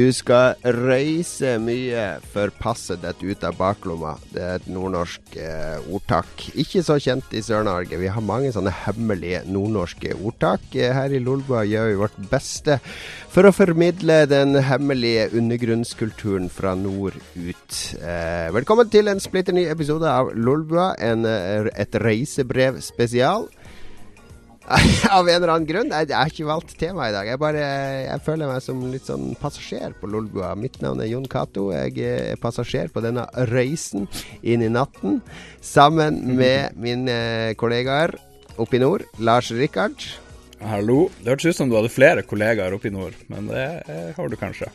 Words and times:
Du 0.00 0.06
skal 0.16 0.54
reise 0.64 1.56
mye 1.60 2.04
for 2.32 2.52
passet 2.62 3.02
ditt 3.02 3.20
ut 3.20 3.42
av 3.44 3.56
baklomma. 3.58 4.14
Det 4.32 4.40
er 4.40 4.54
et 4.56 4.68
nordnorsk 4.70 5.34
eh, 5.36 5.90
ordtak. 5.92 6.46
Ikke 6.62 6.80
så 6.86 6.96
kjent 7.02 7.34
i 7.36 7.42
Sør-Norge. 7.44 7.98
Vi 8.00 8.08
har 8.08 8.24
mange 8.24 8.52
sånne 8.54 8.72
hemmelige 8.86 9.42
nordnorske 9.50 10.14
ordtak. 10.14 10.64
Eh, 10.72 10.94
her 10.96 11.12
i 11.12 11.20
Lolbua 11.20 11.66
gjør 11.68 11.90
vi 11.90 12.00
vårt 12.00 12.16
beste 12.30 12.78
for 13.34 13.44
å 13.44 13.52
formidle 13.52 14.22
den 14.30 14.56
hemmelige 14.70 15.28
undergrunnskulturen 15.36 16.48
fra 16.54 16.72
nord 16.78 17.18
ut. 17.34 17.80
Eh, 18.00 18.48
velkommen 18.56 18.88
til 18.94 19.10
en 19.12 19.20
splitter 19.20 19.58
ny 19.58 19.66
episode 19.68 20.08
av 20.08 20.32
Lolbua, 20.32 20.94
eh, 20.96 21.68
et 21.76 22.00
reisebrev 22.06 22.80
spesial. 22.86 23.50
Av 25.10 25.26
en 25.26 25.34
eller 25.34 25.50
annen 25.50 25.66
grunn. 25.66 25.90
Jeg, 25.90 26.10
jeg 26.12 26.16
har 26.16 26.30
ikke 26.30 26.46
valgt 26.46 26.74
tema 26.78 27.08
i 27.10 27.14
dag. 27.14 27.26
Jeg, 27.26 27.40
bare, 27.42 27.62
jeg 28.06 28.22
føler 28.26 28.50
meg 28.50 28.62
som 28.62 28.82
litt 28.92 29.08
sånn 29.08 29.32
passasjer 29.40 29.96
på 29.98 30.10
Lolbua. 30.10 30.52
Mitt 30.58 30.78
navn 30.84 31.02
er 31.02 31.10
Jon 31.10 31.26
Cato. 31.30 31.70
Jeg 31.74 31.96
er 32.06 32.40
passasjer 32.40 32.92
på 32.94 33.02
denne 33.04 33.26
reisen 33.50 34.06
inn 34.42 34.62
i 34.62 34.70
natten. 34.70 35.18
Sammen 35.64 36.20
med 36.38 36.78
mine 36.78 37.16
kollegaer 37.60 38.14
oppe 38.60 38.78
i 38.78 38.82
nord. 38.82 39.06
Lars 39.18 39.50
Rikard. 39.54 40.06
Hallo. 40.60 41.08
Det 41.18 41.32
hørtes 41.32 41.50
ut 41.50 41.58
som 41.62 41.72
du 41.72 41.74
hadde 41.78 41.90
flere 41.90 42.22
kollegaer 42.28 42.76
oppe 42.76 42.90
i 42.90 42.94
nord, 42.94 43.16
men 43.32 43.48
det 43.48 43.66
har 44.16 44.28
du 44.28 44.36
kanskje. 44.38 44.68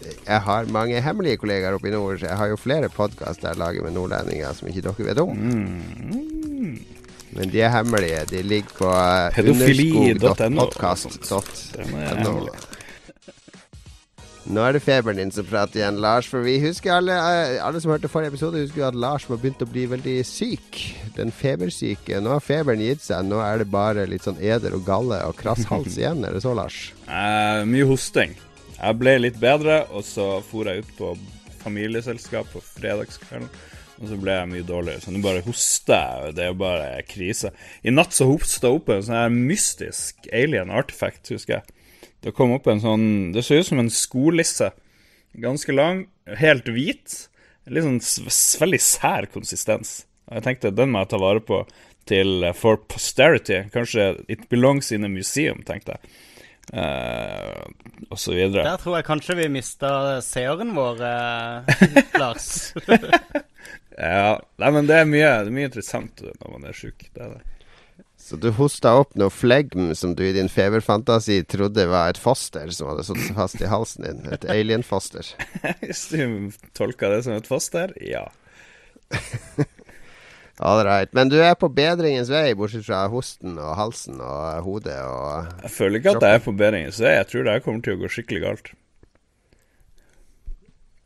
Jeg 0.00 0.40
har 0.44 0.70
mange 0.72 1.00
hemmelige 1.02 1.40
kollegaer 1.40 1.76
oppe 1.76 1.90
i 1.90 1.94
nord. 1.94 2.22
Jeg 2.22 2.36
har 2.36 2.52
jo 2.52 2.60
flere 2.60 2.88
podkaster 2.92 3.50
jeg 3.50 3.60
lager 3.60 3.84
med 3.84 3.96
nordlendinger 3.96 4.54
som 4.56 4.70
ikke 4.70 4.84
dere 4.86 5.08
vet 5.10 5.22
om. 5.24 5.34
Mm. 5.34 6.99
Men 7.36 7.50
de 7.52 7.60
er 7.62 7.70
hemmelige. 7.74 8.24
De 8.30 8.42
ligger 8.42 8.72
på 8.78 8.90
Pedofili.no. 9.36 10.00
underskog.podkast.no. 10.16 12.48
Nå 14.50 14.62
er 14.66 14.72
det 14.74 14.80
feberen 14.82 15.18
din 15.20 15.30
som 15.30 15.44
prater 15.46 15.78
igjen, 15.82 16.00
Lars. 16.02 16.26
For 16.26 16.40
vi 16.42 16.56
husker 16.62 16.92
alle, 16.96 17.14
alle 17.62 17.80
som 17.82 17.92
hørte 17.92 18.08
forrige 18.10 18.32
episode, 18.32 18.62
husker 18.64 18.86
at 18.88 18.96
Lars 18.98 19.28
var 19.30 19.38
begynt 19.38 19.62
å 19.62 19.68
bli 19.68 19.84
veldig 19.92 20.16
syk. 20.26 20.80
Den 21.14 21.30
febersyke. 21.34 22.18
Nå 22.24 22.32
har 22.34 22.42
feberen 22.42 22.82
gitt 22.82 23.02
seg. 23.04 23.24
Nå 23.28 23.38
er 23.44 23.58
det 23.62 23.68
bare 23.70 24.06
litt 24.10 24.24
sånn 24.26 24.40
eder 24.42 24.74
og 24.78 24.86
galle 24.88 25.18
og 25.28 25.36
krass 25.38 25.62
hals 25.70 25.98
igjen. 26.00 26.24
Er 26.26 26.32
det 26.34 26.42
så, 26.42 26.54
Lars? 26.56 26.78
Eh, 27.06 27.62
mye 27.68 27.86
hosting. 27.90 28.32
Jeg 28.80 28.96
ble 28.98 29.18
litt 29.20 29.38
bedre, 29.38 29.84
og 29.92 30.02
så 30.08 30.40
for 30.48 30.64
jeg 30.70 30.82
ut 30.86 30.92
på 30.98 31.12
familieselskap 31.60 32.46
på 32.54 32.60
fredagskvelden. 32.64 33.48
Og 34.00 34.08
så 34.08 34.16
ble 34.16 34.32
jeg 34.32 34.48
mye 34.48 34.64
dårligere. 34.64 35.02
Så 35.04 35.12
nå 35.12 35.20
bare 35.24 35.44
hoster 35.44 35.98
jeg. 36.24 36.34
Det 36.36 36.44
er 36.44 36.52
jo 36.54 36.60
bare 36.62 37.02
krise. 37.08 37.50
I 37.84 37.92
natt 37.92 38.16
så 38.16 38.26
hosta 38.30 38.70
opp 38.72 38.88
en 38.88 39.02
sånn 39.04 39.18
her 39.18 39.34
mystisk 39.34 40.30
alien 40.32 40.72
artifact, 40.72 41.28
husker 41.34 41.58
jeg. 41.58 41.74
Det 42.24 42.32
kom 42.36 42.52
opp 42.52 42.66
en 42.68 42.80
sånn 42.82 43.04
Det 43.32 43.44
så 43.44 43.60
ut 43.60 43.68
som 43.68 43.80
en 43.80 43.92
skolisse. 43.92 44.70
Ganske 45.40 45.76
lang, 45.76 46.06
helt 46.40 46.68
hvit. 46.72 47.26
Litt 47.70 47.86
sånn 47.86 48.00
veldig 48.64 48.80
sær 48.82 49.28
konsistens. 49.32 50.00
Og 50.28 50.38
Jeg 50.38 50.46
tenkte 50.48 50.74
den 50.74 50.92
må 50.94 51.04
jeg 51.04 51.12
ta 51.12 51.20
vare 51.20 51.44
på 51.44 51.62
til 52.08 52.48
for 52.56 52.80
posterity. 52.90 53.66
Kanskje 53.74 54.14
it 54.32 54.48
belongs 54.48 54.90
in 54.96 55.04
a 55.04 55.12
museum, 55.12 55.60
tenkte 55.66 55.96
jeg. 55.98 56.12
Uh, 56.70 57.66
og 58.10 58.18
så 58.20 58.32
videre. 58.32 58.62
Der 58.62 58.80
tror 58.80 58.96
jeg 58.96 59.06
kanskje 59.08 59.36
vi 59.40 59.48
mista 59.50 59.92
seeren 60.22 60.72
vår, 60.76 61.02
eh, 61.02 61.86
Lars. 62.22 62.70
Ja, 64.00 64.40
nei, 64.56 64.70
men 64.72 64.86
det 64.88 64.96
er 64.96 65.08
mye, 65.08 65.30
det 65.44 65.50
er 65.50 65.56
mye 65.56 65.68
interessant 65.68 66.22
når 66.24 66.52
man 66.54 66.68
er 66.70 66.76
sjuk. 66.76 67.04
Så 68.20 68.38
du 68.40 68.48
hosta 68.56 68.94
opp 69.00 69.12
noe 69.18 69.32
flegm 69.32 69.90
som 69.96 70.14
du 70.16 70.22
i 70.24 70.32
din 70.36 70.48
feberfantasi 70.52 71.40
trodde 71.50 71.84
var 71.90 72.12
et 72.12 72.20
foster 72.20 72.72
som 72.72 72.88
hadde 72.92 73.04
satt 73.08 73.26
fast 73.36 73.60
i 73.60 73.68
halsen 73.68 74.06
din. 74.06 74.22
Et 74.32 74.46
alien-foster? 74.54 75.34
Hvis 75.84 76.06
du 76.12 76.48
tolker 76.76 77.12
det 77.12 77.24
som 77.26 77.36
et 77.36 77.48
foster, 77.50 77.92
ja. 78.00 78.24
All 80.60 80.82
right. 80.84 81.12
Men 81.16 81.32
du 81.32 81.38
er 81.40 81.56
på 81.56 81.70
bedringens 81.72 82.28
vei, 82.32 82.52
bortsett 82.56 82.84
fra 82.84 83.06
hosten 83.12 83.56
og 83.56 83.76
halsen 83.80 84.20
og 84.20 84.64
hodet 84.66 84.98
og 85.08 85.64
Jeg 85.64 85.72
føler 85.76 86.00
ikke 86.00 86.16
at 86.18 86.26
jeg 86.28 86.40
er 86.40 86.44
på 86.44 86.56
bedringens 86.56 87.00
vei. 87.00 87.14
jeg 87.16 87.30
tror 87.30 87.46
det 87.46 87.56
her 87.56 87.64
kommer 87.64 87.84
til 87.84 87.96
å 87.96 88.02
gå 88.02 88.12
skikkelig 88.12 88.42
galt. 88.44 88.72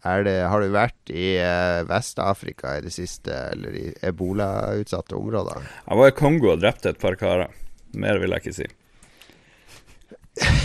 Er 0.05 0.25
det, 0.27 0.37
Har 0.51 0.61
du 0.61 0.69
vært 0.75 1.13
i 1.13 1.35
eh, 1.41 1.81
Vest-Afrika 1.89 2.77
i 2.79 2.85
det 2.85 2.93
siste, 2.95 3.33
eller 3.55 3.77
i 3.79 3.87
ebolautsatte 4.05 5.17
områder? 5.17 5.65
Jeg 5.89 6.01
var 6.01 6.13
i 6.13 6.17
Kongo 6.19 6.53
og 6.53 6.61
drepte 6.63 6.93
et 6.93 7.01
par 7.01 7.17
karer. 7.21 7.53
Mer 7.97 8.21
vil 8.21 8.35
jeg 8.35 8.45
ikke 8.45 8.59
si. 8.61 8.69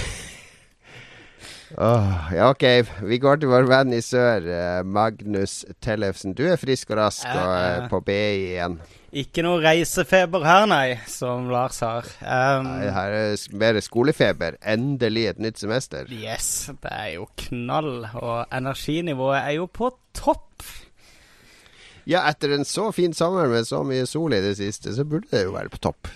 Åh, 1.78 2.30
ja, 2.34 2.50
ok. 2.50 2.64
Vi 3.06 3.18
går 3.22 3.42
til 3.42 3.52
vår 3.52 3.68
venn 3.70 3.94
i 3.94 4.02
sør, 4.02 4.46
eh, 4.50 4.80
Magnus 4.84 5.62
Tellefsen. 5.84 6.34
Du 6.34 6.42
er 6.50 6.58
frisk 6.58 6.90
og 6.96 6.98
rask 7.02 7.28
og 7.30 7.52
eh, 7.60 7.84
på 7.92 8.00
BI 8.08 8.16
igjen. 8.56 8.80
Ikke 9.20 9.42
noe 9.46 9.62
reisefeber 9.64 10.44
her, 10.46 10.68
nei, 10.70 11.00
som 11.10 11.48
Lars 11.50 11.80
har. 11.82 12.06
Um, 12.22 12.68
Nei, 12.68 12.90
Her 12.94 13.16
er 13.18 13.56
mer 13.58 13.80
skolefeber. 13.82 14.58
Endelig 14.62 15.26
et 15.32 15.40
nytt 15.42 15.62
semester. 15.62 16.10
yes, 16.14 16.70
det 16.84 16.92
er 16.94 17.16
jo 17.16 17.26
knall, 17.48 18.06
og 18.14 18.46
energinivået 18.54 19.40
er 19.42 19.58
jo 19.58 19.66
på 19.66 19.90
topp. 20.14 20.46
Ja, 22.10 22.24
etter 22.30 22.54
en 22.56 22.66
så 22.66 22.92
fin 22.94 23.14
sommer 23.14 23.50
med 23.50 23.66
så 23.70 23.82
mye 23.86 24.06
sol 24.10 24.34
i 24.34 24.42
det 24.46 24.56
siste, 24.58 24.94
så 24.94 25.06
burde 25.06 25.30
det 25.34 25.46
jo 25.46 25.54
være 25.58 25.70
på 25.74 25.82
topp. 25.90 26.10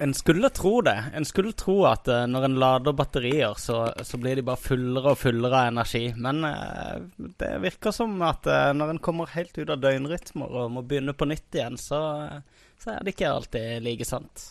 En 0.00 0.14
skulle 0.14 0.48
tro 0.48 0.80
det. 0.80 1.04
En 1.14 1.24
skulle 1.28 1.52
tro 1.52 1.74
at 1.84 2.08
uh, 2.08 2.22
når 2.24 2.46
en 2.46 2.54
lader 2.62 2.94
batterier, 2.96 3.52
så, 3.60 3.82
så 4.02 4.16
blir 4.16 4.38
de 4.38 4.44
bare 4.48 4.56
fullere 4.56 5.12
og 5.12 5.20
fullere 5.20 5.58
av 5.58 5.68
energi. 5.74 6.06
Men 6.16 6.40
uh, 6.48 7.26
det 7.42 7.50
virker 7.60 7.92
som 7.92 8.14
at 8.24 8.48
uh, 8.48 8.70
når 8.72 8.94
en 8.94 9.02
kommer 9.04 9.34
helt 9.34 9.60
ut 9.60 9.68
av 9.68 9.82
døgnrytmer 9.82 10.56
og 10.56 10.72
må 10.72 10.84
begynne 10.88 11.12
på 11.12 11.28
nytt 11.28 11.60
igjen, 11.60 11.76
så, 11.76 12.00
så 12.80 12.94
er 12.94 13.04
det 13.04 13.12
ikke 13.12 13.34
alltid 13.34 13.84
like 13.84 14.08
sant. 14.08 14.46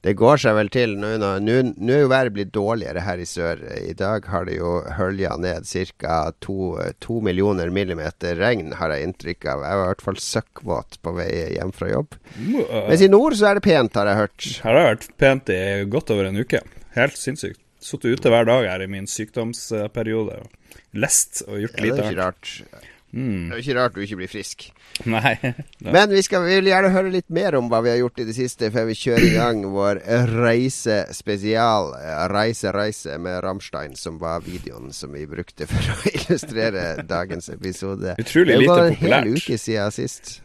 Det 0.00 0.14
går 0.16 0.40
seg 0.40 0.54
vel 0.56 0.70
til. 0.72 0.94
Nå 0.96 1.10
nå- 1.20 1.92
er 1.92 2.00
jo 2.00 2.08
været 2.08 2.32
blitt 2.32 2.52
dårligere 2.54 3.02
her 3.04 3.20
i 3.20 3.26
sør. 3.28 3.60
I 3.84 3.92
dag 3.92 4.24
har 4.32 4.46
det 4.48 4.54
jo 4.56 4.78
hølja 4.96 5.34
ned 5.36 5.66
ca. 5.68 6.32
To, 6.40 7.20
millioner 7.20 7.68
millimeter 7.70 8.38
regn, 8.40 8.72
har 8.80 8.94
jeg 8.94 9.04
inntrykk 9.10 9.44
av. 9.52 9.64
Jeg 9.68 9.76
var 9.76 9.84
i 9.84 9.90
hvert 9.92 10.04
fall 10.06 10.20
søkkvåt 10.24 11.00
på 11.04 11.12
vei 11.18 11.28
hjem 11.58 11.72
fra 11.76 11.90
jobb. 11.92 12.16
Mens 12.38 13.04
i 13.04 13.10
nord 13.12 13.36
så 13.36 13.50
er 13.50 13.60
det 13.60 13.66
pent, 13.68 13.94
har 14.00 14.08
jeg 14.08 14.20
hørt. 14.22 14.48
Her 14.64 14.70
har 14.72 14.78
det 14.80 14.86
vært 14.94 15.10
pent 15.20 15.52
i 15.52 15.60
godt 15.92 16.14
over 16.16 16.30
en 16.30 16.40
uke. 16.40 16.62
Helt 16.96 17.20
sinnssykt. 17.20 17.60
Sittet 17.80 18.16
ute 18.20 18.28
hver 18.32 18.44
dag 18.48 18.66
her 18.68 18.82
i 18.84 18.88
min 18.92 19.06
sykdomsperiode. 19.08 20.40
Lest 20.96 21.42
og 21.46 21.60
gjort 21.60 21.76
Ja, 21.76 21.80
det 21.80 21.86
lite 21.86 22.02
er 22.02 22.10
ikke 22.10 22.24
rart. 22.24 22.50
Mm. 23.12 23.48
Det 23.48 23.54
er 23.54 23.58
jo 23.58 23.64
ikke 23.64 23.74
rart 23.78 23.94
du 23.96 24.02
ikke 24.04 24.18
blir 24.20 24.30
frisk. 24.30 24.66
Nei. 25.10 25.34
Men 25.96 26.12
vi, 26.12 26.22
skal, 26.22 26.44
vi 26.46 26.58
vil 26.60 26.70
gjerne 26.70 26.92
høre 26.94 27.12
litt 27.12 27.30
mer 27.34 27.56
om 27.58 27.70
hva 27.70 27.80
vi 27.84 27.90
har 27.92 27.98
gjort 28.02 28.22
i 28.22 28.26
det 28.28 28.36
siste, 28.36 28.70
før 28.74 28.86
vi 28.90 28.98
kjører 28.98 29.26
i 29.26 29.32
gang 29.34 29.64
vår 29.72 30.02
reise 30.30 31.00
spesial. 31.16 31.90
Reise, 32.30 32.74
reise 32.76 33.18
med 33.22 33.40
Rammstein, 33.44 33.96
som 33.98 34.20
var 34.22 34.44
videoen 34.46 34.94
som 34.94 35.16
vi 35.16 35.26
brukte 35.30 35.66
for 35.70 35.94
å 35.96 35.98
illustrere 36.14 37.06
dagens 37.08 37.50
episode. 37.56 38.14
Utrolig 38.20 38.60
det 38.60 38.70
var 38.70 38.86
en 38.86 39.02
hel 39.02 39.34
uke 39.34 39.58
siden 39.58 39.94
sist. 39.94 40.38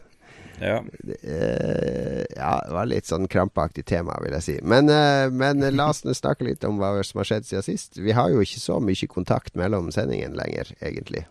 ja. 0.58 0.82
Eh, 1.22 2.24
ja, 2.36 2.52
det 2.66 2.74
var 2.74 2.90
litt 2.90 3.06
sånn 3.06 3.28
krampaktig 3.30 3.86
tema, 3.86 4.18
vil 4.24 4.34
jeg 4.40 4.46
si. 4.46 4.58
Men, 4.66 4.90
eh, 4.90 5.30
men 5.30 5.62
la 5.76 5.90
oss 5.92 6.02
snakke 6.02 6.48
litt 6.48 6.64
om 6.66 6.80
hva 6.82 6.96
som 7.06 7.22
har 7.22 7.30
skjedd 7.30 7.46
siden 7.46 7.66
sist. 7.66 8.00
Vi 8.02 8.16
har 8.16 8.32
jo 8.32 8.42
ikke 8.42 8.62
så 8.62 8.80
mye 8.82 9.10
kontakt 9.10 9.54
mellom 9.54 9.92
sendingen 9.94 10.34
lenger, 10.34 10.74
egentlig. 10.80 11.26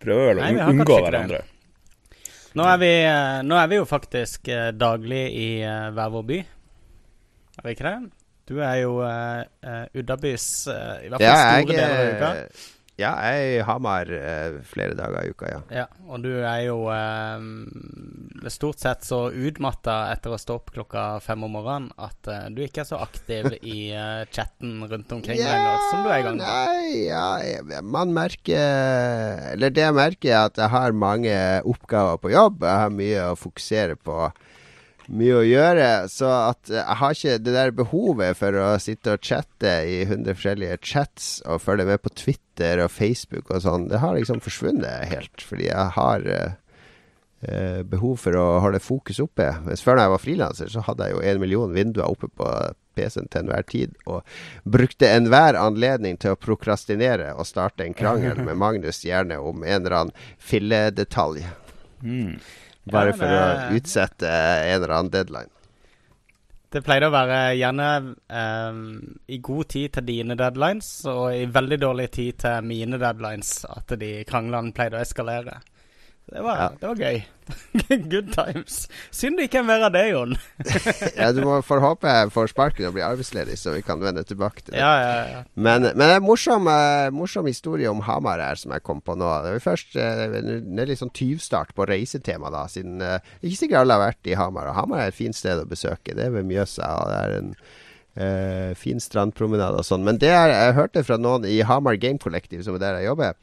Prøver 0.00 0.30
vel 0.30 0.40
å 0.40 0.46
Nei, 0.46 0.68
unngå 0.72 1.00
hverandre. 1.04 1.42
Nå 2.58 2.66
er 2.66 2.80
vi, 2.82 2.90
eh, 3.06 3.40
nå 3.46 3.58
er 3.60 3.68
vi 3.70 3.78
jo 3.78 3.86
faktisk 3.86 4.48
eh, 4.50 4.70
daglig 4.74 5.22
i 5.38 5.50
eh, 5.62 5.90
hver 5.94 6.10
vår 6.16 6.24
by. 6.30 6.38
Er 7.60 7.68
vi 7.68 7.74
ikke 7.76 7.86
det? 7.86 7.98
Du 8.50 8.56
er 8.58 8.80
jo 8.80 8.96
uh, 8.98 9.44
Uddabys 9.94 10.44
uh, 10.66 10.96
I 11.04 11.10
hvert 11.12 11.22
fall 11.22 11.28
Ja, 11.28 11.34
store 11.38 11.60
jeg, 11.60 11.68
deler 11.70 12.00
av 12.00 12.08
uka. 12.16 12.30
Ja, 13.00 13.10
jeg 13.24 13.40
er 13.40 13.54
i 13.58 13.64
Hamar 13.66 14.10
eh, 14.12 14.58
flere 14.68 14.94
dager 14.98 15.24
i 15.26 15.32
uka, 15.32 15.48
ja. 15.50 15.60
Ja, 15.80 15.86
og 16.10 16.22
du 16.24 16.30
er 16.44 16.60
jo 16.66 16.76
eh, 16.92 18.50
stort 18.52 18.80
sett 18.82 19.04
så 19.06 19.22
utmatta 19.32 19.96
etter 20.12 20.34
å 20.34 20.38
stå 20.40 20.58
opp 20.60 20.70
klokka 20.74 21.04
fem 21.24 21.44
om 21.46 21.54
morgenen 21.56 21.90
at 22.00 22.30
eh, 22.30 22.46
du 22.54 22.62
ikke 22.64 22.82
er 22.84 22.88
så 22.90 23.00
aktiv 23.02 23.48
i 23.62 23.90
eh, 23.96 24.22
chatten 24.34 24.84
rundt 24.90 25.12
omkring 25.16 25.40
lenger 25.40 25.86
som 25.90 26.04
du 26.04 26.10
er 26.12 26.20
i 26.20 26.26
gang 26.28 26.38
med. 26.40 26.46
Nei, 26.46 27.06
ja, 27.08 27.24
jeg- 27.44 27.82
man 27.90 28.12
merker 28.16 29.52
Eller 29.54 29.70
det 29.74 29.82
jeg 29.86 29.94
merker, 29.96 30.30
er 30.34 30.46
at 30.50 30.58
jeg 30.60 30.70
har 30.72 30.92
mange 30.96 31.34
oppgaver 31.68 32.20
på 32.22 32.30
jobb. 32.32 32.62
Jeg 32.66 32.82
har 32.84 32.90
mye 32.94 33.26
å 33.32 33.36
fokusere 33.38 33.96
på. 33.96 34.16
Mye 35.10 35.40
å 35.40 35.42
gjøre. 35.42 35.88
Så 36.12 36.28
at 36.30 36.70
jeg 36.70 36.98
har 37.00 37.16
ikke 37.16 37.38
det 37.42 37.54
der 37.56 37.74
behovet 37.74 38.38
for 38.38 38.56
å 38.62 38.68
sitte 38.82 39.16
og 39.16 39.26
chatte 39.26 39.72
i 39.88 40.02
100 40.06 40.36
forskjellige 40.38 40.78
chats 40.86 41.30
og 41.46 41.62
følge 41.64 41.88
med 41.88 42.02
på 42.04 42.14
Twitter 42.14 42.84
og 42.84 42.92
Facebook 42.94 43.50
og 43.50 43.64
sånn. 43.66 43.88
Det 43.90 44.02
har 44.02 44.14
liksom 44.16 44.42
forsvunnet 44.44 45.10
helt. 45.10 45.42
Fordi 45.42 45.66
jeg 45.66 45.96
har 45.96 46.28
eh, 46.30 46.54
eh, 47.42 47.80
behov 47.82 48.20
for 48.22 48.38
å 48.38 48.46
holde 48.62 48.82
fokus 48.84 49.18
oppe. 49.24 49.50
Mens 49.66 49.82
før 49.82 49.98
da 49.98 50.06
jeg 50.06 50.14
var 50.14 50.24
frilanser, 50.26 50.70
så 50.70 50.86
hadde 50.86 51.08
jeg 51.08 51.16
jo 51.16 51.26
en 51.32 51.42
million 51.42 51.74
vinduer 51.74 52.06
oppe 52.06 52.30
på, 52.30 52.52
PC-en 52.98 53.28
til 53.30 53.44
enhver 53.44 53.66
tid, 53.70 53.92
og 54.10 54.26
brukte 54.66 55.10
enhver 55.10 55.58
anledning 55.58 56.18
til 56.20 56.34
å 56.34 56.40
prokrastinere 56.40 57.34
og 57.38 57.46
starte 57.46 57.86
en 57.86 57.94
krangel 57.96 58.42
med 58.46 58.58
Magnus, 58.58 59.04
gjerne 59.06 59.38
om 59.42 59.62
en 59.64 59.78
eller 59.78 59.98
annen 60.00 60.26
filledetalj. 60.38 61.46
Mm. 62.02 62.34
Bare 62.92 63.12
Ja, 63.12 63.16
for 63.16 63.26
det- 63.26 63.40
å 63.40 63.80
utsette 63.80 64.28
en 64.28 64.76
eller 64.76 64.94
annen 64.98 65.10
deadline. 65.10 65.50
Det 66.70 66.84
pleide 66.86 67.08
å 67.08 67.10
være 67.10 67.56
gjerne 67.58 68.14
um, 68.30 68.82
i 69.26 69.38
god 69.42 69.68
tid 69.68 69.92
til 69.96 70.04
dine 70.06 70.36
deadlines, 70.38 71.04
og 71.10 71.34
i 71.34 71.46
veldig 71.50 71.80
dårlig 71.82 72.10
tid 72.14 72.38
til 72.44 72.62
mine 72.62 72.98
deadlines, 72.98 73.64
at 73.66 73.98
de 73.98 74.22
kranglene 74.28 74.70
pleide 74.72 75.00
å 75.00 75.02
eskalere. 75.02 75.56
Det 76.30 76.42
var, 76.46 76.56
Ja. 76.60 76.66
det 76.78 76.86
var 76.86 77.00
gøy. 77.00 77.22
Good 78.12 78.28
times. 78.30 78.84
Synd 79.10 79.40
det 79.40 79.48
ikke 79.48 79.58
er 79.58 79.66
mer 79.66 79.82
av 79.88 79.90
det, 79.94 80.04
Jon. 80.12 80.36
Ja, 81.18 81.32
du 81.34 81.40
må 81.42 81.56
får 81.66 81.82
håpe 81.82 82.06
jeg 82.06 82.30
får 82.30 82.52
sparken 82.52 82.86
og 82.86 82.94
blir 82.94 83.06
arbeidsledig, 83.08 83.56
så 83.58 83.72
vi 83.74 83.82
kan 83.82 83.98
vende 84.02 84.22
tilbake 84.28 84.62
til 84.62 84.76
det. 84.76 84.78
Ja, 84.78 84.92
ja, 85.02 85.16
ja. 85.32 85.40
Men, 85.58 85.88
men 85.88 86.04
det 86.04 86.12
er 86.14 86.22
en 86.22 86.28
morsom, 86.28 86.70
eh, 86.70 87.08
morsom 87.10 87.50
historie 87.50 87.90
om 87.90 88.04
Hamar 88.06 88.38
her 88.44 88.60
som 88.60 88.70
jeg 88.76 88.86
kom 88.86 89.02
på 89.02 89.18
nå. 89.18 89.32
Det 89.42 89.56
er 89.56 89.64
først 89.66 89.98
eh, 89.98 90.24
det 90.38 90.84
er 90.84 90.92
litt 90.92 91.02
sånn 91.02 91.10
tyvstart 91.18 91.74
på 91.74 91.88
reisetema, 91.90 92.52
da. 92.54 92.64
Siden 92.70 93.02
eh, 93.02 93.18
ikke 93.42 93.64
sikkert 93.64 93.82
alle 93.82 93.98
har 93.98 94.06
vært 94.12 94.30
i 94.30 94.38
Hamar. 94.38 94.70
Og 94.70 94.78
Hamar 94.78 95.02
er 95.02 95.10
et 95.10 95.18
fint 95.18 95.34
sted 95.36 95.58
å 95.58 95.66
besøke. 95.68 96.14
Det 96.14 96.28
er 96.28 96.36
ved 96.38 96.46
Mjøsa, 96.50 96.94
og 97.02 97.10
det 97.10 97.22
er 97.26 97.38
en 97.42 97.54
Uh, 98.20 98.74
fin 98.74 98.98
strandpromenade 99.00 99.78
og 99.78 99.86
sånn. 99.86 100.02
Men 100.04 100.16
det 100.18 100.32
jeg, 100.32 100.50
jeg 100.50 100.74
hørte 100.74 101.02
fra 101.06 101.14
noen 101.16 101.44
i 101.46 101.60
Hamar 101.64 101.94
Game 102.02 102.18
Collective, 102.20 102.64
som 102.66 102.74
er 102.74 102.82
der 102.82 102.96
jeg 102.98 103.06
jobber, 103.06 103.36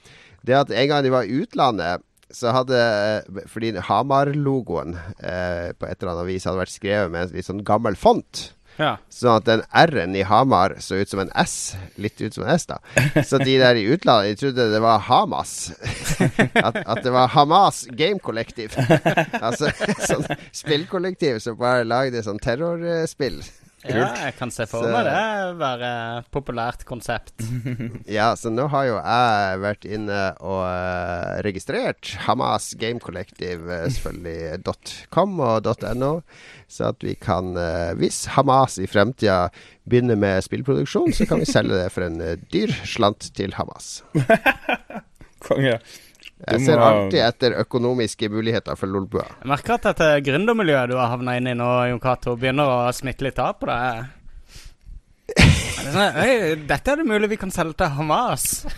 det 0.45 0.57
at 0.60 0.74
en 0.75 0.90
gang 0.92 1.06
de 1.06 1.12
var 1.13 1.24
i 1.24 1.38
utlandet 1.40 2.04
så 2.33 2.51
hadde 2.51 2.77
Fordi 3.47 3.71
Hamar-logoen 3.88 4.97
eh, 5.19 5.71
på 5.77 5.88
et 5.88 5.97
eller 6.01 6.13
annet 6.13 6.29
vis 6.29 6.45
hadde 6.47 6.59
vært 6.62 6.75
skrevet 6.75 7.12
med 7.13 7.27
en 7.27 7.35
litt 7.38 7.47
sånn 7.47 7.63
gammel 7.68 7.95
font. 8.00 8.50
ja. 8.77 8.97
Sånn 9.09 9.39
at 9.39 9.45
den 9.47 9.63
R-en 9.74 10.15
i 10.19 10.25
Hamar 10.27 10.75
så 10.83 11.00
ut 11.00 11.09
som 11.09 11.24
en 11.24 11.31
S. 11.39 11.75
Litt 11.97 12.19
ut 12.21 12.35
som 12.35 12.44
en 12.45 12.51
S, 12.53 12.68
da. 12.69 12.77
Så 13.25 13.39
de 13.41 13.56
der 13.57 13.79
i 13.79 13.88
utlandet, 13.89 14.35
de 14.35 14.41
trodde 14.44 14.68
det 14.74 14.81
var 14.83 15.00
Hamas. 15.07 15.71
At, 16.68 16.77
at 16.83 17.01
det 17.06 17.13
var 17.13 17.31
Hamas 17.33 17.85
Game 17.97 18.19
Collective. 18.19 18.73
Altså 19.47 19.69
sånn 20.03 20.25
spillkollektiv 20.51 21.39
som 21.41 21.57
bare 21.57 21.88
lagde 21.88 22.21
sånn 22.25 22.41
terrorspill. 22.41 23.39
Ja, 23.85 24.07
jeg 24.25 24.33
kan 24.39 24.51
se 24.51 24.65
for 24.69 24.88
meg 24.89 25.06
det 25.06 25.18
være 25.59 25.89
populært 26.33 26.83
konsept. 26.88 27.35
Ja, 28.18 28.31
så 28.39 28.50
nå 28.50 28.65
har 28.71 28.88
jo 28.88 28.95
jeg 28.97 29.59
vært 29.62 29.85
inne 29.85 30.21
og 30.41 30.63
eh, 30.65 31.38
registrert 31.45 32.15
Hamas 32.25 32.71
Game 32.79 33.01
Collective, 33.03 33.68
eh, 33.69 33.85
selvfølgelig 33.94 34.63
.com 35.13 35.38
og 35.44 35.69
.no, 36.00 36.12
så 36.71 36.89
at 36.91 37.06
vi 37.06 37.13
kan, 37.19 37.53
eh, 37.59 37.94
hvis 38.00 38.25
Hamas 38.33 38.79
i 38.81 38.89
fremtida 38.89 39.51
begynner 39.88 40.18
med 40.19 40.41
spillproduksjon, 40.47 41.13
så 41.13 41.30
kan 41.30 41.44
vi 41.44 41.50
selge 41.50 41.77
det 41.77 41.91
for 41.94 42.07
en 42.07 42.19
dyr 42.53 42.73
slant 42.88 43.30
til 43.38 43.56
Hamas. 43.59 44.01
Konge. 45.47 45.77
Jeg 46.45 46.62
ser 46.68 46.78
alltid 46.78 47.22
etter 47.24 47.56
økonomiske 47.63 48.30
muligheter 48.30 48.78
for 48.78 48.92
Lolbua. 48.92 49.25
Jeg 49.42 49.50
merker 49.50 49.78
at 49.80 49.88
dette 49.89 50.10
gründermiljøet 50.28 50.92
du 50.92 51.00
har 51.00 51.10
havna 51.16 51.34
inn 51.39 51.50
i 51.50 51.56
nå, 51.57 51.69
Jon 51.89 52.04
Cato, 52.04 52.36
begynner 52.38 52.69
å 52.69 52.92
smitte 52.94 53.25
litt 53.25 53.42
av 53.42 53.57
på 53.57 53.72
deg. 53.72 54.13
Det 55.34 55.94
sånn, 55.95 56.19
«Hei, 56.19 56.36
Dette 56.68 56.94
er 56.94 57.01
det 57.01 57.07
mulig 57.10 57.31
vi 57.34 57.39
kan 57.42 57.54
selge 57.54 57.81
til 57.81 57.98
Hamas. 57.98 58.51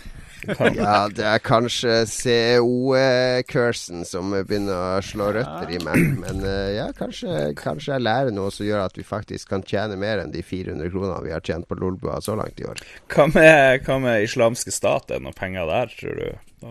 Ja, 0.56 1.04
det 1.12 1.20
er 1.20 1.42
kanskje 1.44 1.98
CEO-cursen 2.08 4.06
som 4.08 4.30
begynner 4.32 4.96
å 4.96 5.02
slå 5.04 5.26
røtter 5.36 5.68
i 5.76 5.80
meg. 5.84 6.00
Men 6.22 6.40
eh, 6.48 6.78
ja, 6.78 6.86
kanskje, 6.96 7.50
kanskje 7.60 7.92
jeg 7.98 8.06
lærer 8.06 8.32
noe 8.32 8.48
som 8.54 8.64
gjør 8.64 8.86
at 8.86 8.96
vi 8.96 9.04
faktisk 9.04 9.52
kan 9.52 9.60
tjene 9.68 9.98
mer 10.00 10.22
enn 10.22 10.32
de 10.32 10.40
400 10.40 10.88
kronene 10.94 11.20
vi 11.26 11.34
har 11.34 11.44
tjent 11.44 11.68
på 11.68 11.76
Lolbua 11.76 12.22
så 12.24 12.38
langt 12.40 12.56
i 12.56 12.64
år. 12.72 12.80
Hva 13.12 13.28
med, 13.34 13.84
hva 13.84 13.98
med 14.00 14.24
islamske 14.24 14.72
stat? 14.72 15.10
Er 15.10 15.20
det 15.20 15.28
noe 15.28 15.36
penger 15.36 15.68
der, 15.68 15.92
tror 16.00 16.22
du? 16.22 16.70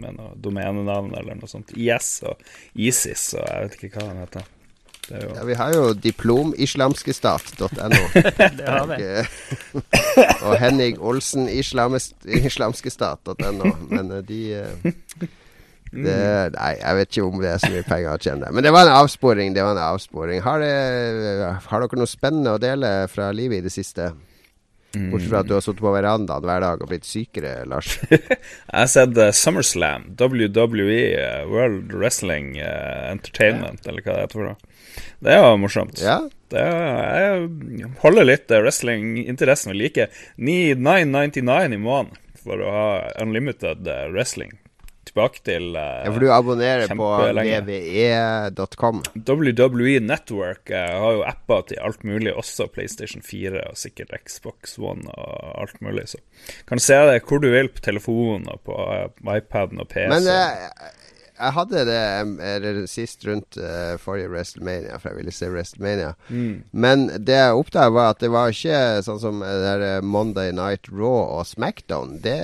Med 0.00 0.16
noe 0.16 0.32
domenenavn 0.40 1.12
eller 1.18 1.34
noe 1.38 1.48
sånt? 1.50 1.68
IS 1.76 2.22
og 2.28 2.36
ISIS 2.74 3.34
og 3.36 3.44
jeg 3.44 3.60
vet 3.66 3.82
ikke 3.88 3.98
hva 4.00 4.08
den 4.08 4.22
heter. 4.24 4.42
Det 5.10 5.14
er 5.18 5.22
jo 5.24 5.30
Ja, 5.34 5.42
vi 5.48 5.54
har 5.58 5.70
jo 5.74 5.84
diplomislamskestat.no. 6.06 8.02
Det 8.58 8.66
har 8.68 8.86
vi. 8.90 8.96
og 10.46 10.54
Henning 10.60 10.94
Olsen 11.00 11.44
islamskestat.no. 11.50 13.66
Men 13.90 14.06
eh, 14.12 14.22
de 14.28 14.40
eh, 14.60 14.72
det, 15.90 16.14
Nei, 16.54 16.72
jeg 16.78 16.94
vet 17.00 17.10
ikke 17.10 17.26
om 17.26 17.40
det 17.42 17.50
er 17.50 17.58
så 17.58 17.66
mye 17.72 17.82
penger 17.88 18.10
å 18.12 18.22
tjene. 18.22 18.46
Men 18.54 18.62
det 18.62 18.70
var 18.74 18.82
en 18.86 18.98
avsporing. 19.00 19.50
Det 19.56 19.62
var 19.66 19.74
en 19.74 19.88
avsporing. 19.88 20.38
Har, 20.44 20.58
det, 20.62 20.74
har 21.66 21.78
dere 21.82 21.98
noe 21.98 22.10
spennende 22.10 22.54
å 22.54 22.62
dele 22.62 22.88
fra 23.10 23.32
livet 23.34 23.58
i 23.58 23.64
det 23.66 23.74
siste? 23.74 24.04
Bortsett 24.90 25.30
fra 25.30 25.42
at 25.44 25.48
du 25.48 25.54
har 25.54 25.62
sittet 25.62 25.82
på 25.84 25.92
verandaen 25.94 26.46
hver 26.48 26.64
dag 26.64 26.80
og 26.82 26.90
blitt 26.90 27.06
sykere, 27.06 27.52
Lars. 27.70 27.92
Jeg 28.10 28.40
har 28.74 28.88
sett 28.90 29.18
uh, 29.18 29.30
SummerSlam, 29.30 30.08
WWE, 30.18 30.98
eh, 31.14 31.44
World 31.50 31.94
Wrestling 31.94 32.56
uh, 32.58 33.10
Entertainment, 33.12 33.86
eller 33.86 34.02
hva 34.02 34.16
det 34.16 34.24
heter 34.24 34.40
for 34.40 34.48
noe. 34.50 34.72
Det 35.22 35.36
var 35.44 35.60
morsomt. 35.62 36.02
Ja, 36.02 36.18
Det 36.50 36.64
er, 36.66 37.44
jeg 37.78 37.92
holder 38.02 38.26
litt 38.26 38.50
wrestlinginteressen 38.50 39.70
ved 39.70 39.78
like. 39.78 40.08
9,999 40.42 41.76
i 41.76 41.78
måneden 41.78 42.18
for 42.40 42.64
å 42.64 42.74
ha 42.74 42.90
unlimited 43.22 43.86
wrestling. 44.10 44.56
Tilbake 45.08 45.40
til 45.46 45.72
uh, 45.74 46.04
ja 46.04 46.10
for 46.12 46.22
du 46.22 46.28
abonnerer 46.34 46.90
på 46.92 47.06
E 47.40 47.60
wwe.com. 47.64 49.00
WWE 49.16 49.96
Network 50.04 50.70
uh, 50.70 50.76
har 50.76 51.16
jo 51.16 51.24
apper 51.26 51.64
til 51.70 51.80
alt 51.82 52.04
mulig, 52.04 52.34
også 52.36 52.68
PlayStation 52.70 53.24
4 53.24 53.64
og 53.70 53.78
sikkert 53.80 54.12
Xbox 54.28 54.76
One 54.78 55.08
og 55.10 55.62
alt 55.64 55.80
mulig. 55.84 56.08
Så 56.12 56.20
kan 56.68 56.78
du 56.78 56.84
se 56.84 56.98
det 57.10 57.22
hvor 57.26 57.42
du 57.42 57.48
vil 57.52 57.72
på 57.72 57.82
telefonen 57.84 58.48
og 58.52 58.60
på 58.68 58.76
uh, 58.76 59.36
iPaden 59.36 59.80
og 59.80 59.88
PC. 59.88 60.10
Men 60.12 60.28
jeg 61.40 61.54
hadde 61.56 61.82
det 61.88 62.00
eh, 62.44 62.80
sist 62.90 63.24
rundt 63.24 63.56
uh, 63.60 63.96
forrige 64.00 64.28
WrestleMania, 64.32 64.98
for 65.00 65.10
jeg 65.10 65.20
ville 65.20 65.34
se 65.34 65.48
WrestleMania. 65.50 66.12
Mm. 66.28 66.62
Men 66.70 67.06
det 67.16 67.38
jeg 67.38 67.56
oppdaga, 67.56 67.94
var 67.96 68.12
at 68.14 68.20
det 68.22 68.30
var 68.34 68.52
ikke 68.52 69.00
sånn 69.06 69.22
som 69.22 69.40
det 69.44 69.56
der 69.64 69.84
eh, 69.86 70.04
Monday 70.04 70.52
Night 70.56 70.90
Raw 70.92 71.22
og 71.38 71.48
Smackdown. 71.48 72.18
Det, 72.24 72.36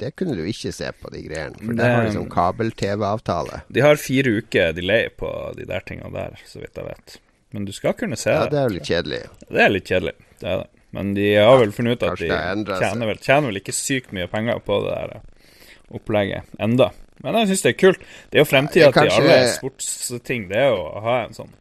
det 0.00 0.14
kunne 0.18 0.36
du 0.38 0.44
ikke 0.46 0.72
se 0.74 0.92
på 1.00 1.10
de 1.14 1.24
greiene. 1.26 1.58
For 1.58 1.78
det 1.78 1.90
var 1.96 2.08
liksom 2.08 2.30
kabel-TV-avtale. 2.32 3.64
De 3.74 3.84
har 3.84 4.00
fire 4.00 4.38
uker 4.38 4.72
delay 4.78 5.10
på 5.10 5.30
de 5.58 5.66
der 5.68 5.84
tingene 5.88 6.14
der, 6.14 6.38
så 6.48 6.62
vidt 6.62 6.78
jeg 6.78 6.88
vet. 6.88 7.18
Men 7.54 7.66
du 7.68 7.74
skal 7.74 7.94
kunne 7.98 8.18
se 8.18 8.32
Ja, 8.32 8.46
det. 8.46 8.54
det 8.54 8.62
er 8.62 8.70
jo 8.70 8.78
litt 8.78 8.90
kjedelig. 8.90 9.20
Det 9.48 9.62
er 9.62 9.70
litt 9.74 9.90
kjedelig, 9.90 10.16
det 10.40 10.48
er 10.50 10.64
det. 10.64 10.70
Men 10.94 11.14
de 11.16 11.28
har 11.34 11.56
vel 11.58 11.72
funnet 11.74 11.98
ut 11.98 12.04
at 12.06 12.20
de 12.20 12.28
det 12.30 12.76
tjener 12.78 13.08
vel, 13.10 13.18
tjener 13.22 13.50
vel 13.50 13.58
ikke 13.58 13.74
sykt 13.74 14.12
mye 14.14 14.28
penger 14.30 14.60
på 14.62 14.76
det 14.84 14.92
der 14.94 15.16
eh, 15.16 15.56
opplegget 15.98 16.54
enda. 16.62 16.92
Men 17.24 17.40
jeg 17.40 17.52
syns 17.52 17.64
det 17.66 17.72
er 17.74 17.78
kult. 17.80 18.06
Det 18.30 18.38
er 18.38 18.44
jo 18.44 18.48
fremtida 18.50 18.86
Ja, 18.86 18.92
til 18.92 19.00
kanskje- 19.02 19.22
alle 19.24 19.52
sportsting, 19.56 20.48
det 20.50 20.60
er 20.60 20.70
jo 20.70 20.80
å 20.84 21.04
ha 21.04 21.18
en 21.24 21.36
sånn 21.36 21.52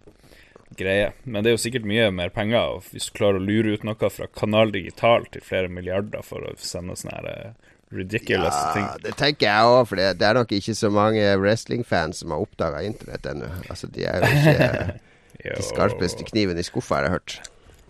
greie. 0.78 1.12
Men 1.26 1.44
det 1.44 1.52
er 1.52 1.58
jo 1.58 1.64
sikkert 1.64 1.86
mye 1.88 2.10
mer 2.12 2.30
penger 2.34 2.78
og 2.78 2.88
hvis 2.92 3.10
du 3.10 3.18
klarer 3.18 3.40
å 3.40 3.46
lure 3.46 3.76
ut 3.78 3.84
noe 3.88 4.10
fra 4.10 4.28
Kanal 4.28 4.74
Digital 4.74 5.26
til 5.32 5.46
flere 5.46 5.70
milliarder 5.70 6.26
for 6.26 6.46
å 6.46 6.56
sende 6.58 6.98
sånne 7.00 7.20
her 7.20 7.30
ridiculous 7.30 7.70
ridiculous 7.94 8.60
ting. 8.74 8.84
Ja, 8.84 8.98
det 9.04 9.16
tenker 9.20 9.48
jeg 9.48 9.72
òg, 9.72 9.88
for 9.88 10.02
det, 10.02 10.22
er 10.22 10.38
nok 10.38 10.54
ikke 10.56 10.76
så 10.78 10.90
mange 10.94 11.24
wrestling-fans 11.38 12.24
som 12.24 12.34
har 12.34 12.42
oppdaga 12.42 12.84
internett 12.88 13.28
ennå. 13.30 13.50
Altså, 13.70 13.90
de 13.94 14.08
er 14.10 14.24
jo 14.24 14.32
ikke 14.34 15.00
Jo. 15.44 15.58
de 15.58 15.66
skarpeste 15.66 16.24
kniven 16.30 16.58
i 16.58 16.64
skuffa, 16.64 17.02
har 17.02 17.08
jeg 17.10 17.14
hørt. 17.18 17.34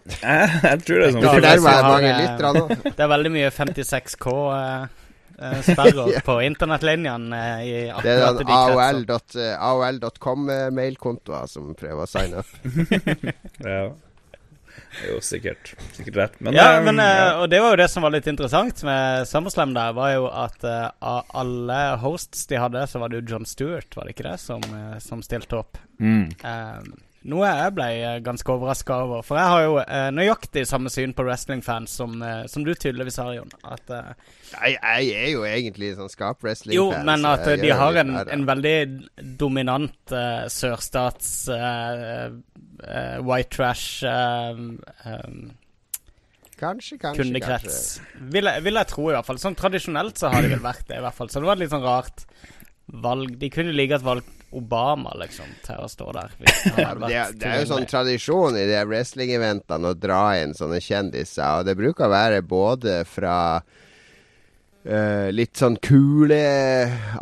Jeg, 0.23 0.79
tror 0.83 0.99
det 0.99 1.05
er 1.07 1.13
sånn 1.15 2.03
er 2.03 2.09
eh. 2.11 2.71
Det 2.97 3.03
er 3.05 3.07
veldig 3.11 3.29
mye 3.31 3.51
56K 3.55 4.33
eh, 4.57 5.02
eh, 5.43 5.59
ja. 6.13 6.23
på 6.25 6.37
internettlinjene 6.45 7.43
eh, 7.59 7.67
i 7.67 7.75
Det 8.05 8.15
er 8.15 8.39
den. 8.39 8.47
AOL.com-mailkontoer 9.59 11.45
som 11.51 11.73
prøver 11.77 12.03
å 12.05 12.09
signe 12.09 12.43
opp. 12.43 12.51
Ja. 13.73 13.85
Det 14.93 15.07
er 15.07 15.11
jo 15.15 15.21
sikkert, 15.25 15.71
sikkert 15.95 16.17
rett. 16.19 16.35
Men, 16.39 16.53
Ja, 16.53 16.75
eh, 16.77 16.83
men, 16.85 16.99
ja. 17.01 17.05
eh, 17.33 17.39
og 17.41 17.47
det 17.49 17.59
var 17.63 17.73
jo 17.73 17.79
det 17.81 17.87
som 17.89 18.05
var 18.05 18.13
litt 18.13 18.27
interessant 18.29 18.83
med 18.85 19.25
SummerSlam 19.29 19.73
der, 19.73 19.93
var 19.97 20.11
jo 20.13 20.27
at 20.29 20.65
uh, 20.65 20.91
av 21.01 21.31
alle 21.41 21.79
hosts 22.03 22.45
de 22.49 22.59
hadde, 22.61 22.85
så 22.89 23.01
var 23.01 23.09
det 23.09 23.21
jo 23.21 23.33
John 23.33 23.45
Stewart, 23.49 23.95
var 23.97 24.05
det 24.05 24.13
ikke 24.15 24.27
det, 24.29 24.37
som, 24.41 24.61
eh, 24.61 24.97
som 25.01 25.23
stilte 25.25 25.57
opp. 25.63 25.81
mm. 25.99 26.29
Eh, 26.43 26.77
noe 27.29 27.47
jeg 27.47 27.73
ble 27.77 27.85
eh, 28.03 28.17
ganske 28.25 28.51
overraska 28.51 28.97
over. 29.05 29.21
For 29.25 29.39
jeg 29.39 29.51
har 29.53 29.61
jo 29.63 29.75
eh, 29.81 30.07
nøyaktig 30.15 30.65
samme 30.67 30.91
syn 30.91 31.13
på 31.15 31.23
wrestlingfans 31.27 31.93
som, 32.01 32.17
eh, 32.25 32.43
som 32.51 32.65
du 32.67 32.73
tydeligvis 32.73 33.19
har, 33.21 33.31
Jon. 33.37 33.53
At 33.63 33.93
eh, 33.95 34.09
Jeg, 34.53 34.77
jeg 34.81 35.13
er 35.23 35.29
jo 35.31 35.45
egentlig 35.47 35.93
sånn 35.99 36.11
skap-wrestling-fan. 36.11 36.77
Jo, 36.79 37.05
men 37.07 37.27
at 37.29 37.47
de 37.61 37.71
har 37.79 37.99
en, 38.03 38.15
en 38.23 38.45
veldig 38.49 38.75
dominant 39.39 40.15
eh, 40.15 40.43
sørstats 40.51 41.31
eh, 41.55 42.27
white 43.23 43.53
trash 43.55 44.03
Kanskje, 46.63 46.97
kanskje, 47.01 47.23
kundekrets. 47.23 47.63
kanskje. 47.97 48.27
Vil 48.31 48.47
jeg, 48.47 48.63
vil 48.63 48.77
jeg 48.79 48.87
tro, 48.87 49.07
i 49.09 49.15
hvert 49.15 49.27
fall. 49.27 49.39
Sånn 49.41 49.55
tradisjonelt 49.59 50.19
så 50.21 50.29
har 50.31 50.45
det 50.45 50.51
vel 50.53 50.61
vært 50.63 50.85
det, 50.87 50.99
i 50.99 51.03
hvert 51.03 51.17
fall. 51.17 51.31
Så 51.33 51.41
det 51.41 51.49
var 51.49 51.57
et 51.57 51.63
litt 51.65 51.73
sånn 51.73 51.83
rart 51.83 52.23
valg. 53.03 53.33
De 53.41 53.49
kunne 53.51 53.73
like 53.75 53.91
godt 53.95 54.05
valgt 54.05 54.42
Obama, 54.53 55.13
liksom, 55.19 55.49
til 55.65 55.81
å 55.81 55.87
stå 55.89 56.11
der. 56.15 56.35
Ja, 56.77 56.93
det, 56.95 57.21
det 57.41 57.49
er 57.49 57.63
jo 57.63 57.71
sånn 57.73 57.87
tradisjon 57.89 58.57
i 58.59 58.67
de 58.69 58.81
wrestling-eventene 58.85 59.91
å 59.91 59.97
dra 59.97 60.23
inn 60.41 60.53
sånne 60.57 60.81
kjendiser. 60.83 61.59
Og 61.59 61.67
det 61.67 61.77
bruker 61.79 62.07
å 62.07 62.13
være 62.13 62.43
både 62.45 63.01
fra 63.09 63.37
eh, 64.85 65.29
litt 65.33 65.57
sånn 65.59 65.75
kule, 65.83 66.37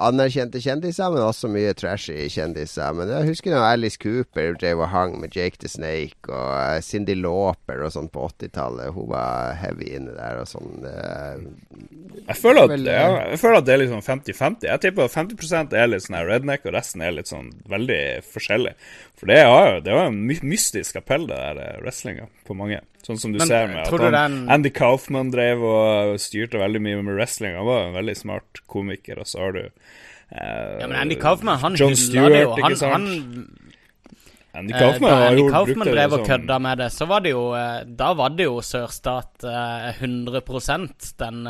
anerkjente 0.02 0.62
kjendiser, 0.64 1.12
men 1.14 1.24
også 1.26 1.50
mye 1.52 1.74
trashy 1.78 2.28
kjendiser. 2.32 2.94
Men 2.98 3.12
jeg 3.14 3.30
husker 3.32 3.54
når 3.56 3.66
Alice 3.68 4.02
Cooper 4.02 4.56
drev 4.60 4.84
og 4.84 4.92
hang 4.94 5.18
med 5.22 5.36
Jake 5.38 5.62
the 5.62 5.72
Snake, 5.72 6.20
og 6.30 6.52
uh, 6.54 6.80
Cindy 6.86 7.16
Lauper 7.20 7.84
og 7.86 7.94
sånn 7.96 8.10
på 8.14 8.28
80-tallet. 8.30 8.94
Hun 8.96 9.10
var 9.14 9.56
heavy 9.62 9.92
inne 9.98 10.16
der 10.18 10.42
og 10.42 10.50
sånn. 10.50 10.86
Uh, 10.86 12.22
Jeg 12.28 12.38
føler 12.40 12.66
at, 12.66 12.76
Vel, 12.76 12.88
ja, 12.92 13.10
jeg 13.34 13.42
føler 13.42 13.62
at 13.62 13.68
det 13.70 13.76
er 13.76 13.84
litt 13.84 13.94
sånn 13.94 14.08
50-50. 14.08 14.70
Jeg 14.70 14.86
tipper 14.86 15.08
at 15.08 15.18
50% 15.18 15.76
er 15.78 15.92
litt 15.92 16.06
sånn 16.08 16.22
redneck, 16.28 16.66
og 16.68 16.76
resten 16.78 17.06
er 17.06 17.16
litt 17.18 17.32
sånn 17.32 17.52
veldig 17.72 18.02
forskjellig. 18.32 18.76
For 19.20 19.32
det 19.32 19.42
er, 19.44 19.50
jo 19.50 19.84
det 19.86 19.98
var 19.98 20.10
en 20.12 20.24
mystisk 20.28 20.98
appell, 21.02 21.28
det 21.30 21.38
der 21.38 21.82
wrestlinga, 21.84 22.30
på 22.48 22.58
mange. 22.58 22.82
Sånn 23.02 23.18
som 23.18 23.32
du 23.34 23.40
Men, 23.42 23.50
ser 23.50 23.68
med 23.72 23.80
at 23.82 23.90
han, 23.90 24.14
den- 24.14 24.50
Andy 24.54 24.70
Kaufman 24.70 25.32
drev 25.34 25.64
og 25.66 26.20
styrte 26.22 26.60
veldig 26.62 26.82
mye 26.86 27.02
med 27.02 27.16
wrestling. 27.18 27.56
Han 27.58 27.66
var 27.66 27.88
en 27.88 27.96
veldig 27.98 28.16
smart 28.20 28.62
komiker, 28.70 29.24
og 29.24 29.30
så 29.30 29.40
har 29.42 29.56
du 29.58 29.64
uh, 29.66 30.78
Ja, 30.82 30.86
men 30.86 30.98
Andy 31.00 31.18
Kaufman, 31.22 31.58
han 31.64 31.78
John 31.80 31.98
Stewart, 31.98 32.36
det 32.36 32.44
jo. 32.44 32.52
Han, 32.60 32.62
ikke 32.62 32.78
sant? 32.78 32.94
han 32.94 34.62
Andy 34.62 34.76
Kaufman 34.76 35.10
da 35.10 35.16
har 35.16 35.28
Andy 35.32 35.46
Kaufman 35.50 35.92
drev 35.96 36.14
og 36.18 36.26
kødda 36.28 36.60
med 36.60 36.82
det, 36.84 36.90
så 36.92 37.08
var 37.08 37.24
det 37.24 37.32
jo 37.32 37.44
eh, 37.56 37.84
Da 37.88 38.10
var 38.20 38.34
det 38.36 38.50
jo 38.50 38.58
sørstat 38.60 39.46
eh, 39.48 40.02
100% 40.04 41.14
den 41.24 41.46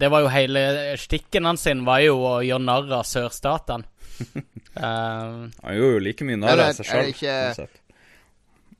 Det 0.00 0.08
var 0.08 0.24
jo 0.24 0.30
hele 0.32 0.62
stikken 0.96 1.44
hans 1.44 1.66
sin 1.68 1.84
var 1.84 2.00
jo 2.00 2.16
å 2.24 2.38
gjøre 2.46 2.64
narr 2.64 2.94
av 3.02 3.04
sørstatene. 3.04 3.84
Han 4.80 5.76
gjorde 5.76 5.92
jo 5.92 6.04
like 6.06 6.24
mye 6.24 6.40
narr 6.40 6.62
av 6.70 6.72
seg 6.78 6.88
sjøl. 6.88 7.68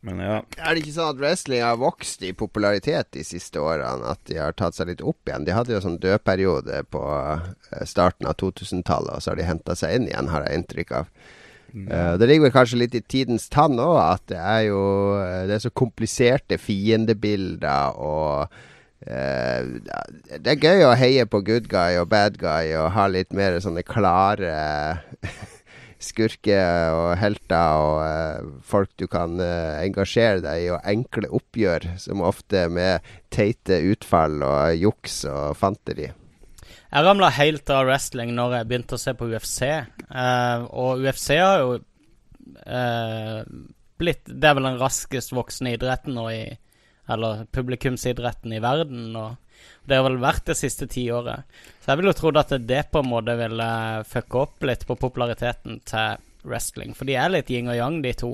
Men 0.05 0.21
ja. 0.23 0.37
Er 0.61 0.75
det 0.75 0.83
ikke 0.85 0.95
sånn 0.95 1.15
at 1.15 1.23
wrestling 1.23 1.63
har 1.65 1.79
vokst 1.81 2.23
i 2.27 2.35
popularitet 2.37 3.09
de 3.17 3.25
siste 3.27 3.63
årene? 3.63 4.13
At 4.13 4.21
de 4.29 4.39
har 4.39 4.55
tatt 4.59 4.77
seg 4.77 4.93
litt 4.93 5.03
opp 5.03 5.27
igjen? 5.27 5.47
De 5.47 5.57
hadde 5.57 5.75
jo 5.75 5.83
sånn 5.83 5.99
dødperiode 6.03 6.85
på 6.93 7.03
eh, 7.17 7.83
starten 7.89 8.29
av 8.29 8.37
2000-tallet, 8.43 9.17
og 9.17 9.25
så 9.25 9.33
har 9.33 9.41
de 9.41 9.49
henta 9.49 9.77
seg 9.79 9.97
inn 9.97 10.09
igjen, 10.11 10.31
har 10.31 10.47
jeg 10.47 10.61
inntrykk 10.61 10.95
av. 11.01 11.11
Uh, 11.77 12.15
det 12.17 12.29
ligger 12.31 12.47
vel 12.47 12.55
kanskje 12.55 12.79
litt 12.81 12.95
i 12.97 13.03
tidens 13.05 13.51
tann 13.53 13.75
òg, 13.83 13.99
at 14.01 14.23
det 14.31 14.39
er 14.39 14.61
jo 14.71 14.79
eh, 15.19 15.43
Det 15.49 15.57
er 15.59 15.65
så 15.67 15.73
kompliserte 15.77 16.57
fiendebilder 16.63 17.99
og 18.01 18.47
uh, 18.47 19.61
Det 20.31 20.55
er 20.55 20.63
gøy 20.63 20.87
å 20.87 20.95
heie 20.97 21.27
på 21.29 21.43
good 21.45 21.69
guy 21.69 21.99
og 22.01 22.09
bad 22.15 22.39
guy 22.41 22.73
og 22.79 22.95
ha 22.95 23.09
litt 23.13 23.37
mer 23.37 23.59
sånne 23.61 23.85
klare 23.85 24.55
skurker 26.03 26.93
og 26.93 27.11
helter 27.21 27.81
og 27.81 28.01
eh, 28.05 28.51
folk 28.67 28.93
du 29.01 29.07
kan 29.11 29.41
eh, 29.41 29.81
engasjere 29.87 30.43
deg 30.45 30.67
i, 30.67 30.69
og 30.75 30.85
enkle 30.85 31.31
oppgjør, 31.39 31.89
som 32.03 32.25
ofte 32.27 32.67
med 32.73 33.07
teite 33.33 33.81
utfall 33.93 34.43
og 34.45 34.77
juks 34.77 35.25
og 35.31 35.57
fanteri. 35.59 36.11
Jeg 36.87 37.05
ramla 37.05 37.31
helt 37.35 37.71
av 37.75 37.87
wrestling 37.89 38.31
når 38.37 38.59
jeg 38.59 38.69
begynte 38.71 38.97
å 38.97 39.01
se 39.01 39.15
på 39.17 39.29
UFC. 39.31 39.63
Eh, 39.67 40.67
og 40.71 41.03
UFC 41.03 41.33
har 41.41 41.65
jo 41.65 41.73
eh, 42.63 43.41
blitt 43.97 44.29
Det 44.29 44.49
er 44.49 44.57
vel 44.59 44.69
den 44.69 44.79
raskest 44.81 45.33
voksende 45.35 45.73
idretten 45.75 46.17
nå 46.17 46.29
i 46.31 46.43
Eller 47.09 47.45
publikumsidretten 47.55 48.55
i 48.55 48.63
verden. 48.63 49.11
Og 49.17 49.37
det 49.87 49.97
har 49.97 50.03
vel 50.09 50.19
vært 50.19 50.45
det 50.51 50.57
siste 50.59 50.87
tiåret. 50.91 51.45
Så 51.83 51.93
jeg 51.93 51.97
ville 52.01 52.11
jo 52.13 52.19
trodd 52.21 52.37
at 52.41 52.55
det 52.67 52.83
på 52.91 53.03
en 53.05 53.11
måte 53.11 53.37
ville 53.39 53.69
fucke 54.09 54.41
opp 54.43 54.63
litt 54.67 54.87
på 54.89 54.97
populariteten 54.99 55.81
til 55.87 56.17
wrestling. 56.47 56.95
For 56.95 57.05
de 57.09 57.15
er 57.19 57.29
litt 57.31 57.51
yin 57.51 57.69
og 57.71 57.77
yang, 57.79 58.01
de 58.03 58.13
to. 58.19 58.33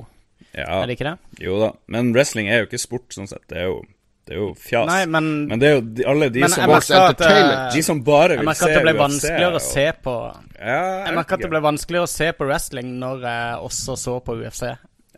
ja. 0.53 0.81
Er 0.81 0.87
det 0.87 0.97
ikke 0.99 1.11
det? 1.11 1.43
Jo 1.45 1.59
da. 1.61 1.71
Men 1.87 2.13
wrestling 2.13 2.49
er 2.49 2.63
jo 2.63 2.69
ikke 2.69 2.81
sport, 2.81 3.09
sånn 3.13 3.27
sett. 3.29 3.45
Det 3.49 3.57
er 3.57 3.69
jo, 3.69 3.81
det 4.27 4.35
er 4.35 4.39
jo 4.41 4.47
fjas. 4.57 4.87
Nei, 4.89 5.05
men, 5.05 5.29
Men 5.49 5.59
det 5.61 5.69
er 5.69 5.75
jo 5.75 5.81
de, 5.81 6.05
alle 6.09 6.29
de 6.33 6.47
som 6.49 6.73
at, 6.73 7.21
eh, 7.21 7.69
De 7.75 7.83
som 7.85 8.01
bare 8.05 8.37
jeg 8.39 8.45
merker 8.45 8.69
at 8.69 8.77
det 8.77 8.83
ble 8.85 8.93
UFC 8.95 9.03
vanskeligere 9.03 9.51
å 9.51 9.61
og- 9.61 9.67
se 9.67 9.85
på 10.03 10.15
Ja, 10.63 11.05
Jeg 11.05 11.15
merker 11.15 11.33
at 11.33 11.41
det 11.41 11.49
ble 11.49 11.61
vanskeligere 11.61 12.07
å 12.07 12.13
se 12.13 12.31
på 12.33 12.45
wrestling 12.47 12.93
når 12.99 13.21
jeg 13.27 13.61
også 13.69 13.97
så 13.99 14.17
på 14.23 14.37
UFC. 14.41 14.63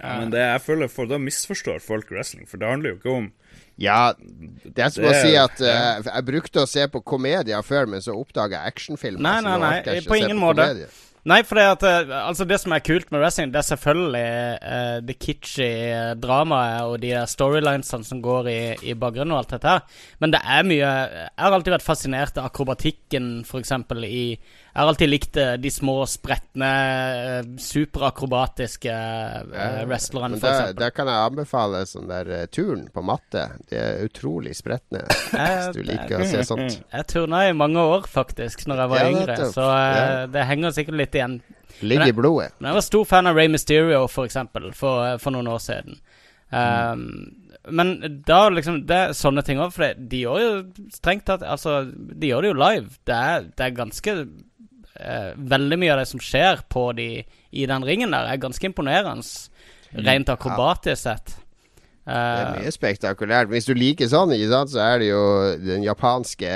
ja, 0.01 0.19
Men 0.19 0.31
det 0.31 0.39
jeg 0.39 0.61
føler 0.61 0.89
for 0.89 1.05
Da 1.05 1.17
misforstår 1.17 1.81
folk 1.81 2.09
wrestling, 2.11 2.45
for 2.47 2.57
det 2.57 2.67
handler 2.67 2.89
jo 2.89 2.95
ikke 2.97 3.15
om 3.15 3.31
Ja, 3.81 4.13
det 4.15 4.85
å 4.87 5.09
er- 5.09 5.21
si 5.21 5.33
at 5.35 5.59
eh, 5.61 6.03
jeg 6.05 6.25
brukte 6.27 6.63
å 6.63 6.69
se 6.69 6.87
på 6.87 7.03
komedier 7.03 7.63
før, 7.65 7.89
men 7.91 8.01
så 8.01 8.15
oppdaga 8.15 8.61
jeg 8.63 8.75
actionfilmer. 8.75 9.21
Nei, 9.21 9.41
nei, 9.43 9.57
nei, 9.59 9.99
på 10.05 10.15
ingen 10.15 10.39
på 10.39 10.45
måte. 10.47 10.63
komedier. 10.63 11.01
Nei, 11.25 11.39
for 11.41 11.57
det, 11.57 11.63
at, 11.73 11.83
eh, 11.89 12.11
altså 12.21 12.45
det 12.45 12.59
som 12.61 12.71
er 12.75 12.83
kult 12.85 13.09
med 13.11 13.19
wrestling, 13.19 13.49
det 13.49 13.57
er 13.57 13.65
selvfølgelig 13.65 14.59
uh, 14.61 14.97
det 15.01 15.15
kitschy 15.17 15.69
dramaet 16.21 16.85
og 16.85 16.99
de 17.01 17.15
storylinesene 17.31 18.05
som 18.05 18.21
går 18.21 18.49
i, 18.51 18.59
i 18.91 18.93
bakgrunnen 18.93 19.33
og 19.33 19.41
alt 19.41 19.55
dette 19.55 19.71
her. 19.73 20.03
Men 20.21 20.35
det 20.35 20.43
er 20.45 20.67
mye 20.69 20.85
Jeg 20.85 21.41
har 21.41 21.57
alltid 21.57 21.73
vært 21.73 21.87
fascinert 21.87 22.37
av 22.37 22.51
akrobatikken, 22.51 23.41
f.eks. 23.41 23.73
i 24.05 24.37
Jeg 24.75 24.83
har 24.83 24.89
alltid 24.91 25.07
likt 25.07 25.37
eh, 25.39 25.53
de 25.63 25.69
små, 25.71 25.93
spretne, 26.11 26.69
eh, 27.39 27.45
superakrobatiske 27.63 28.91
eh, 28.91 29.77
wrestlerne, 29.87 30.35
f.eks. 30.35 30.73
der 30.75 30.91
kan 30.91 31.07
jeg 31.07 31.29
anbefale 31.29 31.85
sånn 31.87 32.09
der 32.09 32.27
uh, 32.27 32.41
turn 32.51 32.81
på 32.91 33.03
matte. 33.07 33.45
De 33.69 33.77
er 33.79 34.01
utrolig 34.03 34.51
spretne, 34.57 35.05
hvis 35.31 35.69
du 35.77 35.79
liker 35.79 36.19
å 36.19 36.27
se 36.27 36.43
sånt. 36.49 36.75
Jeg 36.95 37.07
turna 37.07 37.45
i 37.47 37.53
mange 37.55 37.79
år, 37.79 38.03
faktisk, 38.11 38.65
når 38.67 38.81
jeg 38.81 38.91
var 38.91 38.99
Ja, 38.99 39.13
yngre. 39.13 39.37
Så 39.55 39.63
uh, 39.63 39.77
Ja. 39.95 40.25
det 40.35 40.43
henger 40.49 40.75
sikkert 40.75 40.99
litt 40.99 41.15
igjen. 41.15 41.37
Ligger 41.79 42.11
i 42.11 42.15
blodet. 42.17 42.51
Men 42.59 42.73
jeg 42.73 42.77
var 42.81 42.85
stor 42.89 43.07
fan 43.07 43.31
av 43.31 43.39
Ray 43.39 43.47
Mysterio, 43.51 44.01
for 44.11 44.27
eksempel, 44.27 44.73
for, 44.75 45.15
for 45.23 45.35
noen 45.35 45.47
år 45.55 45.63
siden. 45.63 46.01
Um, 46.51 47.07
Men 47.65 48.21
da 48.27 48.43
liksom 48.53 48.83
Det 48.85 48.95
er 48.95 49.15
sånne 49.17 49.41
ting 49.43 49.57
òg, 49.59 49.71
for 49.73 49.95
de 49.97 50.19
gjør 50.21 50.43
jo 50.43 50.49
strengt 50.93 51.25
tatt 51.25 51.41
Altså, 51.41 51.79
de 51.89 52.29
gjør 52.29 52.45
det 52.45 52.51
jo 52.51 52.57
live. 52.61 52.91
Det 53.07 53.15
er, 53.17 53.47
det 53.49 53.65
er 53.65 53.73
ganske 53.79 54.13
eh, 54.99 55.31
Veldig 55.37 55.79
mye 55.81 55.93
av 55.95 56.03
det 56.03 56.09
som 56.11 56.21
skjer 56.23 56.63
på 56.71 56.89
de 56.97 57.09
i 57.55 57.65
den 57.69 57.87
ringen 57.87 58.13
der, 58.15 58.29
er 58.31 58.41
ganske 58.41 58.67
imponerende. 58.67 59.25
Rent 59.95 60.29
akrobatisk 60.29 61.03
sett. 61.05 61.35
Det 62.05 62.13
er 62.13 62.43
Eh, 62.45 62.59
mye 62.59 62.71
spektakulært. 62.73 63.49
Hvis 63.49 63.65
du 63.65 63.73
liker 63.73 64.05
sånn, 64.05 64.29
ikke 64.35 64.51
sant, 64.51 64.69
så 64.75 64.81
er 64.83 64.99
det 65.01 65.07
jo 65.07 65.21
den 65.57 65.81
japanske 65.81 66.51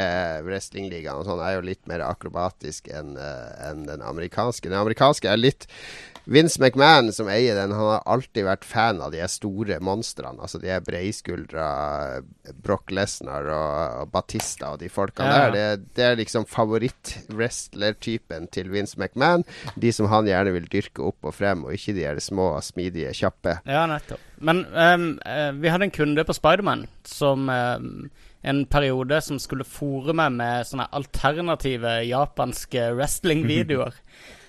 wrestlingligaen 0.45 1.17
og 1.17 1.25
sånn 1.25 1.41
er 1.41 1.55
jo 1.55 1.63
litt 1.65 1.81
mer 1.89 2.03
akrobatisk 2.05 2.91
enn 2.93 3.15
eh, 3.17 3.47
enn 3.65 3.87
den 3.87 4.03
amerikanske. 4.05 4.69
Den 4.69 4.77
amerikanske 4.77 5.31
er 5.31 5.41
litt 5.41 5.65
Vince 6.29 6.59
McMahon, 6.61 7.09
som 7.15 7.27
eier 7.31 7.55
den, 7.57 7.71
han 7.73 7.87
har 7.95 8.03
alltid 8.05 8.45
vært 8.45 8.65
fan 8.69 8.99
av 9.01 9.09
de 9.15 9.23
store 9.31 9.79
monstrene. 9.81 10.37
Altså 10.45 10.59
de 10.61 10.69
er 10.75 10.83
breiskuldra 10.85 11.65
Brock 12.61 12.91
Lesnar 12.93 13.47
og, 13.49 14.03
og 14.03 14.11
Batista 14.13 14.73
og 14.75 14.79
de 14.83 14.89
folkene 14.93 15.25
Ja. 15.31 15.39
der. 15.49 15.51
Det, 15.79 15.95
det 15.97 16.05
er 16.05 16.19
liksom 16.21 16.45
favoritt-wrestler-typen 16.49 18.47
til 18.53 18.69
Vince 18.73 18.99
McMahon. 18.99 19.43
De 19.75 19.91
som 19.95 20.09
han 20.11 20.27
gjerne 20.29 20.53
vil 20.55 20.69
dyrke 20.71 21.01
opp 21.09 21.25
og 21.25 21.33
frem, 21.35 21.65
og 21.65 21.73
ikke 21.75 21.95
de 21.97 22.05
er 22.05 22.19
små, 22.23 22.51
smidige, 22.65 23.13
kjappe. 23.17 23.57
Ja, 23.65 23.85
nettopp. 23.89 24.19
Men 24.39 24.63
eh, 25.25 25.51
vi 25.59 25.69
hadde 25.73 25.89
en 25.89 25.95
kunde 25.95 26.23
på 26.23 26.33
Spiderman 26.37 26.85
som 27.07 27.49
um, 27.49 28.09
en 28.47 28.61
periode 28.71 29.17
som 29.25 29.39
skulle 29.41 29.65
fòre 29.67 30.13
meg 30.15 30.31
med 30.37 30.67
sånne 30.69 30.87
alternative 30.95 31.97
japanske 32.07 32.91
wrestlingvideoer. 32.95 33.97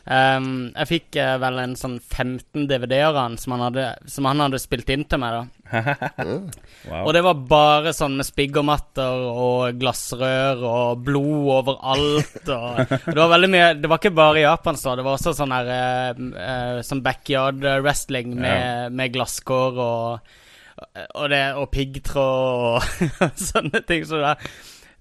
Ehm, 0.08 0.70
jeg 0.72 0.88
fikk 0.88 1.16
uh, 1.20 1.34
vel 1.42 1.58
en 1.60 1.74
sånn 1.76 1.98
15 2.00 2.64
DVD-er 2.70 3.10
av 3.10 3.18
han 3.20 3.34
som, 3.38 3.52
han 3.52 3.66
hadde- 3.66 4.08
som 4.08 4.24
han 4.24 4.40
hadde 4.40 4.58
spilt 4.62 4.88
inn 4.94 5.04
til 5.04 5.20
meg. 5.20 5.36
da 5.36 5.44
Wow. 6.88 7.04
Og 7.04 7.10
det 7.14 7.20
var 7.22 7.42
bare 7.50 7.92
sånn 7.94 8.16
med 8.16 8.24
spiggermatter 8.26 9.26
og 9.28 9.76
glassrør 9.78 10.62
og 10.64 11.02
blod 11.04 11.50
overalt. 11.58 12.48
Og 12.48 12.80
det 13.12 13.18
var 13.20 13.34
veldig 13.34 13.50
mye 13.52 13.66
Det 13.78 13.90
var 13.92 14.00
ikke 14.00 14.14
bare 14.16 14.40
i 14.40 14.46
Japan, 14.46 14.78
så. 14.80 14.96
Det 14.96 15.04
var 15.04 15.18
også 15.18 15.34
sånn 15.36 15.52
her 15.54 15.68
uh, 15.68 16.22
uh, 16.32 16.78
Sånn 16.86 17.02
backyard 17.04 17.60
wrestling 17.84 18.32
med, 18.40 18.96
med 18.96 19.12
glasskår 19.14 19.82
og 19.84 20.36
og, 20.80 21.26
det, 21.28 21.42
og 21.60 21.66
piggtråd 21.74 22.62
og 22.80 23.34
sånne 23.50 23.82
ting. 23.84 24.06
Så 24.08 24.16
det, 24.22 24.30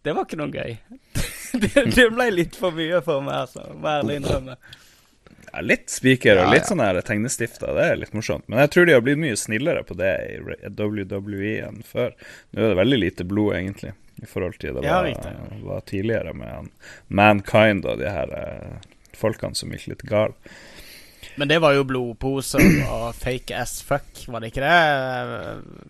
det 0.03 0.12
var 0.18 0.25
ikke 0.27 0.39
noe 0.41 0.51
gøy. 0.51 0.74
Det, 1.56 1.86
det 1.96 2.06
ble 2.13 2.25
litt 2.36 2.58
for 2.60 2.75
mye 2.75 3.00
for 3.06 3.24
meg, 3.24 3.46
altså. 3.46 3.63
Må 3.79 3.88
ærlig 3.94 4.20
innrømme. 4.20 4.58
Ja, 5.50 5.63
litt 5.65 5.89
spiker 5.89 6.44
og 6.44 6.51
litt 6.53 6.65
ja. 6.65 6.70
sånn 6.72 6.84
her 6.84 7.00
tegnestifter, 7.06 7.74
det 7.77 7.88
er 7.91 8.00
litt 8.01 8.13
morsomt. 8.13 8.46
Men 8.48 8.63
jeg 8.65 8.74
tror 8.75 8.88
de 8.88 8.96
har 8.98 9.03
blitt 9.06 9.22
mye 9.22 9.39
snillere 9.39 9.84
på 9.88 9.98
det 9.98 10.13
i 10.36 10.38
WWE 10.70 11.56
enn 11.65 11.82
før. 11.88 12.13
Nå 12.53 12.63
er 12.63 12.74
det 12.74 12.79
veldig 12.79 13.00
lite 13.01 13.27
blod, 13.29 13.56
egentlig, 13.58 13.94
i 14.22 14.29
forhold 14.29 14.60
til 14.62 14.77
det 14.77 14.86
var, 14.86 15.10
var 15.65 15.86
tidligere 15.89 16.36
med 16.38 16.70
Mankind 17.08 17.88
og 17.89 18.01
de 18.01 18.12
her 18.13 18.36
eh, 18.38 18.89
folkene 19.18 19.58
som 19.58 19.74
gikk 19.74 19.89
litt 19.94 20.06
gal. 20.10 20.38
Men 21.39 21.50
det 21.51 21.60
var 21.63 21.75
jo 21.75 21.86
blodposer 21.88 22.63
og 22.91 23.13
fake 23.15 23.56
as 23.56 23.79
fuck, 23.86 24.08
var 24.27 24.44
det 24.44 24.51
ikke 24.51 24.63
det? 24.65 25.88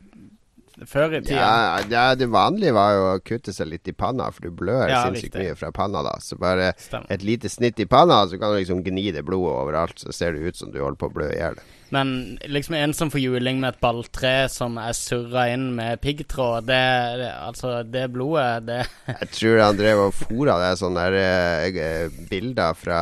Før 0.88 1.18
i 1.18 1.22
tida. 1.24 1.40
Ja, 1.42 1.82
ja, 1.90 2.04
det 2.16 2.30
vanlige 2.32 2.76
var 2.78 2.94
jo 2.96 3.04
å 3.12 3.18
kutte 3.26 3.54
seg 3.56 3.68
litt 3.72 3.88
i 3.90 3.96
panna, 3.98 4.30
for 4.32 4.48
du 4.48 4.52
blør 4.56 4.88
Ja, 4.90 5.02
sinnssykt 5.08 5.36
mye 5.40 5.56
fra 5.60 5.72
panna 5.76 6.04
da. 6.06 6.16
Så 6.24 6.38
bare 6.40 6.74
Stem. 6.78 7.06
et 7.10 7.26
lite 7.26 7.50
snitt 7.52 7.80
i 7.80 7.86
panna, 7.90 8.22
så 8.28 8.40
kan 8.40 8.54
du 8.54 8.60
liksom 8.62 8.84
gni 8.86 9.10
det 9.16 9.26
blodet 9.28 9.56
overalt, 9.56 10.00
så 10.00 10.14
ser 10.16 10.34
det 10.34 10.40
ut 10.48 10.56
som 10.56 10.72
du 10.72 10.80
holder 10.80 11.00
på 11.02 11.10
å 11.10 11.16
blø 11.18 11.30
i 11.34 11.40
hjel. 11.42 11.60
Men 11.90 12.38
liksom 12.46 12.76
en 12.78 12.94
som 12.94 13.10
får 13.12 13.22
juling 13.24 13.60
med 13.62 13.74
et 13.74 13.80
balltre 13.82 14.34
som 14.52 14.78
er 14.78 14.94
surra 14.94 15.48
inn 15.54 15.70
med 15.78 16.02
piggtråd, 16.04 16.68
det, 16.70 16.82
det 17.22 17.30
Altså, 17.40 17.72
det 17.84 18.04
blodet, 18.14 18.68
det 18.68 18.80
Jeg 19.10 19.30
tror 19.34 19.62
han 19.64 19.80
drev 19.80 20.04
og 20.04 20.14
fora 20.14 20.60
det 20.62 20.72
sånne 20.82 21.06
der, 21.10 21.76
eh, 21.82 22.20
bilder 22.30 22.78
fra, 22.78 23.02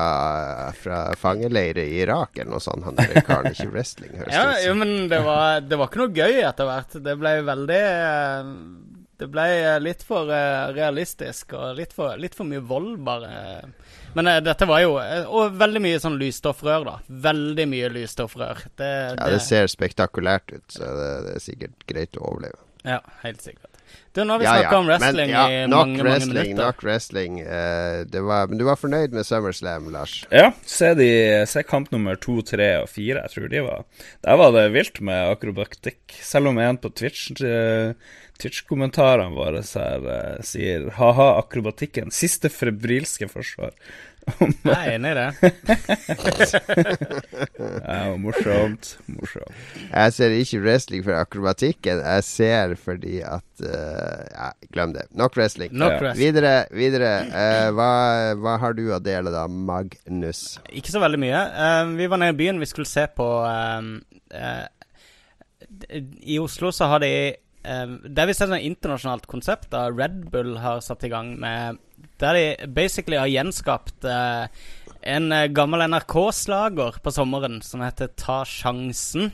fra 0.78 1.02
fangeleire 1.20 1.84
i 1.84 2.02
Irak 2.06 2.38
eller 2.40 2.56
noe 2.56 2.64
sånt. 2.64 2.86
Han 2.88 2.96
der 3.00 3.22
karen, 3.28 3.52
ikke 3.52 3.70
wrestling, 3.76 4.14
høres 4.16 4.34
Ja, 4.34 4.46
det 4.54 4.62
ut 4.62 4.68
jo, 4.70 4.74
som. 4.76 4.84
men 4.84 5.10
det 5.12 5.22
var, 5.26 5.62
det 5.68 5.80
var 5.82 5.92
ikke 5.92 6.04
noe 6.06 6.16
gøy 6.16 6.44
etter 6.48 6.70
hvert. 6.72 7.00
Det 7.08 7.18
ble 7.20 7.34
veldig 7.48 7.82
eh, 7.84 8.54
Det 9.18 9.28
ble 9.34 9.48
eh, 9.58 9.80
litt 9.84 10.04
for 10.06 10.32
eh, 10.32 10.72
realistisk 10.78 11.56
og 11.58 11.76
litt 11.80 11.96
for, 11.98 12.16
litt 12.22 12.38
for 12.38 12.48
mye 12.48 12.64
vold, 12.64 12.96
bare. 13.08 13.34
Men 14.18 14.32
eh, 14.32 14.42
dette 14.46 14.66
var 14.70 14.82
jo 14.82 14.98
eh, 15.02 15.26
Og 15.30 15.58
veldig 15.60 15.82
mye 15.84 16.02
sånn 16.02 16.18
lysstoffrør, 16.20 16.86
da. 16.88 16.96
Veldig 17.30 17.68
mye 17.70 17.90
lysstoffrør. 17.94 18.68
Det, 18.80 18.92
Ja, 19.14 19.32
det 19.34 19.42
ser 19.46 19.70
spektakulært 19.72 20.56
ut, 20.56 20.66
så 20.74 20.86
det, 20.98 21.10
det 21.28 21.36
er 21.38 21.44
sikkert 21.44 21.90
greit 21.90 22.18
å 22.18 22.26
overleve. 22.32 22.64
Ja, 22.88 23.02
helt 23.24 23.42
sikkert. 23.44 23.78
Du, 24.16 24.24
nå 24.26 24.34
har 24.34 24.40
vi 24.42 24.46
Ja, 24.48 24.54
snakka 24.56 24.72
ja, 24.74 24.80
om 24.80 24.88
wrestling 24.90 25.30
men, 25.30 25.34
ja, 25.36 25.44
i 25.48 25.58
nok 25.70 25.84
mange, 25.84 26.04
wrestling, 26.04 26.34
mange 26.34 26.44
minutter. 26.48 26.64
Nok 26.64 26.84
wrestling. 26.88 27.36
Uh, 27.46 28.00
det 28.10 28.22
var, 28.26 28.50
men 28.50 28.60
du 28.60 28.64
var 28.68 28.80
fornøyd 28.80 29.14
med 29.16 29.28
SummerSlam, 29.28 29.90
Lars? 29.94 30.16
Ja, 30.34 30.48
se, 30.66 30.94
de, 30.98 31.10
se 31.50 31.64
kamp 31.68 31.92
nummer 31.94 32.18
to, 32.20 32.40
tre 32.48 32.70
og 32.82 32.90
fire. 32.90 33.22
Jeg 33.28 33.36
tror 33.36 33.52
de 33.54 33.64
var 33.68 33.86
Der 34.26 34.40
var 34.42 34.56
det 34.56 34.66
vilt 34.74 35.02
med 35.06 35.36
akrobatikk. 35.36 36.02
Selv 36.26 36.52
om 36.52 36.62
en 36.64 36.80
på 36.82 36.92
Twitch 36.98 37.30
eh, 37.46 37.94
Twitch-kommentarene 38.42 39.34
våre 39.36 39.64
her, 39.66 40.04
uh, 40.06 40.44
sier 40.46 40.90
ha-ha, 41.00 41.30
akrobatikken. 41.42 42.12
Siste 42.14 42.50
febrilske 42.54 43.28
forsvar. 43.32 43.74
Jeg 44.38 44.76
er 44.76 44.90
enig 44.98 45.12
i 45.14 45.18
det. 45.18 45.30
Ja, 47.88 48.12
morsomt. 48.20 48.98
Morsomt. 49.08 49.54
Jeg 49.88 50.14
ser 50.18 50.34
ikke 50.36 50.60
wrestling 50.66 51.06
for 51.06 51.16
akrobatikken. 51.16 52.02
Jeg 52.04 52.26
ser 52.28 52.74
fordi 52.82 53.22
at 53.24 53.64
uh, 53.64 54.26
Ja, 54.34 54.50
glem 54.76 54.94
det. 54.98 55.06
Nok 55.18 55.38
wrestling. 55.40 55.72
Nok 55.72 55.96
Ja. 55.96 56.00
wrestling. 56.04 56.26
Videre. 56.28 56.54
videre. 56.76 57.12
Uh, 57.32 57.70
hva, 57.78 57.90
hva 58.44 58.58
har 58.62 58.76
du 58.78 58.84
å 58.92 59.00
dele, 59.04 59.32
da, 59.34 59.46
Magnus? 59.48 60.58
Ikke 60.76 60.92
så 60.94 61.02
veldig 61.04 61.22
mye. 61.24 61.42
Vi 61.96 62.10
var 62.12 62.22
nede 62.22 62.36
i 62.36 62.40
byen, 62.44 62.60
vi 62.62 62.70
skulle 62.70 62.90
se 62.90 63.08
på 63.16 63.28
I 66.28 66.38
Oslo 66.44 66.72
så 66.76 66.86
har 66.92 67.00
de 67.04 67.14
Det 67.68 68.22
er 68.24 68.30
visst 68.30 68.44
et 68.46 68.54
internasjonalt 68.64 69.26
konsept 69.28 69.70
da 69.74 69.88
Red 69.92 70.30
Bull 70.32 70.56
har 70.64 70.80
satt 70.86 71.04
i 71.04 71.10
gang 71.12 71.34
med 71.42 71.80
Der 72.22 72.34
de 72.38 72.68
basically 72.74 73.18
har 73.20 73.28
gjenskapt 73.30 74.06
eh, 74.08 74.48
en 75.08 75.32
eh, 75.32 75.48
gammel 75.54 75.84
NRK-slager 75.90 76.98
på 77.04 77.12
sommeren 77.14 77.60
som 77.66 77.82
heter 77.86 78.10
Ta 78.18 78.40
sjansen. 78.46 79.32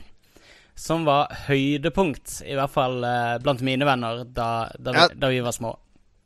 Som 0.74 1.04
var 1.06 1.30
høydepunkt, 1.46 2.40
i 2.44 2.56
hvert 2.58 2.72
fall 2.74 3.04
eh, 3.06 3.36
blant 3.44 3.62
mine 3.62 3.86
venner, 3.86 4.24
da, 4.26 4.68
da, 4.78 4.90
vi, 4.92 4.98
Ja. 4.98 5.08
da 5.14 5.30
vi 5.30 5.40
var 5.46 5.54
små. 5.54 5.76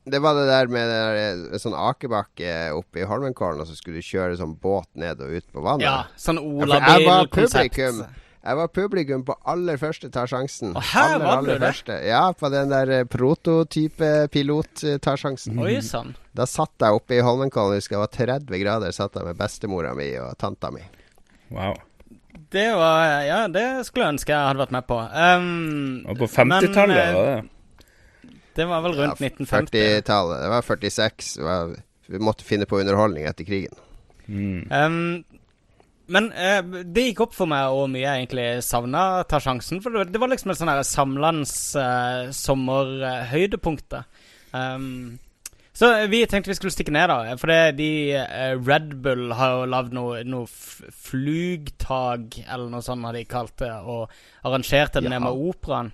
Det 0.09 0.23
var 0.25 0.35
det 0.39 0.47
der 0.49 0.71
med 0.73 0.89
der, 0.89 1.59
sånn 1.61 1.75
akebakke 1.77 2.55
oppe 2.73 3.03
i 3.03 3.09
Holmenkollen, 3.09 3.61
og 3.61 3.69
så 3.69 3.77
skulle 3.77 4.01
du 4.01 4.07
kjøre 4.09 4.39
sånn 4.41 4.55
båt 4.63 4.89
ned 4.97 5.21
og 5.21 5.35
ut 5.37 5.51
på 5.53 5.61
vannet. 5.67 5.85
Ja, 5.85 5.99
sånn 6.17 6.41
Ja, 6.41 6.79
jeg 6.81 7.05
var 7.05 7.27
Olabil-konsept. 7.29 7.77
publikum. 7.77 8.01
Jeg 8.45 8.57
var 8.57 8.69
publikum 8.71 9.25
på 9.27 9.35
aller 9.51 9.77
første 9.81 10.09
Ta 10.15 10.23
sjansen. 10.31 10.71
Og 10.79 10.85
her 10.93 11.15
aller, 11.17 11.25
var 11.25 11.33
du 11.43 11.51
aller 11.51 11.59
det? 11.59 11.67
første. 11.73 11.97
Ja, 12.07 12.21
på 12.39 12.51
den 12.55 12.71
der 12.71 12.93
eh, 13.01 13.05
prototype 13.11 14.11
pilot 14.33 14.85
eh, 14.87 14.99
Ta 15.03 15.17
sjansen. 15.19 15.59
Oi 15.59 15.81
sann. 15.85 16.15
Da 16.39 16.47
satt 16.47 16.75
jeg 16.81 16.95
oppe 17.01 17.17
i 17.19 17.21
Holmenkollen, 17.25 17.81
husker 17.81 17.97
jeg 17.99 18.05
var 18.05 18.13
30 18.15 18.63
grader, 18.63 18.95
satt 18.95 19.19
jeg 19.19 19.27
med 19.27 19.37
bestemora 19.41 19.91
mi 19.99 20.07
og 20.23 20.37
tanta 20.39 20.71
mi. 20.71 20.85
Wow. 21.51 21.75
Det 22.53 22.69
var 22.79 23.25
Ja, 23.27 23.41
det 23.53 23.67
skulle 23.89 24.07
jeg 24.07 24.15
ønske 24.17 24.33
jeg 24.33 24.47
hadde 24.53 24.63
vært 24.63 24.75
med 24.79 24.87
på. 24.89 24.99
Um, 25.03 26.05
Og 26.09 26.21
på 26.23 26.29
50-tallet 26.31 27.03
eh, 27.03 27.15
var 27.19 27.29
det. 27.33 28.35
Det 28.59 28.67
var 28.71 28.81
vel 28.87 28.95
rundt 29.03 29.21
Ja, 29.21 29.29
1950. 29.33 29.83
40-tallet. 29.83 30.41
Det 30.43 30.49
var 30.55 30.63
46. 30.67 31.35
Det 31.39 31.45
var, 31.47 31.75
vi 32.09 32.19
måtte 32.31 32.47
finne 32.47 32.67
på 32.71 32.79
underholdning 32.81 33.27
etter 33.29 33.47
krigen. 33.47 33.75
Mm. 34.29 34.65
Um, 34.71 35.38
men 36.09 36.31
eh, 36.33 36.61
det 36.85 37.07
gikk 37.11 37.23
opp 37.27 37.37
for 37.37 37.51
meg 37.51 37.69
hvor 37.73 37.89
mye 37.93 38.05
jeg 38.05 38.25
egentlig 38.25 38.49
savna 38.65 39.23
Ta 39.29 39.41
sjansen. 39.43 39.83
For 39.85 40.05
det, 40.09 40.21
var 40.21 40.33
liksom 40.33 40.53
et 40.53 40.61
sånn 40.61 40.73
her 40.73 40.83
samlands 40.87 41.55
uh, 41.77 42.29
sommerhøydepunkt. 42.35 43.99
Um, 44.53 45.19
så 45.79 45.93
vi 46.11 46.25
tenkte 46.27 46.51
vi 46.51 46.57
skulle 46.59 46.75
stikke 46.75 46.91
ned, 46.91 47.07
da. 47.07 47.37
For 47.39 47.53
det, 47.53 47.77
de 47.79 47.91
eh, 48.19 48.55
Red 48.59 48.97
Bull 49.05 49.31
har 49.39 49.53
jo 49.53 49.69
lagd 49.71 49.93
noe, 49.95 50.25
noe 50.27 50.49
flugtag, 50.51 52.35
eller 52.49 52.73
noe 52.73 52.83
sånt 52.83 53.07
har 53.07 53.15
de 53.15 53.23
kalt 53.31 53.55
det, 53.63 53.71
og 53.87 54.11
arrangerte 54.43 54.99
det 54.99 55.07
Ja. 55.07 55.13
ned 55.15 55.23
med 55.23 55.39
operaen. 55.53 55.93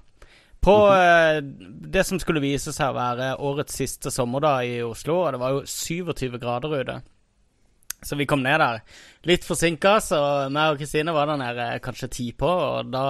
På 0.64 0.88
eh, 0.96 1.42
det 1.44 2.06
som 2.08 2.16
skulle 2.22 2.40
vise 2.40 2.72
seg 2.72 2.94
å 2.94 2.96
være 2.96 3.34
årets 3.36 3.76
siste 3.76 4.08
sommerdag 4.14 4.64
i 4.64 4.80
Oslo, 4.86 5.18
og 5.26 5.34
det 5.34 5.42
var 5.42 5.52
jo 5.52 5.66
27 5.68 6.38
grader 6.40 6.80
ute. 6.80 6.96
Så 8.04 8.16
vi 8.20 8.26
kom 8.28 8.42
ned 8.44 8.60
der 8.60 8.82
litt 9.24 9.44
forsinka, 9.48 9.94
så 10.04 10.18
meg 10.52 10.74
og 10.74 10.82
Kristine 10.82 11.14
var 11.16 11.30
der 11.30 11.40
nede 11.40 11.68
kanskje 11.84 12.10
ti 12.12 12.26
på, 12.36 12.48
og 12.48 12.90
da 12.92 13.04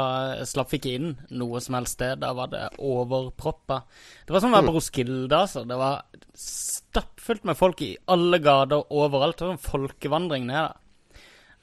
slapp 0.46 0.70
vi 0.70 0.78
ikke 0.78 0.94
inn 1.00 1.10
noe 1.34 1.60
som 1.64 1.74
helst 1.78 1.98
sted. 1.98 2.20
Da 2.22 2.30
var 2.38 2.52
det 2.52 2.68
overproppa. 2.78 3.80
Det 4.26 4.34
var 4.36 4.40
som 4.44 4.54
å 4.54 4.58
være 4.60 4.70
på 4.70 4.76
Roskilde, 4.78 5.34
altså. 5.34 5.64
Det 5.66 5.76
var 5.80 6.04
stappfullt 6.38 7.44
med 7.48 7.58
folk 7.58 7.82
i 7.82 7.92
alle 8.14 8.38
gater 8.44 8.86
overalt. 8.94 9.38
Det 9.40 9.48
var 9.48 9.56
en 9.58 9.66
folkevandring 9.68 10.46
ned 10.48 10.60
der. 10.62 10.80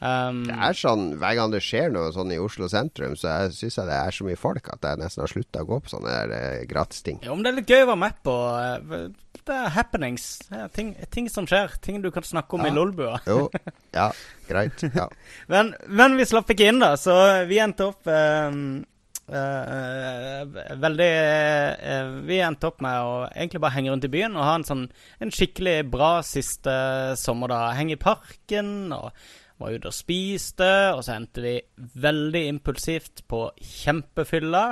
Um, 0.01 0.39
Det 0.47 0.55
er 0.57 0.73
sånn, 0.73 1.03
Hver 1.21 1.35
gang 1.37 1.51
det 1.53 1.59
skjer 1.61 1.91
noe 1.93 2.09
sånn 2.15 2.31
i 2.33 2.39
Oslo 2.41 2.65
sentrum, 2.71 3.13
så 3.13 3.35
syns 3.53 3.75
jeg 3.77 3.85
det 3.85 3.97
er 3.99 4.15
så 4.15 4.25
mye 4.25 4.39
folk 4.39 4.71
at 4.73 4.81
jeg 4.87 4.97
nesten 4.97 5.21
har 5.21 5.29
slutta 5.29 5.61
å 5.61 5.67
gå 5.69 5.77
på 5.85 5.91
sånne 5.93 6.09
der, 6.15 6.31
eh, 6.33 6.63
gratisting. 6.65 7.19
jo, 7.21 7.35
men 7.35 7.43
det 7.45 7.51
er 7.51 7.59
litt 7.59 7.69
gøy 7.69 7.83
å 7.83 7.91
være 7.91 8.01
med 8.01 8.15
på. 8.25 8.33
eh, 8.57 9.09
Er 9.49 9.69
happenings. 9.73 10.39
Ting, 10.75 10.93
ting 11.11 11.29
som 11.29 11.47
skjer. 11.49 11.73
Ting 11.81 12.01
du 12.03 12.11
kan 12.11 12.23
snakke 12.23 12.55
om 12.55 12.61
Ja. 12.65 12.69
i 12.71 12.75
Lolbua. 12.75 13.17
Jo, 13.25 13.49
ja, 13.97 14.11
greit. 14.47 14.83
Ja. 14.95 15.07
Men, 15.47 15.73
men 15.87 16.15
vi 16.19 16.25
slapp 16.29 16.49
ikke 16.53 16.69
inn, 16.69 16.79
da, 16.79 16.93
så 16.99 17.15
vi 17.49 17.57
endte 17.59 17.89
opp 17.89 18.07
ehm, 18.07 18.83
uh, 19.31 20.45
Veldig 20.81 21.09
eh, 21.09 22.09
Vi 22.27 22.39
endte 22.43 22.67
opp 22.71 22.81
med 22.83 22.97
å 23.01 23.13
egentlig 23.31 23.61
bare 23.63 23.75
henge 23.77 23.91
rundt 23.93 24.07
i 24.07 24.11
byen 24.13 24.35
og 24.37 24.43
ha 24.47 24.55
en 24.59 24.65
sånn 24.67 24.85
En 25.23 25.31
skikkelig 25.33 25.77
bra 25.91 26.13
siste 26.25 26.73
sommer, 27.19 27.51
da. 27.51 27.61
Henge 27.77 27.97
i 27.97 28.01
parken 28.01 28.91
og 28.95 29.09
var 29.61 29.75
ute 29.75 29.89
og 29.91 29.95
spiste, 29.95 30.69
og 30.95 31.03
så 31.05 31.15
endte 31.15 31.43
vi 31.43 31.53
veldig 32.01 32.41
impulsivt 32.49 33.23
på 33.31 33.43
kjempefylla. 33.57 34.63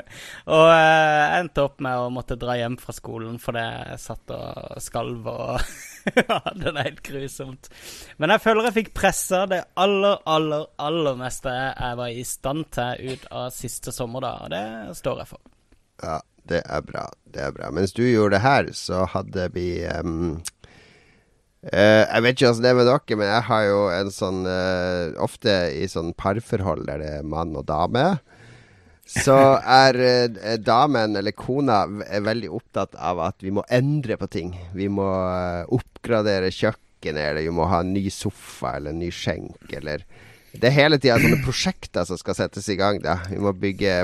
og 0.56 0.66
eh, 0.74 1.36
endte 1.38 1.64
opp 1.66 1.80
med 1.84 2.00
å 2.00 2.10
måtte 2.14 2.38
dra 2.40 2.56
hjem 2.58 2.78
fra 2.80 2.94
skolen 2.96 3.38
fordi 3.42 3.64
jeg 3.66 4.00
satt 4.02 4.34
og 4.36 4.80
skalv 4.82 5.30
og 5.30 5.60
hadde 6.46 6.74
det 6.74 6.86
helt 6.88 7.04
grusomt. 7.06 7.70
Men 8.18 8.34
jeg 8.34 8.44
føler 8.46 8.70
jeg 8.70 8.78
fikk 8.80 8.92
pressa 8.96 9.44
det 9.50 9.62
aller, 9.80 10.18
aller, 10.28 10.66
aller 10.80 11.20
meste 11.20 11.54
jeg 11.54 12.00
var 12.00 12.10
i 12.10 12.26
stand 12.26 12.66
til 12.74 13.14
ut 13.14 13.30
av 13.30 13.48
siste 13.54 13.94
sommer, 13.94 14.24
da, 14.24 14.34
og 14.44 14.52
det 14.52 14.98
står 14.98 15.24
jeg 15.24 15.32
for. 15.34 15.56
ja, 16.02 16.18
det 16.50 16.62
er 16.64 16.80
bra. 16.82 17.04
Det 17.24 17.42
er 17.44 17.52
bra. 17.54 17.70
Mens 17.70 17.92
du 17.92 18.02
gjorde 18.02 18.36
det 18.36 18.44
her, 18.44 18.70
så 18.74 19.04
hadde 19.12 19.48
vi 19.54 19.66
em, 19.86 20.40
eh, 21.68 22.04
Jeg 22.06 22.24
vet 22.24 22.36
ikke 22.36 22.50
hvordan 22.50 22.64
det 22.64 22.70
er 22.70 22.78
med 22.78 22.88
dere, 22.88 23.18
men 23.20 23.30
jeg 23.30 23.46
har 23.50 23.64
jo 23.68 23.80
en 23.94 24.12
sånn 24.14 24.42
uh, 24.48 25.22
Ofte 25.22 25.54
i 25.76 25.86
sånn 25.90 26.12
parforhold 26.18 26.86
der 26.88 27.02
det 27.02 27.10
er 27.20 27.26
mann 27.26 27.56
og 27.58 27.66
dame. 27.68 28.04
Så 29.10 29.36
er 29.58 29.98
uh, 30.00 30.56
damen, 30.62 31.18
eller 31.18 31.36
kona, 31.36 31.82
er 32.06 32.24
veldig 32.26 32.52
opptatt 32.60 32.96
av 32.96 33.22
at 33.26 33.42
vi 33.44 33.52
må 33.54 33.66
endre 33.68 34.16
på 34.20 34.30
ting. 34.30 34.54
Vi 34.76 34.88
må 34.92 35.08
oppgradere 35.74 36.52
kjøkkenet, 36.54 37.24
eller 37.30 37.46
vi 37.46 37.54
må 37.54 37.68
ha 37.70 37.82
en 37.84 37.94
ny 37.96 38.06
sofa 38.14 38.76
eller 38.78 38.94
en 38.94 39.02
ny 39.04 39.12
skjenk, 39.14 39.68
eller 39.72 40.06
Det 40.50 40.66
er 40.66 40.74
hele 40.74 40.96
tida 40.98 41.14
sånne 41.22 41.44
prosjekter 41.44 42.06
som 42.08 42.18
skal 42.18 42.34
settes 42.34 42.66
i 42.72 42.74
gang, 42.74 42.96
da. 43.04 43.20
Vi 43.30 43.38
må 43.38 43.52
bygge 43.54 44.00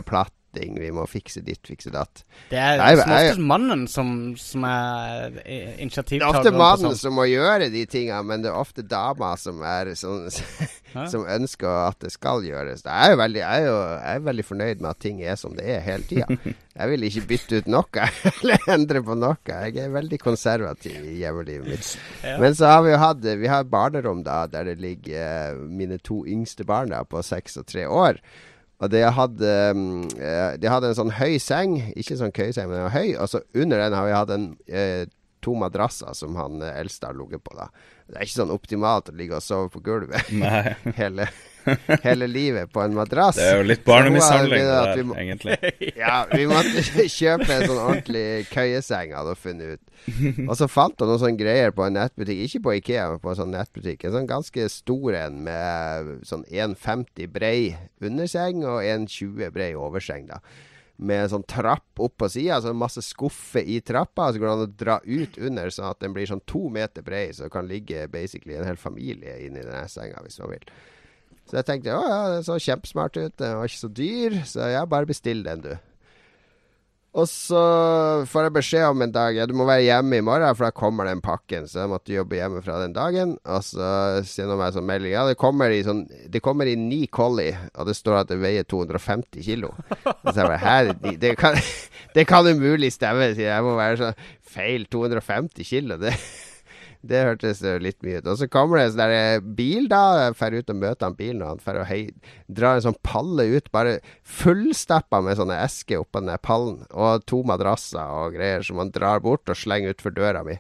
platting, 0.57 0.79
vi 0.81 0.91
må 0.93 1.07
fikse 1.07 1.43
ditt, 1.45 1.67
fikse 1.67 1.91
datt. 1.91 2.25
Det 2.51 2.59
er 2.59 2.79
Nei, 2.81 2.95
som 2.97 3.13
oftest 3.13 3.41
mannen 3.41 3.87
som, 3.89 4.37
som 4.37 4.65
er 4.65 5.41
initiativtaker. 5.79 6.19
Det 6.19 6.27
er 6.27 6.41
ofte 6.41 6.53
mannen 6.57 6.97
som 6.97 7.17
må 7.17 7.27
gjøre 7.29 7.71
de 7.71 7.85
tinga, 7.87 8.23
men 8.23 8.43
det 8.43 8.51
er 8.51 8.59
ofte 8.59 8.83
dama 8.83 9.37
som 9.37 9.63
er 9.63 9.95
sånn 9.97 10.29
Som 11.13 11.27
ønsker 11.29 11.69
at 11.69 11.99
det 12.01 12.09
skal 12.15 12.41
gjøres. 12.47 12.81
Jeg 12.87 12.89
er 12.89 13.11
jo 13.13 13.17
veldig, 13.21 13.41
jeg 13.43 13.65
er 13.65 13.67
jo, 13.67 13.75
jeg 13.99 14.15
er 14.15 14.23
veldig 14.31 14.45
fornøyd 14.49 14.79
med 14.81 14.89
at 14.89 15.01
ting 15.03 15.19
er 15.21 15.35
som 15.37 15.53
det 15.59 15.67
er 15.69 15.83
hele 15.85 16.09
tida. 16.09 16.55
Jeg 16.77 16.91
vil 16.91 17.05
ikke 17.07 17.23
bytte 17.31 17.59
ut 17.61 17.69
noe 17.73 18.07
eller 18.31 18.67
endre 18.75 19.01
på 19.05 19.15
noe. 19.17 19.37
Jeg 19.49 19.79
er 19.81 19.93
veldig 19.95 20.19
konservativ 20.21 21.07
i 21.09 21.15
hjemmelivet 21.23 21.69
mitt. 21.69 21.93
Ja. 22.21 22.35
Men 22.41 22.57
så 22.57 22.69
har 22.69 22.83
vi 22.85 22.91
jo 22.93 22.99
hatt 23.01 23.25
Vi 23.41 23.49
har 23.49 23.69
barnerom 23.69 24.21
da 24.27 24.43
der 24.53 24.69
det 24.69 24.77
ligger 24.85 25.55
eh, 25.55 25.63
mine 25.73 25.97
to 26.05 26.23
yngste 26.29 26.69
barna 26.69 27.01
på 27.09 27.25
seks 27.25 27.57
og 27.61 27.65
tre 27.73 27.87
år. 27.89 28.21
Og 28.77 28.91
de 28.93 29.01
hadde, 29.01 29.53
mm, 29.73 30.09
eh, 30.21 30.57
de 30.61 30.69
hadde 30.69 30.91
en 30.91 30.99
sånn 30.99 31.15
høy 31.17 31.39
seng, 31.41 31.79
ikke 31.97 32.19
sånn 32.21 32.35
køyeseng, 32.37 32.69
men 32.69 32.77
den 32.77 32.89
var 32.91 32.97
høy. 32.97 33.15
Og 33.17 33.31
så 33.33 33.41
under 33.57 33.81
den 33.81 33.97
har 33.97 34.05
vi 34.05 34.17
hatt 34.17 34.33
en, 34.35 34.49
eh, 34.69 35.07
to 35.41 35.55
madrasser 35.57 36.13
som 36.19 36.37
han 36.37 36.61
eh, 36.63 36.75
eldste 36.83 37.09
har 37.09 37.17
ligget 37.17 37.45
på. 37.47 37.57
da 37.57 37.71
Det 38.07 38.19
er 38.19 38.27
ikke 38.27 38.41
sånn 38.43 38.55
optimalt 38.55 39.09
å 39.13 39.17
ligge 39.17 39.39
og 39.39 39.45
sove 39.45 39.71
på 39.73 39.83
gulvet 39.87 40.33
Nei. 40.35 40.75
hele, 41.01 41.29
hele 42.07 42.27
livet 42.31 42.71
på 42.73 42.83
en 42.85 42.95
madrass. 42.97 43.37
Det 43.41 43.47
er 43.51 43.59
jo 43.61 43.67
litt 43.69 43.83
Så 43.83 43.89
barnemishandling, 43.91 44.63
det 44.67 44.77
der, 44.77 45.03
må- 45.09 45.17
egentlig. 45.19 45.59
Ja, 45.99 46.17
vi 46.33 46.47
måtte 46.51 46.85
kjøpe 47.11 47.49
en 47.57 47.67
sånn 47.69 47.81
ordentlig 47.83 48.27
køyeseng, 48.53 49.15
hadde 49.17 49.35
hun 49.35 49.43
funnet 49.43 49.75
ut. 49.77 49.83
Og 50.47 50.55
så 50.61 50.69
fant 50.71 51.01
hun 51.03 51.09
noen 51.11 51.23
sånne 51.25 51.41
greier 51.41 51.73
på 51.75 51.87
en 51.87 51.97
nettbutikk, 51.99 52.45
ikke 52.47 52.63
på 52.69 52.77
Ikea, 52.79 53.09
men 53.15 53.23
på 53.25 53.33
en 53.33 53.41
sånn 53.41 53.55
nettbutikk. 53.57 54.05
En 54.07 54.15
sånn 54.19 54.29
ganske 54.31 54.69
stor 54.71 55.17
en 55.19 55.43
med 55.47 56.13
sånn 56.29 56.45
1,50 56.53 57.31
brei 57.35 57.75
underseng 58.05 58.63
og 58.67 58.83
1,20 58.87 59.51
brei 59.55 59.73
overseng, 59.79 60.29
da. 60.31 60.41
Med 60.97 61.27
en 61.27 61.29
sånn 61.35 61.43
trapp 61.45 62.01
opp 62.01 62.15
på 62.23 62.29
sida, 62.33 62.55
altså 62.57 62.71
masse 62.73 63.03
skuffer 63.05 63.61
i 63.69 63.83
trappa. 63.85 64.31
Så 64.33 64.41
går 64.41 64.47
det 64.49 64.53
an 64.55 64.63
å 64.65 64.77
dra 64.81 64.95
ut 65.05 65.35
under, 65.45 65.69
sånn 65.75 65.91
at 65.91 66.01
den 66.01 66.15
blir 66.17 66.25
sånn 66.31 66.41
to 66.49 66.71
meter 66.73 67.05
brei, 67.05 67.27
så 67.37 67.45
det 67.45 67.53
kan 67.53 67.69
ligge 67.69 68.07
basically 68.09 68.57
en 68.57 68.65
hel 68.65 68.79
familie 68.81 69.35
inni 69.45 69.61
denne 69.61 69.83
senga, 69.93 70.23
hvis 70.25 70.39
man 70.41 70.55
vil. 70.55 70.65
Så 71.47 71.61
jeg 71.61 71.67
tenkte 71.69 71.95
å 71.95 72.03
ja, 72.03 72.23
det 72.35 72.47
så 72.47 72.57
kjempesmart 72.59 73.19
ut, 73.21 73.35
den 73.39 73.59
var 73.59 73.69
ikke 73.69 73.85
så 73.85 73.93
dyr, 73.95 74.41
så 74.51 74.71
ja, 74.73 74.87
bare 74.91 75.07
bestill 75.07 75.45
den, 75.47 75.63
du. 75.63 75.77
Og 77.17 77.25
så 77.31 77.61
får 78.29 78.47
jeg 78.47 78.55
beskjed 78.59 78.91
om 78.91 79.05
en 79.07 79.13
dag 79.15 79.39
Ja, 79.39 79.47
du 79.49 79.55
må 79.57 79.65
være 79.65 79.87
hjemme 79.87 80.19
i 80.19 80.25
morgen, 80.25 80.53
for 80.57 80.67
da 80.67 80.77
kommer 80.77 81.09
den 81.09 81.23
pakken. 81.25 81.65
Så 81.69 81.81
jeg 81.81 81.89
måtte 81.89 82.13
jobbe 82.13 82.37
hjemmefra 82.37 82.77
den 82.83 82.93
dagen. 82.97 83.33
Og 83.49 83.65
så 83.65 83.87
sender 84.29 84.53
hun 84.53 84.61
meg 84.61 84.75
sånn 84.75 84.89
melding. 84.91 85.15
Ja, 85.15 85.23
det 85.25 85.39
kommer 85.41 85.73
i 85.73 85.81
sånn 85.87 86.05
Det 86.33 86.43
kommer 86.45 86.69
i 86.69 86.77
ni 86.77 87.07
collie, 87.09 87.57
og 87.73 87.89
det 87.89 87.97
står 87.97 88.21
at 88.21 88.33
det 88.33 88.41
veier 88.43 88.69
250 88.69 89.47
kilo. 89.47 89.73
Og 90.05 90.29
så 90.29 90.43
jeg 90.43 90.51
bare 90.51 90.61
her, 90.61 90.93
det, 91.23 91.33
kan, 91.41 91.57
det 92.17 92.27
kan 92.29 92.51
umulig 92.53 92.93
stemme, 92.93 93.33
sier 93.33 93.49
jeg. 93.49 93.55
Jeg 93.55 93.65
må 93.65 93.79
være 93.81 94.03
sånn 94.03 94.21
feil 94.57 94.85
250 94.93 95.71
kilo. 95.73 95.97
Det 96.05 96.13
det 97.09 97.23
hørtes 97.25 97.63
litt 97.83 97.99
mye 98.05 98.21
ut. 98.21 98.29
Og 98.33 98.41
så 98.41 98.49
kommer 98.51 98.81
det 98.81 98.87
en 98.89 98.95
sånn 98.97 99.15
eh, 99.15 99.47
bil, 99.59 99.87
da. 99.93 100.03
Drar 100.37 100.57
ut 100.57 100.73
og 100.73 100.81
møter 100.81 101.09
han 101.09 101.17
bilen, 101.19 101.45
og 101.45 101.55
han 101.55 101.63
drar 101.63 101.81
og 101.83 101.89
hei, 101.91 102.01
drar 102.47 102.79
en 102.79 102.87
sånn 102.89 103.01
palle 103.07 103.49
ut, 103.55 103.71
bare 103.75 103.99
fullstappa 104.23 105.23
med 105.25 105.41
sånne 105.41 105.59
esker 105.65 106.03
oppå 106.03 106.23
den 106.23 106.33
der 106.35 106.43
pallen. 106.43 106.85
Og 106.93 107.25
to 107.31 107.43
madrasser 107.47 108.13
og 108.21 108.37
greier 108.37 108.67
som 108.67 108.83
han 108.83 108.93
drar 108.95 109.25
bort 109.25 109.49
og 109.51 109.59
slenger 109.59 109.97
utfor 109.97 110.15
døra 110.17 110.45
mi. 110.47 110.59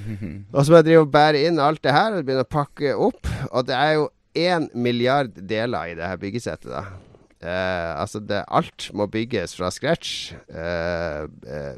Og 0.54 0.62
så 0.62 0.70
må 0.70 0.78
jeg 0.78 0.86
drive 0.86 1.04
og 1.04 1.12
bære 1.12 1.44
inn 1.48 1.58
alt 1.60 1.82
det 1.84 1.92
her 1.92 2.14
og 2.14 2.24
begynne 2.24 2.46
å 2.46 2.48
pakke 2.48 2.94
opp. 2.94 3.28
Og 3.50 3.66
det 3.68 3.76
er 3.76 3.96
jo 3.98 4.08
én 4.38 4.68
milliard 4.78 5.34
deler 5.34 5.90
i 5.90 5.96
det 5.98 6.06
her 6.06 6.20
byggesettet, 6.20 6.70
da. 6.70 6.84
Eh, 7.40 8.00
altså, 8.00 8.20
det, 8.20 8.44
alt 8.52 8.90
må 8.96 9.08
bygges 9.10 9.56
fra 9.56 9.70
scratch. 9.72 10.32
Eh, 10.48 11.24
eh, 11.24 11.76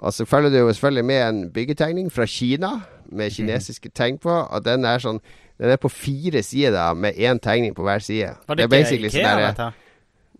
og 0.00 0.12
så 0.16 0.24
følger 0.24 0.50
det 0.50 0.60
jo 0.62 0.72
selvfølgelig 0.72 1.04
med 1.04 1.20
en 1.28 1.40
byggetegning 1.52 2.08
fra 2.12 2.24
Kina, 2.26 2.70
med 3.12 3.30
kinesiske 3.34 3.90
tegn 3.94 4.18
på. 4.22 4.32
Og 4.32 4.64
den 4.64 4.84
er 4.88 4.98
sånn 5.02 5.20
Den 5.60 5.68
er 5.68 5.76
på 5.76 5.90
fire 5.92 6.40
sider 6.42 6.70
da, 6.72 6.86
med 6.96 7.18
én 7.20 7.36
tegning 7.38 7.74
på 7.76 7.84
hver 7.84 8.00
side. 8.00 8.30
Var 8.48 8.56
det, 8.56 8.62
er 8.64 8.68
ikke 8.68 8.76
basically 8.78 9.10
sånn 9.12 9.26
der- 9.28 9.46
dette? 9.50 9.66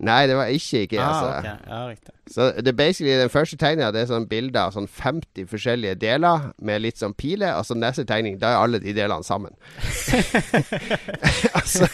Nei, 0.01 0.25
det 0.27 0.37
var 0.39 0.49
ikke 0.49 0.87
Ikea. 0.87 1.03
Ah, 1.05 1.11
altså. 1.11 1.39
ok. 1.39 1.69
Ja, 1.69 1.81
riktig. 1.89 2.15
Så 2.31 2.47
det 2.57 2.69
er 2.69 2.77
basically 2.79 3.17
den 3.19 3.31
første 3.33 3.57
tegninga 3.59 3.89
Det 3.91 4.05
er 4.05 4.07
sånn 4.07 4.27
bilder 4.31 4.69
av 4.69 4.75
sånn 4.77 4.87
50 4.87 5.49
forskjellige 5.51 5.97
deler 5.99 6.45
med 6.63 6.85
litt 6.85 7.01
sånn 7.01 7.15
piler. 7.19 7.57
Og 7.59 7.67
så 7.67 7.75
neste 7.75 8.07
tegning, 8.09 8.39
da 8.41 8.53
er 8.55 8.63
alle 8.63 8.81
de 8.81 8.95
delene 8.97 9.27
sammen. 9.27 9.53
altså, 11.59 11.89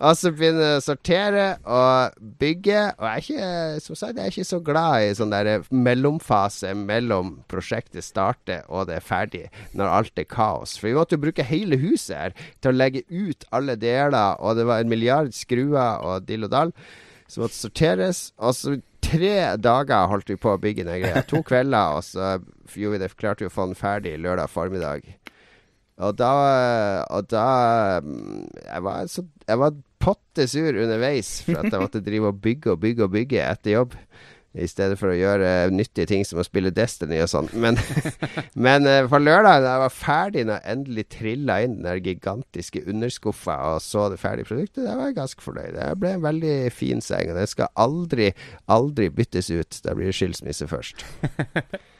og 0.00 0.16
så 0.18 0.32
begynner 0.32 0.70
jeg 0.72 0.80
å 0.80 0.84
sortere 0.86 1.44
og 1.68 2.16
bygge. 2.40 2.80
Og 2.96 3.06
jeg 3.06 3.12
er 3.12 3.22
ikke, 3.22 3.84
som 3.86 4.00
sagt, 4.00 4.18
jeg 4.18 4.24
er 4.24 4.34
ikke 4.34 4.48
så 4.48 4.60
glad 4.64 5.04
i 5.04 5.14
sånn 5.20 5.36
der 5.36 5.68
mellomfase 5.70 6.74
mellom 6.74 7.36
prosjektet 7.52 8.06
starter 8.06 8.64
og 8.72 8.88
det 8.88 8.98
er 8.98 9.04
ferdig, 9.04 9.44
når 9.76 9.94
alt 10.00 10.18
er 10.18 10.26
kaos. 10.30 10.78
For 10.80 10.90
vi 10.90 10.96
måtte 10.96 11.18
jo 11.18 11.24
bruke 11.28 11.46
hele 11.46 11.78
huset 11.84 12.16
her 12.16 12.36
til 12.64 12.72
å 12.72 12.78
legge 12.78 13.04
ut 13.12 13.46
alle 13.54 13.76
deler, 13.78 14.40
og 14.40 14.58
det 14.58 14.66
var 14.66 14.82
en 14.82 14.90
milliard 14.90 15.34
skruer 15.36 16.00
og 16.02 16.26
dill 16.26 16.48
og 16.48 16.54
dall 16.56 16.78
som 17.30 17.44
måtte 17.44 17.58
sorteres. 17.58 18.26
Og 18.38 18.56
så 18.56 18.76
tre 19.04 19.34
dager 19.60 20.08
holdt 20.10 20.32
vi 20.32 20.38
på 20.40 20.54
å 20.54 20.60
bygge 20.60 20.86
den 20.86 21.02
greia. 21.02 21.24
To 21.30 21.42
kvelder, 21.46 21.98
og 21.98 22.06
så 22.06 22.38
vi 22.74 23.00
det, 23.00 23.12
klarte 23.18 23.44
vi 23.44 23.50
å 23.50 23.54
få 23.54 23.68
den 23.70 23.78
ferdig 23.78 24.16
lørdag 24.22 24.50
formiddag. 24.52 25.06
Og 26.02 26.16
da, 26.18 26.30
og 27.14 27.28
da 27.30 27.48
mm, 28.02 28.38
Jeg 28.64 28.82
var, 28.82 29.04
så, 29.06 29.22
jeg 29.46 29.60
var 29.60 29.76
potte 30.02 30.48
sur 30.50 30.74
underveis 30.74 31.36
for 31.46 31.60
at 31.60 31.70
jeg 31.70 31.80
måtte 31.84 32.02
drive 32.02 32.32
og 32.32 32.40
bygge 32.42 32.72
og 32.74 32.80
bygge 32.82 33.06
og 33.06 33.12
bygge 33.14 33.44
etter 33.44 33.76
jobb. 33.76 33.94
I 34.54 34.68
stedet 34.70 34.98
for 35.00 35.10
å 35.10 35.16
gjøre 35.18 35.70
nyttige 35.74 36.06
ting 36.10 36.24
som 36.26 36.38
å 36.38 36.46
spille 36.46 36.70
Destiny 36.74 37.18
og 37.24 37.30
sånn. 37.32 37.48
Men, 37.58 37.78
men 38.66 38.86
eh, 38.86 39.08
på 39.10 39.18
lørdag, 39.18 39.64
da 39.64 39.72
jeg 39.72 39.82
var 39.82 39.94
ferdig, 39.96 40.44
når 40.46 40.60
jeg 40.60 40.76
endelig 40.76 41.06
trilla 41.16 41.58
inn 41.64 41.78
den 41.78 41.88
der 41.88 42.02
gigantiske 42.04 42.84
underskuffa 42.90 43.56
og 43.72 43.82
så 43.82 44.06
det 44.12 44.20
ferdige 44.22 44.50
produktet, 44.52 44.84
da 44.86 44.98
var 45.00 45.10
jeg 45.10 45.18
ganske 45.18 45.44
fornøyd. 45.44 45.74
Det 45.78 45.88
ble 46.02 46.14
en 46.14 46.28
veldig 46.28 46.54
fin 46.74 47.02
seng. 47.04 47.32
Og 47.32 47.40
den 47.40 47.50
skal 47.50 47.72
aldri, 47.86 48.30
aldri 48.70 49.10
byttes 49.14 49.50
ut. 49.50 49.82
Da 49.82 49.96
blir 49.98 50.12
det 50.12 50.18
skilsmisse 50.18 50.70
først. 50.70 51.02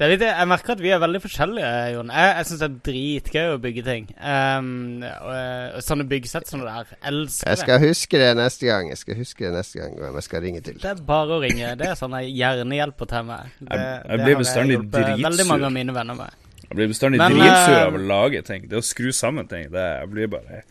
Det 0.00 0.06
er 0.06 0.12
litt, 0.14 0.22
jeg 0.24 0.48
merker 0.48 0.72
at 0.72 0.80
vi 0.80 0.90
er 0.94 1.00
veldig 1.02 1.18
forskjellige, 1.20 1.70
Jon. 1.92 2.08
Jeg, 2.16 2.28
jeg 2.38 2.46
syns 2.48 2.60
det 2.62 2.66
er 2.70 2.76
dritgøy 2.88 3.48
å 3.52 3.58
bygge 3.60 3.82
ting. 3.84 4.06
Um, 4.16 4.70
og, 5.04 5.34
og 5.76 5.82
sånne 5.84 6.06
byggesett 6.08 6.48
som 6.48 6.62
det 6.64 6.70
der. 6.72 6.94
Elsker 7.10 7.50
Jeg 7.50 7.58
det. 7.58 7.64
skal 7.66 7.82
huske 7.84 8.20
det 8.22 8.30
neste 8.38 8.70
gang. 8.70 8.88
Jeg 8.88 9.00
skal 9.02 9.18
huske 9.20 9.44
det 9.44 9.50
neste 9.58 9.82
gang 9.82 9.98
hvem 10.00 10.16
jeg 10.16 10.24
skal 10.24 10.44
ringe 10.46 10.62
til. 10.64 10.78
Det 10.80 10.88
er 10.94 11.02
bare 11.10 11.36
å 11.36 11.42
ringe. 11.44 11.74
Det 11.76 11.90
er 11.90 11.98
sånn 12.00 12.16
jeg 12.16 12.32
gjerne 12.38 12.78
hjelper 12.80 13.10
til 13.12 13.28
med. 13.28 13.52
Det, 13.60 13.76
Jeg- 13.76 14.00
jeg 14.08 14.24
blir 14.24 14.40
bestandig 14.40 14.78
hjulpet 14.78 15.12
Veldig 15.28 15.46
mange 15.52 15.68
av 15.68 15.76
mine 15.76 15.96
venner 16.00 16.18
med. 16.22 16.40
Jeg 16.64 16.76
blir 16.80 16.88
bestandig 16.94 17.20
dritsur 17.20 17.76
eh, 17.76 17.84
av 17.84 17.94
å 18.00 18.02
lage 18.14 18.42
ting. 18.48 18.68
Det 18.72 18.80
å 18.80 18.86
skru 18.86 19.10
sammen 19.12 19.48
ting, 19.52 19.68
det 19.74 19.86
blir 20.08 20.32
bare 20.32 20.62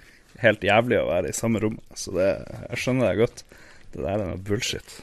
helt 0.42 0.62
jævlig 0.66 1.04
å 1.04 1.08
være 1.12 1.30
i 1.30 1.38
samme 1.38 1.62
rom. 1.62 1.78
Så 1.94 2.16
det, 2.18 2.32
jeg 2.72 2.82
skjønner 2.82 3.12
det 3.14 3.22
godt. 3.22 3.44
Det 3.94 4.02
der 4.02 4.14
er 4.18 4.26
noe 4.34 4.42
bullshit. 4.42 4.98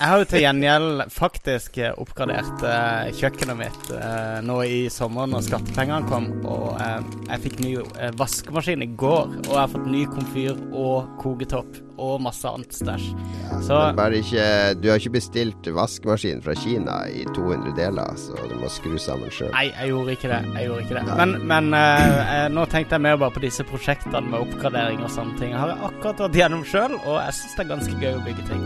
Jeg 0.00 0.08
har 0.08 0.22
jo 0.22 0.26
til 0.30 0.40
gjengjeld 0.40 1.02
faktisk 1.12 1.74
eh, 1.76 1.92
oppgradert 2.00 2.62
eh, 2.64 3.10
kjøkkenet 3.18 3.58
mitt 3.58 3.90
eh, 3.92 4.38
nå 4.48 4.54
i 4.64 4.78
sommer 4.88 5.28
når 5.28 5.44
skattepengene 5.44 6.08
kom. 6.08 6.30
Og 6.48 6.78
eh, 6.80 7.10
jeg 7.26 7.42
fikk 7.44 7.58
ny 7.60 7.72
eh, 7.82 8.14
vaskemaskin 8.16 8.86
i 8.86 8.88
går, 8.96 9.34
og 9.42 9.50
jeg 9.50 9.60
har 9.60 9.68
fått 9.74 9.90
ny 9.92 10.06
komfyr 10.08 10.56
og 10.72 11.10
koketopp 11.20 11.82
og 12.00 12.22
masse 12.24 12.48
annet 12.48 12.72
stæsj. 12.72 13.10
Så 13.66 13.76
Men 13.76 13.98
bare 13.98 14.22
ikke 14.22 14.46
Du 14.80 14.88
har 14.88 15.02
ikke 15.02 15.18
bestilt 15.18 15.68
vaskemaskin 15.76 16.40
fra 16.46 16.56
Kina 16.56 16.96
i 17.12 17.26
200 17.36 17.76
deler, 17.76 18.16
så 18.16 18.40
du 18.48 18.56
må 18.56 18.72
skru 18.72 18.96
sammen 18.96 19.28
sjøl. 19.36 19.52
Nei, 19.52 19.66
jeg 19.68 19.92
gjorde 19.92 20.16
ikke 20.16 20.32
det. 20.32 20.40
Jeg 20.56 20.70
gjorde 20.70 20.86
ikke 20.86 20.96
det. 20.96 21.18
Men, 21.20 21.36
men 21.52 21.72
eh, 21.76 22.34
eh, 22.38 22.48
nå 22.56 22.64
tenkte 22.72 22.96
jeg 22.96 23.04
mer 23.04 23.20
bare 23.20 23.36
på 23.36 23.44
disse 23.44 23.68
prosjektene 23.68 24.24
med 24.32 24.40
oppgradering 24.40 25.04
og 25.04 25.12
sånne 25.12 25.36
ting. 25.36 25.52
Jeg 25.52 25.60
har 25.60 25.76
akkurat 25.76 26.24
vært 26.24 26.40
gjennom 26.40 26.64
sjøl, 26.72 26.96
og 27.04 27.20
jeg 27.20 27.36
syns 27.42 27.58
det 27.58 27.66
er 27.66 27.72
ganske 27.74 28.00
gøy 28.00 28.14
å 28.16 28.24
bygge 28.30 28.48
ting. 28.48 28.64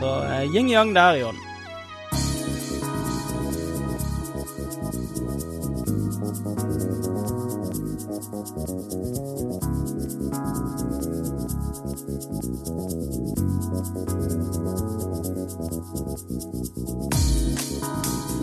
Så 0.00 0.24
eh, 0.24 0.44
yin-yang 0.52 0.94
der, 0.94 1.16
Jon. 1.16 1.36
Thank 17.96 18.35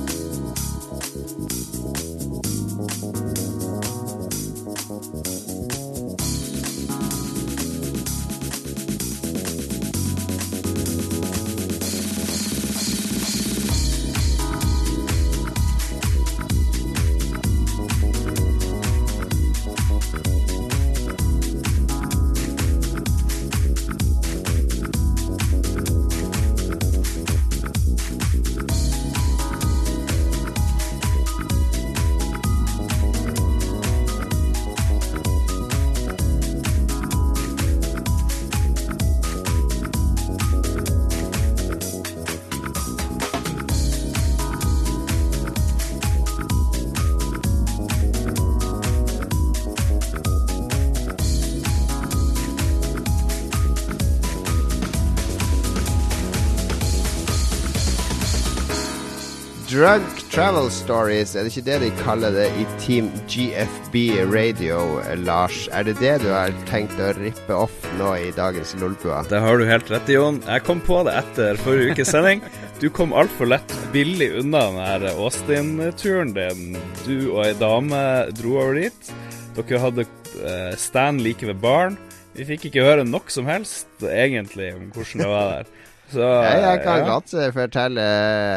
Travel 60.33 60.71
Stories, 60.73 61.35
er 61.37 61.45
det 61.45 61.51
ikke 61.51 61.65
det 61.67 61.75
de 61.83 61.89
kaller 61.99 62.33
det 62.33 62.47
i 62.57 62.63
Team 62.81 63.11
GFB 63.29 63.97
Radio, 64.31 64.79
Lars? 65.21 65.67
Er 65.69 65.85
det 65.85 65.99
det 65.99 66.15
du 66.23 66.31
har 66.33 66.49
tenkt 66.65 66.97
å 66.97 67.11
rippe 67.19 67.53
off 67.53 67.75
nå 67.99 68.15
i 68.17 68.31
dagens 68.33 68.71
Lolbua? 68.81 69.19
Det 69.29 69.37
har 69.43 69.61
du 69.61 69.67
helt 69.69 69.91
rett 69.93 70.09
i, 70.09 70.15
Jon. 70.17 70.39
Jeg 70.41 70.65
kom 70.65 70.81
på 70.81 71.03
det 71.05 71.13
etter 71.19 71.61
forrige 71.61 71.93
ukes 71.93 72.09
sending. 72.15 72.41
Du 72.81 72.87
kom 72.89 73.13
altfor 73.13 73.51
lett 73.53 73.77
billig 73.93 74.31
unna 74.41 74.63
den 74.71 74.81
her 74.81 75.05
Austin-turen 75.13 76.33
din. 76.33 76.81
Du 77.05 77.15
og 77.35 77.43
ei 77.45 77.53
dame 77.61 78.01
dro 78.33 78.57
over 78.57 78.81
dit. 78.81 79.13
Dere 79.53 79.85
hadde 79.85 80.09
eh, 80.41 80.73
stand 80.81 81.21
like 81.21 81.45
ved 81.45 81.61
baren. 81.61 82.01
Vi 82.33 82.49
fikk 82.49 82.71
ikke 82.71 82.89
høre 82.89 83.05
nok 83.05 83.29
som 83.29 83.45
helst 83.45 84.01
egentlig 84.01 84.73
om 84.79 84.89
hvordan 84.97 85.27
det 85.27 85.33
var 85.37 85.57
der. 85.59 85.73
Så, 86.13 86.21
jeg, 86.45 86.61
jeg 86.61 86.81
kan 86.85 87.01
ja. 87.01 87.09
godt 87.09 87.33
eh, 87.33 87.51
fortelle 87.55 88.07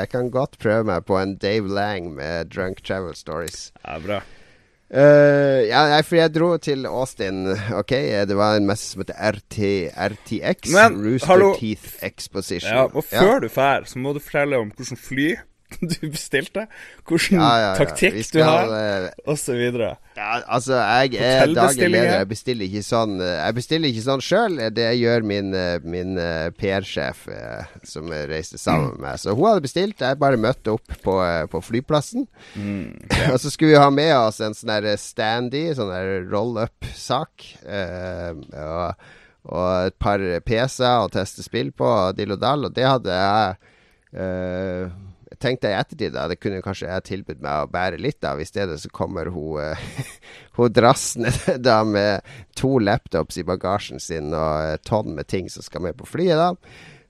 Jeg 0.03 0.09
kan 0.13 0.31
godt 0.31 0.59
prøve 0.63 0.87
meg 0.91 1.07
på 1.09 1.19
en 1.21 1.37
Dave 1.41 1.69
Lang 1.73 2.11
med 2.15 2.51
Drunk 2.53 2.83
Travel 2.85 3.17
Stories. 3.17 3.71
Ja, 3.83 3.99
bra. 4.03 4.21
Uh, 4.87 5.67
ja, 5.67 5.81
jeg, 5.91 6.05
for 6.07 6.15
jeg 6.15 6.31
dro 6.35 6.49
til 6.63 6.87
Austin. 6.87 7.49
Ok, 7.75 7.91
Det 8.29 8.37
var 8.39 8.55
en 8.57 8.69
messe 8.69 8.93
som 8.93 9.03
heter 9.03 9.19
RT, 9.19 9.59
RTX. 10.13 10.71
Men, 10.77 11.01
Rooster 11.03 11.33
hallo. 11.33 11.51
Teeth 11.59 12.05
Exposition. 12.07 12.71
Ja, 12.71 12.85
og 12.87 13.05
før 13.05 13.41
du 13.43 13.49
drar, 13.49 13.89
så 13.91 13.99
må 13.99 14.13
du 14.15 14.23
fortelle 14.23 14.61
om 14.63 14.71
hvordan 14.71 15.01
fly 15.01 15.33
du 15.81 16.11
bestilte, 16.11 16.67
hvilken 17.09 17.41
Ja, 17.41 17.49
ja, 17.59 17.71
ja. 17.71 17.71
taktikk 17.81 18.17
skal, 18.25 18.39
du 18.39 18.45
har, 18.47 18.73
eh, 18.77 19.07
osv. 19.27 19.63
Ja, 20.17 20.41
altså, 20.47 20.79
jeg 20.79 21.19
er 21.21 21.51
daglig 21.53 21.89
leder. 21.91 22.13
Jeg 22.21 22.29
bestiller 22.31 22.69
ikke 22.69 22.83
sånn 22.87 23.17
eh, 23.21 23.33
Jeg 23.41 23.57
bestiller 23.59 23.91
ikke 23.91 24.05
sånn 24.07 24.23
sjøl. 24.25 24.61
Det 24.77 24.87
gjør 24.97 25.27
min, 25.27 25.51
eh, 25.59 25.83
min 25.85 26.15
PR-sjef, 26.57 27.27
som 27.85 28.15
jeg 28.15 28.31
reiste 28.31 28.61
sammen 28.63 28.95
med 28.95 29.05
meg. 29.09 29.21
Så 29.21 29.35
hun 29.35 29.49
hadde 29.51 29.65
bestilt. 29.67 30.01
Jeg 30.01 30.21
bare 30.23 30.41
møtte 30.41 30.77
opp 30.77 30.97
på, 31.03 31.19
på 31.53 31.63
flyplassen. 31.67 32.29
og 33.33 33.39
så 33.43 33.53
skulle 33.53 33.75
vi 33.75 33.83
ha 33.83 33.91
med 33.93 34.15
oss 34.17 34.41
en 34.45 34.57
sånn 34.57 34.89
standy, 35.03 35.67
sånn 35.77 35.93
roll-up-sak. 36.31 37.49
Eh, 37.67 38.31
og, 39.47 39.67
et 39.87 39.99
par 40.03 40.23
PC-er 40.47 41.03
å 41.03 41.11
teste 41.13 41.45
spill 41.45 41.75
på, 41.75 41.91
og 41.91 42.17
dill 42.19 42.39
og 42.39 42.41
dall. 42.43 42.71
Og 42.71 42.79
det 42.79 42.87
hadde 42.87 43.19
jeg 43.19 43.59
eh, 45.37 45.57
jeg 45.63 45.73
i 45.73 45.79
ettertid 45.79 46.15
da, 46.17 46.27
det 46.31 46.39
kunne 46.41 46.65
kanskje 46.65 46.89
jeg 46.89 47.07
tilbudt 47.11 47.45
meg 47.45 47.65
å 47.65 47.71
bære 47.71 48.01
litt 48.01 48.25
av. 48.25 48.41
I 48.41 48.49
stedet 48.49 48.79
så 48.83 48.91
kommer 48.95 49.31
hun, 49.33 49.61
eh, 49.63 50.11
hun 50.59 50.75
drassende 50.75 51.33
da 51.69 51.83
med 51.85 52.27
to 52.57 52.77
laptops 52.79 53.39
i 53.39 53.47
bagasjen 53.47 54.03
sin 54.03 54.35
og 54.35 54.83
tonn 54.87 55.15
med 55.17 55.29
ting 55.31 55.51
som 55.53 55.65
skal 55.67 55.85
med 55.87 55.99
på 56.01 56.09
flyet. 56.09 56.37
da. 56.37 56.53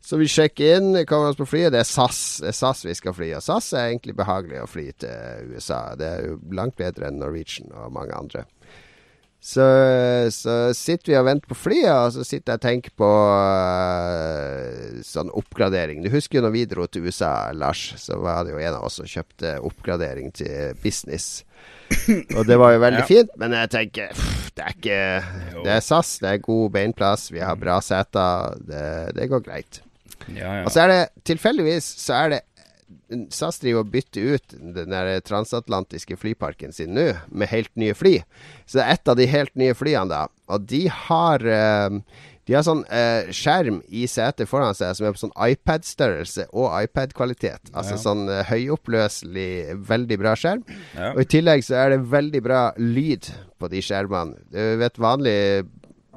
Så 0.06 0.20
vi 0.20 0.28
sjekker 0.30 0.76
inn, 0.76 0.92
kommer 1.06 1.32
oss 1.32 1.38
på 1.38 1.48
flyet. 1.50 1.72
Det 1.74 1.80
er 1.82 1.88
SAS 1.88 2.20
det 2.44 2.52
er 2.52 2.54
SAS 2.54 2.84
vi 2.86 2.94
skal 2.94 3.14
fly. 3.16 3.32
Og 3.34 3.42
SAS 3.42 3.72
er 3.74 3.88
egentlig 3.88 4.14
behagelig 4.14 4.60
å 4.62 4.68
fly 4.70 4.84
til 5.02 5.50
USA. 5.50 5.80
Det 5.98 6.06
er 6.06 6.28
jo 6.28 6.36
langt 6.54 6.76
bedre 6.78 7.08
enn 7.08 7.18
Norwegian 7.18 7.72
og 7.74 7.90
mange 7.96 8.14
andre. 8.14 8.44
Så, 9.46 9.62
så 10.34 10.54
sitter 10.74 11.12
vi 11.12 11.16
og 11.20 11.26
venter 11.28 11.46
på 11.52 11.54
flyet, 11.54 11.92
og 11.94 12.08
så 12.16 12.24
sitter 12.26 12.56
jeg 12.56 12.58
og 12.58 12.64
tenker 12.64 12.94
på 12.98 13.10
uh, 13.76 14.96
sånn 15.06 15.30
oppgradering. 15.38 16.00
Du 16.02 16.10
husker 16.10 16.40
jo 16.40 16.44
når 16.46 16.54
vi 16.56 16.64
dro 16.70 16.86
til 16.90 17.06
USA, 17.06 17.52
Lars, 17.54 17.84
så 18.02 18.18
var 18.22 18.42
det 18.46 18.56
jo 18.56 18.62
en 18.62 18.78
av 18.80 18.86
oss 18.88 18.98
som 19.00 19.06
kjøpte 19.06 19.56
oppgradering 19.66 20.32
til 20.36 20.74
business. 20.82 21.44
Og 22.34 22.42
det 22.48 22.58
var 22.58 22.74
jo 22.74 22.82
veldig 22.82 23.04
Ja. 23.04 23.06
fint, 23.06 23.30
men 23.38 23.54
jeg 23.54 23.70
tenker 23.70 24.10
pff, 24.16 24.50
det 24.56 24.64
er 24.66 24.74
ikke 24.74 24.98
Det 25.62 25.72
er 25.76 25.84
SAS, 25.84 26.16
det 26.24 26.32
er 26.32 26.42
god 26.42 26.72
beinplass, 26.74 27.28
vi 27.30 27.38
har 27.46 27.54
bra 27.60 27.78
seter, 27.84 28.58
det, 28.66 28.84
det 29.14 29.28
går 29.30 29.44
greit. 29.46 29.80
Ja, 30.34 30.56
ja. 30.58 30.62
Og 30.66 30.72
så 30.74 30.82
er 30.82 30.90
det 30.90 31.02
tilfeldigvis 31.28 31.86
så 32.02 32.18
er 32.24 32.34
det 32.34 32.42
SAS 33.34 33.58
driver 33.62 33.82
og 33.84 33.90
bytter 33.90 34.36
ut 34.36 34.54
den 34.76 34.90
der 34.94 35.20
transatlantiske 35.26 36.16
flyparken 36.20 36.72
sin 36.74 36.94
nå, 36.94 37.08
med 37.30 37.50
helt 37.50 37.70
nye 37.78 37.94
fly. 37.98 38.20
Så 38.66 38.78
det 38.78 38.84
er 38.86 38.94
et 38.98 39.08
av 39.12 39.18
de 39.18 39.26
helt 39.30 39.54
nye 39.58 39.74
flyene, 39.78 40.08
da. 40.10 40.26
Og 40.54 40.66
de 40.70 40.84
har 40.88 41.42
eh, 41.46 42.00
De 42.46 42.54
har 42.54 42.62
sånn 42.62 42.84
eh, 42.94 43.26
skjerm 43.34 43.80
i 43.90 44.04
setet 44.06 44.46
foran 44.46 44.70
seg 44.78 44.92
som 44.94 45.06
er 45.08 45.14
på 45.16 45.18
sånn 45.18 45.32
iPad-størrelse 45.34 46.44
og 46.54 46.68
iPad-kvalitet. 46.84 47.72
Altså 47.74 47.96
Ja. 47.96 48.02
sånn 48.04 48.28
eh, 48.30 48.44
høyoppløselig, 48.46 49.74
veldig 49.88 50.18
bra 50.20 50.34
skjerm. 50.38 50.62
ja. 50.94 51.12
Og 51.14 51.24
i 51.24 51.30
tillegg 51.36 51.64
så 51.66 51.74
er 51.80 51.90
det 51.96 52.04
veldig 52.10 52.42
bra 52.46 52.60
lyd 52.78 53.26
på 53.58 53.68
de 53.72 53.82
skjermene. 53.82 54.38
Du 54.52 54.62
vet 54.78 54.98
vanlig 55.02 55.66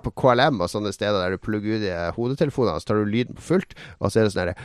på 0.03 0.13
KLM 0.15 0.61
og 0.63 0.69
sånne 0.71 0.93
steder 0.95 1.17
der 1.19 1.33
du 1.35 1.41
plugger 1.43 1.75
ut 1.75 1.83
i 1.83 1.95
hodetelefonene, 2.15 2.79
så 2.79 2.87
tar 2.93 3.01
du 3.01 3.09
lyden 3.09 3.35
på 3.35 3.41
fullt, 3.49 3.73
og 3.99 4.11
så 4.11 4.21
er 4.21 4.23
det 4.29 4.31
sånn 4.31 4.43
herre 4.45 4.55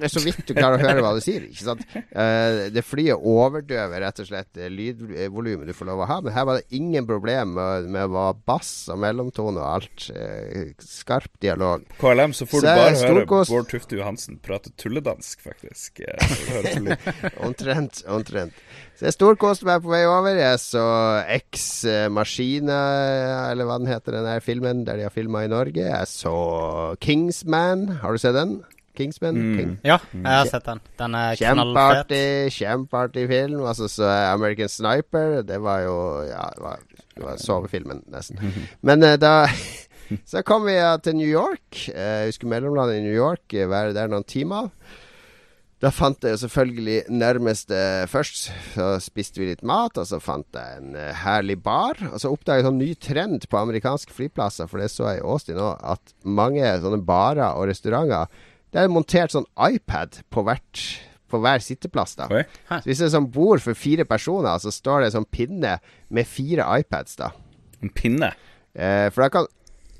det 0.00 0.06
er 0.08 0.12
så 0.14 0.22
vidt 0.24 0.40
du 0.48 0.54
klarer 0.56 0.80
å 0.80 0.84
høre 0.86 1.02
hva 1.04 1.10
du 1.12 1.20
sier. 1.20 1.44
Ikke 1.50 1.66
sant? 1.66 1.82
Eh, 1.92 2.70
det 2.72 2.84
flyet 2.86 3.20
overdøver 3.28 4.00
rett 4.00 4.22
og 4.22 4.30
slett 4.30 4.60
lydvolumet 4.72 5.68
du 5.68 5.74
får 5.76 5.90
lov 5.90 6.04
å 6.06 6.08
ha. 6.08 6.16
Men 6.24 6.32
her 6.32 6.46
var 6.48 6.60
det 6.62 6.78
ingen 6.80 7.08
problem 7.08 7.52
med, 7.58 8.00
å 8.00 8.08
hva 8.14 8.26
bass 8.48 8.72
og 8.92 9.02
mellomtone 9.04 9.60
og 9.60 9.68
alt. 9.68 10.08
Eh, 10.16 10.72
skarp 10.80 11.28
dialog. 11.44 11.84
KLM, 12.00 12.32
så 12.36 12.48
får 12.48 12.64
du 12.64 12.70
bare 12.70 12.96
høre. 12.96 13.26
Bård 13.52 13.68
Tufte 13.68 14.00
Johansen 14.00 14.40
prate 14.40 14.72
tulledansk, 14.80 15.44
faktisk. 15.44 16.00
Eh, 16.00 16.96
Omtrent. 17.46 18.00
Omtrent. 18.08 18.56
Så 19.00 19.06
jeg 19.08 19.14
storkoste 19.16 19.64
meg 19.64 19.80
på 19.80 19.88
vei 19.94 20.02
over. 20.04 20.34
Jeg 20.36 20.58
så 20.60 20.82
X 21.38 21.86
Maskina, 22.12 22.80
eller 23.48 23.64
hva 23.64 23.78
den 23.80 23.88
heter, 23.88 24.12
den 24.12 24.26
der 24.28 24.44
filmen 24.44 24.82
der 24.84 25.00
de 25.00 25.06
har 25.06 25.14
filma 25.14 25.46
i 25.46 25.48
Norge. 25.48 25.86
Jeg 25.86 26.10
så 26.10 26.34
Kingsman. 27.00 27.86
Har 28.02 28.12
du 28.12 28.20
sett 28.20 28.36
den? 28.36 28.58
Kingsman? 29.00 29.40
King. 29.56 29.72
Ja, 29.88 29.96
jeg 30.12 30.26
har 30.28 30.50
sett 30.52 30.68
den. 30.68 30.84
Den 31.00 31.16
er 31.16 31.40
knallfet. 31.40 32.12
Kjempeartig, 32.52 33.26
film. 33.30 33.64
Altså, 33.64 33.88
så 33.88 34.04
American 34.34 34.68
Sniper, 34.68 35.40
det 35.48 35.62
var 35.64 35.80
jo 35.86 35.96
Ja, 36.28 36.50
det 36.52 36.62
var, 36.68 36.84
det 37.16 37.24
var 37.24 37.40
sovefilmen, 37.40 38.04
nesten. 38.12 38.36
Men 38.86 39.02
eh, 39.02 39.16
da 39.16 39.46
Så 40.28 40.42
kom 40.42 40.66
vi 40.66 40.76
til 41.04 41.16
New 41.16 41.28
York. 41.28 41.86
jeg 41.88 42.26
vi 42.26 42.32
skulle 42.36 42.50
mellomlande 42.50 42.98
i 42.98 43.02
New 43.04 43.14
York, 43.14 43.54
eh, 43.54 43.70
være 43.70 43.94
der 43.94 44.10
noen 44.10 44.24
timer. 44.28 44.68
Da 45.80 45.88
fant 45.88 46.20
jeg 46.28 46.36
selvfølgelig 46.42 47.06
nærmeste 47.08 47.76
først. 48.12 48.50
Så 48.74 48.88
spiste 49.00 49.40
vi 49.40 49.48
litt 49.48 49.62
mat, 49.64 49.96
og 49.96 50.04
så 50.10 50.18
fant 50.20 50.44
jeg 50.52 50.80
en 50.82 50.96
eh, 50.98 51.14
herlig 51.22 51.56
bar. 51.64 51.96
Og 52.10 52.18
så 52.20 52.28
oppdaget 52.28 52.60
jeg 52.60 52.66
en 52.66 52.68
sånn 52.68 52.82
ny 52.82 52.88
trend 53.00 53.46
på 53.48 53.60
amerikanske 53.60 54.12
flyplasser, 54.12 54.68
for 54.68 54.82
det 54.82 54.90
så 54.92 55.08
jeg 55.08 55.22
i 55.22 55.24
Austin 55.24 55.60
òg, 55.60 55.80
at 55.80 56.12
mange 56.28 56.66
sånne 56.84 57.00
barer 57.06 57.56
og 57.56 57.70
restauranter 57.70 58.28
Det 58.70 58.82
er 58.82 58.92
montert 58.92 59.32
sånn 59.32 59.48
iPad 59.56 60.20
på, 60.30 60.44
hvert, 60.46 60.82
på 61.32 61.40
hver 61.40 61.64
sitteplass. 61.64 62.12
da 62.20 62.28
Oi. 62.28 62.44
Så 62.68 62.84
Hvis 62.84 63.00
det 63.00 63.08
er 63.08 63.16
sånn 63.16 63.30
bord 63.32 63.64
for 63.64 63.74
fire 63.74 64.04
personer, 64.04 64.60
så 64.60 64.70
står 64.74 65.06
det 65.06 65.14
sånn 65.16 65.26
pinne 65.32 65.78
med 66.12 66.28
fire 66.28 66.68
iPads, 66.76 67.16
da. 67.18 67.32
En 67.80 67.88
pinne. 67.88 68.34
Eh, 68.76 69.08
for 69.08 69.24
da 69.24 69.32
kan 69.32 69.48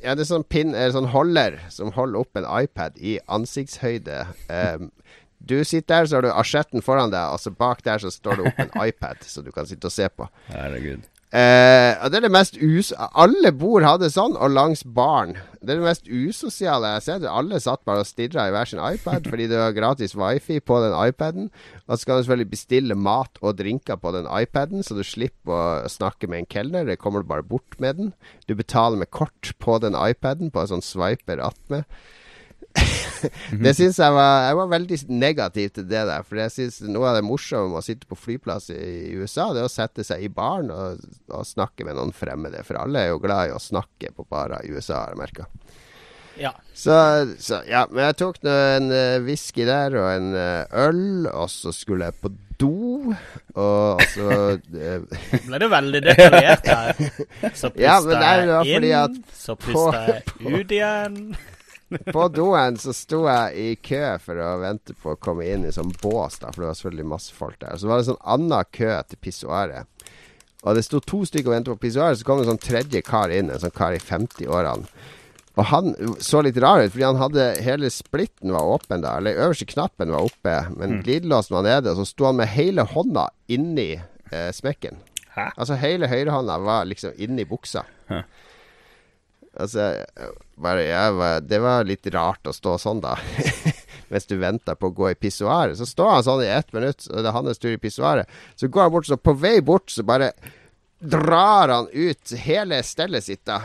Ja, 0.00 0.14
det 0.14 0.22
er 0.24 0.34
sånn 0.34 0.46
pin, 0.48 0.74
eh, 0.74 0.92
sånn 0.92 1.10
holder 1.12 1.58
som 1.72 1.90
holder 1.92 2.20
opp 2.20 2.36
en 2.36 2.46
iPad 2.48 3.00
i 3.00 3.18
ansiktshøyde. 3.28 4.22
Eh, 4.48 4.86
du 5.40 5.56
sitter 5.64 6.02
der, 6.02 6.10
så 6.10 6.18
har 6.18 6.26
du 6.26 6.32
asjetten 6.32 6.84
foran 6.84 7.12
deg, 7.12 7.32
og 7.32 7.40
så 7.40 7.52
bak 7.52 7.84
der 7.86 8.02
så 8.02 8.12
står 8.12 8.40
det 8.40 8.50
opp 8.50 8.60
en 8.66 8.76
iPad, 8.88 9.24
som 9.26 9.46
du 9.46 9.52
kan 9.54 9.68
sitte 9.68 9.88
og 9.88 9.94
se 9.94 10.10
på. 10.12 10.28
Herregud. 10.52 11.08
Eh, 11.30 11.94
og 12.02 12.10
det 12.10 12.18
er 12.18 12.24
det 12.24 12.32
mest 12.34 12.56
us... 12.58 12.88
Alle 12.98 13.52
bord 13.54 13.84
hadde 13.86 14.08
sånn, 14.10 14.34
og 14.34 14.50
langs 14.50 14.82
baren. 14.82 15.36
Det 15.60 15.76
er 15.76 15.78
det 15.78 15.86
mest 15.86 16.08
usosiale 16.10 16.88
jeg 16.88 16.98
har 16.98 17.04
sett. 17.04 17.26
Alle 17.30 17.60
satt 17.62 17.84
bare 17.86 18.02
og 18.02 18.08
stirra 18.08 18.48
i 18.48 18.54
hver 18.54 18.66
sin 18.66 18.82
iPad 18.82 19.28
fordi 19.30 19.46
det 19.50 19.60
var 19.60 19.76
gratis 19.76 20.16
wifi 20.18 20.58
på 20.58 20.80
den 20.82 20.96
iPaden. 20.96 21.50
Og 21.86 21.94
så 21.94 22.08
kan 22.08 22.18
du 22.18 22.24
selvfølgelig 22.24 22.50
bestille 22.56 22.98
mat 22.98 23.38
og 23.44 23.60
drinker 23.60 24.00
på 24.02 24.14
den 24.16 24.26
iPaden, 24.26 24.82
så 24.82 24.98
du 24.98 25.04
slipper 25.06 25.54
å 25.86 25.92
snakke 25.92 26.26
med 26.30 26.42
en 26.42 26.50
kelner. 26.50 26.88
Det 26.88 26.98
kommer 26.98 27.22
du 27.22 27.30
bare 27.30 27.46
bort 27.46 27.78
med 27.78 28.00
den. 28.00 28.14
Du 28.50 28.56
betaler 28.58 28.98
med 28.98 29.12
kort 29.14 29.54
på 29.62 29.78
den 29.84 29.94
iPaden, 29.94 30.50
på 30.50 30.64
en 30.64 30.74
sånn 30.74 30.86
swiper 30.86 31.38
attmed. 31.46 31.86
det 33.64 33.72
syns 33.76 33.98
jeg 34.00 34.14
var 34.14 34.46
Jeg 34.46 34.56
var 34.56 34.68
veldig 34.70 34.98
negativ 35.12 35.72
til 35.76 35.88
det 35.90 36.04
der. 36.08 36.24
For 36.26 36.40
jeg 36.40 36.54
syns 36.54 36.80
noe 36.86 37.10
av 37.10 37.18
det 37.18 37.26
morsomme 37.26 37.72
med 37.72 37.82
å 37.82 37.84
sitte 37.84 38.08
på 38.10 38.18
flyplass 38.18 38.70
i, 38.74 39.12
USA, 39.20 39.50
det 39.54 39.64
er 39.64 39.68
å 39.68 39.72
sette 39.72 40.06
seg 40.06 40.24
i 40.24 40.32
baren 40.32 40.72
og, 40.74 41.04
og 41.28 41.46
snakke 41.48 41.86
med 41.88 41.98
noen 41.98 42.14
fremmede. 42.16 42.64
For 42.66 42.80
alle 42.80 43.04
er 43.04 43.12
jo 43.12 43.22
glad 43.22 43.50
i 43.50 43.56
å 43.56 43.62
snakke 43.62 44.14
på 44.16 44.26
barer 44.30 44.64
i 44.64 44.72
USA, 44.74 45.04
har 45.04 45.14
jeg 45.14 45.22
merka. 45.22 45.48
Ja. 46.40 46.54
Så, 46.72 46.94
så 47.42 47.60
ja, 47.68 47.84
men 47.90 48.06
jeg 48.08 48.16
tok 48.22 48.38
nå 48.46 48.52
en 48.76 48.92
uh, 48.94 49.18
whisky 49.26 49.66
der 49.68 49.92
og 50.00 50.06
en 50.08 50.30
eh, 50.38 50.78
øl, 50.86 51.26
og 51.28 51.50
så 51.52 51.74
skulle 51.76 52.08
jeg 52.08 52.16
på 52.22 52.30
do, 52.60 53.12
og 53.58 54.02
så 54.14 54.28
eh, 54.56 55.04
Ble 55.46 55.60
det 55.60 55.68
veldig 55.72 56.02
detaljert 56.04 56.68
her. 56.68 56.98
Så 57.60 57.70
Ja, 57.80 57.98
pusta 58.00 58.20
jeg 58.20 58.48
fordi 58.48 58.90
inn, 58.90 58.98
at 59.00 59.36
så 59.36 59.56
pusta 59.56 60.02
jeg 60.06 60.58
ut 60.60 60.74
igjen. 60.76 61.16
På 62.12 62.28
doen 62.30 62.76
så 62.78 62.92
sto 62.94 63.24
jeg 63.26 63.56
i 63.58 63.68
kø 63.82 64.02
for 64.22 64.38
å 64.38 64.50
vente 64.62 64.94
på 64.94 65.14
å 65.14 65.18
komme 65.18 65.46
inn 65.50 65.64
i 65.66 65.72
sånn 65.74 65.90
bås, 66.02 66.38
da, 66.42 66.52
for 66.52 66.62
det 66.62 66.68
var 66.70 66.78
selvfølgelig 66.78 67.08
masse 67.12 67.34
folk 67.34 67.58
der. 67.62 67.76
Så 67.80 67.88
var 67.90 67.98
det 67.98 68.06
en 68.06 68.12
sånn 68.12 68.26
annen 68.36 68.68
kø 68.76 68.92
til 69.10 69.18
pissoaret. 69.26 69.86
Og 70.62 70.76
det 70.76 70.84
sto 70.84 71.00
to 71.00 71.22
stykker 71.24 71.48
og 71.50 71.54
ventet 71.56 71.72
på 71.74 71.82
pissoaret, 71.86 72.18
så 72.20 72.26
kom 72.28 72.38
det 72.38 72.46
en 72.46 72.52
sånn 72.54 72.62
tredje 72.66 73.00
kar 73.06 73.32
inn, 73.32 73.50
en 73.50 73.62
sånn 73.62 73.72
kar 73.74 73.96
i 73.96 74.02
50-årene. 74.02 74.86
Og 75.58 75.64
han 75.66 75.90
så 76.22 76.40
litt 76.46 76.56
rar 76.62 76.78
ut, 76.84 76.92
fordi 76.94 77.04
han 77.04 77.18
hadde 77.20 77.46
hele 77.64 77.88
splitten 77.92 78.52
var 78.54 78.68
åpen 78.76 79.02
da. 79.02 79.16
Eller 79.18 79.40
øverste 79.42 79.66
knappen 79.68 80.12
var 80.14 80.28
oppe, 80.28 80.54
men 80.76 80.98
Mm. 80.98 81.02
glidelåsen 81.04 81.56
var 81.56 81.64
nede. 81.66 81.90
Og 81.90 81.96
så 81.98 82.06
sto 82.06 82.28
han 82.28 82.36
med 82.38 82.48
hele 82.54 82.84
hånda 82.86 83.26
inni 83.48 83.90
eh, 84.30 84.52
smekken. 84.54 84.96
Hæ? 85.34 85.48
Altså 85.58 85.74
hele 85.80 86.06
høyrehånda 86.08 86.58
var 86.62 86.84
liksom 86.86 87.12
inni 87.18 87.44
buksa. 87.44 87.82
Hæ. 88.08 88.22
Altså 89.58 90.04
bare, 90.54 91.10
var, 91.10 91.40
Det 91.40 91.58
var 91.58 91.84
litt 91.84 92.06
rart 92.14 92.46
å 92.46 92.52
stå 92.54 92.76
sånn, 92.78 93.00
da. 93.02 93.16
Mens 94.10 94.26
du 94.26 94.36
venter 94.38 94.74
på 94.74 94.90
å 94.90 94.94
gå 94.94 95.10
i 95.10 95.14
pissoaret. 95.18 95.78
Så 95.78 95.86
står 95.86 96.10
han 96.16 96.24
sånn 96.26 96.44
i 96.44 96.50
ett 96.50 96.72
minutt, 96.74 97.06
og 97.10 97.22
det 97.22 97.30
er 97.30 97.34
hans 97.36 97.58
tur 97.62 97.72
i 97.74 97.78
pissoaret. 97.78 98.30
Så 98.58 98.68
går 98.68 98.82
han 98.88 98.94
bort, 98.94 99.06
så 99.06 99.18
på 99.18 99.34
vei 99.38 99.60
bort 99.62 99.90
så 99.90 100.02
bare 100.06 100.32
drar 101.00 101.68
han 101.68 101.86
ut 101.92 102.32
hele 102.42 102.82
stellet 102.82 103.24
sitt, 103.24 103.44
da. 103.46 103.60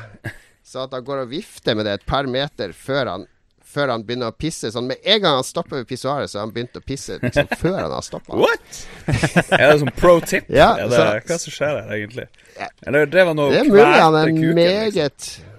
Så 0.65 0.85
at 0.85 0.93
han 0.93 1.05
går 1.05 1.23
og 1.25 1.31
vifter 1.33 1.75
med 1.77 1.85
det 1.85 1.97
et 1.99 2.05
par 2.05 2.29
meter 2.29 2.71
før 2.77 3.09
han, 3.11 3.25
før 3.65 3.91
han 3.95 4.05
begynner 4.05 4.31
å 4.31 4.37
pisse. 4.37 4.69
Sånn 4.71 4.87
Med 4.89 5.01
en 5.03 5.19
gang 5.21 5.35
han 5.39 5.45
stopper 5.45 5.81
ved 5.81 5.89
pissoaret, 5.89 6.29
så 6.31 6.39
har 6.39 6.45
han 6.47 6.53
begynt 6.55 6.77
å 6.79 6.83
pisse 6.85 7.17
liksom, 7.21 7.49
før 7.59 7.79
han 7.83 7.91
har 7.93 8.05
stoppa. 8.05 8.37
What?! 8.39 8.79
er 9.59 9.65
det 9.65 9.81
sånn 9.81 9.93
pro 9.97 10.15
tip? 10.21 10.47
Ja, 10.53 10.71
Eller 10.85 10.95
så- 10.95 11.25
hva 11.33 11.41
som 11.41 11.57
skjer 11.57 11.81
her, 11.81 11.91
egentlig? 11.97 12.29
Ja. 12.55 12.69
Eller 12.87 13.09
det 13.11 13.25
var 13.27 13.35
noe 13.37 13.51
Det 13.51 13.59
er 13.65 13.69
mulig 13.73 13.89
han 13.91 14.21
er 14.21 14.31
kuken, 14.31 14.63
liksom. 14.63 15.51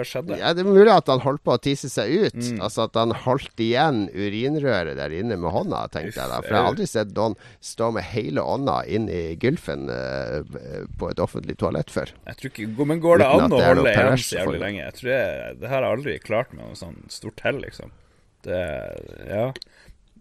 Hva 0.00 0.06
skjedde? 0.08 0.38
Ja, 0.40 0.52
det 0.56 0.62
er 0.64 0.68
mulig 0.70 0.88
at 0.92 1.10
han 1.12 1.20
holdt 1.20 1.42
på 1.44 1.52
å 1.52 1.60
tisse 1.60 1.90
seg 1.92 2.12
ut. 2.24 2.38
Mm. 2.38 2.60
Altså 2.64 2.86
at 2.86 2.96
han 2.96 3.12
holdt 3.26 3.60
igjen 3.60 4.06
urinrøret 4.14 4.96
der 4.96 5.14
inne 5.16 5.36
med 5.40 5.52
hånda, 5.52 5.82
tenkte 5.92 6.16
jeg 6.16 6.32
da. 6.32 6.40
For 6.40 6.54
jeg 6.54 6.58
har 6.58 6.70
aldri 6.70 6.86
sett 6.88 7.12
noen 7.16 7.36
stå 7.64 7.90
med 7.96 8.06
hele 8.14 8.44
ånda 8.44 8.80
inn 8.88 9.10
i 9.12 9.22
gylfen 9.40 9.90
uh, 9.92 10.40
på 11.00 11.10
et 11.12 11.20
offentlig 11.20 11.58
toalett 11.60 11.92
før. 11.92 12.14
Jeg 12.30 12.40
tror 12.40 12.54
ikke, 12.54 12.86
Men 12.90 13.02
går 13.04 13.20
det 13.20 13.28
an 13.28 13.52
å 13.52 13.60
holde 13.60 13.92
igjen 13.92 14.22
så 14.24 14.40
jævlig 14.40 14.62
lenge? 14.64 14.84
Jeg 14.86 14.98
tror 15.00 15.12
jeg, 15.12 15.56
Det 15.60 15.72
har 15.72 15.84
jeg 15.84 15.98
aldri 15.98 16.16
klart 16.24 16.54
med 16.56 16.64
noe 16.64 16.78
sånn 16.78 17.02
stort 17.12 17.44
hell, 17.44 17.60
liksom. 17.60 17.92
Det 18.46 18.60
Ja. 19.28 19.50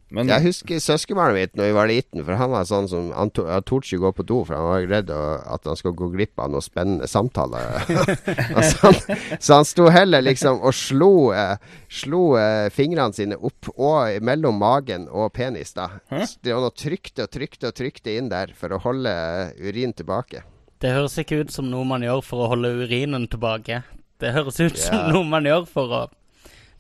Men 0.10 0.30
Jeg 0.32 0.42
husker 0.48 0.82
søskenbarnet 0.82 1.38
mitt 1.38 1.58
når 1.58 1.68
vi 1.70 1.74
var 1.78 1.90
liten, 1.90 2.24
for 2.26 2.40
han 2.40 2.50
var 2.50 2.66
sånn 2.66 2.88
som 2.90 3.12
Han, 3.14 3.30
to, 3.34 3.46
han 3.46 3.66
torde 3.68 3.86
ikke 3.86 4.02
gå 4.08 4.12
på 4.18 4.26
do, 4.32 4.40
for 4.48 4.58
han 4.58 4.66
var 4.66 4.88
redd 4.90 5.12
at 5.14 5.70
han 5.70 5.78
skulle 5.78 6.00
gå 6.00 6.10
glipp 6.16 6.42
av 6.42 6.50
noen 6.54 6.66
spennende 6.66 7.10
samtaler. 7.10 7.84
altså, 8.58 8.90
han, 8.90 8.98
så 9.38 9.60
han 9.60 9.70
sto 9.70 9.90
heller 9.94 10.26
liksom 10.26 10.64
og 10.66 10.74
slo, 10.74 11.12
eh, 11.38 11.56
slo 11.94 12.24
eh, 12.42 12.72
fingrene 12.74 13.14
sine 13.14 13.38
opp 13.38 13.70
og 13.76 14.18
mellom 14.26 14.58
magen 14.62 15.06
og 15.14 15.30
penis, 15.38 15.76
da. 15.78 15.92
Hæ? 16.10 16.26
Det 16.42 16.56
var 16.56 16.66
noe 16.66 16.76
trykte 16.76 17.28
og 17.28 17.34
trykte 17.34 17.70
og 17.70 17.78
trykte 17.78 18.18
inn 18.18 18.34
der 18.34 18.56
for 18.58 18.74
å 18.74 18.82
holde 18.82 19.14
eh, 19.14 19.54
urin 19.70 19.94
tilbake. 19.94 20.44
Det 20.82 20.94
høres 20.96 21.18
ikke 21.22 21.44
ut 21.44 21.54
som 21.54 21.70
noe 21.70 21.86
man 21.86 22.06
gjør 22.06 22.24
for 22.26 22.46
å 22.46 22.54
holde 22.56 22.72
urinen 22.82 23.28
tilbake. 23.30 23.84
Det 24.20 24.34
høres 24.36 24.58
ut 24.60 24.80
som 24.80 25.12
noe 25.14 25.28
man 25.28 25.46
gjør 25.48 25.68
for 25.70 25.96
å, 25.96 26.06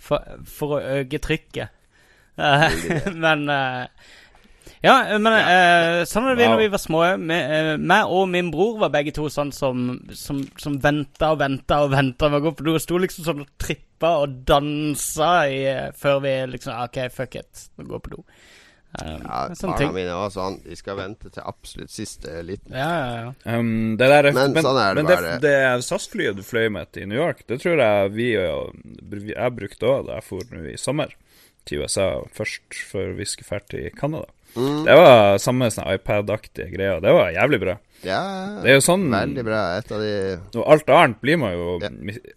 for, 0.01 0.39
for 0.47 0.79
å 0.79 0.85
øke 1.01 1.21
trykket. 1.21 1.75
Eh, 2.39 3.11
men 3.25 3.45
eh, 3.49 3.85
Ja, 4.81 4.93
men 5.19 5.33
eh, 5.35 6.05
sånn 6.07 6.23
var 6.23 6.37
det 6.37 6.39
vi 6.39 6.45
Wow. 6.47 6.53
når 6.55 6.61
vi 6.63 6.67
var 6.71 6.79
små. 6.79 6.99
Me- 7.19 7.77
Meg 7.83 8.11
og 8.15 8.29
min 8.31 8.47
bror 8.53 8.77
var 8.79 8.93
begge 8.93 9.11
to 9.17 9.25
sånn 9.33 9.51
som, 9.51 9.89
som, 10.15 10.39
som 10.55 10.77
venta 10.79 11.33
og 11.33 11.41
venta 11.41 11.81
og 11.83 11.91
venta 11.91 12.29
med 12.31 12.39
å 12.39 12.45
gå 12.47 12.53
på 12.61 12.67
do. 12.69 12.77
Sto 12.79 12.95
liksom 13.03 13.25
sånn 13.27 13.41
og 13.43 13.49
trippa 13.59 14.13
og 14.23 14.37
dansa 14.47 15.33
i, 15.51 15.59
før 15.99 16.21
vi 16.23 16.31
liksom 16.53 16.79
OK, 16.85 17.01
fuck 17.11 17.35
it, 17.41 17.65
nå 17.75 17.89
går 17.91 18.05
på 18.07 18.13
do. 18.15 18.23
Um, 19.03 19.19
Ja, 19.21 19.41
Barna 19.51 19.75
ting. 19.77 19.91
mine 19.93 20.15
var 20.17 20.31
sånn. 20.33 20.55
De 20.63 20.73
skal 20.79 20.95
vente 20.97 21.29
til 21.29 21.43
absolutt 21.45 21.91
siste 21.93 22.39
liten. 22.47 22.71
Ja, 22.73 22.87
ja, 22.89 23.09
ja. 23.27 23.57
Um, 23.59 23.97
det 23.99 24.07
der, 24.09 24.31
Men 24.33 24.55
sånn 24.63 24.79
er 24.81 24.95
det 24.95 25.03
men 25.03 25.11
bare. 25.11 25.33
det, 25.43 25.51
det 25.51 25.83
SAS-flyet 25.85 26.39
du 26.39 26.41
fløy 26.47 26.71
med 26.73 26.89
til 26.95 27.05
New 27.11 27.19
York, 27.19 27.43
det 27.51 27.59
tror 27.61 27.83
jeg 27.83 28.15
vi 28.15 28.31
og 28.39 28.79
jeg 29.27 29.53
brukte 29.59 29.91
òg 29.91 30.07
da 30.07 30.21
jeg 30.21 30.25
for 30.31 30.55
nå 30.55 30.63
i 30.71 30.79
sommer 30.79 31.11
til 31.65 31.81
USA 31.83 32.21
først, 32.35 32.61
før 32.91 33.15
vi 33.17 33.25
skulle 33.25 33.49
dra 33.49 33.59
til 33.69 33.89
Canada. 33.97 34.25
Mm. 34.55 34.79
Det 34.87 34.95
var 34.97 35.37
samme 35.37 35.67
sånn 35.69 35.85
iPad-aktige 35.93 36.71
greier. 36.73 36.99
Det 37.03 37.11
var 37.13 37.29
jævlig 37.35 37.59
bra. 37.61 37.75
Ja, 38.01 38.61
Det 38.63 38.69
er 38.71 38.77
jo 38.77 38.81
sånn 38.81 39.09
veldig 39.11 39.43
bra. 39.43 39.77
Et 39.77 39.91
av 39.91 39.99
de 39.99 40.39
Og 40.57 40.63
alt 40.71 40.89
annet 40.89 41.19
blir 41.21 41.37
man 41.37 41.51
jo 41.51 41.79
Ja. 41.81 41.89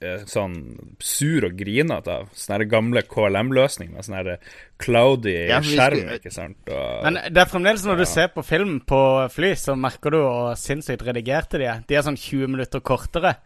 eh, 0.02 0.24
sånn 0.26 0.76
sur 1.00 1.44
og 1.46 1.56
grinete 1.56 2.08
av. 2.08 2.28
Sånne 2.35 2.68
gamle 2.68 3.02
KLM-løsninger 3.02 3.94
med 3.94 4.04
sånn 4.04 4.16
her 4.16 4.38
cloudy 4.78 5.48
Ja, 5.48 5.61
skjerm, 5.61 5.96
skulle- 5.96 6.18
ikke 6.18 6.32
sant. 6.32 6.56
Og, 6.68 7.02
Men 7.04 7.14
det 7.32 7.37
er 7.38 7.46
fremdeles 7.46 7.85
når 7.87 7.96
du 7.98 8.04
ser 8.04 8.28
på 8.28 8.44
film 8.44 8.80
på 8.85 9.30
fly, 9.30 9.52
så 9.54 9.74
merker 9.78 10.11
du 10.11 10.18
hvor 10.18 10.54
sinnssykt 10.54 11.06
redigerte 11.06 11.58
de 11.58 11.64
er. 11.64 11.85
De 11.87 11.94
er 11.94 12.02
sånn 12.02 12.18
20 12.18 12.46
minutter 12.48 12.80
kortere. 12.80 13.37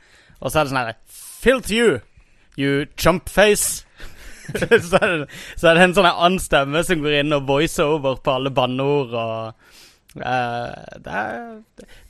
Og 0.42 0.50
så 0.50 0.60
er 0.60 0.64
det 0.64 0.72
sånn 0.72 0.86
her 0.86 0.94
Filth 1.06 1.70
you, 1.70 2.00
you 2.56 2.86
chumpface. 2.96 3.84
så, 4.90 5.00
er 5.00 5.08
det, 5.12 5.26
så 5.56 5.70
er 5.70 5.78
det 5.78 5.86
en 5.86 5.96
sånn 5.96 6.08
annen 6.10 6.38
stemme 6.42 6.82
som 6.86 7.02
går 7.02 7.20
inn 7.22 7.36
og 7.36 7.48
voiceover 7.48 8.20
på 8.22 8.36
alle 8.38 8.52
banneord 8.54 9.14
og 9.16 9.36
uh, 10.16 10.72
det, 11.02 11.12
er, 11.12 11.40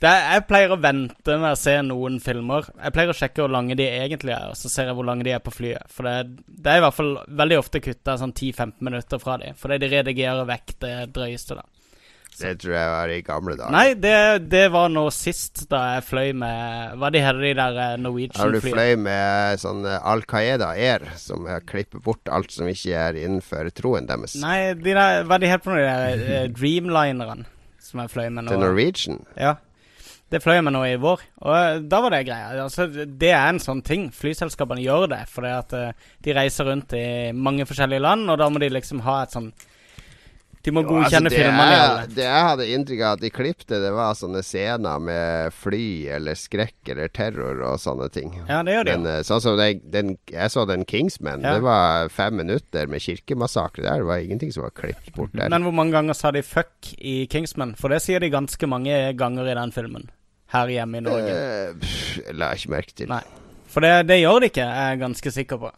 det 0.01 0.11
er 0.11 0.25
Jeg 0.35 0.45
pleier 0.49 0.73
å 0.73 0.79
vente 0.81 1.37
med 1.37 1.49
å 1.51 1.59
se 1.59 1.75
noen 1.85 2.19
filmer. 2.23 2.69
Jeg 2.79 2.95
pleier 2.95 3.13
å 3.13 3.17
sjekke 3.17 3.43
hvor 3.43 3.53
lange 3.53 3.77
de 3.79 3.87
egentlig 3.89 4.35
er, 4.35 4.51
og 4.51 4.59
så 4.59 4.71
ser 4.71 4.91
jeg 4.91 4.99
hvor 4.99 5.07
lange 5.09 5.27
de 5.27 5.33
er 5.35 5.43
på 5.43 5.53
flyet. 5.55 5.89
For 5.93 6.07
det, 6.07 6.43
det 6.47 6.73
er 6.73 6.81
i 6.81 6.85
hvert 6.85 6.97
fall 6.97 7.15
veldig 7.41 7.61
ofte 7.61 7.83
kutta 7.83 8.19
sånn 8.21 8.35
10-15 8.35 8.77
minutter 8.87 9.23
fra 9.23 9.39
de, 9.41 9.51
fordi 9.59 9.81
de 9.83 9.91
redigerer 9.97 10.47
vekk 10.49 10.77
det 10.85 10.95
drøyeste, 11.17 11.59
da. 11.59 11.76
Det 12.37 12.53
tror 12.61 12.73
jeg 12.75 12.89
var 12.93 13.11
i 13.11 13.17
gamle 13.25 13.55
dager. 13.57 13.73
Nei, 13.73 13.93
det, 13.97 14.13
det 14.51 14.63
var 14.73 14.91
nå 14.93 15.07
sist 15.13 15.63
da 15.71 15.81
jeg 15.95 16.05
fløy 16.05 16.31
med 16.37 16.97
Hva 17.01 17.09
de 17.13 17.21
heter 17.23 17.41
de 17.41 17.53
der 17.57 17.79
eh, 17.83 18.31
Har 18.37 18.53
du 18.53 18.59
fløy 18.61 18.97
med 19.01 19.61
sånn 19.61 19.85
eh, 19.89 20.09
Al 20.11 20.21
Qaida 20.29 20.71
Air, 20.77 21.07
som 21.17 21.47
klipper 21.69 22.03
bort 22.03 22.29
alt 22.29 22.53
som 22.53 22.69
ikke 22.69 22.97
er 23.07 23.17
innenfor 23.23 23.71
troen 23.77 24.09
deres? 24.09 24.37
Nei, 24.41 24.73
de 24.77 24.93
der, 24.93 25.23
hva 25.27 25.39
de 25.41 25.49
heter 25.49 25.65
for 25.65 25.79
de 25.79 25.85
der 25.87 26.25
eh, 26.43 26.49
Dreamlinerne 26.53 27.47
som 27.81 28.03
jeg 28.03 28.11
fløy 28.11 28.27
med 28.27 28.45
nå. 28.45 28.51
Til 28.51 28.61
Norwegian? 28.61 29.23
Ja. 29.39 29.55
Det 30.27 30.41
fløy 30.43 30.57
jeg 30.57 30.65
med 30.67 30.75
nå 30.75 30.81
i 30.83 30.97
vår, 30.99 31.21
og 31.47 31.85
da 31.87 32.01
var 32.03 32.11
det 32.11 32.25
greia. 32.27 32.49
Altså, 32.59 32.89
det 32.91 33.29
er 33.31 33.45
en 33.47 33.61
sånn 33.63 33.79
ting. 33.87 34.09
Flyselskapene 34.11 34.83
gjør 34.83 35.05
det 35.13 35.21
fordi 35.31 35.53
at 35.55 35.75
de 36.25 36.35
reiser 36.35 36.67
rundt 36.67 36.91
i 36.99 37.31
mange 37.31 37.63
forskjellige 37.69 38.03
land, 38.03 38.27
og 38.27 38.41
da 38.41 38.49
må 38.51 38.59
de 38.59 38.67
liksom 38.75 39.05
ha 39.07 39.21
et 39.23 39.37
sånn 39.37 39.47
De 40.67 40.71
må 40.75 40.81
godkjenne 40.83 41.29
altså, 41.31 41.37
filmene 41.39 41.75
jeg- 41.77 42.09
Det 42.17 42.23
jeg 42.27 42.43
hadde 42.49 42.65
inntrykk 42.75 43.01
av 43.07 43.13
at 43.15 43.21
de 43.23 43.29
klippte, 43.31 43.77
det 43.81 43.91
var 43.95 44.13
sånne 44.19 44.41
scener 44.43 44.99
med 44.99 45.53
fly 45.55 45.83
eller 46.17 46.35
skrekk 46.35 46.91
eller 46.91 47.07
terror 47.07 47.61
og 47.69 47.79
sånne 47.79 48.09
ting. 48.11 48.33
Ja, 48.49 48.59
det 48.67 48.75
gjør 48.75 48.83
de 48.89 48.97
Men 48.97 49.07
eh, 49.13 49.21
sånn 49.23 49.41
som 49.41 49.55
den, 49.57 49.79
den, 49.89 50.11
jeg 50.27 50.51
så 50.51 50.65
den 50.67 50.83
Kingsman, 50.85 51.41
Ja. 51.47 51.53
det 51.55 51.63
var 51.63 52.09
fem 52.11 52.35
minutter 52.35 52.87
med 52.91 52.99
kirkemassakre 53.01 53.83
der. 53.87 54.03
Det 54.03 54.09
var 54.11 54.17
ingenting 54.19 54.51
som 54.53 54.63
var 54.67 54.75
klippet 54.75 55.15
bort 55.15 55.31
der. 55.33 55.47
Men 55.49 55.63
hvor 55.63 55.73
mange 55.73 55.95
ganger 55.95 56.13
sa 56.19 56.31
de 56.31 56.41
fuck 56.43 56.93
i 56.99 57.25
Kingsman? 57.31 57.75
For 57.79 57.87
det 57.89 58.01
sier 58.03 58.19
de 58.19 58.29
ganske 58.29 58.67
mange 58.67 59.15
ganger 59.15 59.47
i 59.47 59.55
den 59.55 59.71
filmen. 59.71 60.09
Her 60.51 60.67
hjemme 60.67 60.97
i 60.99 61.03
Norge. 61.07 61.31
Eh, 61.31 61.73
pff, 61.79 62.19
jeg 62.25 62.35
la 62.35 62.51
ikke 62.55 62.69
merke 62.75 62.93
til. 62.95 63.07
Nei. 63.11 63.23
For 63.67 63.83
det, 63.83 64.07
det 64.07 64.21
gjør 64.21 64.39
de 64.43 64.47
ikke, 64.51 64.63
er 64.67 64.91
jeg 64.93 64.99
ganske 65.01 65.31
sikker 65.31 65.57
på. 65.59 65.71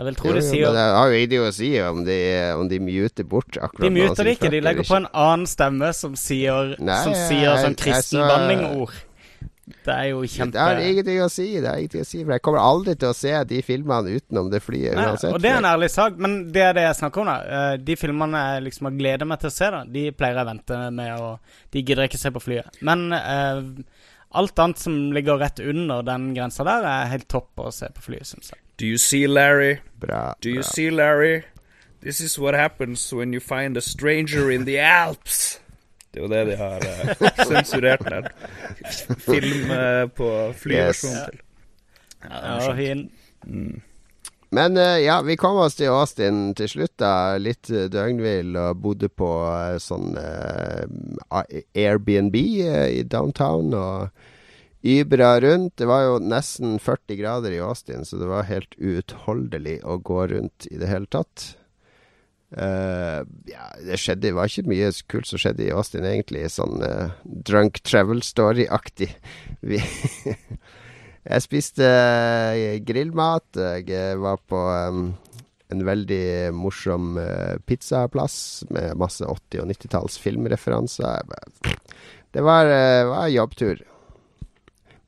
Jeg 0.00 0.06
vil 0.08 0.16
tro 0.16 0.30
Jo, 0.30 0.32
de 0.38 0.40
jo, 0.40 0.46
sier 0.48 0.64
men 0.70 0.78
det 0.78 0.86
har 0.96 1.12
jo 1.12 1.20
idioti 1.26 1.68
om 1.84 2.00
de, 2.06 2.16
om 2.56 2.68
de 2.70 2.78
muter 2.80 3.26
bort 3.28 3.58
akkurat 3.60 3.84
De 3.84 3.90
muter 3.92 4.24
det 4.24 4.34
ikke, 4.38 4.50
de 4.54 4.60
legger 4.64 4.88
på 4.88 4.96
en 4.96 5.08
annen 5.12 5.46
stemme 5.50 5.92
som 5.96 6.16
sier, 6.16 6.74
Nei, 6.80 6.98
som 7.04 7.12
sier 7.28 7.60
sånn 7.60 7.74
jeg 7.76 7.80
kristen 7.84 8.22
så- 8.22 8.28
banningord. 8.32 8.98
Det 9.70 9.94
er 9.94 10.06
jo 10.10 10.22
kjempe 10.26 10.56
Det 10.56 10.60
har 10.60 10.80
ingenting 10.82 11.20
å 11.22 11.28
si, 11.30 11.44
det 11.60 11.68
har 11.68 11.78
ingenting 11.78 12.02
å 12.02 12.08
si, 12.08 12.24
for 12.24 12.32
jeg 12.34 12.42
kommer 12.42 12.58
aldri 12.64 12.94
til 12.98 13.12
å 13.12 13.14
se 13.16 13.32
de 13.52 13.60
filmene 13.62 14.16
utenom 14.18 14.50
det 14.50 14.60
flyet 14.64 14.96
Nei, 14.98 15.04
uansett. 15.12 15.32
og 15.32 15.40
det 15.44 15.52
er 15.52 15.60
en 15.60 15.68
ærlig 15.70 15.90
sak, 15.94 16.18
men 16.18 16.34
det 16.52 16.64
er 16.64 16.72
det 16.76 16.82
jeg 16.88 16.98
snakker 16.98 17.22
om, 17.22 17.30
da. 17.30 17.36
Eh, 17.70 17.76
De 17.76 17.96
filmene 17.96 18.42
jeg 18.54 18.64
liksom 18.66 18.88
har 18.90 18.96
gleda 18.98 19.28
meg 19.30 19.40
til 19.40 19.52
å 19.52 19.54
se, 19.54 19.70
da, 19.70 19.84
de 19.86 20.10
pleier 20.10 20.34
jeg 20.40 20.42
å 20.46 20.50
vente 20.50 20.80
med, 20.98 21.20
og 21.20 21.38
de 21.70 21.82
gidder 21.84 22.02
ikke 22.08 22.10
ikke 22.10 22.24
se 22.24 22.30
på 22.34 22.42
flyet. 22.42 22.80
Men 22.82 23.12
eh, 23.14 23.62
alt 24.40 24.58
annet 24.58 24.78
som 24.82 25.12
ligger 25.14 25.38
rett 25.38 25.60
under 25.62 26.02
den 26.06 26.34
grensa 26.34 26.64
der, 26.66 26.84
er 26.86 27.12
helt 27.14 27.28
topp 27.30 27.62
å 27.62 27.70
se 27.74 27.86
på 27.94 28.02
flyet, 28.10 28.26
syns 28.26 28.50
jeg. 28.50 28.58
Do 28.80 28.86
you 28.86 28.96
see, 28.98 29.26
Larry? 29.26 29.78
Bra, 30.00 30.32
Do 30.40 30.48
you 30.48 30.62
bra. 30.62 30.70
see, 30.72 30.90
Larry? 30.90 31.42
This 32.02 32.20
is 32.20 32.38
what 32.38 32.54
happens 32.54 33.12
when 33.12 33.32
you 33.34 33.40
find 33.40 33.76
a 33.76 33.80
stranger 33.80 34.50
in 34.50 34.64
the 34.64 34.78
Alps. 34.80 35.60
Det 36.14 36.18
er 36.18 36.22
jo 36.22 36.28
det 36.32 36.46
de 36.46 36.56
har 36.56 36.78
uh, 36.78 37.44
sensurert 37.52 38.00
der. 38.08 38.30
Film 39.18 39.70
uh, 39.70 40.08
på 40.16 40.30
flyversjonen 40.56 41.16
Yes. 41.16 41.28
til. 41.30 41.38
Ja, 42.30 42.74
fin. 42.76 43.10
Mm. 43.46 43.80
Men 44.50 44.76
uh, 44.76 44.96
ja, 45.04 45.20
vi 45.22 45.36
kom 45.36 45.56
oss 45.62 45.74
til 45.78 45.92
Austin 45.92 46.54
til 46.58 46.68
slutt, 46.68 46.96
da. 46.98 47.36
Litt 47.38 47.68
døgnvill 47.92 48.56
og 48.58 48.80
bodde 48.82 49.08
på 49.12 49.28
sånn 49.78 50.16
Airbnb 51.30 52.34
i 52.40 53.02
downtown 53.06 53.74
og 53.74 54.08
ybra 54.82 55.40
rundt. 55.40 55.76
Det 55.76 55.88
var 55.88 56.06
jo 56.06 56.18
nesten 56.24 56.78
40 56.80 57.16
grader 57.20 57.54
i 57.56 57.62
Austin, 57.64 58.04
så 58.04 58.20
det 58.20 58.28
var 58.30 58.48
helt 58.48 58.74
uutholdelig 58.78 59.80
å 59.84 59.98
gå 60.00 60.26
rundt 60.34 60.68
i 60.70 60.78
det 60.80 60.90
hele 60.90 61.10
tatt. 61.10 61.54
Uh, 62.50 63.22
ja, 63.46 63.68
det 63.86 63.94
skjedde 64.02 64.24
Det 64.24 64.34
var 64.34 64.50
ikke 64.50 64.66
mye 64.66 64.88
kult 65.06 65.28
som 65.28 65.38
skjedde 65.38 65.68
i 65.68 65.72
Austin, 65.74 66.06
egentlig. 66.06 66.48
Sånn 66.50 66.82
uh, 66.82 67.12
drunk 67.22 67.82
travel 67.86 68.24
story-aktig. 68.26 69.12
Jeg 71.20 71.44
spiste 71.44 71.84
eh, 71.84 72.78
grillmat. 72.80 73.58
Jeg 73.84 74.16
var 74.22 74.40
på 74.48 74.56
um, 74.56 75.10
en 75.70 75.82
veldig 75.84 76.50
morsom 76.56 77.18
uh, 77.20 77.60
pizzaplass 77.68 78.64
med 78.72 78.96
masse 78.98 79.28
80- 79.28 79.60
og 79.60 79.68
90-talls 79.68 80.16
filmreferanser. 80.18 81.20
Det 82.32 82.42
var, 82.46 82.72
var 83.10 83.28
jobbtur. 83.28 83.84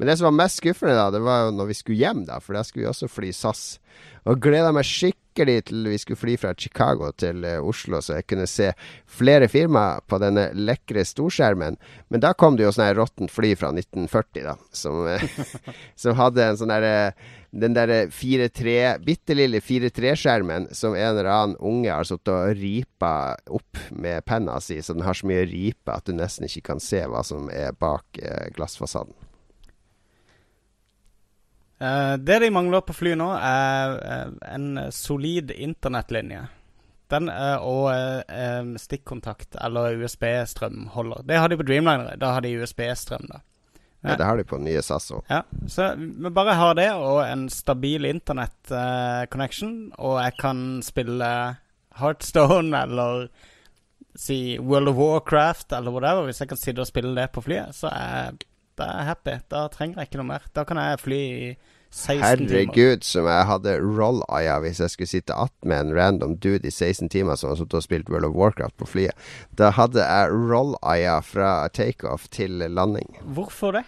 Men 0.02 0.08
det 0.10 0.16
som 0.18 0.24
var 0.24 0.32
mest 0.34 0.58
skuffende, 0.58 0.96
da, 0.98 1.12
det 1.14 1.20
var 1.22 1.44
jo 1.44 1.50
når 1.54 1.68
vi 1.68 1.74
skulle 1.78 2.00
hjem, 2.00 2.24
da, 2.26 2.40
for 2.42 2.56
da 2.58 2.64
skulle 2.66 2.82
vi 2.82 2.88
også 2.90 3.06
fly 3.06 3.28
SAS. 3.38 3.60
Og 4.26 4.40
gleda 4.42 4.72
meg 4.74 4.88
skikkelig 4.88 5.60
til 5.68 5.86
vi 5.86 6.00
skulle 6.02 6.18
fly 6.18 6.34
fra 6.42 6.50
Chicago 6.58 7.12
til 7.14 7.46
uh, 7.46 7.62
Oslo, 7.62 8.00
så 8.02 8.16
jeg 8.16 8.26
kunne 8.26 8.48
se 8.50 8.72
flere 9.06 9.46
firmaer 9.46 10.02
på 10.10 10.18
denne 10.18 10.48
lekre 10.58 11.06
storskjermen. 11.06 11.78
Men 12.10 12.26
da 12.26 12.34
kom 12.34 12.58
det 12.58 12.66
jo 12.66 12.74
sånn 12.74 12.88
her 12.88 12.98
råttent 12.98 13.30
fly 13.30 13.54
fra 13.62 13.70
1940, 13.70 14.42
da, 14.50 14.58
som, 14.74 15.06
som 16.08 16.18
hadde 16.18 16.50
en 16.50 16.58
sånn 16.58 16.74
derre 16.74 17.14
den 17.54 17.78
der 17.78 18.10
4-3, 18.10 18.76
bitte 19.06 19.38
lille 19.38 19.62
4-3-skjermen 19.62 20.72
som 20.74 20.98
en 20.98 21.10
eller 21.12 21.30
annen 21.30 21.58
unge 21.62 21.94
har 21.94 22.10
sittet 22.10 22.34
og 22.34 22.58
ripa 22.58 23.36
opp 23.54 23.86
med 23.94 24.26
penna 24.26 24.58
si, 24.58 24.82
så 24.82 24.98
den 24.98 25.06
har 25.06 25.14
så 25.14 25.30
mye 25.30 25.46
ripe 25.46 25.94
at 25.94 26.10
du 26.10 26.16
nesten 26.18 26.50
ikke 26.50 26.72
kan 26.72 26.82
se 26.82 27.06
hva 27.06 27.22
som 27.22 27.52
er 27.54 27.70
bak 27.78 28.18
eh, 28.18 28.48
glassfasaden. 28.56 29.21
Uh, 31.82 32.14
det 32.22 32.38
de 32.38 32.50
mangler 32.54 32.84
på 32.86 32.94
fly 32.94 33.14
nå, 33.18 33.28
er 33.42 33.96
uh, 33.98 34.34
en 34.54 34.84
solid 34.94 35.50
internettlinje. 35.50 36.44
Den 37.12 37.28
uh, 37.28 37.58
og 37.60 38.78
stikkontakt 38.80 39.58
eller 39.60 39.98
USB-strømholder. 40.00 41.26
Det 41.28 41.40
har 41.42 41.50
de 41.50 41.58
på 41.60 41.66
Dreamliner. 41.66 42.14
Da 42.20 42.36
har 42.36 42.44
de 42.44 42.54
USB-strøm, 42.62 43.26
da. 43.28 43.42
Ja, 44.02 44.16
det 44.18 44.26
har 44.26 44.36
de 44.36 44.44
på 44.44 44.58
den 44.58 44.66
nye 44.66 44.80
SAS 44.82 45.12
òg. 45.14 45.20
Ja, 45.30 45.42
så 45.70 45.92
vi 45.94 46.30
bare 46.34 46.56
har 46.58 46.74
det 46.74 46.88
og 46.98 47.20
en 47.22 47.44
stabil 47.52 48.08
internett-connection, 48.08 49.92
og 49.94 50.16
jeg 50.24 50.34
kan 50.40 50.64
spille 50.82 51.28
Heartstone 52.00 52.80
eller 52.82 53.28
si 54.18 54.58
World 54.58 54.88
of 54.88 54.96
Warcraft 54.96 55.72
eller 55.72 55.94
whatever. 55.94 56.26
Hvis 56.26 56.42
jeg 56.42 56.50
kan 56.50 56.58
sitte 56.58 56.82
og 56.82 56.90
spille 56.90 57.14
det 57.14 57.30
på 57.30 57.44
flyet, 57.46 57.76
så 57.76 57.92
er 57.92 58.32
jeg 58.78 59.06
happy. 59.06 59.36
Da 59.50 59.68
trenger 59.70 60.00
jeg 60.00 60.10
ikke 60.10 60.20
noe 60.20 60.30
mer. 60.32 60.50
Da 60.54 60.64
kan 60.66 60.80
jeg 60.82 61.00
fly 61.04 61.20
i 61.20 61.54
16 61.54 61.71
Herregud, 61.92 63.04
som 63.04 63.26
jeg 63.28 63.48
hadde 63.50 63.74
roll-aya 63.84 64.56
hvis 64.64 64.80
jeg 64.80 64.92
skulle 64.94 65.10
sitte 65.10 65.36
attmed 65.36 65.76
en 65.76 65.94
random 65.96 66.36
dude 66.40 66.64
i 66.64 66.72
16 66.72 67.10
timer 67.12 67.36
som 67.36 67.52
har 67.52 67.58
sittet 67.60 67.76
og 67.82 67.84
spilt 67.84 68.12
World 68.12 68.30
of 68.30 68.36
Warcraft 68.38 68.78
på 68.80 68.88
flyet. 68.88 69.26
Da 69.60 69.70
hadde 69.76 70.00
jeg 70.00 70.32
roll-aya 70.32 71.18
fra 71.26 71.52
takeoff 71.68 72.30
til 72.32 72.64
landing. 72.72 73.18
Hvorfor 73.36 73.76
det? 73.76 73.84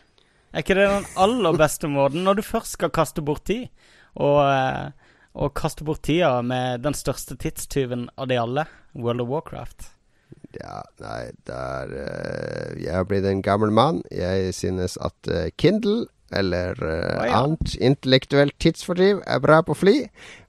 Er 0.53 0.63
ikke 0.63 0.77
det 0.79 0.87
den 0.87 1.09
aller 1.19 1.57
beste 1.59 1.89
måten 1.91 2.23
når 2.27 2.39
du 2.39 2.45
først 2.47 2.77
skal 2.77 2.93
kaste 2.95 3.25
bort 3.25 3.47
tid? 3.49 3.67
Og, 4.15 4.39
eh, 4.47 4.93
og 5.35 5.57
kaste 5.59 5.83
bort 5.83 6.05
tida 6.07 6.37
med 6.47 6.85
den 6.85 6.95
største 6.95 7.35
tidstyven 7.41 8.07
av 8.15 8.29
de 8.31 8.39
alle, 8.39 8.69
World 8.95 9.25
of 9.25 9.33
Warcraft. 9.33 9.89
Ja, 10.55 10.85
nei, 11.03 11.33
der 11.49 11.91
uh, 11.91 12.75
Jeg 12.79 12.95
har 12.95 13.07
blitt 13.11 13.27
en 13.27 13.43
gammel 13.43 13.73
mann. 13.75 14.03
Jeg 14.15 14.55
synes 14.55 14.95
at 15.03 15.31
uh, 15.31 15.49
Kindle 15.59 16.07
eller 16.35 16.81
uh, 16.83 16.89
oh, 16.91 17.27
ja. 17.27 17.43
annet 17.43 17.77
intellektuelt 17.79 18.57
tidsfordriv 18.63 19.23
er 19.27 19.45
bra 19.45 19.61
på 19.67 19.77
fly. 19.79 19.95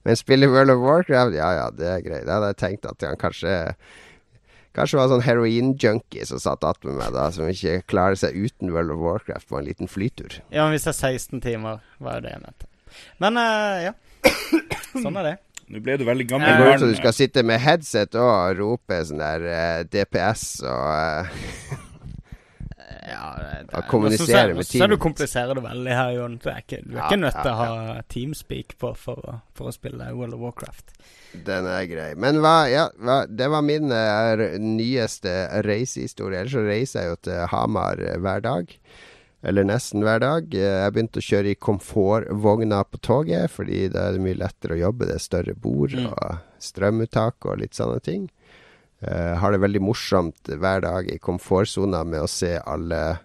Men 0.06 0.18
spiller 0.18 0.52
World 0.52 0.74
of 0.74 0.82
Warcraft, 0.84 1.36
ja 1.38 1.52
ja, 1.60 1.70
det 1.74 1.88
er 1.92 2.02
greit. 2.04 2.26
Da 2.28 2.38
hadde 2.38 2.52
jeg 2.54 2.60
tenkt 2.64 2.90
at 2.90 3.06
han 3.06 3.20
kanskje 3.20 3.54
Kanskje 4.76 4.98
var 4.98 5.06
sånn 5.08 5.22
heroin-junkie 5.24 6.26
som 6.28 6.36
satt 6.36 6.64
attmed 6.68 6.98
meg, 6.98 7.14
da, 7.14 7.30
som 7.32 7.48
ikke 7.48 7.78
klarer 7.88 8.18
seg 8.20 8.34
uten 8.36 8.74
World 8.74 8.92
of 8.92 9.00
Warcraft 9.00 9.48
på 9.48 9.56
en 9.56 9.64
liten 9.64 9.88
flytur. 9.88 10.36
Ja, 10.50 10.66
men 10.66 10.74
hvis 10.74 10.84
det 10.84 10.92
er 10.92 11.16
16 11.16 11.40
timer, 11.40 11.80
var 11.96 12.18
jo 12.18 12.26
det 12.26 12.34
jeg 12.34 12.42
mente. 12.44 12.68
Men 13.24 13.40
ja. 13.40 13.94
Sånn 15.02 15.16
er 15.16 15.30
det. 15.30 15.34
Nå 15.66 15.80
ble 15.82 15.96
du 15.98 16.04
veldig 16.06 16.28
gammel. 16.30 16.46
Det 16.46 16.62
går 16.62 16.76
ut 16.76 16.82
som 16.84 16.92
du 16.92 16.98
skal 17.00 17.14
sitte 17.16 17.42
med 17.46 17.58
headset 17.62 18.14
og 18.20 18.60
rope 18.60 19.00
sånn 19.08 19.22
der 19.22 19.46
uh, 19.48 19.80
DPS 19.90 20.44
og 20.62 20.84
uh, 20.86 21.80
ja, 23.08 23.28
det, 23.38 23.66
det, 23.70 23.82
kommunisere 23.90 24.54
med 24.54 24.66
teamet. 24.66 24.82
Så 24.82 24.86
du 24.86 24.96
kompliserer 25.02 25.58
det 25.58 25.64
veldig 25.64 25.96
her, 25.98 26.10
Jon. 26.16 26.36
Du 26.42 26.48
er 26.52 26.60
ikke, 26.62 26.80
du 26.84 26.94
er 26.94 27.00
ja, 27.00 27.06
ikke 27.08 27.20
nødt 27.22 27.40
til 27.40 27.50
ja, 27.50 27.54
å 27.54 27.66
ha 27.96 28.04
teamspeak 28.12 28.76
på 28.82 28.92
for 28.98 29.24
å, 29.26 29.38
for 29.58 29.70
å 29.70 29.74
spille 29.74 30.12
World 30.14 30.36
of 30.38 30.44
Warcraft. 30.44 30.94
Den 31.46 31.68
er 31.70 31.88
grei. 31.90 32.10
Men 32.20 32.40
hva, 32.44 32.54
ja, 32.70 32.86
hva, 33.02 33.24
det 33.28 33.50
var 33.52 33.66
min 33.66 33.92
uh, 33.92 34.46
nyeste 34.62 35.34
reisehistorie. 35.66 36.44
Ellers 36.44 36.56
så 36.56 36.64
reiser 36.66 37.02
jeg 37.04 37.14
jo 37.14 37.20
til 37.28 37.44
Hamar 37.52 38.02
hver 38.22 38.46
dag. 38.46 38.78
Eller 39.46 39.66
nesten 39.68 40.02
hver 40.02 40.22
dag. 40.22 40.48
Jeg 40.54 40.94
begynte 40.94 41.20
å 41.22 41.26
kjøre 41.26 41.52
i 41.52 41.58
komfortvogna 41.60 42.80
på 42.88 42.98
toget, 43.04 43.52
fordi 43.52 43.84
da 43.92 44.08
er 44.08 44.16
det 44.16 44.24
mye 44.24 44.38
lettere 44.40 44.74
å 44.74 44.80
jobbe. 44.80 45.06
Det 45.10 45.18
er 45.18 45.26
større 45.26 45.54
bord 45.54 45.94
Mm. 45.96 46.08
og 46.10 46.38
strømuttak 46.58 47.46
og 47.46 47.60
litt 47.60 47.76
sånne 47.76 48.00
ting. 48.02 48.26
Uh, 49.06 49.36
har 49.38 49.54
det 49.54 49.62
veldig 49.62 49.82
morsomt 49.86 50.50
hver 50.50 50.82
dag 50.82 51.06
i 51.10 51.20
komfortsona 51.22 52.02
med 52.04 52.24
å 52.24 52.30
se 52.30 52.56
alle 52.58 53.18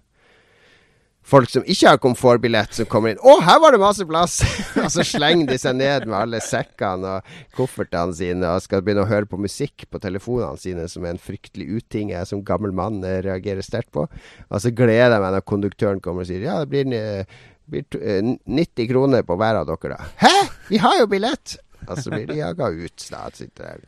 folk 1.32 1.50
som 1.52 1.66
ikke 1.70 1.94
har 1.94 2.00
komfortbillett, 2.02 2.74
som 2.76 2.88
kommer 2.90 3.14
inn. 3.14 3.22
'Å, 3.22 3.38
her 3.46 3.60
var 3.62 3.76
det 3.76 3.82
masse 3.82 4.06
plass!' 4.08 4.42
og 4.84 4.90
så 4.94 5.06
slenger 5.06 5.52
de 5.52 5.58
seg 5.62 5.78
ned 5.80 6.08
med 6.10 6.18
alle 6.18 6.42
sekkene 6.44 7.18
og 7.18 7.36
koffertene 7.58 8.16
sine 8.18 8.50
og 8.50 8.66
skal 8.66 8.84
begynne 8.84 9.06
å 9.06 9.12
høre 9.12 9.30
på 9.30 9.40
musikk 9.42 9.88
på 9.90 10.02
telefonene 10.02 10.60
sine, 10.62 10.88
som 10.92 11.06
er 11.06 11.16
en 11.16 11.22
fryktelig 11.22 11.70
uting 11.78 12.14
jeg 12.16 12.30
som 12.30 12.44
gammel 12.46 12.76
mann 12.76 13.02
eh, 13.08 13.22
reagerer 13.26 13.66
sterkt 13.66 13.94
på. 13.96 14.08
Og 14.50 14.64
så 14.64 14.74
gleder 14.76 15.18
jeg 15.18 15.26
meg 15.26 15.36
når 15.38 15.48
konduktøren 15.54 16.04
kommer 16.04 16.26
og 16.26 16.32
sier 16.32 16.46
'Ja, 16.46 16.60
det 16.64 16.72
blir, 16.74 16.94
eh, 16.94 17.26
blir 17.70 18.02
eh, 18.02 18.22
90 18.46 18.90
kroner 18.92 19.28
på 19.28 19.38
hver 19.38 19.62
av 19.62 19.70
dere', 19.70 19.98
da. 19.98 20.10
'Hæ? 20.18 20.50
Vi 20.70 20.82
har 20.82 20.98
jo 21.00 21.12
billett!' 21.12 21.60
Og 21.90 21.98
så 21.98 22.12
blir 22.12 22.28
de 22.30 22.38
jaga 22.38 22.70
ut. 22.70 23.08
Da 23.10 23.30
sitter 23.34 23.64
der. 23.64 23.80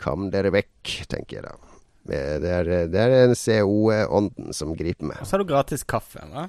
Kom 0.00 0.30
dere 0.32 0.52
vekk, 0.54 0.94
tenker 1.12 1.40
jeg 1.40 1.44
da. 1.46 1.54
Det 2.10 2.48
er, 2.48 2.70
det 2.90 3.00
er 3.00 3.12
en 3.26 3.34
CO-ånden 3.36 4.54
som 4.56 4.72
griper 4.74 5.10
meg. 5.12 5.20
Og 5.20 5.28
så 5.28 5.36
har 5.36 5.44
du 5.44 5.50
gratis 5.52 5.84
kaffe. 5.84 6.22
hva? 6.32 6.46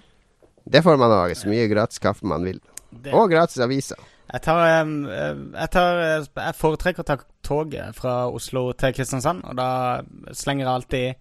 Det 0.64 0.82
får 0.86 0.97
man 1.02 1.12
òg. 1.12 1.36
Så 1.36 1.52
mye 1.52 1.68
gratis 1.72 1.99
kaffe 2.02 2.26
man 2.26 2.45
vil. 2.47 2.60
Det- 2.91 3.14
Og 3.14 3.30
gratis 3.30 3.60
aviser. 3.60 3.99
Jeg 4.32 4.41
tar, 4.41 4.82
em, 4.82 4.93
jeg, 5.12 5.70
tar 5.72 5.97
jeg 5.99 6.56
foretrekker 6.56 7.04
å 7.04 7.06
ta 7.06 7.18
toget 7.43 7.95
fra 7.95 8.30
Oslo 8.32 8.72
til 8.72 8.93
Kristiansand, 8.95 9.43
og 9.43 9.58
da 9.60 10.02
slenger 10.32 10.66
jeg 10.66 10.74
alltid 10.76 11.16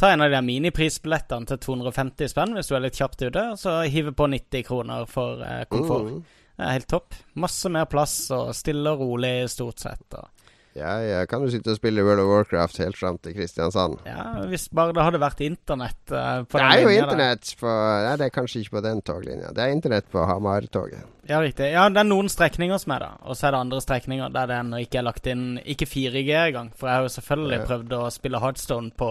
Ta 0.00 0.08
en 0.14 0.22
av 0.24 0.30
de 0.32 0.38
miniprisbillettene 0.40 1.44
til 1.46 1.58
250 1.60 2.30
spenn 2.32 2.54
hvis 2.56 2.70
du 2.70 2.74
er 2.74 2.80
litt 2.86 2.96
kjapt 2.96 3.20
ute, 3.20 3.42
og 3.52 3.58
så 3.60 3.82
hive 3.84 4.14
på 4.16 4.30
90 4.32 4.62
kroner 4.64 5.04
for 5.04 5.42
eh, 5.44 5.66
komfort. 5.68 6.06
Mm. 6.08 6.22
Det 6.56 6.64
er 6.64 6.72
helt 6.72 6.88
topp. 6.88 7.14
Masse 7.36 7.68
mer 7.68 7.84
plass 7.84 8.14
og 8.32 8.54
stille 8.56 8.94
og 8.94 9.02
rolig 9.04 9.34
stort 9.52 9.78
sett. 9.84 10.06
Og, 10.16 10.24
Ja, 10.78 10.92
ja, 11.02 11.24
kan 11.26 11.42
du 11.42 11.50
sitte 11.50 11.72
og 11.72 11.78
spille 11.80 12.04
World 12.06 12.22
of 12.22 12.28
Warcraft 12.30 12.76
helt 12.78 12.94
fram 12.98 13.16
til 13.18 13.34
Kristiansand? 13.34 13.96
ja, 14.06 14.44
Hvis 14.46 14.68
bare 14.70 14.94
det 14.94 15.02
hadde 15.02 15.18
vært 15.18 15.40
internett 15.42 16.12
uh, 16.14 16.44
på 16.46 16.60
Det 16.60 16.62
den 16.62 16.70
er 16.70 16.82
jo 16.84 16.92
internett 16.94 17.50
på 17.58 17.72
Nei, 18.06 18.12
det 18.20 18.28
er 18.28 18.34
kanskje 18.36 18.62
ikke 18.62 18.76
på 18.76 18.82
den 18.84 19.00
toglinja. 19.02 19.50
Det 19.56 19.64
er 19.64 19.74
internett 19.74 20.06
på 20.12 20.22
Hamar-toget. 20.30 21.02
Ja, 21.26 21.40
riktig. 21.42 21.72
Ja, 21.74 21.88
det 21.90 21.98
er 22.04 22.06
noen 22.06 22.30
strekninger 22.30 22.78
som 22.82 22.94
er 22.94 23.02
det. 23.02 23.10
Og 23.26 23.34
så 23.38 23.48
er 23.48 23.54
det 23.56 23.62
andre 23.64 23.80
strekninger 23.82 24.32
der 24.34 24.46
det 24.50 24.58
ennå 24.62 24.80
ikke 24.84 24.98
er 25.02 25.06
lagt 25.06 25.26
inn 25.30 25.44
Ikke 25.74 25.86
4G 25.90 26.38
engang. 26.38 26.70
For 26.78 26.86
jeg 26.90 26.96
har 27.00 27.06
jo 27.08 27.12
selvfølgelig 27.18 27.58
Ja. 27.58 27.66
prøvd 27.66 27.96
å 27.98 28.02
spille 28.14 28.42
Hardstone 28.46 28.94
på 28.98 29.10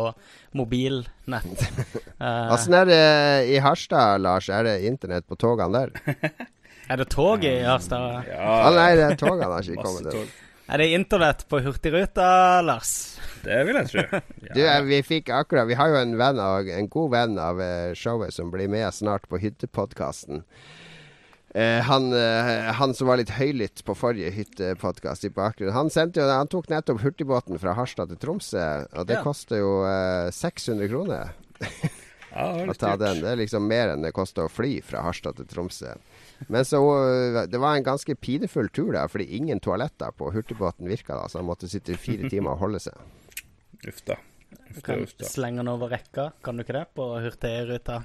mobilnett. 0.56 1.66
Åssen 2.54 2.76
uh, 2.76 2.80
er 2.82 2.90
det 2.90 3.04
i 3.52 3.60
Harstad, 3.64 4.24
Lars? 4.24 4.48
Er 4.50 4.64
det 4.68 4.78
internett 4.88 5.28
på 5.28 5.36
togene 5.40 5.84
der? 5.92 6.22
er 6.92 7.04
det 7.04 7.10
tog 7.12 7.44
i 7.44 7.58
Harstad? 7.68 8.22
Ah, 8.24 8.30
Ja, 8.32 8.70
nei, 8.76 8.94
det 8.96 9.10
er 9.12 9.20
togene 9.20 9.52
har 9.54 9.68
ikke 9.76 9.84
kommet 9.84 10.14
tog. 10.16 10.38
Er 10.70 10.78
det 10.78 10.88
internett 10.94 11.48
på 11.50 11.60
Hurtigruta, 11.66 12.62
Lars? 12.62 12.92
Det 13.44 13.62
vil 13.66 13.80
jeg 13.80 13.90
tro. 13.90 14.04
Ja. 14.12 14.20
Du, 14.56 14.62
eh, 14.66 14.82
vi 14.86 15.00
fikk 15.06 15.30
akkurat 15.34 15.68
Vi 15.70 15.76
har 15.78 15.90
jo 15.92 15.98
en 16.00 16.16
venn 16.20 16.40
av, 16.42 16.68
en 16.70 16.88
god 16.92 17.12
venn 17.14 17.40
av 17.42 17.60
eh, 17.62 17.94
showet 17.98 18.34
som 18.36 18.52
blir 18.54 18.70
med 18.72 18.90
snart 18.94 19.26
på 19.30 19.40
Hyttepodkasten. 19.42 20.44
Eh, 21.56 21.80
han, 21.86 22.12
eh, 22.14 22.70
han 22.78 22.94
som 22.94 23.10
var 23.10 23.18
litt 23.18 23.32
høylytt 23.34 23.82
på 23.88 23.96
forrige 23.98 24.30
hyttepodkast 24.36 25.26
i 25.26 25.32
bakgrunnen, 25.34 25.74
han, 25.74 25.90
sendte 25.90 26.22
jo, 26.22 26.28
han 26.30 26.50
tok 26.52 26.70
nettopp 26.70 27.02
hurtigbåten 27.02 27.58
fra 27.62 27.74
Harstad 27.78 28.12
til 28.14 28.20
Tromsø, 28.22 28.66
og 28.94 29.08
det 29.10 29.18
Ja. 29.18 29.24
koster 29.26 29.58
jo 29.64 29.72
eh, 29.90 30.30
600 30.30 30.90
kroner 30.92 31.32
Ja, 32.30 32.46
det 32.54 32.68
var 32.68 32.70
å 32.76 32.78
ta 32.78 32.92
den. 33.02 33.24
Det 33.26 33.32
er 33.34 33.42
liksom 33.42 33.66
mer 33.66 33.96
enn 33.96 34.06
det 34.06 34.14
koster 34.14 34.46
å 34.46 34.52
fly 34.54 34.76
fra 34.86 35.02
Harstad 35.08 35.42
til 35.42 35.50
Tromsø. 35.50 35.96
Men 36.48 36.66
så 36.66 36.80
eh, 36.96 37.42
Det 37.52 37.60
var 37.60 37.76
en 37.76 37.84
ganske 37.84 38.16
pinefull 38.16 38.70
tur, 38.72 38.94
der, 38.96 39.08
fordi 39.12 39.28
ingen 39.38 39.60
toaletter 39.60 40.14
på 40.16 40.32
hurtigbåten 40.32 40.88
virka 40.88 41.18
da, 41.18 41.28
så 41.30 41.42
han 41.42 41.50
måtte 41.50 41.68
sitte 41.72 41.98
fire 42.00 42.30
timer 42.34 42.56
og 42.56 42.64
holde 42.64 42.80
seg. 42.84 42.96
Uff 43.88 44.04
da. 44.08 44.16
Du 44.70 44.82
kan 44.86 45.04
slenge 45.26 45.60
den 45.64 45.70
over 45.72 45.90
rekka, 45.92 46.32
kan 46.46 46.58
du 46.58 46.64
ikke 46.64 46.78
det? 46.78 46.86
På 46.98 47.12
Hurtigruta. 47.22 48.04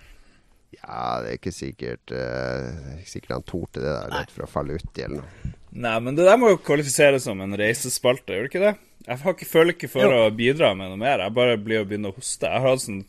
Ja, 0.74 1.20
det 1.22 1.28
er 1.30 1.37
ikke 1.39 1.53
sikkert 1.55 2.11
uh, 2.11 2.97
Sikkert 3.07 3.35
han 3.37 3.45
torde 3.47 3.78
det 3.78 3.85
der, 3.87 4.09
rett 4.11 4.32
for 4.35 4.47
å 4.47 4.51
falle 4.51 4.74
uti 4.80 5.05
eller 5.05 5.20
noe. 5.22 5.53
Nei, 5.74 5.93
men 6.03 6.16
det 6.18 6.26
der 6.26 6.39
må 6.41 6.51
jo 6.53 6.59
kvalifiseres 6.62 7.26
som 7.28 7.41
en 7.43 7.55
reisespalte, 7.59 8.35
gjør 8.35 8.47
det 8.47 8.51
ikke 8.51 8.62
det? 8.64 8.72
Jeg 9.05 9.20
har 9.20 9.35
ikke, 9.37 9.49
føler 9.51 9.74
ikke 9.74 9.91
for 9.93 10.07
Jo. 10.07 10.20
å 10.24 10.32
bidra 10.35 10.70
med 10.78 10.91
noe 10.93 10.99
mer. 11.01 11.22
Jeg 11.26 11.35
bare 11.37 11.57
blir 11.61 11.82
å 11.82 11.87
begynne 11.89 12.11
å 12.12 12.16
hoste. 12.16 12.49
Jeg 12.51 12.64
har, 12.64 12.78
sånn, 12.80 13.01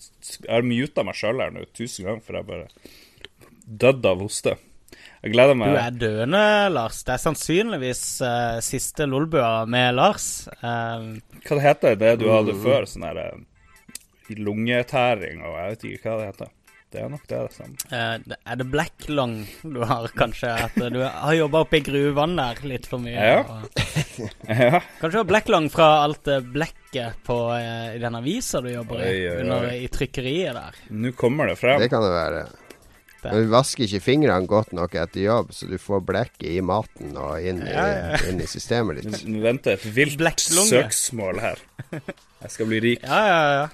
jeg 0.41 0.51
har 0.51 0.65
muta 0.67 1.05
meg 1.07 1.17
sjøl 1.17 1.41
her 1.43 1.53
nå 1.55 1.63
tusen 1.78 2.07
ganger, 2.07 2.23
for 2.26 2.39
jeg 2.39 2.47
bare 2.49 2.67
dødd 3.86 4.09
av 4.11 4.23
hoste. 4.26 4.55
Jeg 5.26 5.34
gleder 5.34 5.57
Du 5.57 5.63
er 5.73 5.95
døende, 5.97 6.39
Lars. 6.69 6.99
Det 7.01 7.15
er 7.15 7.21
sannsynligvis 7.23 8.01
uh, 8.21 8.59
siste 8.61 9.07
Lolbua 9.09 9.63
med 9.65 9.95
Lars. 9.97 10.45
Eh, 10.53 11.05
Hva 11.47 11.55
det 11.57 11.63
heter 11.63 11.95
det 11.97 12.11
du 12.21 12.28
hadde 12.30 12.53
før? 12.61 12.86
Sånn 12.86 13.07
her 13.07 13.17
eh, 13.23 14.36
lungetæring 14.38 15.41
og 15.41 15.55
jeg 15.57 15.71
vet 15.73 15.88
ikke 15.89 16.11
hva 16.11 16.19
det 16.19 16.28
heter. 16.30 16.51
Det 16.93 17.01
er 17.01 17.09
nok 17.09 17.23
det. 17.28 17.39
det 17.41 17.55
samme. 17.57 17.88
Uh, 17.89 18.36
er 18.38 18.59
det 18.61 18.67
black 18.71 19.07
lung 19.09 19.34
du 19.65 19.80
har, 19.89 20.05
kanskje? 20.15 20.51
At 20.67 20.78
du 20.93 20.99
har 21.01 21.34
jobba 21.36 21.63
oppe 21.65 21.80
i 21.80 21.84
gruvene 21.84 22.45
der 22.45 22.61
litt 22.69 22.86
for 22.88 23.01
mye? 23.01 23.17
Ja. 23.17 23.41
Og, 23.41 23.65
Ja. 24.45 24.84
kanskje 25.01 25.15
du 25.17 25.19
har 25.23 25.28
black 25.34 25.49
lung 25.49 25.71
fra 25.73 25.88
alt 26.03 26.21
det 26.30 26.38
blekket 26.53 27.17
på, 27.26 27.39
uh, 27.49 27.97
den 27.99 28.19
avisa 28.21 28.61
du 28.61 28.69
jobber 28.69 29.01
i, 29.01 29.09
Oi, 29.09 29.17
oi, 29.26 29.34
oi. 29.34 29.41
Under, 29.41 29.67
i 29.73 29.89
trykkeriet 29.91 30.53
der. 30.61 30.80
Nå 30.93 31.15
kommer 31.17 31.49
det 31.49 31.57
frem. 31.59 31.82
Det 31.82 31.89
kan 31.91 32.05
det 32.05 32.13
være. 32.13 32.45
Det. 33.26 33.32
Men 33.34 33.47
du 33.47 33.53
vasker 33.55 33.88
ikke 33.88 34.03
fingrene 34.05 34.49
godt 34.49 34.71
nok 34.78 34.93
etter 35.01 35.23
jobb, 35.26 35.49
så 35.55 35.65
du 35.69 35.76
får 35.82 36.03
blekket 36.05 36.49
i 36.53 36.61
maten 36.65 37.15
og 37.17 37.41
inn 37.41 37.63
i, 37.65 37.71
Ja, 37.73 37.88
I, 38.15 38.30
inn 38.30 38.43
i 38.43 38.47
systemet 38.49 39.01
ditt. 39.01 39.26
nå 39.32 39.41
venter 39.43 39.76
et 39.80 39.86
vilt 39.97 40.17
Blekklunge. 40.21 40.69
søksmål 40.69 41.41
her. 41.41 41.57
Jeg 41.91 42.53
skal 42.53 42.69
bli 42.69 42.84
rik. 42.91 43.05
Ja, 43.07 43.21
ja, 43.26 43.41
ja. 43.63 43.67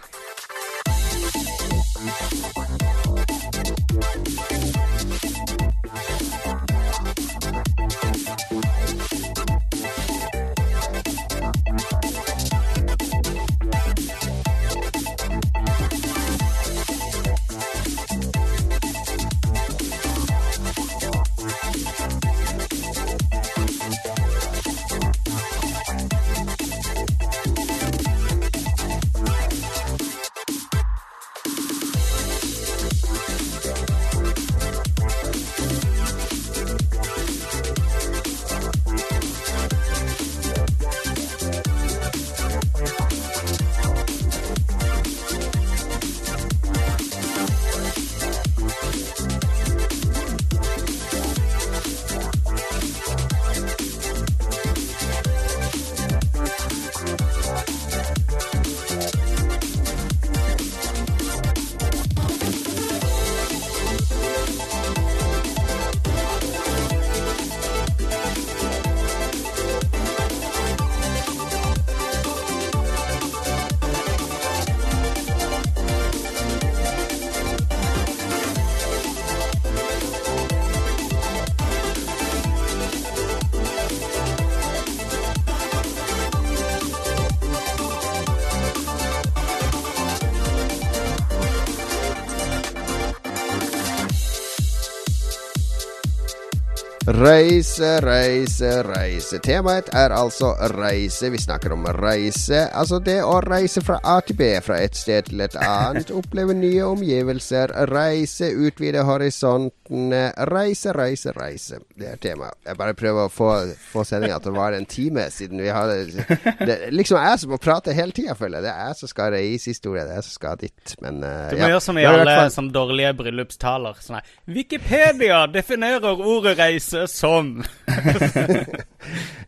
Reise, 97.22 98.00
reise, 98.02 98.70
reise. 98.82 99.38
Temaet 99.46 99.92
er 99.94 100.10
altså 100.10 100.56
reise. 100.74 101.30
Vi 101.30 101.38
snakker 101.38 101.76
om 101.76 101.84
reise. 102.00 102.64
Altså 102.74 102.98
det 102.98 103.20
å 103.22 103.36
reise 103.46 103.84
fra 103.86 104.00
A 104.02 104.16
til 104.26 104.40
B, 104.40 104.48
fra 104.66 104.80
et 104.82 104.98
sted 104.98 105.30
til 105.30 105.44
et 105.46 105.54
annet. 105.62 106.10
Oppleve 106.18 106.56
nye 106.58 106.82
omgivelser. 106.88 107.76
Reise, 107.92 108.50
utvide 108.58 109.06
horisontene. 109.06 110.24
Reise, 110.50 110.96
reise, 110.98 111.36
reise. 111.38 111.78
Det 112.02 112.10
er 112.10 112.20
temaet. 112.22 112.58
Jeg 112.66 112.78
bare 112.80 112.96
prøver 112.98 113.28
å 113.28 113.32
få, 113.32 113.50
få 113.92 114.04
sendinga 114.08 114.40
til 114.42 114.54
å 114.54 114.58
vare 114.58 114.80
en 114.82 114.88
time, 114.90 115.28
siden 115.34 115.62
vi 115.62 115.70
har 115.70 115.92
Det 115.92 116.74
er 116.74 116.94
liksom 116.96 117.20
jeg 117.22 117.42
som 117.44 117.54
må 117.54 117.60
prate 117.62 117.94
hele 117.96 118.16
tida, 118.16 118.34
føler 118.38 118.58
jeg. 118.60 118.66
Det 118.66 118.72
er 118.74 118.88
jeg 118.90 119.00
som 119.02 119.12
skal 119.12 119.28
ha 119.28 119.36
reisehistorie. 119.38 120.06
Det 120.08 120.16
er 120.16 120.20
jeg 120.22 120.28
som 120.28 120.36
skal 120.40 120.60
dit. 120.62 120.96
Men 121.04 121.22
uh, 121.22 121.30
Du 121.52 121.56
må 121.60 121.62
ja. 121.64 121.72
gjøre 121.76 121.86
som 121.86 122.00
i 122.02 122.06
alle 122.10 122.26
fall- 122.40 122.54
sånne 122.56 122.76
dårlige 122.76 123.14
bryllupstaler. 123.22 124.02
Sånn 124.02 124.18
her 124.20 124.34
Wikipedia 124.58 125.44
definerer 125.52 126.26
ordet 126.32 126.58
reise 126.60 127.06
som 127.12 127.54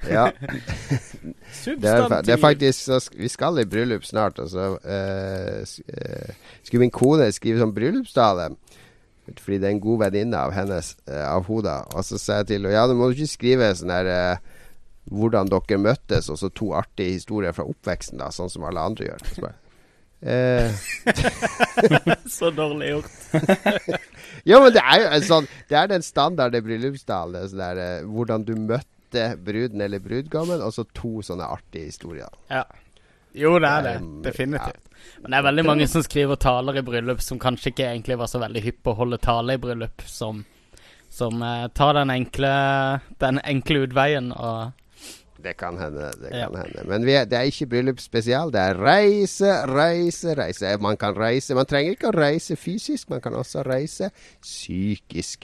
ja. 0.10 0.28
Det 1.64 1.90
er, 1.90 2.22
det 2.26 2.34
er 2.34 2.42
faktisk 2.42 2.80
så 2.88 2.98
Vi 3.16 3.30
skal 3.32 3.60
i 3.62 3.66
bryllup 3.70 4.06
snart, 4.06 4.40
og 4.44 4.50
så 4.52 4.74
uh, 4.76 5.76
skulle 6.64 6.84
min 6.84 6.94
kone 6.94 7.30
skrive 7.34 7.62
sånn 7.64 7.76
bryllupstale. 7.76 8.50
Fordi 9.24 9.60
det 9.62 9.70
er 9.70 9.76
en 9.78 9.84
god 9.84 10.02
venninne 10.04 10.40
av 10.40 10.52
hennes, 10.56 10.96
eh, 11.08 11.24
av 11.24 11.46
Hoda. 11.48 11.80
Og 11.96 12.04
så 12.04 12.20
sa 12.20 12.42
jeg 12.42 12.50
til 12.50 12.66
henne 12.66 12.76
Ja, 12.76 12.88
du 12.88 12.96
må 13.00 13.10
ikke 13.14 13.30
skrive 13.32 13.72
sånn 13.78 13.94
der 13.94 14.10
eh, 14.12 14.54
hvordan 15.12 15.52
dere 15.52 15.80
møttes, 15.82 16.30
og 16.32 16.40
så 16.40 16.50
to 16.52 16.72
artige 16.78 17.18
historier 17.18 17.56
fra 17.56 17.66
oppveksten, 17.68 18.22
da, 18.22 18.32
sånn 18.32 18.52
som 18.52 18.66
alle 18.68 18.84
andre 18.84 19.10
gjør. 19.10 19.26
Så 19.28 19.44
bare, 19.44 19.58
eh, 20.22 20.72
Så 22.38 22.52
dårlig 22.56 22.94
gjort. 22.94 23.18
jo, 24.50 24.60
men 24.64 24.72
det 24.76 24.84
er 24.84 25.02
jo 25.02 25.10
en 25.18 25.26
sånn 25.28 25.50
Det 25.70 25.78
er 25.78 25.90
den 25.92 26.06
standarde 26.06 26.64
bryllupsdalen. 26.64 27.50
Sånn 27.52 27.64
der, 27.64 27.84
eh, 27.84 28.08
hvordan 28.08 28.48
du 28.48 28.56
møtte 28.60 29.28
bruden 29.44 29.84
eller 29.84 30.02
brudgommen, 30.04 30.64
og 30.64 30.74
så 30.76 30.88
to 30.96 31.22
sånne 31.26 31.48
artige 31.48 31.92
historier. 31.92 32.32
Ja. 32.52 32.66
Jo, 33.34 33.56
det 33.60 33.70
er 33.70 33.86
det. 33.88 33.94
Um, 34.04 34.22
Definitivt. 34.26 34.90
Men 35.24 35.32
det 35.34 35.38
er 35.40 35.46
veldig 35.48 35.66
mange 35.66 35.88
som 35.90 36.04
skriver 36.06 36.36
taler 36.40 36.78
i 36.80 36.84
bryllup 36.86 37.22
som 37.24 37.40
kanskje 37.42 37.72
ikke 37.74 37.88
egentlig 37.90 38.18
var 38.20 38.30
så 38.32 38.40
veldig 38.44 38.62
hypp 38.64 38.80
på 38.86 38.94
å 38.94 39.00
holde 39.02 39.18
tale 39.24 39.56
i 39.58 39.62
bryllup, 39.62 40.04
som, 40.08 40.44
som 41.12 41.42
eh, 41.44 41.68
tar 41.76 41.94
den 41.98 42.12
enkle, 42.14 42.54
den 43.24 43.40
enkle 43.44 43.84
utveien 43.88 44.32
og 44.36 44.72
Det 45.44 45.58
kan 45.60 45.76
hende. 45.78 46.12
det 46.22 46.32
Ja. 46.32 46.48
kan 46.48 46.62
hende 46.62 46.84
Men 46.88 47.04
vi 47.06 47.16
er, 47.20 47.26
det 47.26 47.38
er 47.38 47.50
ikke 47.50 47.68
bryllupsspesial. 47.74 48.52
Det 48.54 48.62
er 48.62 48.78
reise, 48.80 49.52
reise, 49.68 50.36
reise. 50.40 50.78
Man 50.80 50.96
kan 50.98 51.16
reise. 51.16 51.56
Man 51.56 51.66
trenger 51.66 51.98
ikke 51.98 52.12
å 52.14 52.16
reise 52.16 52.56
fysisk, 52.56 53.10
man 53.10 53.20
kan 53.22 53.34
også 53.36 53.64
reise 53.68 54.12
psykisk. 54.42 55.44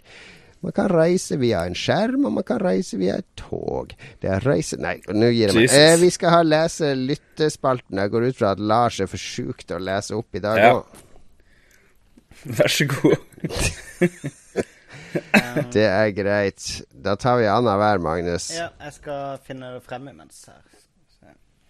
Man 0.62 0.74
kan 0.76 0.89
reise 0.91 1.38
via 1.39 1.62
en 1.68 1.76
skjerm, 1.78 2.26
og 2.28 2.34
man 2.36 2.43
kan 2.47 2.60
reise 2.60 2.97
via 2.99 3.16
et 3.22 3.28
tog. 3.39 3.93
Det 4.20 4.28
er 4.28 4.43
reise 4.43 4.76
Nei, 4.82 4.97
nå 5.07 5.30
gir 5.32 5.53
jeg 5.53 5.55
meg. 5.55 5.70
Eh, 5.72 5.95
vi 6.01 6.10
skal 6.12 6.34
ha 6.36 6.41
lese 6.43 6.91
lyttespalten. 6.99 8.01
Jeg 8.03 8.12
går 8.12 8.28
ut 8.28 8.39
fra 8.41 8.51
at 8.57 8.60
Lars 8.60 8.99
er 8.99 9.07
for 9.07 9.22
sjuk 9.22 9.64
til 9.64 9.80
å 9.80 9.86
lese 9.91 10.18
opp 10.20 10.36
i 10.36 10.43
dag 10.43 10.60
Ja. 10.60 10.74
Vær 12.60 12.72
så 12.72 12.86
god. 12.88 13.18
Det 15.74 15.86
er 15.88 16.12
greit. 16.14 16.66
Da 16.93 17.16
tar 17.20 17.39
vi 17.39 17.47
annenhver, 17.49 17.97
Magnus. 18.03 18.51
Ja, 18.53 18.68
jeg 18.84 18.93
skal 18.99 19.39
finne 19.43 19.72
det 19.74 19.82
frem 19.88 20.05
imens 20.12 20.43
her. 20.51 20.60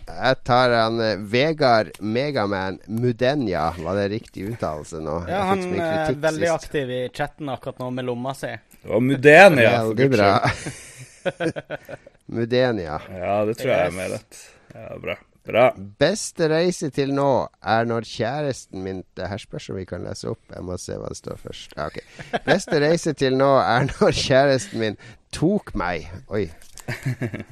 Jeg 0.10 0.40
tar 0.48 0.74
han 0.74 0.98
eh, 1.04 1.20
Vegard 1.32 1.92
Megaman 2.02 2.80
Mudenja. 2.88 3.68
Var 3.78 4.00
det 4.00 4.08
riktig 4.16 4.48
uttalelse 4.50 5.02
nå? 5.06 5.20
Ja, 5.30 5.44
han 5.52 5.62
er 5.78 6.16
veldig 6.18 6.48
sist. 6.48 6.56
aktiv 6.56 6.94
i 6.96 7.02
chatten 7.14 7.52
akkurat 7.54 7.78
nå 7.82 7.92
med 7.94 8.08
lomma 8.10 8.34
si. 8.38 8.50
Det 8.82 8.90
var 8.94 9.00
Mudenia. 9.04 9.72
for 9.80 9.94
Veldig 9.94 10.10
guds 10.10 10.18
bra. 10.18 11.60
Mudenia. 12.30 13.00
Ja, 13.10 13.46
det 13.46 13.58
tror 13.60 13.72
jeg 13.74 13.88
er 13.90 13.96
med 13.96 14.12
rett. 14.14 14.40
Ja, 14.76 14.94
bra. 15.02 15.16
Bra. 15.50 15.64
Beste 15.98 16.46
reise 16.52 16.92
til 16.94 17.10
nå 17.16 17.26
er 17.66 17.88
når 17.90 18.06
kjæresten 18.06 18.84
min 18.86 19.00
Det 19.18 19.30
her 19.32 19.40
spørs 19.42 19.70
om 19.72 19.80
vi 19.80 19.86
kan 19.90 20.04
lese 20.06 20.28
opp. 20.30 20.42
Jeg 20.54 20.62
må 20.68 20.76
se 20.78 20.98
hva 21.00 21.10
det 21.10 21.18
står 21.18 21.40
først. 21.42 21.74
Ja, 21.80 21.88
ok. 21.90 21.98
Beste 22.46 22.82
reise 22.84 23.14
til 23.18 23.38
nå 23.40 23.48
er 23.64 23.88
når 23.90 24.14
kjæresten 24.20 24.84
min 24.84 25.00
tok 25.34 25.74
meg 25.80 26.06
Oi. 26.30 26.44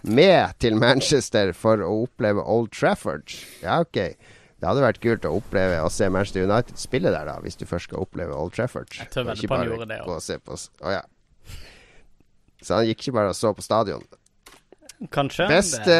Med 0.03 0.53
til 0.61 0.77
Manchester 0.77 1.53
for 1.57 1.81
å 1.85 1.89
oppleve 2.03 2.43
Old 2.45 2.69
Trafford. 2.75 3.33
Ja, 3.63 3.79
ok. 3.85 3.97
Det 4.57 4.65
hadde 4.65 4.81
vært 4.85 5.01
kult 5.01 5.25
å 5.29 5.33
oppleve 5.39 5.81
å 5.85 5.89
se 5.93 6.07
Manchester 6.09 6.45
United 6.45 6.77
spille 6.81 7.11
der, 7.13 7.25
da, 7.29 7.35
hvis 7.43 7.57
du 7.59 7.65
først 7.69 7.89
skal 7.89 8.01
oppleve 8.05 8.33
Old 8.33 8.53
Trafford. 8.57 8.89
Jeg 8.97 9.09
veldig 9.13 9.35
ikke 9.41 9.51
på 9.51 9.57
han 9.57 9.65
bare 9.67 9.73
gjorde 9.73 9.89
det 9.91 9.99
òg. 10.05 10.21
se 10.25 10.37
på 10.41 10.57
s- 10.57 10.69
Å 10.81 10.95
ja. 10.99 11.03
Så 12.67 12.79
han 12.79 12.87
gikk 12.89 13.05
ikke 13.05 13.17
bare 13.17 13.31
og 13.31 13.37
så 13.39 13.53
på 13.55 13.63
stadion. 13.63 14.03
Kanskje. 15.13 15.47
Beste 15.51 15.97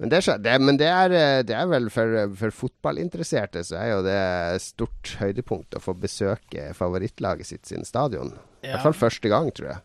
Men 0.00 0.08
det, 0.12 0.20
det, 0.40 0.52
men 0.62 0.78
det 0.80 0.88
er, 0.88 1.12
eh, 1.12 1.42
det 1.44 1.56
er 1.56 1.66
vel 1.68 1.90
for, 1.92 2.14
for 2.40 2.54
fotballinteresserte 2.56 3.60
så 3.68 3.76
er 3.82 3.88
jo 3.90 3.98
det 4.06 4.16
et 4.16 4.64
stort 4.64 5.10
høydepunkt 5.20 5.76
å 5.76 5.82
få 5.84 5.92
besøke 5.92 6.70
favorittlaget 6.76 7.50
sitt 7.50 7.68
sin 7.68 7.84
stadion. 7.84 8.32
I 8.64 8.70
hvert 8.72 8.86
fall 8.86 8.96
første 8.96 9.28
gang, 9.32 9.50
tror 9.52 9.74
jeg. 9.74 9.82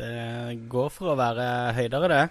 Det 0.00 0.58
går 0.72 0.90
for 0.90 1.12
å 1.12 1.18
være 1.20 1.46
høydere, 1.76 2.10
det. 2.10 2.24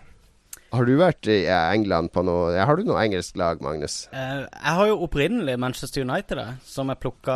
Har 0.71 0.88
du 0.88 0.93
vært 0.99 1.27
i 1.27 1.41
England 1.51 2.13
på 2.15 2.23
noe 2.23 2.55
Har 2.55 2.79
du 2.79 2.86
noe 2.88 2.99
engelsk 3.03 3.36
lag, 3.39 3.59
Magnus? 3.63 4.05
Eh, 4.15 4.43
jeg 4.47 4.75
har 4.77 4.88
jo 4.88 5.01
opprinnelig 5.03 5.57
Manchester 5.59 6.03
United, 6.03 6.39
som 6.67 6.91
jeg 6.91 6.99
plukka 7.03 7.36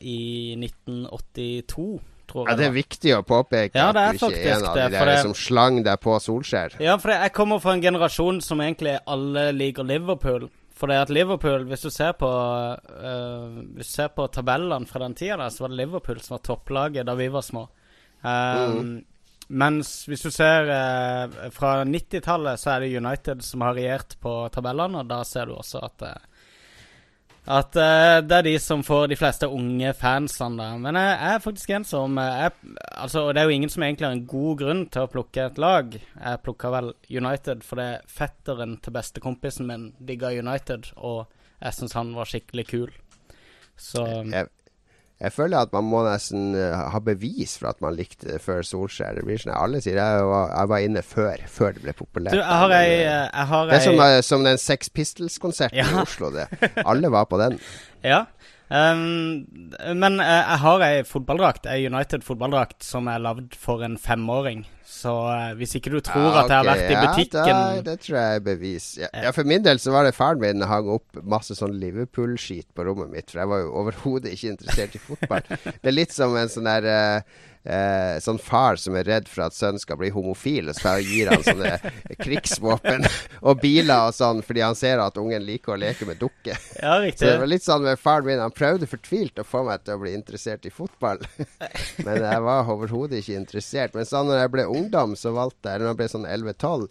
i 0.00 0.54
1982, 0.56 1.88
tror 2.30 2.48
Ja. 2.48 2.56
Det 2.56 2.66
er 2.66 2.74
viktig 2.74 3.14
å 3.16 3.22
påpeke 3.26 3.78
Ja, 3.78 3.90
at 3.90 4.18
du 4.18 4.26
ikke 4.28 4.40
er 4.40 4.56
en 4.56 4.66
av 4.70 4.76
det, 4.76 4.88
de 4.92 5.04
der 5.04 5.22
som 5.22 5.34
slang 5.34 5.82
deg 5.82 6.00
på 6.00 6.16
Solskjær. 6.20 6.78
Ja, 6.80 6.96
for 7.02 7.14
jeg 7.14 7.32
kommer 7.32 7.62
fra 7.62 7.76
en 7.76 7.84
generasjon 7.84 8.40
som 8.40 8.60
egentlig 8.60 8.98
alle 9.06 9.52
liker 9.52 9.84
Liverpool. 9.84 10.48
For 10.74 10.90
det 10.90 10.98
at 10.98 11.10
Liverpool, 11.10 11.66
hvis 11.68 11.84
du 11.84 11.90
ser 11.90 12.16
på 12.18 12.26
uh, 12.26 13.62
Hvis 13.76 13.92
du 13.92 13.94
ser 14.00 14.08
på 14.16 14.26
tabellene 14.32 14.88
fra 14.88 15.04
den 15.04 15.14
tida, 15.14 15.36
der, 15.36 15.50
så 15.50 15.66
var 15.66 15.74
det 15.74 15.82
Liverpool 15.84 16.20
som 16.20 16.38
var 16.38 16.44
topplaget 16.48 17.06
da 17.06 17.14
vi 17.14 17.28
var 17.28 17.44
små. 17.46 17.68
Eh, 18.22 19.02
Mens 19.52 19.88
hvis 20.08 20.22
du 20.24 20.30
ser 20.32 20.68
uh, 20.70 21.48
fra 21.52 21.82
90-tallet, 21.84 22.60
så 22.60 22.72
er 22.72 22.84
det 22.84 22.96
United 22.96 23.42
som 23.44 23.64
har 23.66 23.76
regjert 23.76 24.16
på 24.22 24.32
tabellene, 24.54 25.02
og 25.02 25.10
da 25.10 25.20
ser 25.28 25.50
du 25.50 25.56
også 25.58 25.82
at 25.84 26.04
eh, 26.08 26.28
at 27.42 27.74
uh, 27.74 28.20
det 28.22 28.36
er 28.36 28.46
de 28.46 28.54
som 28.62 28.84
får 28.86 29.08
de 29.10 29.18
fleste 29.18 29.48
unge 29.50 29.90
fansene 29.98 30.60
der. 30.60 30.76
Men 30.78 30.98
jeg, 31.00 31.16
er 31.26 31.42
faktisk 31.42 31.72
en 31.74 31.86
som 31.86 32.18
er, 32.22 32.52
Altså, 32.92 33.24
og 33.26 33.34
det 33.34 33.42
er 33.42 33.50
jo 33.50 33.56
ingen 33.56 33.72
som 33.72 33.82
egentlig 33.82 34.06
har 34.06 34.14
en 34.14 34.26
god 34.30 34.58
grunn 34.60 34.82
til 34.94 35.02
å 35.02 35.10
plukke 35.10 35.48
et 35.48 35.58
lag. 35.58 35.96
Jeg 35.98 36.42
plukka 36.46 36.70
vel 36.70 36.92
United 37.10 37.64
fordi 37.66 37.88
fetteren 38.06 38.76
til 38.78 38.94
bestekompisen 38.94 39.66
min 39.66 39.88
digga 39.98 40.30
United, 40.30 40.92
og 40.96 41.26
jeg 41.58 41.78
syns 41.78 41.98
han 41.98 42.14
var 42.14 42.30
skikkelig 42.30 42.66
kul. 42.70 42.92
Så 43.74 44.06
Jeg, 44.30 44.46
jeg 45.22 45.32
føler 45.36 45.62
at 45.62 45.70
man 45.74 45.86
må 45.86 46.00
nesten 46.02 46.56
eh, 46.58 46.74
ha 46.92 46.98
bevis 47.04 47.54
for 47.60 47.70
at 47.70 47.78
man 47.84 47.94
likte 47.94 48.40
før 48.42 48.64
Solskjær. 48.66 49.14
Det 49.20 49.22
blir 49.28 49.38
sånn 49.38 49.52
Alle 49.54 49.78
sier 49.84 50.00
jeg 50.00 50.24
var, 50.26 50.48
jeg 50.50 50.70
var 50.72 50.86
inne 50.88 51.02
før, 51.06 51.44
før 51.46 51.76
det 51.76 51.84
ble 51.84 51.94
populært. 51.94 52.34
Du, 52.34 52.40
jeg 52.42 52.60
har 52.64 52.74
ei 52.74 52.88
eh, 52.96 53.28
Jeg 53.28 53.46
har 53.52 53.70
Det 53.70 53.76
er 53.78 53.84
som, 53.86 54.00
eh, 54.08 54.18
som 54.26 54.46
den 54.48 54.58
Sex 54.58 54.90
Pistols-konserten 54.90 55.78
Ja. 55.78 55.86
i 55.92 56.00
Oslo. 56.02 56.32
Det. 56.34 56.48
Alle 56.82 57.12
var 57.14 57.28
på 57.30 57.38
den. 57.42 57.60
Ja. 58.02 58.24
Ehm, 58.72 59.96
men 59.98 60.20
uh, 60.20 60.26
jeg 60.26 60.60
har 60.64 60.84
ei 60.86 61.02
fotballdrakt, 61.08 61.68
ei 61.70 61.86
United-fotballdrakt, 61.88 62.80
som 62.86 63.10
er 63.12 63.22
lagd 63.22 63.56
for 63.58 63.84
en 63.86 63.98
femåring. 64.00 64.64
Så 64.88 65.12
uh, 65.12 65.52
hvis 65.58 65.76
ikke 65.78 65.92
du 65.94 66.00
tror 66.04 66.26
Ja, 66.28 66.42
at 66.42 66.50
jeg 66.52 66.58
har 66.58 66.66
vært 66.68 66.82
vært 66.82 66.92
i 66.92 67.06
butikken 67.06 67.52
da, 67.52 67.84
det 67.86 67.94
tror 68.04 68.18
jeg 68.18 68.40
er 68.40 68.44
bevis. 68.46 68.88
Ja, 69.00 69.08
ja, 69.24 69.32
For 69.34 69.48
min 69.48 69.64
del 69.64 69.80
så 69.82 69.94
var 69.94 70.06
det 70.06 70.14
faren 70.16 70.42
min 70.42 70.66
hang 70.68 70.90
opp 70.92 71.22
masse 71.22 71.56
sånn 71.58 71.78
Liverpool-skit 71.80 72.68
på 72.76 72.86
rommet 72.88 73.12
mitt. 73.12 73.30
For 73.32 73.42
jeg 73.42 73.52
var 73.52 73.64
jo 73.64 73.72
overhodet 73.82 74.34
ikke 74.36 74.52
interessert 74.54 74.98
i 74.98 75.02
fotball. 75.02 75.48
det 75.82 75.92
er 75.92 75.96
litt 75.96 76.14
som 76.14 76.36
en 76.38 76.52
sånn 76.52 76.68
der 76.68 76.88
eh, 76.92 77.40
eh, 77.64 78.18
Sånn 78.22 78.40
far 78.42 78.76
som 78.80 78.96
er 78.98 79.06
redd 79.08 79.28
for 79.30 79.46
at 79.46 79.56
sønnen 79.56 79.80
skal 79.82 79.98
bli 80.00 80.10
homofil, 80.14 80.70
og 80.72 80.78
så 80.78 80.96
gir 81.04 81.30
han 81.32 81.44
sånne 81.46 81.76
krigsvåpen 82.24 83.06
og 83.40 83.60
biler 83.62 84.08
og 84.08 84.16
sånn 84.16 84.42
fordi 84.46 84.64
han 84.64 84.78
ser 84.78 85.02
at 85.02 85.18
ungen 85.20 85.44
liker 85.46 85.74
å 85.76 85.80
leke 85.80 86.08
med 86.08 86.20
dukker. 86.22 86.58
Ja, 86.82 86.98
Så 87.10 87.28
det 87.28 87.38
var 87.42 87.50
litt 87.50 87.66
sånn 87.66 87.86
med 87.86 88.00
faren 88.00 88.28
min. 88.28 88.42
Han 88.42 88.54
prøvde 88.54 88.90
fortvilt 88.90 89.38
å 89.42 89.46
få 89.46 89.64
meg 89.68 89.84
til 89.86 89.96
å 89.96 90.02
bli 90.02 90.14
interessert 90.16 90.66
i 90.68 90.74
fotball. 90.74 91.22
Men 92.06 92.22
jeg 92.22 92.44
var 92.48 92.70
overhodet 92.72 93.22
ikke 93.22 93.38
interessert. 93.38 93.96
Men 93.98 94.08
sånn 94.08 94.30
når 94.30 94.44
jeg 94.44 94.54
ble 94.56 94.68
ungdom, 94.70 95.16
så 95.18 95.34
valgte 95.36 95.68
jeg 95.68 95.74
Eller 95.78 95.88
når 95.88 95.94
jeg 95.94 96.00
ble 96.02 96.12
sånn 96.16 96.28
11-12, 96.28 96.86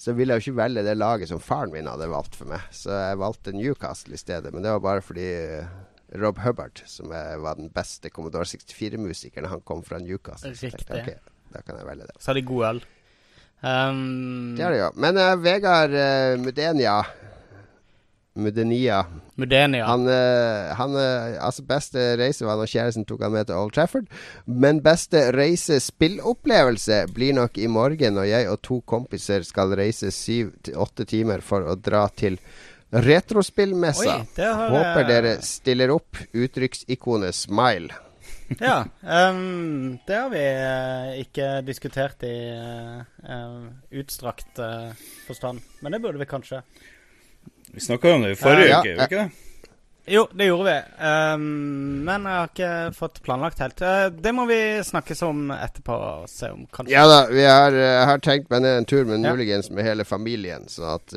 så 0.00 0.14
ville 0.16 0.32
jeg 0.32 0.40
jo 0.40 0.50
ikke 0.52 0.60
velge 0.62 0.82
det 0.86 0.94
laget 0.96 1.28
som 1.28 1.42
faren 1.44 1.72
min 1.74 1.88
hadde 1.90 2.06
valgt 2.08 2.38
for 2.38 2.48
meg. 2.48 2.62
Så 2.72 2.88
jeg 2.88 3.18
valgte 3.20 3.52
Newcastle 3.52 4.16
i 4.16 4.20
stedet. 4.20 4.48
Men 4.54 4.64
det 4.64 4.72
var 4.72 4.84
bare 4.86 5.04
fordi 5.04 5.26
Rob 6.18 6.38
Hubbard, 6.42 6.82
som 6.90 7.12
er, 7.14 7.36
var 7.42 7.58
den 7.58 7.70
beste 7.74 8.10
Commodore 8.10 8.48
64-musikeren, 8.50 9.46
han 9.50 9.62
kom 9.66 9.84
fra 9.86 10.00
Newcastle. 10.02 10.50
Riktig. 10.50 10.72
jeg 10.72 10.78
tenkte, 10.80 10.96
Riktig. 10.98 11.36
da 11.54 11.62
kan 11.62 11.78
jeg 11.78 11.86
velge 11.86 12.08
det. 12.10 12.16
Så 12.18 12.32
har 12.32 12.40
de 12.40 12.46
god 12.48 12.66
øl. 12.70 12.82
Um, 13.60 14.54
Det 14.56 14.64
er 14.64 14.72
det 14.72 14.78
jo. 14.80 14.92
Men 14.96 15.18
uh, 15.20 15.34
Vegard 15.44 15.92
uh, 15.92 16.40
Mudenia 16.40 17.02
Mudenia 18.40 19.02
Mudenia. 19.36 19.84
Han, 19.84 20.06
uh, 20.08 20.70
han 20.78 20.94
Altså, 20.96 21.64
beste 21.68 22.04
reise 22.16 22.46
var 22.46 22.56
når 22.56 22.70
kjæresten 22.72 23.04
tok 23.04 23.26
han 23.26 23.34
med 23.34 23.50
til 23.50 23.58
Old 23.58 23.74
Trafford. 23.76 24.08
Men 24.46 24.80
beste 24.82 25.26
reise-spillopplevelse 25.36 27.02
blir 27.14 27.36
nok 27.36 27.58
i 27.60 27.68
morgen 27.68 28.16
når 28.16 28.30
jeg 28.30 28.48
og 28.48 28.62
to 28.64 28.80
kompiser 28.88 29.44
skal 29.44 29.76
reise 29.76 30.10
syv 30.14 30.54
til 30.64 30.80
åtte 30.80 31.04
timer 31.10 31.44
for 31.44 31.68
å 31.68 31.76
dra 31.76 32.06
til 32.16 32.40
Retrospillmessa. 32.92 34.16
Håper 34.36 35.00
jeg- 35.00 35.08
dere 35.08 35.34
stiller 35.42 35.90
opp. 35.94 36.16
Uttrykksikonet 36.32 37.34
smile. 37.34 37.94
Ja. 38.58 38.84
Um, 39.02 39.98
det 40.06 40.16
har 40.16 40.30
vi 40.32 40.40
uh, 40.42 41.20
ikke 41.22 41.50
diskutert 41.62 42.22
i 42.26 42.32
uh, 42.50 43.68
utstrakt 43.94 44.58
uh, 44.58 44.90
forstand. 45.28 45.60
Men 45.80 45.92
det 45.94 46.00
burde 46.02 46.18
vi 46.18 46.26
kanskje. 46.26 46.62
Vi 47.70 47.80
snakka 47.80 48.14
om 48.16 48.22
det 48.26 48.32
i 48.34 48.40
forrige 48.40 48.66
Ja, 48.72 48.80
uke, 48.80 48.88
gjorde 48.88 48.98
vi 48.98 49.06
ikke 49.06 49.22
det? 49.22 49.46
Jo, 50.10 50.24
det 50.34 50.48
gjorde 50.48 50.64
vi. 50.66 51.04
Um, 51.06 51.44
men 52.08 52.26
jeg 52.26 52.34
har 52.40 52.48
ikke 52.50 52.72
fått 52.98 53.20
planlagt 53.22 53.60
helt. 53.62 53.78
Det 54.18 54.32
må 54.34 54.48
vi 54.50 54.58
snakkes 54.82 55.22
om 55.22 55.52
etterpå. 55.54 56.00
Og 56.24 56.26
se 56.32 56.50
om 56.50 56.66
kanskje 56.74 56.96
Ja 56.96 57.04
da, 57.06 57.20
vi 57.30 57.44
har, 57.46 57.70
jeg 57.78 58.08
har 58.10 58.18
tenkt 58.26 58.50
meg 58.50 58.64
ned 58.66 58.80
en 58.80 58.88
tur, 58.90 59.04
men 59.06 59.22
Ja. 59.22 59.30
muligens 59.36 59.70
med 59.70 59.86
hele 59.86 60.02
familien, 60.08 60.66
så 60.66 60.96
at 60.96 61.14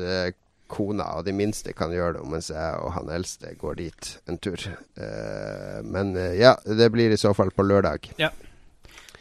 kona 0.74 1.06
og 1.18 1.26
de 1.28 1.34
minste 1.36 1.74
kan 1.76 1.92
gjøre 1.94 2.18
det, 2.18 2.24
mens 2.30 2.50
jeg 2.52 2.80
og 2.82 2.94
han 2.96 3.12
eldste 3.14 3.54
går 3.60 3.78
dit 3.78 4.10
en 4.30 4.40
tur. 4.42 4.58
Eh, 4.98 5.78
men 5.86 6.16
eh, 6.18 6.34
ja, 6.40 6.56
det 6.66 6.90
blir 6.94 7.14
i 7.14 7.20
så 7.20 7.34
fall 7.36 7.52
på 7.54 7.66
lørdag. 7.66 8.10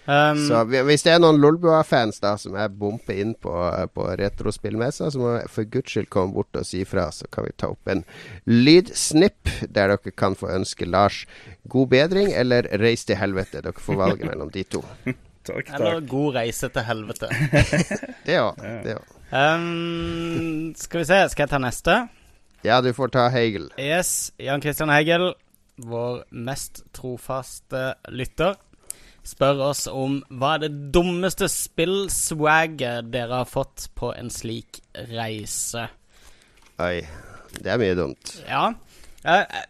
um, 0.06 0.42
Så 0.48 0.64
hvis 0.72 1.06
det 1.06 1.14
er 1.14 1.22
noen 1.22 1.40
Lolbua-fans 1.40 2.20
da 2.24 2.34
som 2.42 2.58
er 2.60 2.74
bomper 2.74 3.22
inn 3.22 3.36
på, 3.40 3.54
på 3.94 4.08
retrospillmessa, 4.20 5.12
så 5.14 5.22
må 5.22 5.36
jeg 5.38 5.52
for 5.54 5.70
guds 5.78 5.94
skyld 5.94 6.10
komme 6.12 6.36
bort 6.36 6.60
og 6.60 6.66
si 6.68 6.82
fra, 6.90 7.10
så 7.14 7.30
kan 7.32 7.48
vi 7.48 7.54
ta 7.56 7.70
opp 7.72 7.94
en 7.94 8.04
lydsnipp 8.50 9.54
der 9.70 9.94
dere 9.94 10.16
kan 10.18 10.36
få 10.40 10.50
ønske 10.58 10.90
Lars 10.90 11.24
god 11.72 11.94
bedring 11.94 12.34
eller 12.34 12.68
reis 12.82 13.06
til 13.08 13.22
helvete. 13.22 13.62
Dere 13.62 13.86
får 13.86 14.02
valget 14.02 14.28
mellom 14.32 14.52
de 14.52 14.66
to. 14.78 14.84
Takk, 15.44 15.74
Eller 15.76 16.00
god 16.08 16.36
reise 16.38 16.70
til 16.72 16.86
helvete. 16.88 17.28
Det 18.28 18.38
òg. 18.40 18.62
Det 18.86 18.94
òg. 18.96 19.10
Um, 19.34 20.74
skal 20.78 21.02
vi 21.02 21.06
se, 21.10 21.18
skal 21.32 21.48
jeg 21.48 21.50
ta 21.50 21.60
neste? 21.62 21.96
Ja, 22.64 22.78
du 22.86 22.92
får 22.94 23.10
ta 23.16 23.24
Hegel. 23.34 23.72
Yes, 23.82 24.30
Jan 24.38 24.62
Christian 24.62 24.92
Hegel, 24.94 25.32
vår 25.82 26.22
mest 26.30 26.84
trofaste 26.94 27.96
lytter, 28.14 28.60
spør 29.26 29.64
oss 29.72 29.88
om 29.90 30.20
hva 30.30 30.54
er 30.60 30.68
det 30.68 30.72
dummeste 30.94 31.50
spillswaget 31.50 33.10
dere 33.10 33.42
har 33.42 33.50
fått 33.50 33.88
på 33.98 34.14
en 34.14 34.30
slik 34.32 34.84
reise? 35.10 35.88
Oi, 36.84 37.02
det 37.58 37.74
er 37.74 37.82
mye 37.82 37.98
dumt. 37.98 38.36
Ja. 38.46 38.68
eh, 39.26 39.42
eh, 39.42 39.66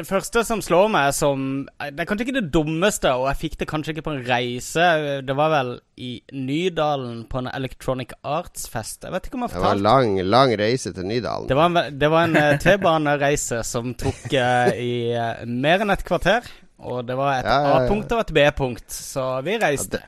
det 0.00 0.08
første 0.08 0.42
som 0.46 0.62
slår 0.64 0.88
meg 0.92 1.12
som 1.16 1.44
eh, 1.80 1.90
Det 1.92 2.04
er 2.04 2.08
kanskje 2.08 2.26
ikke 2.28 2.38
det 2.38 2.52
dummeste, 2.54 3.12
og 3.16 3.28
jeg 3.30 3.40
fikk 3.44 3.58
det 3.60 3.68
kanskje 3.70 3.94
ikke 3.94 4.06
på 4.06 4.14
en 4.14 4.22
reise. 4.26 4.86
Det 5.26 5.36
var 5.36 5.52
vel 5.52 5.74
i 6.00 6.12
Nydalen 6.32 7.24
på 7.30 7.42
en 7.42 7.50
Electronic 7.52 8.14
Arts-fest. 8.24 9.04
Jeg 9.04 9.14
vet 9.14 9.28
ikke 9.28 9.38
om 9.38 9.44
jeg 9.44 9.52
har 9.52 9.56
fortalt 9.58 9.82
Det 9.82 9.90
var 9.90 10.06
en 10.06 10.16
lang, 10.16 10.32
lang 10.32 10.54
reise 10.60 10.94
til 10.96 11.08
Nydalen. 11.10 11.48
det 11.50 11.58
var 11.58 11.70
en, 11.70 11.98
det 12.00 12.10
var 12.14 12.28
en 12.28 12.40
eh, 12.40 12.56
T-banereise 12.62 13.60
som 13.66 13.92
tok 13.98 14.24
uh, 14.32 14.72
i 14.72 15.12
uh, 15.12 15.44
mer 15.44 15.84
enn 15.84 15.92
et 15.92 16.06
kvarter. 16.06 16.48
Og 16.80 17.04
det 17.04 17.16
var 17.18 17.40
et 17.40 17.48
Ja, 17.48 17.58
ja, 17.60 17.68
ja. 17.68 17.84
A-punkt 17.84 18.12
og 18.16 18.24
et 18.24 18.32
B-punkt, 18.36 18.88
så 18.94 19.26
vi 19.44 19.58
reiste. 19.60 20.00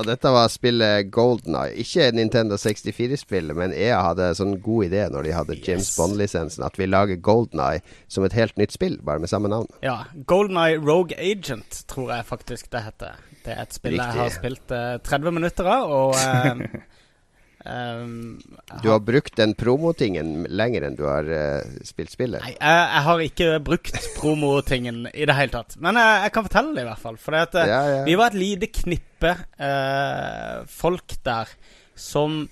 Og 0.00 0.06
dette 0.08 0.30
var 0.32 0.46
spillet 0.48 1.10
Golden 1.12 1.56
Eye. 1.60 1.74
Ikke 1.82 2.06
Nintendo 2.16 2.56
64-spillet, 2.56 3.52
men 3.58 3.74
EA 3.76 3.98
hadde 4.06 4.30
sånn 4.38 4.54
god 4.64 4.86
idé 4.88 5.02
når 5.12 5.26
de 5.28 5.34
hadde 5.36 5.56
James 5.60 5.90
Yes. 5.90 5.96
Bond-lisensen, 5.98 6.64
at 6.64 6.78
vi 6.80 6.86
lager 6.88 7.20
Golden 7.20 7.60
Eye 7.60 7.82
som 8.08 8.24
et 8.24 8.32
helt 8.36 8.56
nytt 8.60 8.72
spill, 8.72 8.96
bare 9.04 9.20
med 9.20 9.28
samme 9.28 9.50
navn. 9.52 9.68
Ja. 9.84 9.98
Golden 10.30 10.56
Eye 10.60 10.78
Rogue 10.80 11.16
Agent, 11.20 11.82
tror 11.90 12.14
jeg 12.14 12.24
faktisk 12.30 12.70
det 12.72 12.82
heter. 12.86 13.20
Det 13.44 13.52
er 13.56 13.60
et 13.66 13.76
spill 13.76 13.96
jeg 14.00 14.16
har 14.16 14.32
spilt 14.32 14.72
eh, 14.76 14.96
30 15.04 15.36
minutter 15.36 15.68
av, 15.68 15.92
og 15.92 16.16
eh, 16.16 16.80
ehm, 17.64 18.40
Du 18.82 18.88
har 18.90 19.00
brukt 19.04 19.36
den 19.36 19.54
promotingen 19.58 20.46
lenger 20.48 20.86
enn 20.88 20.96
du 20.98 21.04
har 21.08 21.26
uh, 21.26 21.80
spilt 21.86 22.12
spillet. 22.12 22.42
Nei, 22.44 22.54
jeg, 22.54 22.86
jeg 22.94 23.04
har 23.08 23.24
ikke 23.26 23.50
brukt 23.66 24.00
promotingen 24.18 25.02
i 25.12 25.26
det 25.28 25.36
hele 25.38 25.54
tatt. 25.54 25.76
Men 25.82 25.98
jeg, 26.00 26.22
jeg 26.26 26.34
kan 26.36 26.48
fortelle 26.48 26.74
det 26.76 26.86
i 26.86 26.88
hvert 26.90 27.04
fall. 27.04 27.20
For 27.20 27.40
eh, 27.40 27.68
Ja, 27.70 27.82
ja. 27.96 28.00
vi 28.08 28.16
var 28.20 28.32
et 28.32 28.40
lite 28.40 28.70
knippe 28.80 29.34
uh, 29.60 30.64
folk 30.70 31.18
der 31.26 31.52
som 32.00 32.42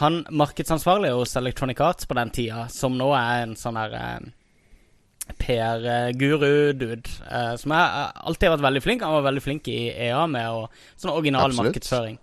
Han 0.00 0.22
markedsansvarlig 0.32 1.10
hos 1.12 1.36
Electronic 1.36 1.80
Arts 1.84 2.06
på 2.08 2.16
den 2.16 2.30
tida, 2.32 2.62
som 2.72 2.94
nå 2.96 3.10
er 3.12 3.42
en 3.42 3.58
sånn 3.60 3.76
her 3.76 3.92
uh, 3.92 4.30
PR-guru-dude, 5.38 7.10
eh, 7.30 7.54
som 7.56 7.74
jeg 7.74 8.10
alltid 8.26 8.48
har 8.48 8.56
vært 8.56 8.66
veldig 8.66 8.82
flink. 8.84 9.04
Han 9.06 9.18
var 9.18 9.28
veldig 9.28 9.44
flink 9.44 9.68
i 9.70 9.80
EA 9.90 10.24
med 10.30 10.48
og, 10.50 10.84
sånn 10.96 11.14
original 11.14 11.50
Absolutt. 11.50 11.70
markedsføring. 11.72 12.18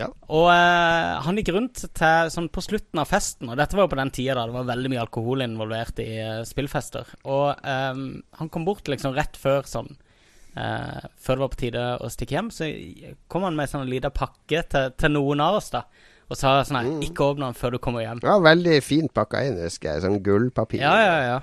Ja. 0.00 0.08
Og 0.34 0.48
eh, 0.50 1.10
han 1.24 1.38
gikk 1.38 1.52
rundt 1.54 1.82
til 1.86 2.30
sånn 2.34 2.48
på 2.52 2.64
slutten 2.64 3.02
av 3.02 3.10
festen, 3.10 3.50
og 3.50 3.58
dette 3.60 3.76
var 3.76 3.86
jo 3.86 3.92
på 3.92 4.00
den 4.00 4.14
tida 4.14 4.36
da 4.38 4.46
det 4.48 4.56
var 4.56 4.70
veldig 4.72 4.90
mye 4.92 5.04
alkohol 5.04 5.44
involvert 5.46 6.00
i 6.02 6.08
eh, 6.22 6.40
spillfester. 6.48 7.12
Og 7.30 7.52
eh, 7.62 8.00
han 8.40 8.50
kom 8.52 8.66
bort 8.66 8.90
liksom 8.90 9.14
rett 9.16 9.38
før 9.40 9.62
sånn 9.68 9.92
eh, 9.92 11.06
Før 11.20 11.38
det 11.38 11.44
var 11.44 11.54
på 11.54 11.62
tide 11.62 11.86
å 12.00 12.10
stikke 12.12 12.38
hjem, 12.38 12.50
så 12.54 12.70
kom 13.30 13.46
han 13.46 13.58
med 13.58 13.70
sånn 13.70 13.88
liten 13.90 14.14
pakke 14.14 14.64
til, 14.70 14.92
til 14.98 15.14
noen 15.14 15.44
av 15.44 15.60
oss, 15.60 15.70
da. 15.74 15.86
Og 16.32 16.38
sa 16.40 16.56
sånn 16.64 16.78
her 16.80 16.86
Ikke 17.04 17.26
åpne 17.30 17.50
den 17.50 17.58
før 17.58 17.74
du 17.76 17.82
kommer 17.84 18.04
hjem. 18.04 18.22
Ja, 18.24 18.38
veldig 18.42 18.78
fint 18.82 19.12
pakka 19.14 19.44
inn, 19.46 19.58
husker 19.60 19.92
jeg. 19.92 20.06
Sånn 20.06 20.22
gullpapir. 20.24 20.80
Ja, 20.82 20.94
ja, 20.98 21.18
ja. 21.28 21.40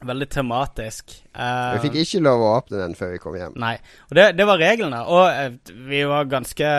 Veldig 0.00 0.26
tematisk. 0.32 1.12
Uh, 1.36 1.74
Vi 1.76 1.82
fikk 1.88 1.96
ikke 2.00 2.20
lov 2.24 2.40
å 2.40 2.52
åpne 2.56 2.78
den 2.80 2.94
før 2.96 3.10
vi 3.12 3.18
kom 3.20 3.34
hjem. 3.36 3.52
Nei. 3.60 3.74
Og 4.08 4.14
det, 4.16 4.30
det 4.38 4.46
var 4.48 4.56
reglene. 4.62 5.02
Og 5.04 5.26
uh, 5.28 5.74
vi 5.90 6.00
var 6.08 6.24
ganske 6.30 6.70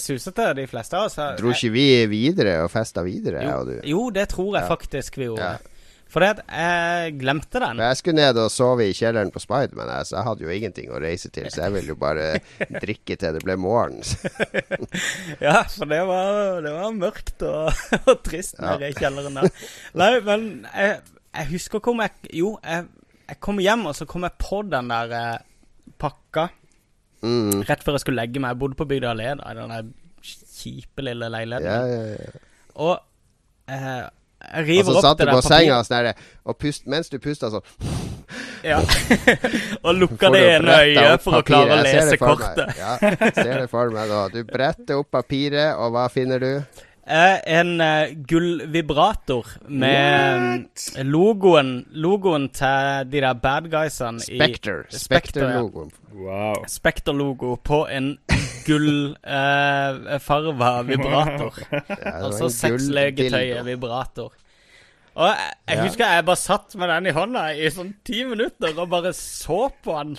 susete, 0.00 0.46
de 0.56 0.64
fleste 0.70 0.96
av 0.96 1.10
oss. 1.10 1.18
Dro 1.36 1.52
ikke 1.52 1.72
vi 1.74 1.84
videre 2.08 2.62
og 2.64 2.70
festa 2.72 3.04
videre, 3.04 3.42
jo, 3.44 3.58
du? 3.68 3.74
jo, 3.84 4.06
det 4.16 4.30
tror 4.32 4.54
jeg 4.56 4.64
Ja. 4.64 4.70
faktisk 4.72 5.20
vi 5.20 5.28
gjorde. 5.28 5.50
Ja. 5.58 5.76
For 6.10 6.24
det 6.24 6.40
jeg 6.50 7.12
glemte 7.20 7.60
den. 7.62 7.78
Jeg 7.84 7.98
skulle 8.00 8.16
ned 8.18 8.38
og 8.42 8.48
sove 8.50 8.88
i 8.90 8.94
kjelleren 8.98 9.28
på 9.30 9.38
Spiderman, 9.44 9.92
jeg, 9.94 10.08
så 10.08 10.16
jeg 10.16 10.26
hadde 10.26 10.42
jo 10.42 10.50
ingenting 10.56 10.88
å 10.90 10.98
reise 11.04 11.28
til. 11.30 11.46
Så 11.54 11.60
jeg 11.62 11.76
ville 11.76 11.92
jo 11.92 12.00
bare 12.00 12.32
drikke 12.82 13.14
til 13.20 13.36
det 13.36 13.44
ble 13.44 13.54
morgen. 13.60 14.00
Ja, 15.44 15.60
for 15.70 15.86
det 15.86 16.00
var, 16.08 16.60
det 16.64 16.72
var 16.74 16.96
mørkt 16.96 17.44
og, 17.46 17.70
og 18.10 18.24
trist 18.26 18.56
Ja. 18.58 18.72
nede 18.74 18.90
i 18.90 18.96
kjelleren 18.98 19.38
der. 19.38 19.52
Nei, 20.00 20.10
men 20.26 20.48
jeg, 20.74 20.98
jeg 21.36 21.46
husker 21.52 21.80
hvor 21.80 22.00
jeg 22.02 22.10
Jo, 22.34 22.58
jeg, 22.64 22.86
jeg 23.28 23.40
kom 23.40 23.58
hjem, 23.62 23.86
og 23.86 23.94
så 23.96 24.06
kom 24.10 24.22
jeg 24.26 24.32
på 24.38 24.62
den 24.70 24.90
der 24.90 25.12
eh, 25.18 25.36
pakka 25.98 26.48
Mm. 27.20 27.66
rett 27.68 27.82
før 27.84 27.98
jeg 27.98 28.00
skulle 28.00 28.16
legge 28.22 28.40
meg. 28.40 28.54
Jeg 28.54 28.58
bodde 28.62 28.76
på 28.78 28.86
Bygdøy 28.88 29.10
allé, 29.10 29.34
da, 29.36 29.50
i 29.52 29.56
den 29.58 29.68
der 29.74 29.88
kjipe 30.24 31.02
lille 31.04 31.28
leiligheten. 31.28 31.66
Ja, 31.68 31.82
ja, 31.84 32.14
ja. 32.16 32.40
Og 32.80 32.94
eh, 33.68 34.06
jeg 34.40 34.62
Og 34.62 34.68
river 34.70 34.88
så 34.88 34.94
opp 34.96 35.04
satt 35.04 35.18
du 35.18 35.20
det 35.20 35.26
der 35.28 35.36
på 35.36 35.42
senga 35.44 35.82
sånn 35.84 36.06
der, 36.06 36.22
og 36.48 36.56
pust, 36.56 36.86
mens 36.88 37.12
du 37.12 37.18
pusta 37.20 37.50
sånn 37.52 37.66
Ja. 38.64 38.78
og 39.84 39.94
lukka 39.98 40.30
det 40.32 40.40
du 40.40 40.48
ene 40.54 40.78
øyet 40.86 41.22
for 41.26 41.36
å 41.36 41.44
klare 41.44 41.76
å 41.76 41.84
lese 41.84 42.16
kortet. 42.20 42.72
Ja, 42.80 42.96
ser 43.36 43.52
det 43.66 43.68
for 43.72 43.92
meg 43.92 44.08
nå. 44.08 44.22
Du 44.32 44.40
bretter 44.48 45.00
opp 45.00 45.10
papiret, 45.12 45.74
og 45.76 45.92
hva 45.92 46.06
finner 46.12 46.40
du? 46.40 46.52
Eh, 47.10 47.38
en 47.58 47.80
uh, 47.80 48.06
gullvibrator 48.28 49.46
med 49.66 50.66
eh, 50.94 51.04
logoen 51.04 51.86
Logoen 51.90 52.48
til 52.54 53.08
de 53.10 53.20
der 53.24 53.34
bad 53.34 53.66
guysene 53.72 54.18
i 54.22 54.24
Spectre. 54.38 54.74
Ja. 54.86 54.90
Spectre-logoen. 54.98 55.90
Wow. 56.14 56.62
Spekter-logo 56.70 57.56
på 57.66 57.80
en 57.90 58.12
gullfarva 58.66 60.70
vibrator. 60.90 61.54
Ja, 61.72 61.80
altså 62.28 62.44
en 62.46 62.50
sexlegetøyet 62.60 63.64
vibrator. 63.66 64.30
Og 65.18 65.26
jeg, 65.26 65.36
jeg 65.68 65.76
Ja. 65.76 65.82
husker 65.82 66.04
jeg 66.14 66.24
bare 66.30 66.36
satt 66.38 66.76
med 66.78 66.86
den 66.88 67.06
i 67.10 67.16
hånda 67.16 67.42
i 67.58 67.70
sånn 67.74 67.90
ti 68.06 68.22
minutter 68.24 68.70
og 68.78 68.86
bare 68.92 69.10
så 69.16 69.66
på 69.82 69.92
den. 69.98 70.14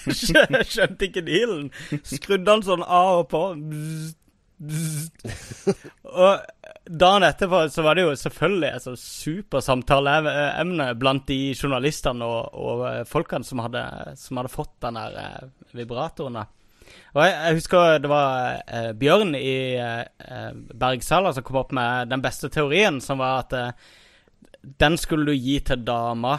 Skjønte 0.70 1.04
ikke 1.06 1.22
dealen. 1.26 1.68
Skrudde 2.02 2.46
den 2.48 2.62
sånn 2.66 2.82
av 2.82 3.18
og 3.22 3.28
på. 3.30 3.42
Bzz. 3.70 4.14
Og 4.60 6.40
dagen 6.84 7.24
etterpå 7.24 7.62
så 7.72 7.84
var 7.84 7.96
det 7.96 8.04
jo 8.04 8.16
selvfølgelig 8.18 8.68
et 8.68 8.84
sånt 8.84 9.00
supersamtaleemne 9.00 10.90
blant 11.00 11.24
de 11.30 11.38
journalistene 11.54 12.26
og, 12.26 12.50
og 12.52 12.84
eh, 12.90 13.04
folkene 13.08 13.46
som 13.46 13.62
hadde, 13.64 13.84
som 14.20 14.40
hadde 14.40 14.52
fått 14.52 14.74
den 14.84 14.98
der 15.00 15.16
eh, 15.22 15.48
vibratoren. 15.78 16.36
Og 17.14 17.22
jeg, 17.24 17.32
jeg 17.32 17.58
husker 17.60 18.02
det 18.02 18.10
var 18.10 18.60
eh, 18.66 18.92
Bjørn 19.00 19.32
i 19.38 19.56
eh, 19.80 20.04
eh, 20.04 20.52
Bergsala 20.84 21.32
som 21.34 21.46
kom 21.46 21.62
opp 21.62 21.72
med 21.76 22.12
den 22.12 22.24
beste 22.24 22.52
teorien, 22.52 23.00
som 23.04 23.22
var 23.22 23.44
at 23.46 23.56
eh, 23.56 23.90
den 24.60 24.98
skulle 25.00 25.30
du 25.30 25.36
gi 25.38 25.60
til 25.64 25.84
dama 25.86 26.36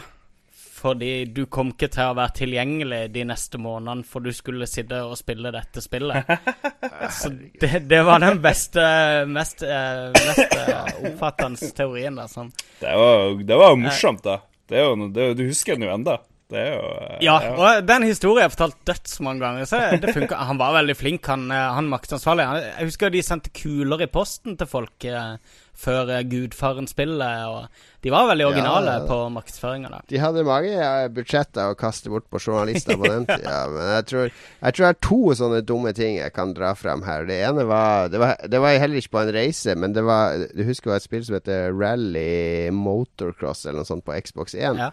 fordi 0.82 1.24
du 1.30 1.44
kom 1.46 1.70
ikke 1.72 1.88
til 1.94 2.10
å 2.10 2.16
være 2.18 2.34
tilgjengelig 2.40 3.00
de 3.14 3.22
neste 3.28 3.60
månedene, 3.62 4.02
for 4.08 4.24
du 4.24 4.32
skulle 4.34 4.66
sitte 4.66 4.98
og 5.06 5.14
spille 5.20 5.52
dette 5.54 5.82
spillet. 5.84 6.32
Så 7.20 7.30
det, 7.32 7.84
det 7.90 8.00
var 8.06 8.22
den 8.22 8.40
beste, 8.42 8.82
mest, 9.30 9.62
eh, 9.62 10.08
mest 10.16 10.56
eh, 10.58 10.90
oppfattende 11.12 11.70
teorien 11.76 12.18
der. 12.18 12.30
Sånn. 12.32 12.50
Det 12.80 12.96
var, 12.98 13.38
det 13.46 13.60
var 13.62 13.74
jo 13.74 13.80
morsomt, 13.84 14.24
da. 14.26 14.40
Det 14.68 14.80
er 14.80 14.88
jo, 14.88 15.08
det 15.14 15.32
du 15.38 15.44
husker 15.46 15.78
den 15.78 15.86
jo 15.86 15.94
enda. 15.94 16.18
Det 16.52 16.60
er 16.60 16.74
jo 16.76 16.84
eh, 17.06 17.16
Ja, 17.24 17.36
og 17.56 17.86
den 17.88 18.04
historien 18.08 18.42
har 18.42 18.50
jeg 18.50 18.56
fortalt 18.58 18.78
dødsmange 18.92 19.40
ganger. 19.46 19.66
Så 19.68 19.80
det 20.02 20.12
funka. 20.14 20.38
Han 20.52 20.60
var 20.60 20.76
veldig 20.78 20.96
flink, 21.00 21.26
han, 21.32 21.48
eh, 21.50 21.72
han 21.78 21.88
maktansvarlig. 21.92 22.46
Jeg 22.68 22.88
husker 22.92 23.12
de 23.14 23.24
sendte 23.24 23.52
kuler 23.56 24.04
i 24.04 24.10
posten 24.12 24.58
til 24.60 24.68
folk 24.68 25.06
eh, 25.08 25.36
før 25.82 26.10
eh, 26.12 26.24
Gudfaren-spillet. 26.28 27.46
Og 27.48 28.02
de 28.04 28.12
var 28.12 28.28
veldig 28.28 28.46
originale 28.50 28.96
Ja, 28.96 29.00
ja. 29.00 29.06
på 29.08 29.18
markedsføringa. 29.32 30.02
De 30.10 30.20
hadde 30.20 30.44
mange 30.46 30.90
budsjetter 31.16 31.72
å 31.72 31.78
kaste 31.78 32.12
bort 32.12 32.28
på 32.30 32.40
journalister 32.42 32.98
på 33.00 33.08
den 33.08 33.24
tida. 33.30 33.56
Men 33.72 33.88
jeg 33.96 34.06
tror, 34.10 34.28
jeg 34.34 34.76
tror 34.76 34.86
det 34.86 34.90
er 34.92 35.00
to 35.08 35.20
sånne 35.38 35.62
dumme 35.72 35.94
ting 35.96 36.18
jeg 36.18 36.34
kan 36.36 36.52
dra 36.56 36.74
frem 36.78 37.04
her. 37.06 37.24
Det 37.30 37.40
ene 37.48 37.64
var 37.70 38.12
Det 38.12 38.20
var, 38.20 38.36
det 38.48 38.60
var 38.60 38.76
heller 38.82 39.00
ikke 39.00 39.14
på 39.16 39.22
en 39.24 39.32
reise, 39.34 39.74
men 39.78 39.94
det 39.96 40.02
var 40.04 40.36
Du 40.52 40.62
husker 40.66 40.90
det 40.90 40.92
var 40.92 41.00
et 41.00 41.06
spill 41.06 41.24
som 41.26 41.36
heter 41.38 41.72
Rally 41.72 42.70
Motorcross 42.74 43.64
eller 43.66 43.80
noe 43.82 43.88
sånt 43.88 44.04
på 44.04 44.16
Xbox 44.26 44.54
1? 44.58 44.78
Ja. 44.82 44.90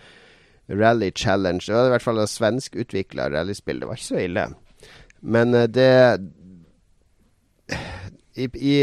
Rally 0.70 1.11
Challenge. 1.15 1.63
Det 1.65 1.74
var 1.76 1.88
i 1.89 1.93
hvert 1.95 2.05
fall 2.05 2.20
et 2.24 2.30
svenskutvikla 2.34 3.30
rallyspill. 3.34 3.80
Det 3.82 3.88
var 3.89 3.97
ikke 3.97 4.09
så 4.11 4.20
ille. 4.26 4.47
Men 5.22 5.53
eh, 5.57 5.67
det 5.67 5.89
i, 8.39 8.45
i, 8.55 8.76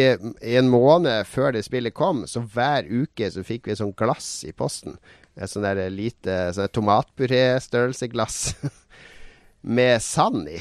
I 0.43 0.57
en 0.61 0.68
måned 0.68 1.24
før 1.30 1.55
det 1.57 1.62
spillet 1.66 1.95
kom, 1.97 2.24
så 2.28 2.43
hver 2.53 2.89
uke 2.91 3.30
så 3.32 3.45
fikk 3.47 3.66
vi 3.68 3.74
et 3.74 3.80
sånt 3.80 3.97
glass 3.99 4.28
i 4.47 4.53
posten. 4.53 4.99
Et 5.37 5.49
sånn 5.51 5.64
der 5.64 5.80
lite 5.93 6.37
sånn 6.57 6.70
tomatpuré-størrelseglass 6.76 8.41
med 9.76 10.03
sand 10.05 10.49
i. 10.53 10.59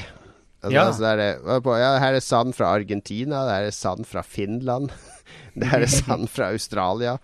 Altså, 0.64 0.72
Ja. 0.74 0.86
altså 0.88 1.02
der, 1.04 1.20
er- 1.26 1.60
på, 1.62 1.74
ja, 1.78 1.92
her 2.02 2.16
er 2.16 2.24
sand 2.24 2.54
fra 2.56 2.72
Argentina, 2.74 3.44
det 3.46 3.54
her 3.58 3.68
er 3.68 3.76
sand 3.76 4.06
fra 4.08 4.22
Finland. 4.26 4.90
det 5.58 5.68
her 5.70 5.84
er 5.84 5.92
sand 6.00 6.28
fra 6.32 6.48
Australia. 6.56 7.18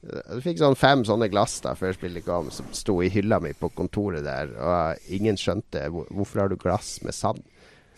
Jeg 0.00 0.40
fikk 0.44 0.60
sånn 0.62 0.78
fem 0.80 1.02
sånne 1.04 1.28
glass 1.28 1.58
da 1.60 1.74
før 1.76 1.92
spillet 1.92 2.24
kom, 2.24 2.48
som 2.54 2.68
sto 2.72 2.96
i 3.04 3.10
hylla 3.12 3.36
mi 3.44 3.52
på 3.52 3.68
kontoret 3.76 4.24
der. 4.24 4.52
Og 4.56 5.12
ingen 5.12 5.36
skjønte 5.40 5.84
hvor, 5.92 6.08
hvorfor 6.08 6.44
har 6.44 6.52
du 6.52 6.56
glass 6.60 6.98
med 7.04 7.16
sand. 7.16 7.42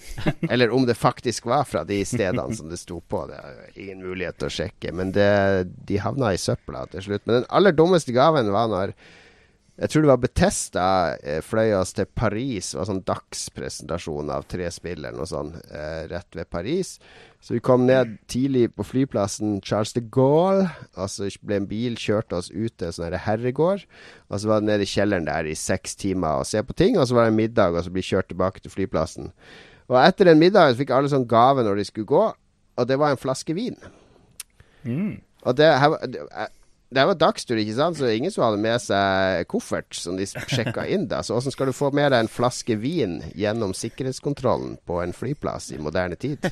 Eller 0.50 0.72
om 0.74 0.82
det 0.86 0.98
faktisk 0.98 1.46
var 1.46 1.62
fra 1.68 1.84
de 1.86 2.00
stedene 2.06 2.48
som 2.58 2.70
det 2.72 2.80
sto 2.80 2.98
på. 3.06 3.22
Det 3.30 3.38
er 3.38 3.78
ingen 3.84 4.02
mulighet 4.02 4.40
til 4.40 4.50
å 4.50 4.54
sjekke. 4.56 4.94
Men 4.98 5.14
det, 5.14 5.30
de 5.86 6.00
havna 6.02 6.32
i 6.34 6.40
søpla 6.42 6.88
til 6.90 7.06
slutt. 7.06 7.26
Men 7.26 7.40
den 7.40 7.50
aller 7.54 7.76
dummeste 7.76 8.14
gaven 8.16 8.50
var 8.54 8.70
når 8.72 8.96
jeg 9.80 9.88
tror 9.88 10.02
det 10.04 10.10
var 10.10 10.20
Betesta 10.20 10.86
eh, 11.24 11.40
fløy 11.42 11.72
oss 11.78 11.94
til 11.96 12.04
Paris. 12.06 12.72
Det 12.74 12.78
var 12.78 12.88
sånn 12.90 13.04
dagspresentasjon 13.08 14.30
av 14.34 14.44
tre 14.50 14.68
spill 14.70 15.00
eller 15.00 15.16
noe 15.16 15.26
sånt 15.30 15.56
eh, 15.72 16.02
rett 16.12 16.36
ved 16.36 16.50
Paris. 16.52 16.98
Så 17.42 17.56
vi 17.56 17.62
kom 17.64 17.86
ned 17.88 18.18
tidlig 18.30 18.68
på 18.76 18.84
flyplassen 18.86 19.56
Charles 19.66 19.94
de 19.96 20.04
Gaulle. 20.14 20.68
Og 20.94 21.08
så 21.10 21.26
ble 21.42 21.56
en 21.58 21.66
bil 21.70 21.96
kjørt 21.98 22.36
oss 22.36 22.52
ut 22.52 22.76
til 22.76 22.90
en 22.90 22.94
sånn 22.98 23.16
herregård. 23.24 23.82
Og 24.28 24.38
så 24.44 24.52
var 24.52 24.60
det 24.62 24.68
nede 24.68 24.86
i 24.86 24.92
kjelleren 24.92 25.26
der 25.26 25.48
i 25.50 25.56
seks 25.58 25.96
timer 25.98 26.42
og 26.44 26.46
se 26.52 26.62
på 26.62 26.76
ting. 26.78 27.00
Og 27.00 27.08
så 27.08 27.16
var 27.18 27.26
det 27.26 27.32
en 27.34 27.40
middag, 27.40 27.74
og 27.74 27.82
så 27.88 27.90
ble 27.96 28.04
kjørt 28.06 28.28
tilbake 28.30 28.62
til 28.62 28.70
flyplassen. 28.76 29.32
Og 29.90 29.98
etter 30.04 30.28
den 30.30 30.38
middagen 30.38 30.78
fikk 30.78 30.92
alle 30.94 31.10
sånn 31.10 31.26
gave 31.28 31.64
når 31.66 31.80
de 31.80 31.88
skulle 31.88 32.12
gå, 32.12 32.22
og 32.78 32.86
det 32.88 32.96
var 33.02 33.16
en 33.16 33.20
flaske 33.20 33.56
vin. 33.56 33.74
Og 35.42 35.56
det, 35.58 35.66
her, 35.82 35.88
var- 35.96 36.52
det, 36.94 37.04
var 37.08 37.18
dagstur, 37.18 37.58
ikke 37.60 37.76
sant, 37.76 37.98
så 37.98 38.10
ingen 38.12 38.32
som 38.32 38.44
hadde 38.46 38.60
med 38.62 38.82
seg 38.82 39.46
koffert 39.50 39.96
som 39.96 40.18
de 40.18 40.26
sjekka 40.26 40.84
inn 40.86 41.08
da. 41.10 41.22
Så 41.26 41.36
åssen 41.38 41.54
skal 41.54 41.70
du 41.70 41.76
få 41.76 41.90
med 41.94 42.12
deg 42.12 42.24
en 42.24 42.30
flaske 42.32 42.76
vin 42.80 43.18
gjennom 43.38 43.74
sikkerhetskontrollen 43.76 44.76
på 44.88 45.00
en 45.02 45.14
flyplass 45.16 45.70
i 45.74 45.80
moderne 45.82 46.18
tid? 46.20 46.44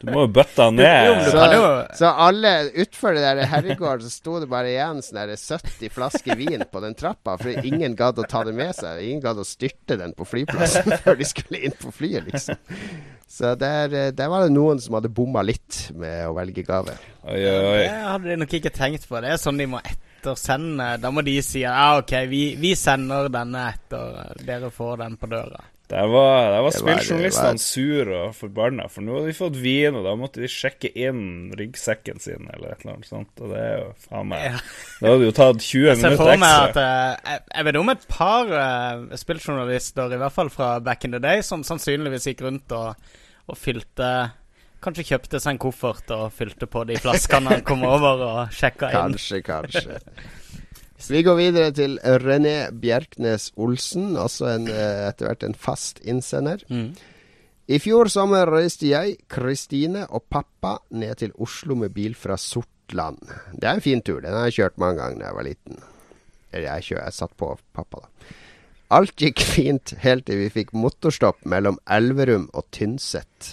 Du 0.00 0.10
må 0.10 0.26
jo 0.26 0.32
bøtte 0.40 0.68
den 0.68 0.80
ned. 0.80 1.30
Så, 1.30 1.46
så 2.02 2.12
alle 2.28 2.54
utfor 2.84 3.16
det 3.16 3.24
der 3.24 3.50
herregården 3.50 4.06
så 4.06 4.12
sto 4.12 4.38
det 4.42 4.50
bare 4.50 4.72
igjen 4.72 5.02
sånn 5.04 5.20
der 5.22 5.34
70 5.36 5.94
flasker 5.94 6.38
vin 6.38 6.66
på 6.70 6.84
den 6.84 6.96
trappa, 6.98 7.36
for 7.40 7.64
ingen 7.64 7.96
gadd 7.98 8.20
å 8.20 8.26
ta 8.28 8.44
det 8.46 8.54
med 8.56 8.74
seg. 8.76 9.02
Ingen 9.06 9.24
gadd 9.24 9.40
å 9.40 9.46
styrte 9.46 9.98
den 10.00 10.14
på 10.16 10.28
flyplassen 10.28 10.94
før 11.04 11.18
de 11.20 11.28
skulle 11.28 11.64
inn 11.66 11.76
på 11.80 11.92
flyet, 11.94 12.28
liksom. 12.30 12.60
Så 13.30 13.52
der, 13.58 13.92
eh, 13.94 14.10
der 14.10 14.28
var 14.32 14.42
det 14.48 14.52
noen 14.56 14.80
som 14.82 14.96
hadde 14.98 15.12
bomma 15.14 15.44
litt 15.46 15.92
med 15.94 16.24
å 16.26 16.34
velge 16.34 16.64
gave. 16.66 16.96
Oi, 17.22 17.38
oi, 17.38 17.58
oi. 17.70 17.82
Det 17.86 18.04
hadde 18.10 18.30
de 18.32 18.36
nok 18.42 18.54
ikke 18.58 18.72
tenkt 18.74 19.06
på. 19.06 19.20
Det 19.22 19.30
er 19.36 19.38
sånn 19.38 19.60
de 19.60 19.68
må 19.70 19.78
ettersende. 19.86 20.96
Da 21.00 21.12
må 21.14 21.22
de 21.24 21.36
si 21.46 21.62
ja, 21.62 21.96
OK, 22.00 22.10
vi, 22.28 22.56
vi 22.60 22.74
sender 22.74 23.30
denne 23.30 23.68
etter. 23.70 24.34
Dere 24.44 24.72
får 24.74 24.98
den 25.04 25.14
på 25.20 25.30
døra. 25.30 25.62
Der 25.90 26.06
var, 26.06 26.44
der 26.52 26.60
var 26.62 26.70
Det 26.70 26.82
var- 26.82 26.86
det 26.86 26.92
var- 26.94 27.00
spilljournalistene 27.02 27.58
sur 27.58 28.10
og 28.14 28.34
forbanna, 28.38 28.84
for 28.88 29.02
nå 29.02 29.14
hadde 29.16 29.26
de 29.26 29.32
fått 29.34 29.56
vin, 29.58 29.94
og 29.98 30.04
da 30.06 30.12
måtte 30.14 30.38
de 30.42 30.46
sjekke 30.46 30.90
inn 30.94 31.50
ryggsekken 31.58 32.20
sin 32.22 32.46
eller 32.52 32.68
et 32.76 32.84
eller 32.84 32.94
annet 32.94 33.08
sånt, 33.10 33.32
og 33.40 33.50
det 33.50 33.58
er 33.58 33.78
jo 33.80 33.88
faen 34.08 34.28
meg 34.30 34.44
Ja. 34.44 34.58
Det 35.00 35.08
hadde 35.10 35.24
jo 35.26 35.32
tatt 35.32 35.58
20 35.58 35.86
Jeg 35.88 35.96
ser 35.96 36.02
minutter 36.10 36.16
for 36.24 36.36
meg 36.36 36.54
at 36.60 36.68
ekstra. 36.68 36.84
eh, 36.84 37.16
jeg, 37.32 37.40
jeg 37.56 37.64
vet 37.64 37.76
om 37.80 37.88
et 37.88 38.06
par 38.08 38.46
uh, 38.54 39.16
spilljournalister, 39.16 40.12
i 40.14 40.16
hvert 40.22 40.32
fall 40.32 40.48
fra 40.48 40.78
back 40.78 41.04
in 41.04 41.10
the 41.10 41.18
day, 41.18 41.40
som 41.42 41.62
sannsynligvis 41.66 42.26
gikk 42.30 42.42
rundt 42.46 42.70
og, 42.70 42.94
og 43.50 43.58
fylte 43.58 44.10
Kanskje 44.80 45.10
kjøpte 45.10 45.36
seg 45.42 45.52
en 45.52 45.58
koffert 45.60 46.08
og 46.16 46.30
fylte 46.32 46.64
på 46.64 46.86
de 46.88 46.94
flaskene 46.96 47.50
han 47.52 47.64
kom 47.68 47.82
over 47.84 48.22
og 48.24 48.54
sjekka 48.56 48.88
inn. 48.88 49.12
Kanskje, 49.12 49.42
kanskje. 49.44 49.98
Så 50.96 51.12
vi 51.12 51.20
går 51.26 51.36
videre 51.36 51.72
til 51.76 51.98
René 52.00 52.70
Bjerknes 52.72 53.50
Olsen, 53.60 54.14
også 54.16 54.48
en, 54.54 54.68
eh, 54.72 55.08
etter 55.10 55.28
hvert 55.28 55.44
en 55.44 55.56
fast 55.56 56.00
innsender. 56.00 56.64
Mm. 56.72 56.94
I 57.68 57.78
fjor 57.78 58.08
sommer 58.08 58.48
reiste 58.48 58.88
jeg, 58.88 59.18
Kristine 59.28 60.06
og 60.08 60.24
pappa 60.32 60.78
ned 60.90 61.20
til 61.20 61.32
Oslo 61.38 61.76
med 61.78 61.92
bil 61.92 62.16
fra 62.18 62.36
Sortland. 62.40 63.20
Det 63.52 63.68
er 63.68 63.74
en 63.76 63.84
fin 63.84 64.00
tur. 64.02 64.20
Den 64.20 64.32
har 64.32 64.48
jeg 64.48 64.58
kjørt 64.58 64.80
mange 64.80 64.98
ganger 64.98 65.20
da 65.20 65.26
jeg 65.28 65.36
var 65.36 65.48
liten. 65.48 65.82
Eller 66.52 66.66
jeg, 66.66 66.88
kjør, 66.88 67.04
jeg 67.04 67.18
satt 67.20 67.36
på 67.36 67.52
pappa, 67.72 68.00
da. 68.00 68.34
Alt 68.90 69.22
gikk 69.22 69.38
fint 69.46 69.92
helt 70.02 70.24
til 70.26 70.40
vi 70.40 70.48
fikk 70.50 70.72
motorstopp 70.74 71.44
mellom 71.46 71.76
Elverum 71.86 72.48
og 72.58 72.64
Tynset. 72.74 73.52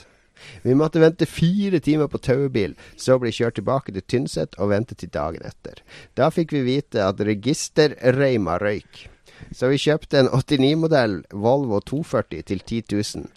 Vi 0.63 0.73
måtte 0.73 1.01
vente 1.03 1.27
fire 1.29 1.77
timer 1.83 2.09
på 2.09 2.17
taubil, 2.25 2.73
så 2.97 3.19
bli 3.21 3.29
kjørt 3.29 3.59
tilbake 3.59 3.93
til 3.93 4.05
Tynset 4.09 4.57
og 4.57 4.71
vente 4.71 4.97
til 4.97 5.11
dagen 5.13 5.45
etter. 5.45 5.83
Da 6.17 6.31
fikk 6.33 6.55
vi 6.57 6.63
vite 6.65 7.05
at 7.05 7.21
registerreima 7.21 8.57
røyk. 8.63 9.03
Så 9.53 9.69
vi 9.69 9.77
kjøpte 9.77 10.23
en 10.23 10.33
89-modell 10.33 11.19
Volvo 11.29 11.83
240 11.85 12.41
til 12.49 12.65
10 12.65 12.81
000 12.97 13.29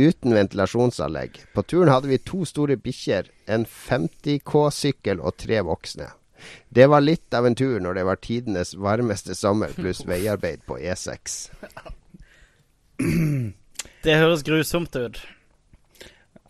uten 0.00 0.32
ventilasjonsanlegg. 0.40 1.42
På 1.52 1.60
turen 1.68 1.92
hadde 1.92 2.08
vi 2.08 2.24
to 2.24 2.46
store 2.48 2.80
bikkjer, 2.80 3.28
en 3.52 3.68
50K-sykkel 3.68 5.20
og 5.20 5.36
tre 5.44 5.60
voksne. 5.60 6.08
Det 6.74 6.86
var 6.90 7.04
litt 7.04 7.34
av 7.34 7.46
en 7.48 7.56
tur 7.58 7.78
når 7.82 8.00
det 8.00 8.06
var 8.08 8.22
tidenes 8.22 8.74
varmeste 8.76 9.36
sommer 9.38 9.74
pluss 9.76 10.04
veiarbeid 10.10 10.64
på 10.68 10.78
E 10.80 10.92
E6. 10.94 11.40
Det 14.04 14.18
høres 14.20 14.44
grusomt 14.46 14.94
ut. 14.96 15.20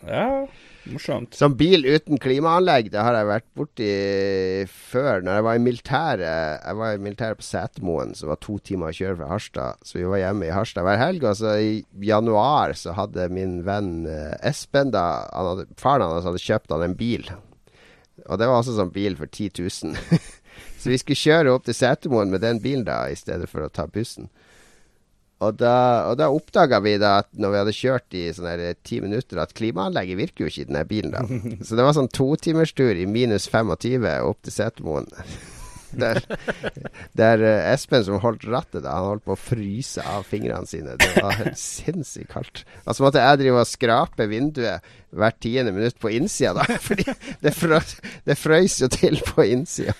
Ja, 0.05 0.45
morsomt. 0.93 1.33
Som 1.39 1.55
bil 1.57 1.87
uten 1.87 2.19
klimaanlegg, 2.21 2.91
det 2.93 3.01
har 3.01 3.17
jeg 3.17 3.29
vært 3.31 3.47
borti 3.57 3.89
før. 4.69 5.25
Når 5.25 5.39
jeg 5.39 5.47
var 5.47 5.57
i 5.57 5.63
militæret 5.65 6.67
Jeg 6.67 6.79
var 6.81 6.93
i 6.93 7.01
militæret 7.07 7.41
på 7.41 7.47
Setermoen, 7.47 8.13
som 8.19 8.29
var 8.33 8.41
to 8.45 8.59
timer 8.61 8.93
å 8.93 8.99
kjøre 8.99 9.17
fra 9.23 9.31
Harstad. 9.33 9.81
Så 9.87 9.99
vi 10.01 10.05
var 10.11 10.21
hjemme 10.21 10.51
i 10.51 10.53
Harstad 10.53 10.85
hver 10.85 11.01
helg. 11.01 11.25
Og 11.25 11.41
så 11.41 11.57
i 11.57 11.73
januar 12.05 12.77
så 12.77 12.93
hadde 12.99 13.31
min 13.33 13.63
venn 13.65 14.05
eh, 14.11 14.37
Espen 14.45 14.93
da 14.93 15.07
han 15.33 15.53
hadde, 15.55 15.69
Faren 15.81 16.11
hans 16.11 16.29
hadde 16.29 16.43
kjøpt 16.45 16.75
han 16.75 16.85
en 16.91 16.99
bil. 17.01 17.33
Og 18.29 18.41
det 18.41 18.49
var 18.49 18.61
også 18.61 18.77
sånn 18.79 18.95
bil 18.95 19.19
for 19.19 19.31
10 19.31 19.61
000. 19.61 19.97
så 20.81 20.93
vi 20.93 20.99
skulle 21.01 21.21
kjøre 21.21 21.55
opp 21.55 21.69
til 21.69 21.77
Setermoen 21.77 22.33
med 22.33 22.45
den 22.45 22.63
bilen 22.65 22.87
da, 22.89 23.05
i 23.11 23.19
stedet 23.19 23.51
for 23.51 23.67
å 23.67 23.73
ta 23.73 23.87
bussen. 23.91 24.31
Og 25.45 25.57
da, 25.59 25.77
og 26.09 26.17
da 26.21 26.31
oppdaga 26.33 26.79
vi 26.81 26.95
da 27.01 27.19
at 27.21 27.29
når 27.37 27.53
vi 27.53 27.59
hadde 27.61 27.75
kjørt 27.77 28.17
i 28.17 28.23
sånne 28.33 28.55
her 28.55 28.79
ti 28.87 29.01
minutter, 29.05 29.41
at 29.43 29.53
klimaanlegget 29.57 30.21
virker 30.21 30.45
jo 30.45 30.53
ikke 30.53 30.65
i 30.65 30.69
den 30.71 30.89
bilen 30.89 31.17
da. 31.17 31.25
Så 31.67 31.77
det 31.77 31.85
var 31.85 31.97
sånn 31.97 32.13
totimerstur 32.15 32.95
i 32.97 33.09
minus 33.11 33.49
25 33.51 34.07
opp 34.25 34.41
til 34.47 34.57
Setermoen. 34.57 35.11
Der, 36.01 36.21
der 37.19 37.45
eh, 37.45 37.71
Espen 37.73 38.05
som 38.07 38.21
holdt 38.23 38.47
rattet, 38.49 38.83
da, 38.85 38.97
han 38.97 39.13
holdt 39.13 39.27
på 39.29 39.37
å 39.37 39.41
fryse 39.41 40.05
av 40.09 40.27
fingrene 40.29 40.69
sine. 40.69 40.97
Det 41.01 41.11
var 41.19 41.55
sinnssykt 41.59 42.33
kaldt. 42.33 42.65
Altså 42.85 43.01
så 43.01 43.09
måtte 43.09 43.25
jeg 43.25 43.41
drive 43.43 43.63
og 43.63 43.69
skrape 43.71 44.29
vinduet 44.31 44.93
hvert 45.15 45.41
tiende 45.43 45.75
minutt 45.75 45.99
på 46.03 46.13
innsida, 46.15 46.55
da. 46.61 46.79
Fordi 46.89 47.07
det, 47.45 47.55
frø, 47.57 47.81
det 48.27 48.39
frøys 48.41 48.81
jo 48.83 48.91
til 48.93 49.21
på 49.29 49.47
innsida. 49.51 49.95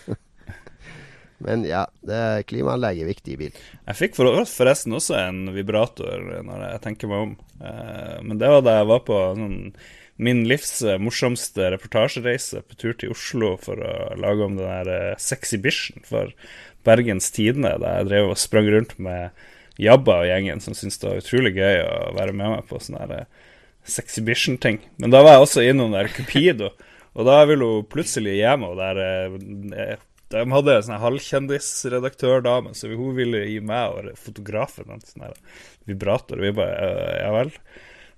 Men 1.45 1.65
ja, 1.69 1.83
det 2.07 2.47
klimaanlegget 2.49 3.05
er 3.05 3.11
viktig 3.11 3.35
i 3.35 3.41
bil. 3.43 3.59
Jeg 3.91 3.99
fikk 3.99 4.15
for, 4.17 4.31
forresten 4.49 4.95
også 4.97 5.19
en 5.19 5.43
vibrator 5.53 6.23
når 6.47 6.63
jeg 6.71 6.83
tenker 6.87 7.11
meg 7.11 7.27
om. 7.27 7.35
Eh, 7.61 8.17
men 8.25 8.41
det 8.41 8.49
var 8.53 8.65
da 8.65 8.79
jeg 8.79 8.89
var 8.89 9.03
på 9.05 9.19
sånn, 9.37 9.59
min 10.17 10.45
livs 10.49 10.83
eh, 10.83 10.99
morsomste 11.03 11.71
reportasjereise 11.75 12.63
på 12.63 12.79
tur 12.79 12.95
til 12.99 13.15
Oslo 13.15 13.55
for 13.61 13.81
å 13.83 14.15
lage 14.21 14.47
om 14.47 14.59
den 14.59 14.69
der 14.69 14.93
eh, 14.93 15.19
Sexy 15.19 15.59
for 16.07 16.33
Bergens 16.87 17.31
Tidende, 17.35 17.75
da 17.81 17.99
jeg 17.99 18.11
drev 18.11 18.31
og 18.33 18.41
sprang 18.41 18.69
rundt 18.71 18.97
med 19.03 19.31
Jabba 19.81 20.21
og 20.23 20.29
gjengen, 20.29 20.61
som 20.63 20.77
syntes 20.77 21.01
det 21.03 21.11
var 21.11 21.23
utrolig 21.23 21.55
gøy 21.57 21.83
å 21.83 22.15
være 22.15 22.37
med 22.37 22.53
meg 22.53 22.67
på 22.71 22.79
sånne 22.79 23.21
eh, 23.21 23.53
Sexy 23.85 24.23
Bition-ting. 24.25 24.81
Men 25.03 25.13
da 25.13 25.25
var 25.25 25.39
jeg 25.39 25.47
også 25.49 25.65
innom 25.67 25.95
der 25.97 26.13
Cupido, 26.13 26.71
og 27.15 27.29
da 27.29 27.43
ville 27.49 27.67
hun 27.67 27.89
plutselig 27.91 28.39
gi 28.39 28.57
meg 28.59 28.79
der 28.79 29.99
de 30.35 30.43
hadde 30.51 30.75
en 30.75 30.87
sånn 30.87 31.03
halvkjendisredaktørdame, 31.03 32.73
så 32.75 32.91
hun 32.91 33.15
ville 33.15 33.45
gi 33.47 33.61
meg 33.63 33.93
og 33.95 34.15
fotografen 34.19 34.91
en 34.91 35.05
sånn 35.05 35.37
vibrator. 35.87 36.41
Og 36.41 36.47
vi 36.49 36.55
bare 36.57 36.89
«Øh, 36.89 37.19
Ja 37.21 37.35
vel. 37.37 37.53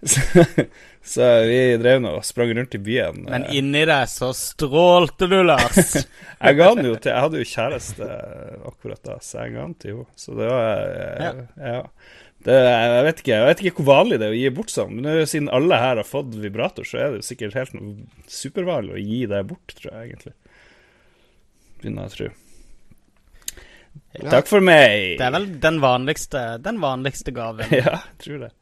Så, 0.03 0.45
så 1.15 1.29
vi 1.49 1.61
drev 1.81 2.03
nå 2.05 2.17
og 2.19 2.27
sprang 2.27 2.53
rundt 2.57 2.77
i 2.77 2.83
byen. 2.83 3.25
Men 3.29 3.47
inni 3.55 3.85
deg 3.89 4.11
så 4.13 4.33
strålte 4.37 5.29
du, 5.31 5.39
Lars. 5.47 5.97
jeg 6.45 6.59
ga 6.61 6.69
den 6.77 6.91
jo 6.91 6.99
til 6.99 7.15
Jeg 7.15 7.25
hadde 7.27 7.43
jo 7.43 7.51
kjæreste 7.55 8.11
akkurat 8.73 9.03
da, 9.09 9.19
så 9.25 9.45
jeg 9.45 9.57
ga 9.57 9.65
den 9.65 9.77
til 9.81 9.97
henne. 9.97 10.09
Så 10.21 10.39
det 10.39 10.53
var 10.53 10.87
Ja. 11.25 11.35
ja. 11.73 11.83
Det, 12.47 12.55
jeg, 12.55 13.03
vet 13.03 13.21
ikke, 13.23 13.31
jeg 13.33 13.47
vet 13.49 13.61
ikke 13.65 13.81
hvor 13.81 13.87
vanlig 13.89 14.21
det 14.23 14.27
er 14.29 14.35
å 14.37 14.39
gi 14.39 14.51
bort 14.55 14.71
sånn, 14.71 15.01
men 15.01 15.25
siden 15.27 15.49
alle 15.51 15.81
her 15.83 15.99
har 15.99 16.07
fått 16.07 16.37
vibrator, 16.39 16.87
så 16.87 17.01
er 17.01 17.09
det 17.11 17.19
jo 17.19 17.27
sikkert 17.27 17.57
helt 17.59 17.73
noe 17.75 18.05
supervanlig 18.31 18.95
å 18.95 19.01
gi 19.03 19.19
det 19.33 19.41
bort, 19.49 19.73
tror 19.75 19.89
jeg 19.89 20.13
egentlig 20.13 20.35
begynner 21.81 22.07
jeg 22.07 22.13
å 22.13 22.17
tro. 22.17 22.29
Ja. 24.17 24.31
Takk 24.33 24.49
for 24.49 24.65
meg. 24.65 25.17
Det 25.21 25.27
er 25.27 25.35
vel 25.35 25.49
den 25.61 25.81
vanligste, 25.83 26.45
den 26.65 26.81
vanligste 26.83 27.35
gaven. 27.37 27.69
ja, 27.83 27.99
jeg 28.01 28.23
tror 28.25 28.47
det. 28.47 28.53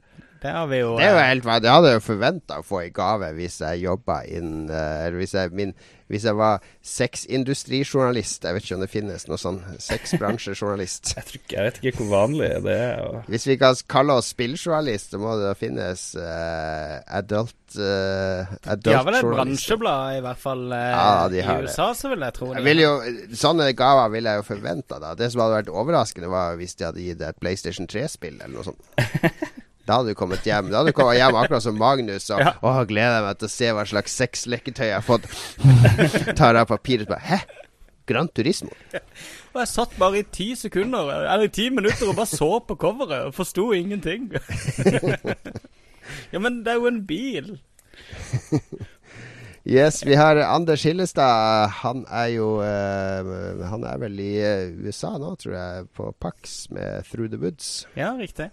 Det 0.44 0.52
har 0.52 0.66
vi 0.68 0.82
jo 0.82 0.92
Det 0.98 1.06
er 1.06 1.14
jo 1.14 1.20
eh, 1.22 1.28
helt 1.30 1.46
Jeg 1.64 1.72
hadde 1.72 1.92
jo 1.94 2.04
forventa 2.04 2.60
å 2.60 2.66
få 2.66 2.84
i 2.84 2.92
gave 2.92 3.30
hvis 3.38 3.62
jeg 3.62 3.86
jobba 3.86 4.20
inn 4.28 4.68
eh, 4.68 5.06
Eller 5.06 5.22
hvis 5.22 5.32
jeg, 5.32 5.52
min, 5.56 5.72
hvis 6.12 6.26
jeg 6.28 6.36
var 6.36 6.60
sexindustrijournalist. 6.84 8.44
Jeg 8.44 8.54
vet 8.54 8.66
ikke 8.66 8.76
om 8.76 8.82
det 8.84 8.90
finnes 8.92 9.24
noe 9.24 9.38
sånn 9.40 9.62
sexbransjejournalist. 9.80 11.10
Jeg, 11.16 11.38
ikke, 11.38 11.54
jeg 11.56 11.64
vet 11.64 11.78
ikke 11.80 12.02
hvor 12.02 12.10
vanlig 12.10 12.50
det 12.66 12.74
er. 12.76 13.00
Og... 13.06 13.30
Hvis 13.32 13.46
vi 13.48 13.56
kan 13.60 13.78
kalle 13.88 14.18
oss 14.20 14.28
spilljournalist, 14.34 15.14
så 15.14 15.20
må 15.22 15.32
det 15.40 15.54
finnes 15.56 16.02
uh, 16.18 17.00
adult 17.08 17.78
uh, 17.78 18.52
adult 18.68 18.84
De 18.84 18.96
har 18.98 19.08
vel 19.08 19.18
et 19.22 19.28
bransjeblad, 19.30 20.18
i 20.18 20.22
hvert 20.26 20.44
fall 20.44 20.66
uh, 20.74 20.84
Ja, 20.92 21.08
de 21.32 21.40
i 21.40 21.42
USA, 21.42 21.56
det. 21.56 21.70
USA, 21.70 21.88
så 21.96 22.12
vil 22.12 22.28
jeg 22.28 22.36
tro. 22.36 22.50
de 22.52 22.60
Jeg 22.60 22.68
vil 22.68 22.84
jo, 22.84 22.92
sånne 23.46 23.72
gaver 23.78 24.14
ville 24.18 24.36
jeg 24.36 24.44
jo 24.44 24.48
forventa. 24.52 25.02
Det 25.16 25.32
som 25.32 25.46
hadde 25.46 25.60
vært 25.62 25.74
overraskende, 25.74 26.32
var 26.36 26.60
hvis 26.60 26.76
de 26.76 26.90
hadde 26.90 27.08
gitt 27.08 27.24
et 27.24 27.40
PlayStation 27.40 27.88
3-spill 27.90 28.42
eller 28.42 28.58
noe 28.58 28.68
sånt. 28.68 29.52
Da 29.84 29.98
hadde 29.98 30.14
du 30.14 30.18
kommet 30.18 30.46
hjem 30.48 30.70
Da 30.72 30.80
hadde 30.80 30.94
du 30.94 30.96
kommet 30.96 31.18
hjem 31.18 31.36
akkurat 31.36 31.64
som 31.64 31.76
Magnus 31.78 32.30
og 32.32 32.40
Ja. 32.40 32.54
Å, 32.60 32.72
gleder 32.88 33.18
jeg 33.18 33.26
meg 33.26 33.40
til 33.40 33.48
å 33.48 33.52
se 33.52 33.74
hva 33.76 33.84
slags 33.88 34.16
sexleketøy 34.20 34.86
jeg 34.88 34.96
har 34.96 35.04
fått. 35.04 35.28
Tar 36.38 36.56
av 36.60 36.70
papiret 36.72 37.06
og 37.08 37.14
bare 37.14 37.28
Hæ? 37.28 37.38
Gran 38.08 38.28
Turismo? 38.28 38.72
Og 39.54 39.60
jeg 39.62 39.70
satt 39.70 39.94
bare 39.96 40.20
i 40.20 40.26
ti 40.28 40.50
sekunder, 40.58 41.08
eller 41.24 41.46
i 41.46 41.52
ti 41.52 41.70
minutter, 41.72 42.10
og 42.10 42.18
bare 42.18 42.28
så 42.28 42.50
på 42.60 42.76
coveret 42.76 43.30
og 43.30 43.36
forsto 43.36 43.70
ingenting. 43.72 44.26
ja, 46.32 46.40
men 46.42 46.58
det 46.66 46.74
er 46.74 46.82
jo 46.82 46.90
en 46.90 47.00
bil. 47.08 47.54
Yes, 49.64 50.02
vi 50.04 50.18
har 50.20 50.36
Anders 50.36 50.84
Hillestad. 50.84 51.70
Han 51.80 52.02
er 52.12 52.26
jo 52.34 52.48
uh, 52.60 53.64
Han 53.70 53.86
er 53.88 54.02
vel 54.02 54.20
i 54.20 54.34
eh, 54.44 54.74
USA 54.84 55.14
nå, 55.16 55.30
tror 55.40 55.56
jeg, 55.56 55.86
på 55.96 56.10
Pax 56.20 56.66
med 56.74 57.08
Through 57.08 57.32
the 57.32 57.40
Woods. 57.40 57.86
Ja, 57.96 58.12
riktig. 58.18 58.50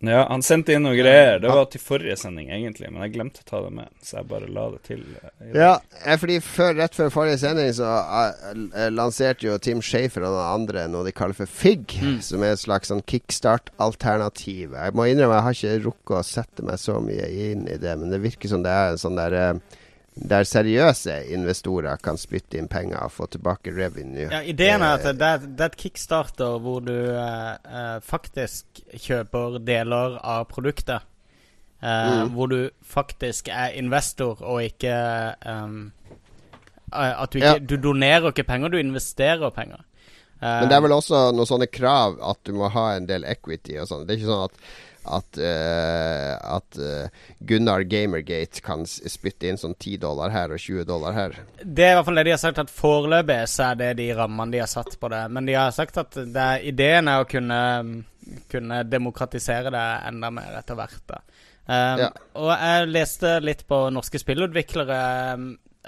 Ja, 0.00 0.20
han 0.28 0.44
sendte 0.46 0.76
inn 0.76 0.84
noen 0.86 0.94
greier. 0.94 1.40
Det 1.42 1.50
var 1.50 1.64
til 1.72 1.82
forrige 1.82 2.14
sending, 2.20 2.52
egentlig, 2.54 2.86
men 2.92 3.02
jeg 3.02 3.16
glemte 3.16 3.42
å 3.42 3.48
ta 3.48 3.62
det 3.64 3.72
med, 3.74 3.90
så 4.04 4.20
jeg 4.20 4.28
bare 4.30 4.50
la 4.54 4.66
det 4.70 4.78
til. 4.86 5.00
eh. 5.18 5.48
Ja, 5.56 5.72
eh, 6.04 6.18
fordi 6.20 6.36
før, 6.44 6.76
rett 6.78 6.94
før 6.94 7.10
forrige 7.10 7.40
sending 7.42 7.72
så 7.74 7.88
uh, 7.88 8.84
lanserte 8.94 9.48
jo 9.48 9.58
Tim 9.58 9.82
Shafer 9.82 10.22
og 10.28 10.36
noen 10.36 10.52
andre 10.52 10.86
noe 10.92 11.02
de 11.08 11.14
kaller 11.16 11.34
for 11.34 11.50
FIG, 11.50 11.96
som 12.22 12.46
er 12.46 12.54
et 12.54 12.62
slags 12.62 12.92
sånn 12.92 13.02
kickstart-alternativ. 13.10 14.78
Jeg 14.78 14.94
må 14.94 15.08
innrømme 15.10 15.40
jeg 15.40 15.46
har 15.48 15.58
ikke 15.58 15.82
rukket 15.88 16.16
å 16.20 16.24
sette 16.30 16.68
meg 16.70 16.78
så 16.78 17.00
mye 17.02 17.26
inn 17.50 17.66
i 17.66 17.78
det, 17.82 17.98
men 17.98 18.14
det 18.14 18.22
virker 18.22 18.54
som 18.54 18.62
det 18.62 18.70
er 18.70 18.94
en 18.94 19.02
sånn 19.02 19.18
der 19.18 19.34
eh, 19.34 19.77
der 20.20 20.44
seriøse 20.44 21.14
investorer 21.30 21.96
kan 22.02 22.16
spytte 22.18 22.58
inn 22.58 22.68
penger 22.68 22.98
og 23.04 23.12
få 23.12 23.26
tilbake 23.30 23.70
revenue. 23.76 24.26
Ja, 24.32 24.40
Ideen 24.42 24.82
er 24.82 24.96
at 24.98 25.18
det 25.18 25.28
er, 25.28 25.44
et 25.66 25.76
kickstarter 25.78 26.58
hvor 26.64 26.80
du 26.80 26.94
eh, 26.94 27.52
eh, 27.54 28.00
faktisk 28.02 28.82
kjøper 28.94 29.58
deler 29.64 30.18
av 30.22 30.48
produktet. 30.50 31.02
Eh, 31.82 32.08
Mm. 32.18 32.32
Hvor 32.34 32.46
du 32.50 32.70
faktisk 32.82 33.48
er 33.54 33.68
investor 33.78 34.40
og 34.42 34.62
ikke 34.64 34.90
eh, 34.90 35.76
At 36.92 37.30
du 37.32 37.38
ikke 37.38 37.52
Ja. 37.52 37.58
Du 37.58 37.76
donerer 37.76 38.32
ikke 38.32 38.42
penger, 38.48 38.68
du 38.68 38.78
investerer 38.78 39.50
penger. 39.50 39.84
Eh, 40.42 40.60
Men 40.60 40.68
det 40.68 40.76
er 40.76 40.80
vel 40.80 40.92
også 40.92 41.32
noen 41.34 41.46
sånne 41.46 41.66
krav 41.70 42.18
at 42.30 42.38
du 42.46 42.52
må 42.52 42.68
ha 42.68 42.96
en 42.96 43.06
del 43.06 43.24
equity 43.24 43.78
og 43.78 43.86
sånn. 43.90 44.06
Det 44.06 44.14
er 44.16 44.18
ikke 44.20 44.32
sånn 44.32 44.44
at 44.44 44.52
at, 45.08 45.38
uh, 45.40 46.56
at 46.56 46.78
eh, 46.78 47.24
Gunnar 47.48 47.84
Gamergate 47.88 48.62
kan 48.64 48.84
spytte 48.86 49.48
inn 49.48 49.60
sånn 49.60 49.76
10 49.78 50.00
dollar 50.02 50.32
her 50.34 50.52
og 50.54 50.60
20 50.62 50.86
dollar 50.88 51.16
her. 51.16 51.36
Det 51.62 51.86
er 51.86 51.94
i 51.94 51.98
hvert 51.98 52.08
fall 52.08 52.20
det 52.20 52.26
de 52.28 52.34
har 52.34 52.42
sagt, 52.42 52.60
at 52.62 52.72
foreløpig 52.72 53.40
så 53.50 53.70
er 53.70 53.80
det 53.80 53.90
de 54.02 54.08
rammene 54.18 54.54
de 54.54 54.62
har 54.62 54.70
satt 54.70 54.98
på 55.00 55.10
det. 55.12 55.24
Men 55.34 55.48
de 55.48 55.56
har 55.58 55.74
sagt 55.76 56.00
at 56.00 56.18
det 56.18 56.48
ideen 56.68 57.10
er 57.10 57.22
å 57.24 57.28
kunne, 57.28 57.60
kunne 58.52 58.82
demokratisere 58.88 59.72
det 59.74 59.86
enda 60.10 60.32
mer 60.34 60.60
etter 60.60 60.78
hvert. 60.78 61.00
da. 61.08 61.22
Um, 61.68 62.04
Ja. 62.04 62.10
Og 62.40 62.52
jeg 62.54 62.92
leste 62.94 63.38
litt 63.44 63.66
på 63.68 63.82
norske 63.92 64.20
spillutviklere. 64.20 65.00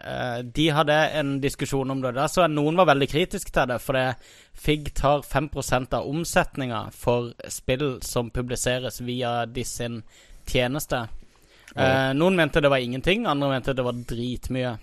Eh, 0.05 0.39
de 0.45 0.67
hadde 0.75 0.97
en 1.21 1.37
diskusjon 1.41 1.91
om 1.91 2.03
det. 2.03 2.15
Der 2.17 2.29
så 2.33 2.47
noen 2.51 2.79
var 2.81 2.89
veldig 2.91 3.09
kritiske 3.11 3.53
til 3.55 3.71
det. 3.71 3.79
For 3.85 3.99
det 3.99 4.07
FIG 4.55 4.93
tar 4.99 5.23
5 5.23 5.51
av 5.93 6.09
omsetninga 6.09 6.91
for 6.93 7.33
spill 7.49 7.99
som 8.03 8.31
publiseres 8.31 9.01
via 9.01 9.47
de 9.47 9.65
sin 9.65 10.03
tjeneste. 10.47 11.07
Eh, 11.77 12.13
noen 12.15 12.37
mente 12.37 12.61
det 12.61 12.71
var 12.71 12.83
ingenting, 12.83 13.27
andre 13.27 13.49
mente 13.49 13.75
det 13.77 13.87
var 13.87 13.93
dritmye. 13.93 14.79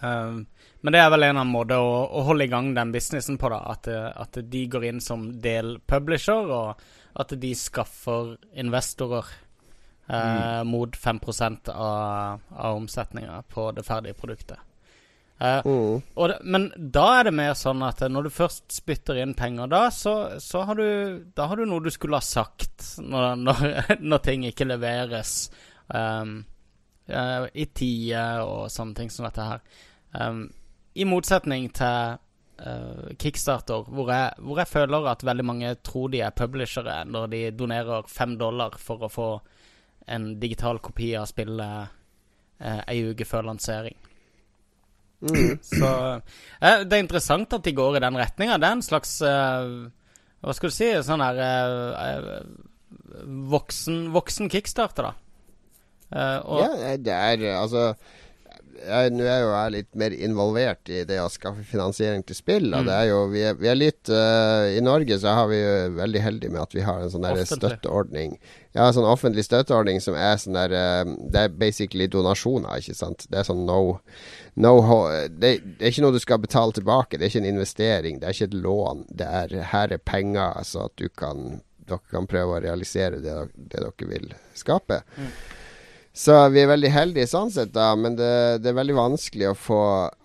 Um, 0.00 0.46
men 0.80 0.94
det 0.94 1.00
er 1.00 1.10
vel 1.10 1.24
en 1.24 1.30
eller 1.30 1.40
annen 1.40 1.52
måte 1.52 1.78
å, 1.82 1.90
å 2.06 2.22
holde 2.28 2.46
i 2.46 2.50
gang 2.50 2.72
den 2.76 2.92
businessen 2.94 3.38
på, 3.40 3.50
da. 3.52 3.60
At, 3.72 3.88
eh, 3.90 4.08
at 4.10 4.38
de 4.50 4.62
går 4.70 4.88
inn 4.90 5.00
som 5.02 5.28
del 5.42 5.76
publisher, 5.86 6.50
og 6.52 6.82
at 7.16 7.34
de 7.40 7.52
skaffer 7.56 8.36
investorer 8.60 9.28
eh, 10.08 10.62
mot 10.64 10.96
5% 10.96 11.68
av, 11.74 12.40
av 12.50 12.76
omsetninga 12.76 13.42
på 13.52 13.70
det 13.76 13.82
ferdige 13.86 14.14
produktet. 14.14 14.58
Eh, 15.38 15.60
Mm. 15.64 16.02
det, 16.16 16.38
men 16.44 16.72
da 16.76 17.20
er 17.20 17.24
det 17.24 17.34
mer 17.36 17.54
sånn 17.54 17.82
at 17.84 18.00
når 18.00 18.22
du 18.24 18.30
først 18.30 18.72
spytter 18.72 19.18
inn 19.20 19.34
penger, 19.34 19.66
da, 19.68 19.90
så, 19.90 20.40
så 20.40 20.62
har, 20.64 20.74
du, 20.74 21.24
da 21.36 21.46
har 21.46 21.56
du 21.56 21.66
noe 21.66 21.84
du 21.84 21.90
skulle 21.90 22.16
ha 22.16 22.24
sagt 22.24 22.96
når, 22.98 23.34
når, 23.36 23.64
når 24.00 24.22
ting 24.24 24.46
ikke 24.48 24.68
leveres 24.68 25.50
um, 25.92 26.38
i 27.06 27.66
tide 27.66 28.22
og 28.42 28.70
sånne 28.72 28.96
ting 28.96 29.10
som 29.12 29.28
dette 29.28 29.44
her. 29.44 29.60
Um, 30.16 30.46
I 30.96 31.04
motsetning 31.04 31.68
til 31.76 32.16
uh, 32.16 33.12
Kickstarter, 33.20 33.84
hvor 33.92 34.10
jeg, 34.10 34.32
hvor 34.40 34.58
jeg 34.58 34.72
føler 34.72 35.10
at 35.12 35.26
veldig 35.28 35.44
mange 35.46 35.74
tror 35.84 36.08
de 36.10 36.24
er 36.24 36.34
publishere 36.34 37.02
når 37.04 37.28
de 37.34 37.42
donerer 37.52 38.08
fem 38.08 38.38
dollar 38.40 38.80
for 38.80 39.04
å 39.04 39.12
få 39.12 39.28
en 40.06 40.26
digital 40.40 40.78
kopi 40.82 41.12
av 41.18 41.26
spillet 41.30 41.94
eh, 42.60 42.82
ei 42.92 43.02
uke 43.10 43.26
før 43.28 43.48
lansering. 43.50 43.96
Mm. 45.26 45.58
Så 45.72 45.90
eh, 46.60 46.82
det 46.84 46.96
er 46.96 47.02
interessant 47.02 47.56
at 47.56 47.64
de 47.64 47.74
går 47.76 47.98
i 47.98 48.04
den 48.04 48.18
retninga. 48.20 48.58
Det 48.60 48.68
er 48.68 48.78
en 48.78 48.84
slags 48.84 49.18
eh, 49.24 49.70
Hva 50.44 50.54
skal 50.54 50.70
du 50.70 50.76
si 50.76 50.90
Sånn 51.06 51.24
her 51.24 51.40
eh, 51.42 52.02
eh, 52.04 52.42
voksen, 53.50 54.10
voksen 54.14 54.50
kickstarter, 54.52 55.08
da. 55.08 55.14
Eh, 56.12 56.38
og, 56.44 56.60
Ja, 56.62 56.96
det 57.00 57.16
er 57.16 57.46
altså 57.56 57.88
jeg, 58.80 59.12
Nå 59.16 59.24
er 59.24 59.40
jo 59.42 59.48
jeg 59.52 59.72
litt 59.74 59.88
mer 59.98 60.14
involvert 60.14 60.90
i 60.92 61.02
det 61.08 61.18
å 61.22 61.30
skaffe 61.32 61.64
finansiering 61.66 62.24
til 62.26 62.38
spill. 62.38 62.68
Mm. 62.72 62.86
det 62.88 62.94
er 62.94 63.08
jo, 63.10 63.18
vi 63.32 63.42
er, 63.48 63.56
vi 63.60 63.70
er 63.72 63.78
litt 63.78 64.12
uh, 64.12 64.68
I 64.72 64.82
Norge 64.84 65.18
så 65.22 65.34
har 65.38 65.50
vi 65.50 65.58
jo 65.60 65.74
veldig 65.96 66.22
heldig 66.22 66.52
med 66.54 66.62
at 66.62 66.76
vi 66.76 66.86
har 66.86 67.02
en 67.02 67.12
sånn 67.12 67.28
støtteordning. 67.48 68.38
Ja, 68.76 68.86
en 68.86 68.96
sånn 68.96 69.08
offentlig 69.08 69.46
støtteordning 69.46 70.02
som 70.04 70.18
er 70.18 70.36
sånn 70.40 70.58
der 70.58 70.76
uh, 70.76 71.12
Det 71.32 71.46
er 71.46 71.60
basically 71.60 72.08
donasjoner, 72.12 72.82
ikke 72.82 72.96
sant. 72.98 73.28
Det 73.30 73.40
er 73.40 73.48
sånn 73.48 73.64
no, 73.68 73.98
no 74.54 74.74
det, 75.28 75.56
det 75.62 75.80
er 75.80 75.94
ikke 75.94 76.06
noe 76.06 76.16
du 76.16 76.22
skal 76.22 76.42
betale 76.42 76.76
tilbake. 76.76 77.16
Det 77.16 77.26
er 77.26 77.34
ikke 77.34 77.44
en 77.44 77.52
investering. 77.54 78.20
Det 78.20 78.28
er 78.28 78.38
ikke 78.38 78.50
et 78.52 78.58
lån. 78.66 79.06
Det 79.22 79.30
er 79.42 79.56
her 79.72 79.94
er 79.96 80.02
penger, 80.02 80.62
så 80.66 80.88
at 80.90 80.98
du 81.00 81.08
kan 81.08 81.60
dere 81.86 82.10
kan 82.10 82.26
prøve 82.26 82.56
å 82.56 82.62
realisere 82.62 83.20
det, 83.22 83.36
det 83.54 83.82
dere 83.82 84.10
vil 84.10 84.32
skape. 84.58 85.02
Så 86.16 86.32
vi 86.54 86.62
er 86.62 86.70
veldig 86.70 86.88
heldige 86.94 87.28
sånn 87.28 87.50
sett, 87.52 87.74
da, 87.76 87.90
men 88.00 88.14
det, 88.16 88.30
det 88.64 88.70
er 88.72 88.78
veldig 88.78 88.94
vanskelig 88.96 89.50
å 89.50 89.56
få 89.58 89.80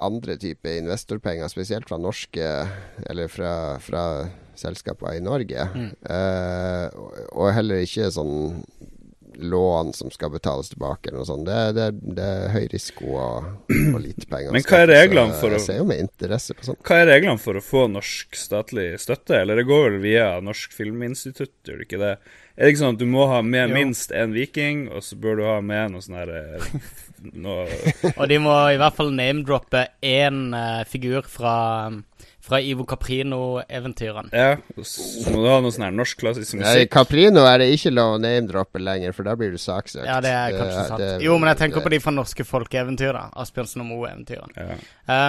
andre 0.08 0.38
typer 0.40 0.78
investorpenger, 0.80 1.52
spesielt 1.52 1.90
fra 1.92 2.00
norske 2.00 2.46
Eller 3.12 3.28
fra, 3.28 3.52
fra 3.84 4.06
selskaper 4.62 5.18
i 5.18 5.24
Norge. 5.26 5.68
Mm. 5.76 5.92
og, 6.96 7.20
og 7.34 7.52
heller 7.56 7.84
ikke 7.84 8.08
sånn 8.14 8.62
lån 9.42 9.94
som 9.96 10.12
skal 10.14 10.30
betales 10.34 10.70
tilbake, 10.70 11.08
eller 11.10 11.22
noe 11.24 11.26
sånt. 11.26 11.48
Det, 11.48 11.60
det, 11.74 11.86
det 12.18 12.26
er 12.28 12.52
høy 12.54 12.66
risiko 12.70 13.14
og, 13.18 13.48
og 13.96 14.00
lite 14.04 14.28
penger. 14.30 14.52
Men 14.54 14.66
hva 14.68 14.82
er 14.84 14.92
reglene 14.92 15.38
for 15.40 15.50
å- 15.50 15.58
Jeg 15.58 15.66
ser 15.66 15.80
jo 15.80 15.88
med 15.90 16.02
interesse 16.04 16.54
på 16.54 16.68
sånt. 16.68 16.82
Hva 16.86 17.00
er 17.02 17.10
reglene 17.10 17.42
for 17.42 17.58
å 17.58 17.64
få 17.64 17.86
norsk 17.90 18.38
statlig 18.38 18.90
støtte? 19.02 19.40
Eller 19.40 19.58
det 19.62 19.66
går 19.72 19.88
vel 19.88 20.00
via 20.04 20.28
Norsk 20.44 20.76
Filminstitutt, 20.78 21.56
gjør 21.66 21.80
det 21.82 21.88
ikke 21.88 22.02
det? 22.04 22.14
Er 22.62 22.68
det 22.68 22.76
ikke 22.76 22.82
sånn 22.84 22.94
at 22.94 23.00
du 23.02 23.08
må 23.10 23.24
ha 23.26 23.40
med 23.42 23.72
Jo. 23.72 23.74
minst 23.80 24.12
én 24.14 24.36
viking, 24.38 24.84
og 24.94 25.02
så 25.02 25.16
bør 25.18 25.40
du 25.40 25.44
ha 25.48 25.56
med 25.66 25.96
noe 25.96 26.02
sånn 26.06 26.20
her 26.20 26.30
eh, 26.30 26.68
noe, 27.34 27.66
og 28.20 28.28
de 28.30 28.38
må 28.38 28.54
i 28.70 28.78
hvert 28.78 28.94
fall 29.00 29.10
name-droppe 29.18 29.88
én 30.06 30.54
uh, 30.54 30.84
figur 30.90 31.26
fra, 31.26 31.90
fra 32.46 32.60
Ivo 32.62 32.86
Caprino-eventyrene. 32.86 34.30
Ja, 34.34 34.58
så 34.86 35.32
må 35.34 35.42
du 35.44 35.50
ha 35.50 35.58
noe 35.64 35.74
sånn 35.74 35.88
her 35.88 35.96
norsk 35.96 36.22
klassisk 36.22 36.54
musikk. 36.60 36.70
Ja, 36.70 36.86
I 36.86 36.90
Caprino 36.92 37.46
er 37.50 37.62
det 37.64 37.72
ikke 37.76 37.94
lov 37.94 38.18
å 38.20 38.22
name-droppe 38.22 38.82
lenger, 38.82 39.14
for 39.18 39.26
da 39.30 39.34
blir 39.40 39.54
du 39.54 39.58
saksøkt. 39.62 40.06
Ja, 40.06 40.20
det 40.22 40.34
er 40.34 40.58
kanskje 40.60 40.86
sant. 40.92 41.02
det- 41.02 41.22
jo, 41.26 41.38
men 41.42 41.50
jeg 41.54 41.58
tenker 41.64 41.82
det- 41.82 41.88
på 41.90 41.94
de 41.96 42.00
fra 42.06 42.12
norske 42.14 42.46
folkeeventyr, 42.46 43.14
da. 43.18 43.26
Asbjørnsen 43.42 43.82
og 43.82 43.90
Moe-eventyrene. 43.90 44.54
Ja. 44.58 44.78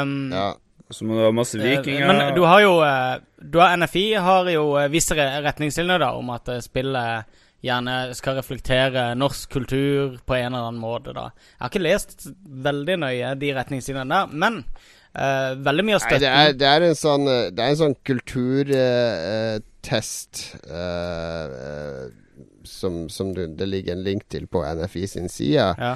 Um, 0.03 0.31
Ja. 0.33 0.53
Så 0.93 1.05
må 1.09 1.15
du 1.19 1.23
ha 1.25 1.31
masse 1.35 1.59
Eh, 1.59 1.65
vikinger. 1.79 2.07
Men 2.07 2.35
du 2.37 2.43
har 2.47 2.61
jo 2.65 2.83
eh, 2.87 3.17
du 3.43 3.59
har 3.61 3.77
NFI 3.77 4.15
har 4.15 4.51
jo 4.53 4.77
eh, 4.79 4.89
visse 4.93 5.15
retningslinjer 5.17 5.99
da 6.03 6.13
om 6.19 6.31
at 6.35 6.49
spillet 6.65 7.25
gjerne 7.63 8.15
skal 8.19 8.35
reflektere 8.41 9.15
norsk 9.15 9.51
kultur 9.55 10.19
på 10.27 10.35
en 10.35 10.51
eller 10.51 10.67
annen 10.69 10.81
måte. 10.83 11.13
da 11.15 11.31
Jeg 11.31 11.61
har 11.61 11.71
ikke 11.71 11.89
lest 11.89 12.27
veldig 12.43 12.97
nøye 13.05 13.35
de 13.39 13.55
retningslinjene 13.55 14.11
der, 14.11 14.27
men 14.33 14.65
uh, 15.15 15.55
veldig 15.63 15.85
mye 15.87 15.95
av 16.01 16.03
Nei, 16.11 16.19
det 16.19 16.33
er, 16.33 16.53
det 16.59 16.67
er 16.67 16.81
en 16.89 16.99
sånn 16.99 17.25
Det 17.31 17.63
er 17.63 17.69
en 17.69 17.83
sånn 17.85 17.95
kulturtest 18.11 19.15
som, 22.67 23.09
som 23.11 23.31
du, 23.37 23.47
det 23.47 23.67
ligger 23.71 23.93
en 23.95 24.03
link 24.11 24.23
til 24.31 24.47
på 24.51 24.59
NFI 24.67 25.07
sin 25.15 25.31
side. 25.31 25.75
ja. 25.79 25.95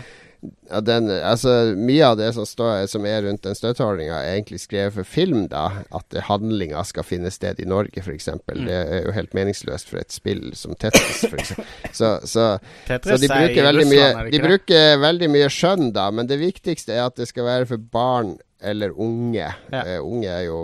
Ja, 0.70 0.80
den, 0.82 1.10
altså, 1.10 1.74
mye 1.78 2.06
av 2.06 2.16
det 2.18 2.32
som, 2.36 2.46
står, 2.46 2.86
som 2.90 3.06
er 3.08 3.22
rundt 3.26 3.44
den 3.46 3.56
støtteordninga, 3.58 4.18
er 4.22 4.36
egentlig 4.36 4.60
skrevet 4.62 4.94
for 4.96 5.08
film. 5.08 5.46
da 5.52 5.82
At 5.94 6.16
handlinga 6.28 6.82
skal 6.86 7.06
finne 7.06 7.30
sted 7.34 7.60
i 7.62 7.68
Norge, 7.68 8.02
f.eks. 8.02 8.28
Mm. 8.32 8.64
Det 8.66 8.80
er 8.80 9.06
jo 9.06 9.14
helt 9.16 9.36
meningsløst 9.36 9.90
for 9.90 10.02
et 10.02 10.14
spill 10.14 10.50
som 10.58 10.76
Tetris, 10.78 11.24
f.eks. 11.28 11.54
Så, 11.92 12.12
så 12.24 12.46
Så 12.46 12.58
Tetris 12.86 13.20
de 13.20 13.28
er 13.30 13.46
bruker, 13.46 13.68
Russland, 13.72 13.92
mye, 13.92 14.30
de 14.32 14.40
bruker 14.42 14.98
veldig 15.02 15.30
mye 15.32 15.52
skjønn, 15.52 15.88
da. 15.96 16.08
Men 16.14 16.28
det 16.30 16.40
viktigste 16.42 16.94
er 16.96 17.06
at 17.08 17.16
det 17.18 17.28
skal 17.30 17.48
være 17.48 17.70
for 17.72 17.88
barn 17.92 18.36
eller 18.66 18.94
unge. 19.00 19.46
Ja. 19.72 19.82
Uh, 19.86 20.00
unge 20.06 20.34
jo, 20.46 20.58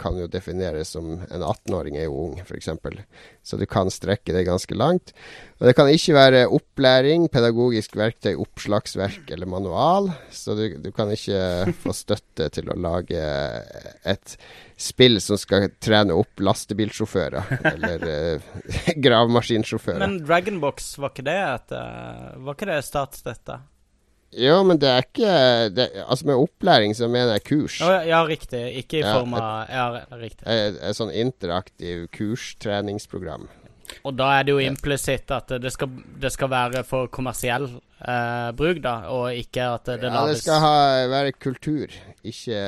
kan 0.00 0.18
jo 0.20 0.28
defineres 0.30 0.92
som 0.96 1.16
En 1.16 1.42
18-åring 1.42 1.96
er 1.98 2.08
jo 2.08 2.18
ung, 2.26 2.38
f.eks. 2.42 2.68
Så 3.46 3.58
du 3.58 3.66
kan 3.70 3.90
strekke 3.92 4.34
det 4.34 4.46
ganske 4.48 4.76
langt. 4.76 5.12
Og 5.58 5.68
det 5.68 5.76
kan 5.78 5.88
ikke 5.88 6.16
være 6.16 6.42
opplæring, 6.52 7.28
pedagogisk 7.32 7.96
verktøy, 7.96 8.34
oppslagsverk 8.42 9.30
eller 9.32 9.48
manual. 9.48 10.10
Så 10.34 10.56
du, 10.58 10.66
du 10.82 10.90
kan 10.94 11.12
ikke 11.14 11.40
få 11.84 11.94
støtte 11.96 12.50
til 12.52 12.72
å 12.72 12.78
lage 12.78 13.22
et 14.06 14.36
spill 14.76 15.20
som 15.24 15.40
skal 15.40 15.70
trene 15.80 16.16
opp 16.16 16.42
lastebilsjåfører. 16.44 17.54
eller 17.72 18.06
uh, 18.12 18.92
gravemaskinsjåfører. 19.00 20.02
Men 20.04 20.20
Dragonbox, 20.26 20.92
var 21.00 21.14
ikke 21.14 21.26
det 21.26 21.38
et 21.40 21.74
eh, 21.76 22.36
Var 22.44 22.56
ikke 22.56 22.68
det 22.68 22.82
statsstøtte? 22.86 23.60
Jo, 24.36 24.56
men 24.66 24.78
det 24.82 24.88
er 24.90 25.04
ikke 25.04 25.34
det, 25.76 25.86
Altså, 26.02 26.26
med 26.26 26.34
opplæring 26.34 26.96
så 26.96 27.08
mener 27.08 27.36
jeg 27.36 27.44
kurs. 27.46 27.80
Oh, 27.80 27.92
ja, 27.92 28.02
ja, 28.04 28.24
riktig. 28.26 28.64
Ikke 28.82 28.98
i 28.98 29.04
Ja, 29.04 29.14
form 29.18 29.34
av 29.38 29.68
Ja, 29.70 29.86
riktig. 30.18 30.44
Et, 30.46 30.80
et 30.82 30.98
sånn 30.98 31.14
interaktiv 31.14 32.08
kurstreningsprogram. 32.16 33.46
Og 34.02 34.16
da 34.18 34.32
er 34.34 34.46
det 34.46 34.50
jo 34.50 34.62
implisitt 34.62 35.30
at 35.30 35.52
det 35.62 35.70
skal, 35.74 35.90
det 36.20 36.32
skal 36.34 36.50
være 36.50 36.82
for 36.86 37.06
kommersiell 37.12 37.68
eh, 37.70 38.48
bruk, 38.58 38.80
da, 38.82 38.96
og 39.14 39.30
ikke 39.38 39.68
at 39.76 39.90
det, 39.92 40.10
Ja, 40.10 40.24
det 40.26 40.40
skal 40.40 40.58
ha, 40.62 40.72
være 41.10 41.32
kultur, 41.38 41.94
ikke 42.26 42.58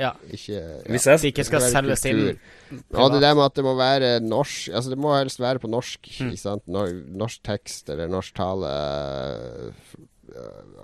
Ja. 0.00 0.14
Ikke 0.32 0.56
ja. 0.56 0.62
Hvis 0.88 1.06
jeg, 1.06 1.20
det 1.20 1.32
ikke 1.34 1.44
skal 1.44 1.64
skal 1.66 1.76
selges 1.76 2.06
inn 2.08 2.22
Privat. 2.70 3.02
Og 3.02 3.12
det 3.12 3.20
der 3.24 3.34
med 3.36 3.44
at 3.44 3.56
det 3.58 3.64
må 3.66 3.74
være 3.76 4.10
norsk 4.24 4.70
Altså, 4.72 4.90
det 4.94 4.98
må 5.02 5.12
helst 5.16 5.40
være 5.42 5.58
på 5.58 5.68
norsk. 5.68 6.06
Mm. 6.20 6.28
Ikke 6.30 6.40
sant? 6.40 6.68
Norsk 6.70 7.42
tekst 7.44 7.90
eller 7.90 8.06
norsk 8.08 8.36
tale. 8.38 8.70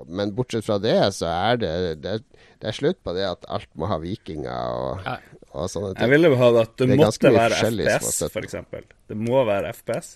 Men 0.09 0.33
bortsett 0.37 0.65
fra 0.67 0.79
det, 0.83 0.97
så 1.17 1.29
er 1.31 1.57
det 1.63 1.73
Det, 2.03 2.15
det 2.63 2.69
er 2.71 2.77
slutt 2.77 2.99
på 3.05 3.13
det 3.17 3.25
at 3.29 3.47
alt 3.53 3.69
må 3.79 3.89
ha 3.91 3.99
vikinger 4.03 4.51
og, 4.51 5.07
og 5.53 5.69
sånne 5.71 5.91
jeg 5.93 5.99
ting. 6.01 6.11
ville 6.15 6.31
ha 6.41 6.49
det 6.55 6.63
at 6.67 6.75
det, 6.81 6.89
Det 6.91 6.99
måtte 7.01 7.33
være 7.37 7.59
FPS, 7.71 8.23
f.eks. 8.31 8.57
Det 9.13 9.17
må 9.21 9.43
være 9.47 9.73
FPS, 9.77 10.13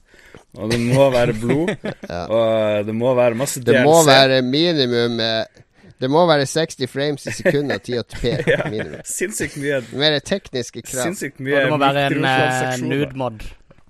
og 0.58 0.70
det 0.72 0.80
må 0.82 1.06
være 1.14 1.34
blod, 1.40 1.72
Ja. 2.10 2.22
og 2.26 2.86
det 2.88 2.94
må 2.96 3.12
være 3.18 3.38
masse 3.38 3.60
DLC. 3.62 3.70
Det 3.76 3.84
må 3.86 3.96
være 4.08 4.40
minimum 4.42 5.20
eh, 5.20 5.62
Det 6.00 6.08
må 6.10 6.24
være 6.26 6.46
60 6.48 6.88
frames 6.88 7.26
i 7.28 7.36
sekundet 7.36 7.76
og 7.76 8.04
1080p 8.08 8.34
minimum. 8.74 9.00
Sinnssykt 9.04 9.56
mye 9.60 9.80
Mer 10.00 10.18
tekniske 10.24 10.82
krav. 10.88 11.06
Sinnssykt 11.10 11.40
Og 11.44 11.48
det 11.52 11.64
må 11.70 11.80
være 11.84 12.06
en 12.08 12.24
uh, 12.24 12.88
nude-mod. 12.88 13.42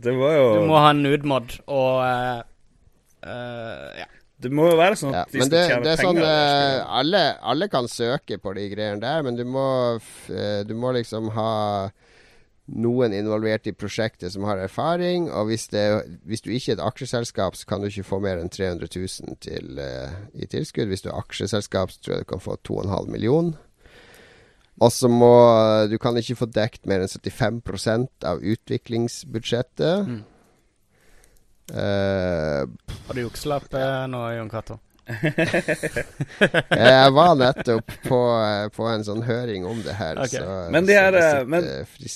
Det 0.03 0.14
var 0.18 0.32
jo 0.34 0.47
Du 0.59 0.66
må 0.72 0.78
ha 0.82 0.91
en 0.91 1.03
nude-mod, 1.07 1.59
og 1.70 2.01
uh, 2.03 2.41
uh, 3.22 4.01
ja. 4.01 4.09
Det 4.41 4.51
må 4.57 4.70
jo 4.70 4.76
være 4.80 4.97
sånn 4.97 5.12
Ja, 5.12 5.22
at 5.26 5.32
de 5.34 5.38
men 5.43 5.49
skal 5.51 5.57
det, 5.59 5.64
tjene 5.68 5.84
det 5.84 5.91
er 5.93 5.97
penger. 6.01 6.22
sånn 6.22 6.30
eh, 6.80 6.95
alle, 7.01 7.24
alle 7.53 7.66
kan 7.68 7.88
søke 7.93 8.38
på 8.41 8.55
de 8.57 8.68
greiene 8.72 9.01
der, 9.03 9.22
men 9.26 9.36
du 9.36 9.45
må, 9.45 9.66
f- 10.01 10.30
eh, 10.32 10.62
du 10.64 10.72
må 10.80 10.93
liksom 10.97 11.28
ha 11.36 11.51
noen 12.70 13.12
involvert 13.12 13.66
i 13.66 13.72
prosjektet 13.74 14.30
som 14.32 14.45
har 14.47 14.61
erfaring. 14.62 15.26
Og 15.34 15.49
hvis, 15.51 15.66
det, 15.72 15.84
hvis 16.24 16.41
du 16.45 16.53
ikke 16.55 16.72
er 16.72 16.78
et 16.78 16.84
aksjeselskap, 16.86 17.57
så 17.59 17.66
kan 17.66 17.82
du 17.82 17.88
ikke 17.91 18.07
få 18.07 18.20
mer 18.22 18.38
enn 18.38 18.49
300 18.53 18.86
000 18.95 19.41
til, 19.43 19.72
uh, 19.82 20.12
i 20.38 20.47
tilskudd. 20.47 20.86
Hvis 20.93 21.03
du 21.03 21.09
er 21.11 21.18
aksjeselskap, 21.18 21.91
så 21.91 21.99
tror 22.01 22.14
jeg 22.14 22.24
du 22.28 22.30
kan 22.30 22.45
få 22.45 22.55
2,5 22.68 23.11
millioner. 23.11 23.59
Og 24.80 24.93
så 24.95 25.11
må 25.12 25.32
Du 25.91 25.99
kan 26.01 26.14
ikke 26.16 26.38
få 26.38 26.47
dekt 26.47 26.86
mer 26.88 27.03
enn 27.03 27.11
75% 27.11 28.24
av 28.30 28.38
utviklingsbudsjettet. 28.41 30.07
Mm. 30.07 30.22
Uh, 31.70 32.66
Har 33.06 33.16
du 33.16 33.24
jukselapp 33.24 33.72
nå, 34.10 34.22
Jon 34.36 34.50
Cato? 34.52 34.80
jeg 36.70 37.12
var 37.16 37.32
nettopp 37.38 37.92
på, 38.04 38.18
på, 38.74 38.84
en 38.90 39.04
sånn 39.06 39.22
høring 39.26 39.64
om 39.66 39.80
det 39.84 39.94
her. 39.98 40.20
Okay. 40.22 40.42
Så, 40.42 40.58
men 40.74 40.86
de 40.86 40.94
er 40.98 41.18
men, 41.48 41.66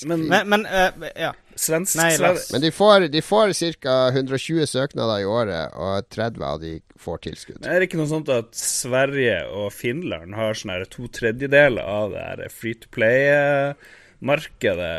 men, 0.06 0.28
men, 0.50 0.66
uh, 0.68 1.08
ja. 1.18 1.32
Svensk 1.54 1.94
Nei, 2.00 2.16
Men 2.18 2.62
de 2.64 2.70
får, 2.74 3.08
de 3.14 3.20
får 3.22 3.52
ca. 3.78 3.96
120 4.10 4.66
søknader 4.66 5.22
i 5.22 5.26
året, 5.28 5.74
og 5.78 6.08
30 6.10 6.46
av 6.48 6.62
de 6.62 6.72
får 6.98 7.20
tilskudd. 7.28 7.60
Men 7.62 7.70
er 7.70 7.78
det 7.78 7.90
ikke 7.90 8.00
noe 8.00 8.10
sånt 8.10 8.32
at 8.34 8.50
Sverige 8.58 9.36
og 9.54 9.70
Finland 9.74 10.34
har 10.34 10.58
sånn 10.58 10.74
to 10.90 11.06
tredjedeler 11.14 11.82
av 11.82 12.10
det 12.14 12.24
her 12.24 12.48
free 12.50 12.74
to 12.78 12.90
play? 12.94 13.30
Markedet, 14.24 14.90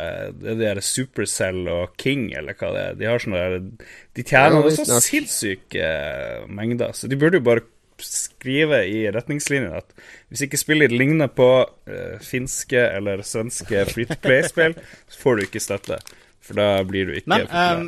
det 0.41 0.67
er 0.69 0.79
de 0.79 0.83
Supercell 0.85 1.63
og 1.71 1.95
King, 2.01 2.27
eller 2.37 2.57
hva 2.57 2.71
det 2.75 2.83
er, 2.83 2.99
de 2.99 3.07
har 3.09 3.23
sånne 3.23 3.45
der, 3.45 3.87
De 4.15 4.25
tjener 4.25 4.67
ja, 4.69 4.75
så 4.77 4.99
sinnssyke 5.03 5.89
mengder, 6.47 6.93
så 6.97 7.09
de 7.11 7.19
burde 7.19 7.41
jo 7.41 7.47
bare 7.47 7.65
skrive 8.01 8.81
i 8.91 9.05
retningslinjene 9.13 9.79
at 9.79 9.93
hvis 10.27 10.43
ikke 10.45 10.59
spillet 10.59 10.91
ligner 10.91 11.29
på 11.31 11.49
uh, 11.63 12.17
finske 12.23 12.81
eller 12.97 13.23
svenske 13.23 13.85
free 13.91 14.09
to 14.09 14.17
play-spill, 14.23 14.75
så 15.07 15.21
får 15.21 15.37
du 15.37 15.45
ikke 15.45 15.63
støtte. 15.63 15.99
For 16.45 16.59
da 16.59 16.83
blir 16.85 17.07
du 17.09 17.15
ikke 17.17 17.31
Men 17.31 17.47
um, 17.49 17.87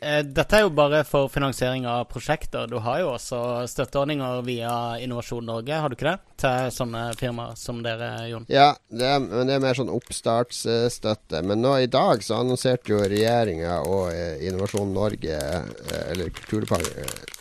dette 0.00 0.58
er 0.58 0.62
jo 0.62 0.70
bare 0.74 1.00
for 1.06 1.30
finansiering 1.32 1.86
av 1.90 2.04
prosjekter. 2.10 2.68
Du 2.70 2.76
har 2.84 3.00
jo 3.02 3.12
også 3.16 3.40
støtteordninger 3.70 4.42
via 4.46 4.72
Innovasjon 5.02 5.46
Norge, 5.48 5.74
har 5.74 5.90
du 5.90 5.96
ikke 5.98 6.12
det? 6.12 6.18
Til 6.38 6.70
sånne 6.74 7.02
firmaer 7.18 7.56
som 7.58 7.80
dere, 7.82 8.12
Jon? 8.30 8.46
Ja, 8.52 8.70
det 8.90 9.08
er, 9.08 9.24
men 9.24 9.50
det 9.50 9.56
er 9.56 9.64
mer 9.64 9.78
sånn 9.78 9.90
oppstartsstøtte. 9.90 11.42
Men 11.42 11.64
nå 11.64 11.74
i 11.82 11.90
dag 11.90 12.22
så 12.22 12.38
annonserte 12.42 12.94
jo 12.94 13.02
regjeringa 13.02 13.80
og 13.90 14.14
Innovasjon 14.44 14.94
Norge, 14.94 15.42
eller 16.06 16.30
Kulturdepartementet 16.38 17.36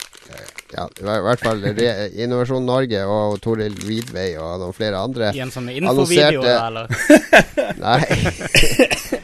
ja, 0.74 0.84
i 1.00 1.04
hvert 1.24 1.40
fall 1.40 1.64
Innovasjon 2.24 2.66
Norge 2.68 3.04
og 3.08 3.40
Toril 3.44 3.78
Vidvei 3.86 4.30
og 4.36 4.60
noen 4.62 4.76
flere 4.76 5.00
andre 5.00 5.32
I 5.36 5.44
en 5.46 5.54
sånn 5.54 5.70
infovideo, 5.72 6.44
eller? 6.44 6.92
Nei. 7.86 8.02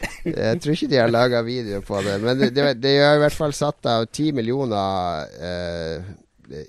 Jeg 0.24 0.60
tror 0.62 0.72
ikke 0.72 0.88
de 0.88 1.00
har 1.00 1.10
laga 1.12 1.42
video 1.44 1.80
på 1.84 2.00
det. 2.04 2.18
Men 2.22 2.40
de, 2.40 2.50
de, 2.80 2.92
er 2.96 3.16
i 3.18 3.22
hvert 3.22 3.36
fall 3.36 3.52
satt 3.56 3.88
av 3.90 4.06
ti 4.08 4.30
millioner 4.36 5.26
eh, 5.36 6.12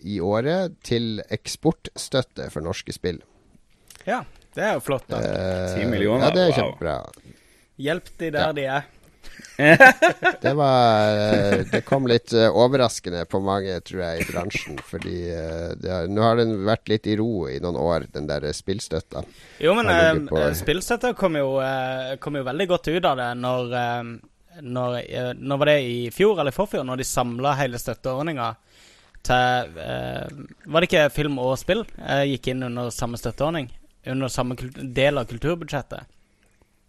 i 0.04 0.20
året 0.24 0.76
til 0.86 1.22
eksportstøtte 1.24 2.50
for 2.52 2.66
norske 2.66 2.96
spill. 2.96 3.22
Ja, 4.06 4.22
det 4.56 4.68
er 4.68 4.76
jo 4.78 4.84
flott. 4.84 5.08
da. 5.12 5.22
Ti 5.72 5.86
eh, 5.86 5.90
millioner? 5.90 6.28
Ja, 6.28 6.36
det 6.36 6.50
er 6.50 6.60
kjempebra. 6.60 6.98
Hjelp 7.86 8.12
de 8.20 8.32
der 8.32 8.46
ja. 8.50 8.52
de 8.56 8.68
er. 8.78 8.92
det 10.42 10.54
var 10.54 11.18
eh, 11.18 11.60
Det 11.72 11.82
kom 11.88 12.08
litt 12.08 12.34
uh, 12.36 12.50
overraskende 12.52 13.24
på 13.26 13.40
mange, 13.40 13.78
tror 13.88 14.02
jeg, 14.04 14.22
i 14.22 14.28
bransjen. 14.28 14.80
Fordi 14.84 15.16
uh, 15.32 15.72
har, 15.88 16.10
nå 16.12 16.24
har 16.26 16.40
den 16.40 16.56
vært 16.68 16.92
litt 16.92 17.08
i 17.08 17.16
ro 17.20 17.48
i 17.50 17.60
noen 17.64 17.80
år, 17.80 18.08
den 18.14 18.28
der 18.30 18.48
spillstøtta. 18.56 19.24
Jo, 19.64 19.76
men 19.78 20.28
spillstøtta 20.56 21.14
kom 21.18 21.40
jo, 21.40 21.56
kom 22.20 22.40
jo, 22.40 22.46
veldig 22.48 22.68
godt 22.70 22.92
ut 22.92 23.08
av 23.08 23.20
det 23.20 23.30
når, 23.40 23.76
når, 24.66 24.98
når 25.40 25.62
var 25.62 25.72
det 25.72 25.78
i 25.88 25.98
fjor 26.14 26.42
eller 26.42 26.52
i 26.52 26.58
forfjor, 26.58 26.84
når 26.88 27.02
de 27.02 27.08
samla 27.08 27.56
hele 27.62 27.80
støtteordninga 27.82 28.52
til 29.26 29.72
Var 29.76 30.84
det 30.84 30.90
ikke 30.90 31.08
film 31.10 31.40
og 31.42 31.56
spill 31.58 31.82
gikk 32.30 32.52
inn 32.52 32.68
under 32.68 32.92
samme 32.94 33.18
støtteordning? 33.18 33.72
Under 34.12 34.30
samme 34.30 34.58
del 34.76 35.18
av 35.18 35.26
kulturbudsjettet? 35.32 36.12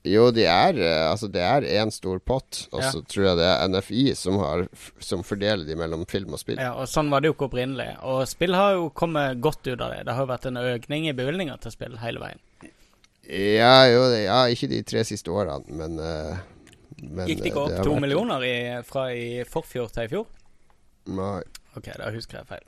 Jo, 0.06 0.28
de 0.30 0.44
er, 0.46 0.76
eh, 0.78 1.04
altså 1.10 1.26
det 1.32 1.42
er 1.42 1.64
én 1.80 1.90
stor 1.90 2.20
pott, 2.22 2.66
og 2.70 2.82
så 2.84 3.00
ja. 3.00 3.04
tror 3.10 3.24
jeg 3.26 3.38
det 3.40 3.46
er 3.50 3.70
NFI 3.72 4.02
som, 4.14 4.36
har, 4.38 4.62
som, 5.02 5.24
fordeler 5.26 5.66
de 5.66 5.76
mellom 5.78 6.04
film 6.10 6.36
og 6.36 6.42
spill. 6.42 6.60
Ja, 6.62 6.74
og 6.78 6.86
Sånn 6.90 7.10
var 7.10 7.24
det 7.24 7.32
jo 7.32 7.34
ikke 7.34 7.48
opprinnelig. 7.48 7.88
Og 8.06 8.22
spill 8.30 8.54
har 8.54 8.76
jo 8.76 8.86
kommet 8.94 9.40
godt 9.42 9.66
ut 9.66 9.80
av 9.80 9.90
det. 9.90 10.04
Det 10.06 10.14
har 10.14 10.22
jo 10.22 10.30
vært 10.30 10.46
en 10.50 10.60
økning 10.62 11.08
i 11.10 11.16
bevilgninger 11.16 11.58
til 11.62 11.74
spill 11.74 11.98
hele 12.02 12.22
veien. 12.22 12.42
Ja, 13.26 13.74
jo, 13.90 14.04
det, 14.12 14.22
ja 14.28 14.38
ikke 14.52 14.70
de 14.70 14.84
tre 14.86 15.02
siste 15.08 15.32
årene, 15.34 15.66
men, 15.74 15.98
uh, 15.98 16.38
men 17.02 17.26
Gikk 17.26 17.42
det 17.42 17.50
ikke 17.50 17.64
opp 17.66 17.82
to 17.82 17.98
millioner 17.98 18.46
i, 18.46 18.56
fra 18.86 19.08
i 19.10 19.42
forfjor 19.50 19.90
til 19.96 20.06
i 20.06 20.12
fjor? 20.14 20.30
Nei. 21.18 21.42
Ok, 21.74 21.90
da 21.98 22.14
husker 22.14 22.38
jeg 22.40 22.50
feil. 22.54 22.66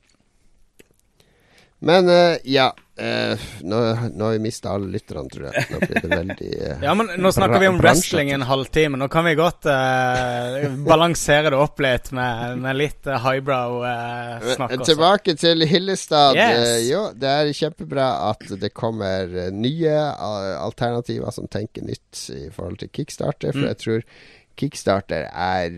Men 1.87 2.11
ja. 2.43 2.73
Uh, 2.99 3.39
nå, 3.61 3.81
nå, 4.15 4.25
har 4.25 4.33
vi 4.33 4.39
mista 4.43 4.73
alle 4.75 4.91
lytterne, 4.91 5.29
tror 5.31 5.49
jeg. 5.49 5.65
Nå 5.71 5.81
blir 5.85 6.01
det 6.03 6.11
veldig 6.11 6.49
uh, 6.59 6.83
Ja, 6.83 6.95
men 6.99 7.13
nå 7.23 7.31
snakker 7.35 7.63
vi 7.63 7.69
om 7.71 7.79
wrestling 7.79 8.33
en 8.35 8.43
halvtime. 8.49 8.99
Nå 8.99 9.09
kan 9.13 9.27
vi 9.29 9.35
godt 9.39 9.69
balansere 10.87 11.53
det 11.55 11.61
opp 11.61 11.83
litt 11.85 12.11
med, 12.17 12.59
med 12.65 12.79
litt 12.79 13.07
highbrow-snakk 13.09 14.75
også. 14.79 14.89
Tilbake 14.93 15.37
til 15.39 15.67
Hillestad. 15.69 16.39
Yes. 16.39 16.89
jo, 16.89 17.05
det 17.15 17.35
er 17.35 17.53
kjempebra 17.57 18.09
at 18.31 18.43
det 18.59 18.73
kommer 18.75 19.51
nye 19.55 19.95
alternativer 20.59 21.31
som 21.35 21.47
tenker 21.51 21.87
nytt 21.87 22.27
i 22.35 22.49
forhold 22.55 22.81
til 22.83 22.93
kickstarter, 22.93 23.55
for 23.55 23.63
mm. 23.63 23.71
jeg 23.71 23.81
tror 23.85 24.05
Kickstarter 24.59 25.29
er 25.29 25.69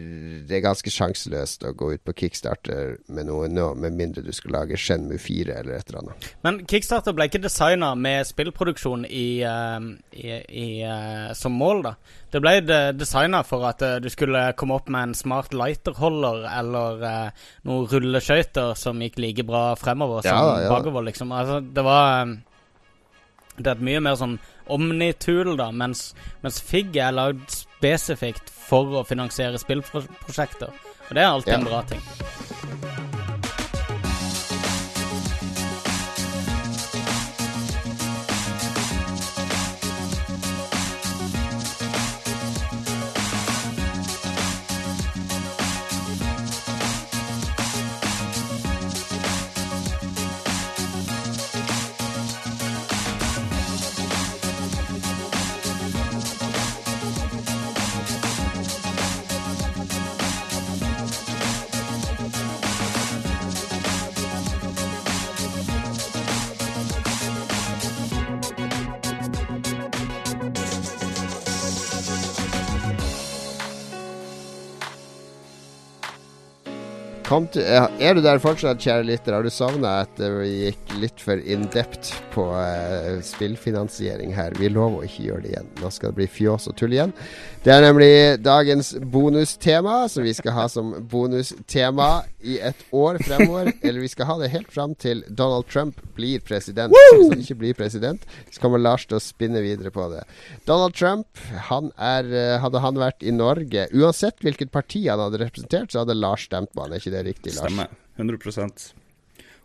Det 0.49 0.57
er 0.57 0.64
ganske 0.64 0.93
sjanseløst 0.93 1.64
å 1.68 1.72
gå 1.76 1.93
ut 1.95 2.05
på 2.07 2.14
Kickstarter 2.22 2.97
med 3.12 3.28
noe 3.28 3.49
nå, 3.51 3.72
med 3.78 3.97
mindre 3.97 4.24
du 4.24 4.33
skal 4.35 4.57
lage 4.57 4.78
Shenmue 4.81 5.20
4 5.20 5.59
eller 5.61 5.76
et 5.76 5.91
eller 5.91 6.03
annet. 6.03 6.28
Men 6.47 6.62
Kickstarter 6.70 7.16
ble 7.16 7.28
ikke 7.31 7.43
designa 7.43 7.93
med 7.99 8.28
spillproduksjon 8.28 9.07
i, 9.07 9.43
uh, 9.45 9.78
i, 10.16 10.33
i, 10.35 10.68
uh, 10.85 11.31
som 11.37 11.57
mål, 11.61 11.85
da? 11.91 11.95
Det 12.31 12.43
ble 12.43 12.57
designa 12.97 13.43
for 13.47 13.66
at 13.68 13.83
uh, 13.85 13.97
du 14.03 14.09
skulle 14.12 14.51
komme 14.59 14.78
opp 14.78 14.91
med 14.93 15.11
en 15.11 15.16
smart 15.18 15.55
lighterholder 15.57 16.47
eller 16.51 17.05
noen 17.68 17.89
rulleskøyter 17.91 18.76
som 18.78 19.01
gikk 19.03 19.18
like 19.20 19.47
bra 19.47 19.74
fremover 19.78 20.24
som 20.24 20.37
ja, 20.37 20.61
ja. 20.66 20.70
bakover, 20.72 21.05
liksom. 21.11 21.35
Altså, 21.36 21.61
det 21.61 21.85
var 21.85 22.39
Det 23.61 23.73
er 23.73 23.78
et 23.78 23.87
mye 23.91 24.01
mer 24.05 24.16
sånn 24.20 24.39
omnitool, 24.70 25.55
da, 25.59 25.70
mens, 25.74 26.11
mens 26.45 26.61
Figg 26.65 26.97
er 26.97 27.16
lagd 27.16 27.47
spesifikt 27.53 28.51
for 28.51 29.01
å 29.01 29.07
finansiere 29.09 29.61
spillprosjekter. 29.61 30.73
Og 31.09 31.15
det 31.16 31.24
er 31.24 31.31
alltid 31.31 31.57
ja. 31.57 31.61
en 31.61 31.70
bra 31.70 31.85
ting. 31.91 32.99
Til, 77.31 77.62
er 77.62 78.16
du 78.16 78.20
der 78.24 78.40
fortsatt, 78.43 78.81
kjære 78.82 79.05
lytter? 79.07 79.36
Har 79.36 79.47
du 79.47 79.52
savna 79.55 80.01
at 80.02 80.19
vi 80.19 80.48
gikk 80.65 80.94
litt 80.98 81.23
for 81.23 81.39
in 81.39 81.69
depth 81.70 82.16
på 82.35 82.48
uh, 82.51 83.20
spillfinansiering 83.23 84.35
her? 84.35 84.57
Vi 84.59 84.70
lover 84.73 85.05
å 85.05 85.07
ikke 85.07 85.28
gjøre 85.28 85.44
det 85.44 85.52
igjen. 85.52 85.69
Nå 85.78 85.93
skal 85.94 86.11
det 86.11 86.19
bli 86.19 86.27
fjås 86.27 86.66
og 86.73 86.74
tull 86.81 86.97
igjen. 86.97 87.15
Det 87.61 87.69
er 87.74 87.82
nemlig 87.85 88.12
dagens 88.41 88.95
bonustema, 89.12 90.07
som 90.09 90.24
vi 90.24 90.32
skal 90.32 90.55
ha 90.57 90.62
som 90.73 90.95
bonustema 91.12 92.23
i 92.41 92.55
et 92.57 92.87
år 92.97 93.19
fremover. 93.20 93.69
Eller 93.85 94.01
vi 94.01 94.09
skal 94.09 94.31
ha 94.31 94.37
det 94.41 94.49
helt 94.55 94.70
fram 94.73 94.95
til 94.97 95.20
Donald 95.28 95.69
Trump 95.69 96.01
blir 96.16 96.41
president. 96.41 96.89
Woo! 96.89 97.19
Hvis 97.19 97.35
han 97.35 97.43
ikke 97.45 97.59
blir 97.61 97.77
president, 97.77 98.24
så 98.49 98.62
kommer 98.65 98.81
Lars 98.81 99.05
til 99.11 99.19
å 99.19 99.20
spinne 99.20 99.61
videre 99.61 99.93
på 99.93 100.09
det. 100.09 100.23
Donald 100.65 100.97
Trump, 100.97 101.28
han 101.69 101.93
er, 101.99 102.32
eh, 102.32 102.57
hadde 102.65 102.81
han 102.81 102.97
vært 102.97 103.20
i 103.20 103.37
Norge 103.37 103.91
Uansett 103.93 104.41
hvilket 104.41 104.73
parti 104.73 105.05
han 105.11 105.20
hadde 105.20 105.43
representert, 105.45 105.93
så 105.93 106.07
hadde 106.07 106.16
Lars 106.16 106.49
stemt 106.49 106.73
på 106.73 106.87
han. 106.87 106.97
Er 106.97 107.05
ikke 107.05 107.12
det 107.12 107.27
riktig, 107.28 107.59
Lars? 107.59 107.69
Stemmer. 107.69 107.93
100 108.16 108.97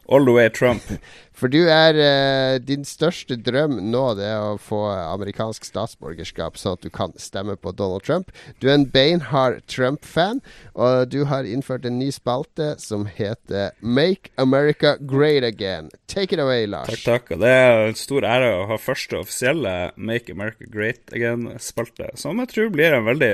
All 0.08 0.26
the 0.26 0.32
way 0.32 0.50
Trump. 0.50 0.84
For 1.36 1.52
du 1.52 1.66
er 1.68 1.98
uh, 2.00 2.58
Din 2.64 2.86
største 2.88 3.36
drøm 3.36 3.76
nå 3.92 4.04
det 4.16 4.28
er 4.30 4.40
å 4.40 4.60
få 4.62 4.80
amerikansk 4.88 5.66
statsborgerskap, 5.68 6.56
sånn 6.56 6.78
at 6.78 6.86
du 6.86 6.92
kan 6.94 7.12
stemme 7.20 7.58
på 7.60 7.74
Donald 7.76 8.06
Trump. 8.08 8.32
Du 8.64 8.70
er 8.70 8.78
en 8.78 8.88
beinhard 8.88 9.60
Trump-fan, 9.68 10.40
og 10.74 11.12
du 11.12 11.26
har 11.28 11.48
innført 11.50 11.88
en 11.88 11.98
ny 12.00 12.08
spalte 12.16 12.76
som 12.80 13.04
heter 13.10 13.76
Make 13.82 14.32
America 14.40 14.96
Great 15.02 15.44
Again. 15.44 15.90
Take 16.08 16.38
it 16.38 16.40
away, 16.40 16.70
Lars. 16.72 16.88
Takk, 16.94 17.04
takk. 17.04 17.36
Og 17.36 17.44
det 17.44 17.52
er 17.52 17.82
en 17.90 18.00
stor 18.00 18.30
ære 18.30 18.54
å 18.62 18.64
ha 18.72 18.80
første 18.80 19.20
offisielle 19.20 19.76
Make 19.98 20.32
America 20.32 20.70
Great 20.72 21.12
Again-spalte, 21.12 22.14
som 22.22 22.40
jeg 22.46 22.54
tror 22.54 22.72
blir 22.72 22.96
en 22.96 23.10
veldig 23.10 23.34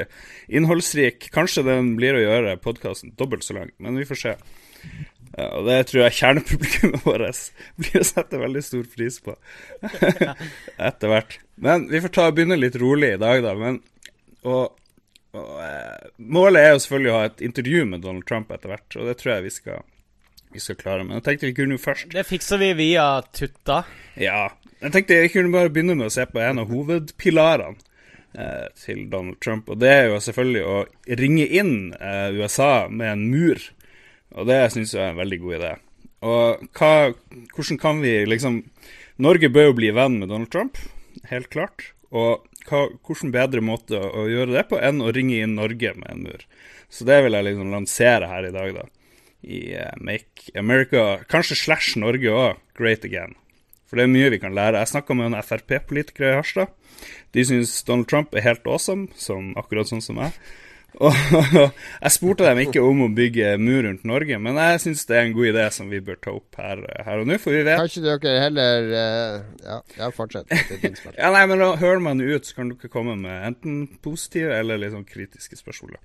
innholdsrik 0.49 1.29
Kanskje 1.35 1.63
den 1.67 1.93
blir 1.99 2.17
å 2.17 2.23
gjøre 2.23 2.57
podkasten 2.63 3.13
dobbelt 3.19 3.45
så 3.45 3.59
lang, 3.59 3.69
men 3.77 3.99
vi 3.99 4.07
får 4.09 4.23
se. 4.23 4.35
Ja, 5.37 5.47
og 5.55 5.67
det 5.67 5.77
tror 5.87 6.03
jeg 6.03 6.17
kjernepublikummet 6.17 7.05
vårt 7.07 7.39
blir 7.79 8.01
å 8.01 8.07
sette 8.07 8.41
veldig 8.41 8.63
stor 8.65 8.83
pris 8.91 9.19
på 9.23 9.35
etter 10.89 11.11
hvert. 11.11 11.37
Men 11.61 11.87
vi 11.91 12.01
får 12.03 12.13
ta 12.17 12.27
og 12.27 12.37
begynne 12.37 12.59
litt 12.59 12.77
rolig 12.81 13.13
i 13.15 13.21
dag, 13.21 13.43
da. 13.45 13.53
Men, 13.57 13.79
og, 14.43 14.73
og 15.37 15.53
eh, 15.63 16.09
målet 16.17 16.65
er 16.65 16.73
jo 16.73 16.83
selvfølgelig 16.83 17.13
å 17.13 17.19
ha 17.19 17.29
et 17.29 17.45
intervju 17.47 17.85
med 17.93 18.03
Donald 18.03 18.27
Trump 18.27 18.51
etter 18.51 18.73
hvert, 18.73 18.97
og 18.97 19.07
det 19.07 19.17
tror 19.21 19.35
jeg 19.35 19.47
vi 19.47 19.53
skal, 19.55 19.85
vi 20.51 20.63
skal 20.63 20.79
klare. 20.81 21.05
Men 21.07 21.21
jeg 21.21 21.27
tenkte 21.29 21.51
vi 21.51 21.57
kunne 21.61 21.79
jo 21.79 21.85
først 21.85 22.11
Det 22.11 22.27
fikser 22.27 22.59
vi 22.61 22.73
via 22.81 23.07
Tutta. 23.31 23.83
Ja. 24.19 24.49
Jeg 24.81 24.95
tenkte 24.95 25.23
vi 25.23 25.31
kunne 25.31 25.53
bare 25.53 25.71
begynne 25.71 25.95
med 25.95 26.09
å 26.09 26.13
se 26.13 26.25
på 26.27 26.41
en 26.43 26.59
av 26.59 26.71
hovedpilarene 26.73 27.77
eh, 28.35 28.67
til 28.83 29.05
Donald 29.13 29.39
Trump, 29.39 29.69
og 29.71 29.79
det 29.79 29.93
er 29.95 30.09
jo 30.09 30.23
selvfølgelig 30.27 30.63
å 30.67 30.79
ringe 31.21 31.45
inn 31.61 31.75
eh, 31.95 32.33
USA 32.35 32.89
med 32.89 33.13
en 33.13 33.29
mur. 33.31 33.71
Og 34.37 34.47
det 34.47 34.59
syns 34.73 34.93
jeg 34.95 35.03
er 35.03 35.13
en 35.13 35.21
veldig 35.21 35.39
god 35.41 35.57
idé. 35.57 35.71
Og 36.21 36.67
hva, 36.77 36.91
hvordan 37.55 37.79
kan 37.81 38.01
vi 38.03 38.13
liksom 38.29 38.61
Norge 39.21 39.51
bør 39.53 39.69
jo 39.69 39.77
bli 39.77 39.91
venn 39.93 40.19
med 40.21 40.31
Donald 40.31 40.49
Trump, 40.53 40.79
helt 41.29 41.49
klart. 41.53 41.91
Og 42.09 42.45
hva, 42.69 42.87
hvordan 43.05 43.33
bedre 43.33 43.61
måte 43.65 43.99
å, 43.99 44.25
gjøre 44.29 44.55
det 44.55 44.65
på 44.71 44.79
enn 44.81 45.01
å 45.03 45.11
ringe 45.13 45.41
inn 45.43 45.57
Norge 45.59 45.93
med 45.97 46.09
en 46.09 46.23
mur. 46.25 46.47
Så 46.91 47.05
det 47.07 47.19
vil 47.25 47.37
jeg 47.37 47.47
liksom 47.47 47.69
lansere 47.73 48.29
her 48.31 48.47
i 48.47 48.55
dag, 48.55 48.79
da. 48.79 48.87
I 49.41 49.59
uh, 49.77 49.93
Make 49.97 50.53
America, 50.57 51.21
kanskje 51.31 51.57
slash 51.57 51.95
Norge 52.01 52.33
òg, 52.33 52.59
great 52.77 53.05
again. 53.07 53.35
For 53.89 53.99
det 53.99 54.05
er 54.05 54.13
mye 54.13 54.31
vi 54.33 54.41
kan 54.41 54.55
lære. 54.55 54.79
Jeg 54.79 54.93
snakka 54.93 55.17
med 55.17 55.31
en 55.31 55.41
Frp-politiker 55.43 56.29
i 56.29 56.35
Harstad. 56.37 56.73
De 57.35 57.43
syns 57.47 57.73
Donald 57.87 58.07
Trump 58.11 58.35
er 58.35 58.45
helt 58.45 58.67
awesome, 58.69 59.09
som, 59.19 59.51
akkurat 59.59 59.89
sånn 59.89 60.03
som 60.03 60.19
meg. 60.21 60.37
Og 60.99 61.15
jeg 62.03 62.11
spurte 62.11 62.43
dem 62.43 62.59
ikke 62.65 62.81
om 62.83 63.05
å 63.05 63.09
bygge 63.15 63.53
mur 63.61 63.85
rundt 63.85 64.03
Norge, 64.07 64.37
men 64.43 64.57
jeg 64.59 64.81
syns 64.83 65.05
det 65.07 65.15
er 65.15 65.27
en 65.27 65.35
god 65.37 65.47
idé 65.53 65.63
som 65.71 65.91
vi 65.91 66.01
bør 66.03 66.17
ta 66.19 66.33
opp 66.35 66.57
her, 66.59 66.81
her 67.07 67.21
og 67.21 67.29
nå, 67.29 67.37
for 67.39 67.55
vi 67.55 67.61
vet 67.63 67.79
Kanskje 67.79 68.03
dere 68.03 68.33
heller 68.43 68.89
uh, 68.91 69.37
Ja, 69.63 69.77
ja 70.01 70.09
fortsett. 70.15 70.51
ja, 71.21 71.31
nei, 71.31 71.45
men 71.47 71.63
da 71.63 71.69
hører 71.79 72.03
man 72.03 72.23
ut, 72.23 72.47
så 72.47 72.57
kan 72.57 72.73
dere 72.73 72.91
komme 72.91 73.15
med 73.19 73.47
enten 73.53 73.77
positive 74.03 74.57
eller 74.57 74.81
litt 74.81 74.91
sånn 74.95 75.07
kritiske 75.07 75.61
spørsmål. 75.61 75.95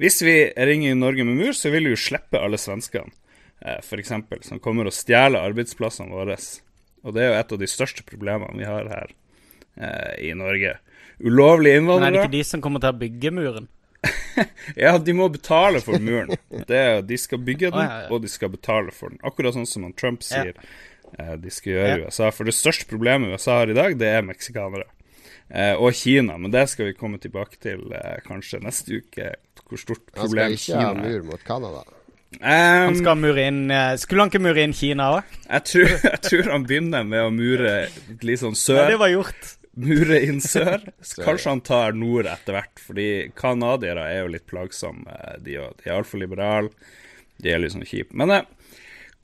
Hvis 0.00 0.20
vi 0.22 0.36
ringer 0.54 0.94
i 0.94 1.00
Norge 1.00 1.26
med 1.26 1.40
mur, 1.40 1.56
så 1.56 1.74
vil 1.74 1.90
vi 1.90 1.96
jo 1.96 2.00
slippe 2.00 2.38
alle 2.38 2.60
svenskene, 2.60 3.10
eh, 3.64 3.80
f.eks., 3.82 4.14
som 4.46 4.62
kommer 4.62 4.86
og 4.86 4.94
stjeler 4.94 5.42
arbeidsplassene 5.42 6.14
våre. 6.14 6.38
Og 7.02 7.16
det 7.16 7.26
er 7.26 7.32
jo 7.32 7.40
et 7.40 7.56
av 7.56 7.62
de 7.64 7.70
største 7.70 8.06
problemene 8.06 8.54
vi 8.60 8.68
har 8.68 8.86
her 8.94 9.12
eh, 9.74 10.30
i 10.30 10.32
Norge. 10.38 10.76
Ulovlige 11.20 11.82
innvandrere. 11.82 12.06
Men 12.06 12.14
er 12.14 12.22
det 12.22 12.30
ikke 12.30 12.38
de 12.38 12.46
som 12.54 12.62
kommer 12.64 12.82
til 12.82 12.94
å 12.94 13.00
bygge 13.00 13.34
muren? 13.34 13.68
ja, 14.76 14.98
de 14.98 15.14
må 15.16 15.28
betale 15.32 15.80
for 15.84 16.00
muren. 16.02 16.32
Det, 16.68 16.84
de 17.08 17.18
skal 17.20 17.42
bygge 17.44 17.70
den, 17.70 17.78
oh, 17.78 17.84
ja, 17.84 17.98
ja. 18.04 18.08
og 18.12 18.24
de 18.24 18.30
skal 18.32 18.52
betale 18.52 18.94
for 18.94 19.12
den. 19.12 19.20
Akkurat 19.26 19.56
sånn 19.56 19.68
som 19.68 19.86
Trump 19.98 20.24
sier 20.26 20.54
ja. 20.54 20.70
eh, 21.18 21.36
de 21.40 21.52
skal 21.52 21.74
gjøre 21.74 21.92
i 21.92 22.08
USA. 22.08 22.30
For 22.34 22.48
det 22.48 22.56
største 22.56 22.88
problemet 22.90 23.34
USA 23.34 23.60
har 23.60 23.72
i 23.72 23.76
dag, 23.76 23.98
det 24.00 24.10
er 24.16 24.26
meksikanere. 24.26 24.88
Eh, 25.50 25.74
og 25.74 25.94
Kina, 25.98 26.38
men 26.40 26.52
det 26.54 26.66
skal 26.72 26.90
vi 26.90 26.98
komme 26.98 27.20
tilbake 27.22 27.60
til 27.60 27.88
eh, 27.96 28.18
kanskje 28.26 28.62
neste 28.64 29.02
uke. 29.02 29.32
Hvor 29.70 29.78
stort 29.78 30.06
problem 30.10 30.26
Kina 30.26 30.50
er. 30.50 30.50
Han 30.50 30.58
skal 30.58 30.76
ikke 30.76 30.84
ha 30.86 30.94
mur 31.06 31.32
mot 31.32 31.46
Canada. 31.46 31.86
Um, 32.30 32.46
han 32.46 32.94
skal 32.94 33.16
mure 33.18 33.42
inn 33.42 33.72
Skulle 33.98 34.22
han 34.22 34.28
ikke 34.30 34.38
mure 34.44 34.62
inn 34.62 34.70
Kina 34.78 35.08
òg? 35.16 35.32
Jeg, 35.48 35.80
jeg, 36.04 36.20
tror 36.22 36.50
han 36.52 36.62
begynner 36.62 37.02
med 37.02 37.24
å 37.26 37.32
mure 37.34 37.72
litt 38.22 38.42
sånn 38.42 38.54
sør. 38.54 38.84
Ja, 38.84 38.92
det 38.92 39.00
var 39.02 39.10
gjort 39.10 39.56
mure 39.82 40.20
inn 40.26 40.40
sør. 40.44 40.86
Kanskje 41.26 41.52
han 41.52 41.64
tar 41.66 41.98
nord 41.98 42.28
etter 42.30 42.56
hvert, 42.56 42.80
fordi 42.82 43.10
canadiere 43.38 44.06
er 44.12 44.24
jo 44.24 44.32
litt 44.36 44.48
plagsomme. 44.50 45.20
De, 45.42 45.58
de 45.58 45.88
er 45.88 45.98
altfor 45.98 46.22
liberale. 46.22 46.72
De 47.40 47.52
er 47.52 47.62
liksom 47.62 47.84
kjipe. 47.88 48.16
Men 48.16 48.34
eh, 48.34 48.48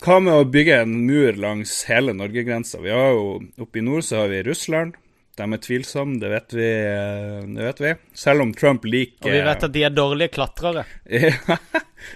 hva 0.05 0.19
med 0.21 0.37
å 0.37 0.49
bygge 0.53 0.83
en 0.85 0.95
mur 1.09 1.37
langs 1.41 1.79
hele 1.89 2.15
Norgegrensa? 2.17 2.83
Vi 2.85 2.93
har 2.93 3.15
jo 3.17 3.27
Oppe 3.65 3.81
i 3.81 3.85
nord 3.85 4.05
så 4.05 4.25
har 4.25 4.33
vi 4.33 4.43
Russland. 4.47 4.97
De 5.37 5.45
er 5.45 5.61
tvilsomme, 5.61 6.17
det 6.21 6.33
vet 6.33 6.55
vi. 6.57 6.69
Eh, 6.89 7.41
det 7.57 7.65
vet 7.71 7.81
vi. 7.85 7.95
Selv 8.17 8.45
om 8.47 8.55
Trump 8.57 8.85
liker 8.89 9.29
Og 9.29 9.37
vi 9.37 9.45
vet 9.45 9.67
at 9.69 9.75
de 9.75 9.85
er 9.85 9.93
dårlige 9.93 10.33
klatrere. 10.37 10.87
ja, 11.13 11.59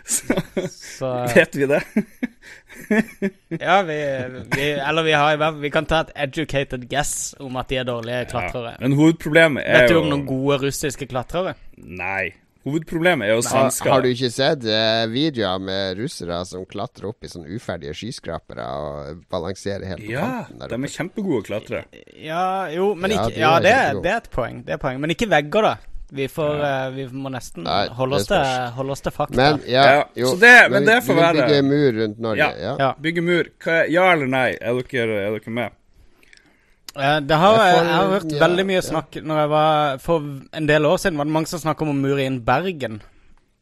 så, 0.04 0.40
så 0.72 1.14
vet 1.34 1.56
vi 1.56 1.68
det. 1.68 1.82
ja, 3.66 3.80
vi, 3.86 3.98
vi, 4.56 4.66
Eller 4.72 5.02
vi, 5.06 5.12
har, 5.12 5.52
vi 5.60 5.70
kan 5.70 5.88
ta 5.88 6.02
et 6.06 6.12
educated 6.28 6.88
guess 6.90 7.34
om 7.40 7.56
at 7.60 7.70
de 7.70 7.80
er 7.80 7.88
dårlige 7.88 8.28
klatrere. 8.32 8.76
Ja, 8.76 8.82
men 8.84 8.98
hovedproblemet 8.98 9.64
er 9.64 9.72
jo 9.72 9.80
Vet 9.80 9.94
du 9.94 9.98
om 10.02 10.12
noen 10.12 10.28
gode 10.28 10.60
russiske 10.66 11.10
klatrere? 11.10 11.56
Nei. 11.76 12.30
Hovedproblemet 12.60 13.24
er 13.24 13.38
jo 13.38 13.44
svensker. 13.44 13.88
Har, 13.88 14.02
du 14.04 14.10
ikke 14.12 14.28
sett 14.34 14.66
eh, 14.68 15.06
videoer 15.08 15.62
med 15.64 16.00
russere 16.02 16.42
som 16.44 16.66
klatrer 16.68 17.08
opp 17.08 17.24
i 17.24 17.30
sånne 17.32 17.48
uferdige 17.56 17.94
skyskrapere 17.96 18.66
og 18.76 19.22
balanserer 19.32 19.86
helt 19.88 20.04
på 20.04 20.12
ja, 20.12 20.26
kanten? 20.26 20.60
Ja, 20.60 20.68
de 20.68 20.76
er 20.76 20.92
kjempegode 20.92 21.46
klatrere. 21.46 22.02
Ja, 22.20 22.44
jo, 22.74 22.92
men 23.00 23.16
ikke, 23.16 23.32
ja, 23.40 23.54
det, 23.64 23.72
er, 23.72 24.02
det, 24.04 24.12
er 24.12 24.20
et 24.20 24.28
poeng. 24.34 24.60
Det 24.66 24.76
er 24.76 24.82
poeng. 24.82 25.00
Men 25.00 25.16
ikke 25.16 25.30
vegger, 25.32 25.70
da. 25.70 25.89
Vi, 26.12 26.28
får, 26.28 26.56
ja. 26.58 26.88
uh, 26.88 26.94
vi 26.94 27.06
må 27.14 27.30
nesten 27.30 27.62
Nei, 27.62 27.84
holde, 27.94 28.18
oss 28.18 28.26
til, 28.26 28.46
holde, 28.74 28.94
oss 28.96 29.04
til, 29.04 29.14
fakta. 29.14 29.36
Men, 29.38 29.60
ja, 29.70 29.84
jo, 30.18 30.32
det, 30.40 30.54
men, 30.72 30.86
det 30.88 30.96
får 31.06 31.18
være 31.20 31.44
Bygge 31.44 31.60
mur 31.68 32.00
rundt 32.00 32.24
Norge. 32.24 32.48
Ja, 32.58 32.72
ja. 32.80 32.88
bygge 32.98 33.22
mur. 33.22 33.50
Ja 33.90 34.08
eller 34.14 34.30
nei? 34.30 34.48
Er 34.58 34.80
dere, 34.90 35.20
er 35.28 35.36
dere 35.36 35.54
med? 35.54 35.76
Uh, 36.96 37.20
det 37.22 37.38
har, 37.38 37.60
jeg, 37.62 37.76
får, 37.76 37.86
jeg 37.86 37.94
har 37.94 38.12
hørt 38.16 38.32
veldig 38.40 38.62
mye 38.66 38.80
snakk 38.82 39.16
Når 39.22 39.36
jeg 39.38 39.50
var 39.52 39.98
For 40.02 40.24
en 40.58 40.64
del 40.66 40.88
år 40.88 40.96
siden 40.98 41.20
var 41.20 41.28
det 41.28 41.34
mange 41.36 41.46
som 41.46 41.60
snakka 41.62 41.86
om 41.86 41.92
å 41.92 42.00
mure 42.00 42.24
inn 42.26 42.40
Bergen. 42.42 42.96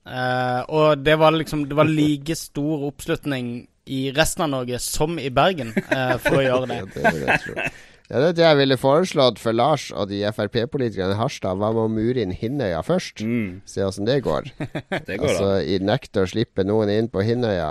Uh, 0.09 0.63
og 0.73 1.03
det 1.05 1.19
var 1.21 1.37
liksom 1.37 1.67
Det 1.69 1.77
var 1.77 1.91
like 1.91 2.39
stor 2.41 2.87
oppslutning 2.89 3.67
i 3.89 4.01
resten 4.17 4.47
av 4.47 4.51
Norge 4.53 4.81
som 4.85 5.15
i 5.17 5.31
Bergen 5.33 5.71
for 5.73 6.37
å 6.37 6.43
gjøre 6.45 6.67
det. 6.69 6.81
det, 6.95 7.13
det 7.25 7.63
ja, 7.65 7.69
det 8.09 8.29
er 8.31 8.37
det 8.39 8.45
jeg 8.45 8.57
ville 8.57 8.79
foreslått 8.81 9.41
for 9.43 9.53
Lars 9.53 9.91
og 9.93 10.09
de 10.09 10.23
Frp-politikerne 10.33 11.13
i 11.13 11.19
Harstad. 11.19 11.59
Hva 11.61 11.69
med 11.77 11.83
å 11.83 11.91
mure 11.93 12.23
inn 12.25 12.33
Hinnøya 12.33 12.81
først? 12.87 13.21
Mm. 13.21 13.61
Se 13.69 13.85
åssen 13.85 14.09
det 14.09 14.23
går. 14.25 14.49
det 15.09 15.19
går 15.21 15.35
altså, 15.35 15.51
i 15.61 15.77
Nekte 15.85 16.25
å 16.25 16.31
slippe 16.31 16.65
noen 16.65 16.89
inn 16.95 17.11
på 17.13 17.21
Hinnøya. 17.27 17.69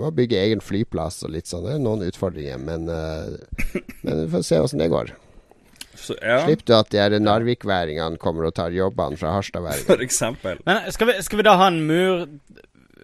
Må 0.00 0.10
bygge 0.16 0.40
egen 0.42 0.64
flyplass 0.64 1.22
og 1.22 1.36
litt 1.36 1.46
sånn. 1.46 1.68
Det 1.68 1.76
er 1.76 1.84
noen 1.84 2.02
utfordringer, 2.08 2.58
men, 2.58 2.90
uh, 2.90 3.78
men 4.02 4.24
vi 4.24 4.28
får 4.34 4.46
se 4.50 4.60
åssen 4.66 4.82
det 4.82 4.90
går. 4.90 5.14
Så, 5.98 6.14
ja. 6.22 6.40
Slipp 6.42 6.64
du 6.66 6.74
at 6.76 6.90
de 6.90 6.98
her 6.98 7.14
Narvik-væringene 7.22 8.18
kommer 8.22 8.48
og 8.48 8.54
tar 8.58 8.74
jobbene 8.74 9.18
fra 9.18 9.36
Harstad-væringene. 9.36 9.88
For 9.88 10.02
eksempel. 10.04 10.58
Men 10.66 10.90
skal 10.94 11.12
vi, 11.12 11.18
skal 11.26 11.40
vi 11.40 11.46
da 11.46 11.54
ha 11.58 11.70
en 11.70 11.80
mur 11.86 12.26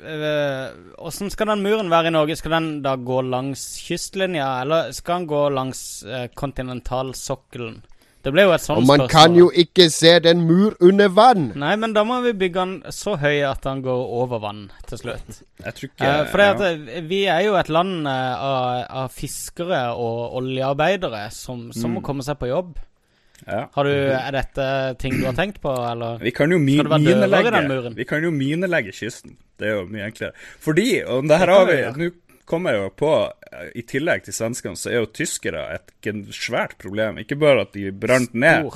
Åssen 0.05 1.31
uh, 1.31 1.33
skal 1.33 1.51
den 1.53 1.65
muren 1.65 1.91
være 1.93 2.11
i 2.11 2.15
Norge? 2.15 2.37
Skal 2.39 2.55
den 2.57 2.69
da 2.85 2.95
gå 2.97 3.23
langs 3.25 3.65
kystlinja, 3.85 4.47
eller 4.63 4.93
skal 4.93 5.23
den 5.23 5.33
gå 5.33 5.43
langs 5.55 5.81
uh, 6.07 6.27
kontinentalsokkelen? 6.37 7.83
Det 8.25 8.33
ble 8.33 8.47
jo 8.47 8.55
et 8.55 8.63
sånt 8.63 8.79
spørsmål. 8.79 8.85
Og 8.85 8.89
man 8.89 9.03
spørsmål. 9.03 9.27
kan 9.27 9.35
jo 9.37 9.51
ikke 9.53 9.87
se 9.93 10.13
den 10.25 10.47
mur 10.49 10.79
under 10.81 11.11
vann! 11.13 11.51
Nei, 11.61 11.75
men 11.77 11.93
da 11.93 12.07
må 12.09 12.23
vi 12.25 12.33
bygge 12.41 12.63
den 12.63 12.95
så 12.97 13.19
høy 13.21 13.43
at 13.45 13.61
den 13.67 13.83
går 13.85 14.07
over 14.23 14.41
vann 14.41 14.63
til 14.89 15.03
slutt. 15.03 15.43
Jeg 15.61 15.77
tror 15.77 15.91
ikke 15.91 16.15
uh, 16.15 16.23
For 16.33 16.45
ja. 16.45 16.55
at, 16.55 16.89
vi 17.11 17.21
er 17.29 17.45
jo 17.45 17.59
et 17.61 17.69
land 17.69 18.09
av, 18.09 18.81
av 19.05 19.13
fiskere 19.13 19.87
og 19.93 20.41
oljearbeidere 20.41 21.27
som, 21.37 21.69
som 21.77 21.93
mm. 21.93 21.99
må 21.99 22.05
komme 22.07 22.25
seg 22.25 22.41
på 22.41 22.49
jobb. 22.49 22.79
Ja. 23.45 23.63
Du, 23.69 23.93
er 23.93 24.35
dette 24.35 24.67
ting 25.01 25.19
du 25.21 25.27
har 25.29 25.37
tenkt 25.37 25.61
på, 25.63 25.73
eller 25.91 26.21
vi 26.23 26.33
kan 26.35 26.53
jo 26.53 26.59
mi 26.59 26.79
minelegge, 26.81 27.95
Vi 27.97 28.07
kan 28.09 28.25
jo 28.25 28.33
minelegge 28.35 28.95
kysten. 28.97 29.37
Det 29.61 29.71
er 29.71 29.79
jo 29.79 29.87
mye 29.91 30.09
enklere. 30.09 30.35
Fordi, 30.65 30.89
og 31.07 31.29
det 31.29 31.41
her 31.43 31.53
har 31.53 31.69
vi 31.71 31.81
Nå 31.95 32.13
kommer 32.45 32.75
jeg 32.75 32.83
jo 32.83 32.91
på, 32.99 33.11
i 33.79 33.83
tillegg 33.89 34.25
til 34.27 34.35
svenskene, 34.37 34.77
så 34.77 34.91
er 34.91 34.99
jo 35.01 35.11
tyskere 35.17 35.63
et 35.77 36.09
svært 36.37 36.77
problem. 36.81 37.19
Ikke 37.23 37.39
bare 37.41 37.65
at 37.65 37.73
de 37.77 37.89
brant 37.89 38.35
ned, 38.37 38.69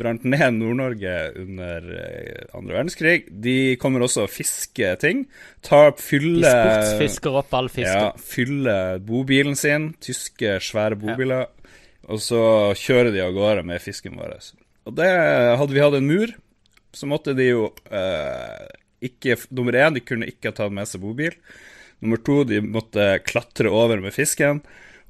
brant 0.00 0.26
ned 0.28 0.58
Nord-Norge 0.58 1.14
under 1.40 1.88
eh, 2.02 2.44
andre 2.56 2.76
verdenskrig. 2.76 3.16
De 3.30 3.56
kommer 3.80 4.04
også 4.04 4.26
og 4.26 4.32
fisker 4.32 5.00
ting. 5.00 5.24
Tar, 5.64 5.94
fyller 6.00 6.44
De 6.44 6.52
sportsfisker 6.52 7.40
opp 7.40 7.56
all 7.56 7.72
fisken. 7.72 8.10
Ja, 8.10 8.12
fyller 8.34 9.00
bobilen 9.04 9.56
sin. 9.58 9.92
Tyske, 10.04 10.58
svære 10.64 11.00
bobiler. 11.00 11.46
Ja. 11.46 11.52
Og 12.08 12.20
så 12.20 12.40
kjører 12.76 13.12
de 13.14 13.22
av 13.24 13.32
gårde 13.36 13.62
med 13.64 13.80
fisken 13.82 14.16
vår. 14.20 14.36
Og 14.84 14.96
det 14.98 15.08
Hadde 15.58 15.72
vi 15.72 15.80
hatt 15.80 15.94
en 15.96 16.08
mur, 16.08 16.32
så 16.94 17.08
måtte 17.10 17.32
de 17.36 17.46
jo 17.48 17.68
eh, 17.90 18.66
ikke 19.04 19.36
Nummer 19.56 19.76
én, 19.76 19.94
de 19.96 20.00
kunne 20.04 20.28
ikke 20.28 20.50
ha 20.52 20.56
tatt 20.56 20.72
med 20.72 20.88
seg 20.88 21.02
bobil. 21.02 21.34
Nummer 22.04 22.20
to, 22.20 22.42
de 22.48 22.60
måtte 22.64 23.18
klatre 23.24 23.70
over 23.72 24.00
med 24.04 24.12
fisken. 24.16 24.60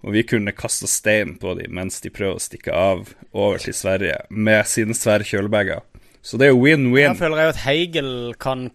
Og 0.05 0.13
vi 0.13 0.23
kunne 0.29 0.53
kaste 0.53 0.87
stein 0.91 1.37
på 1.41 1.55
dem 1.59 1.73
mens 1.75 2.01
de 2.05 2.11
prøver 2.13 2.37
å 2.37 2.43
stikke 2.43 2.75
av 2.77 3.15
over 3.33 3.63
til 3.63 3.73
Sverige 3.77 4.19
med 4.31 4.67
sine 4.69 4.93
svære 4.97 5.25
kjølebager. 5.25 5.81
Så 6.25 6.37
det 6.41 6.51
er 6.51 6.59
win-win. 6.59 7.11
Jeg 7.15 7.21
føler 7.21 7.41
jo 7.47 7.53
at 7.55 7.63
Heigel 7.65 8.11
kan 8.41 8.67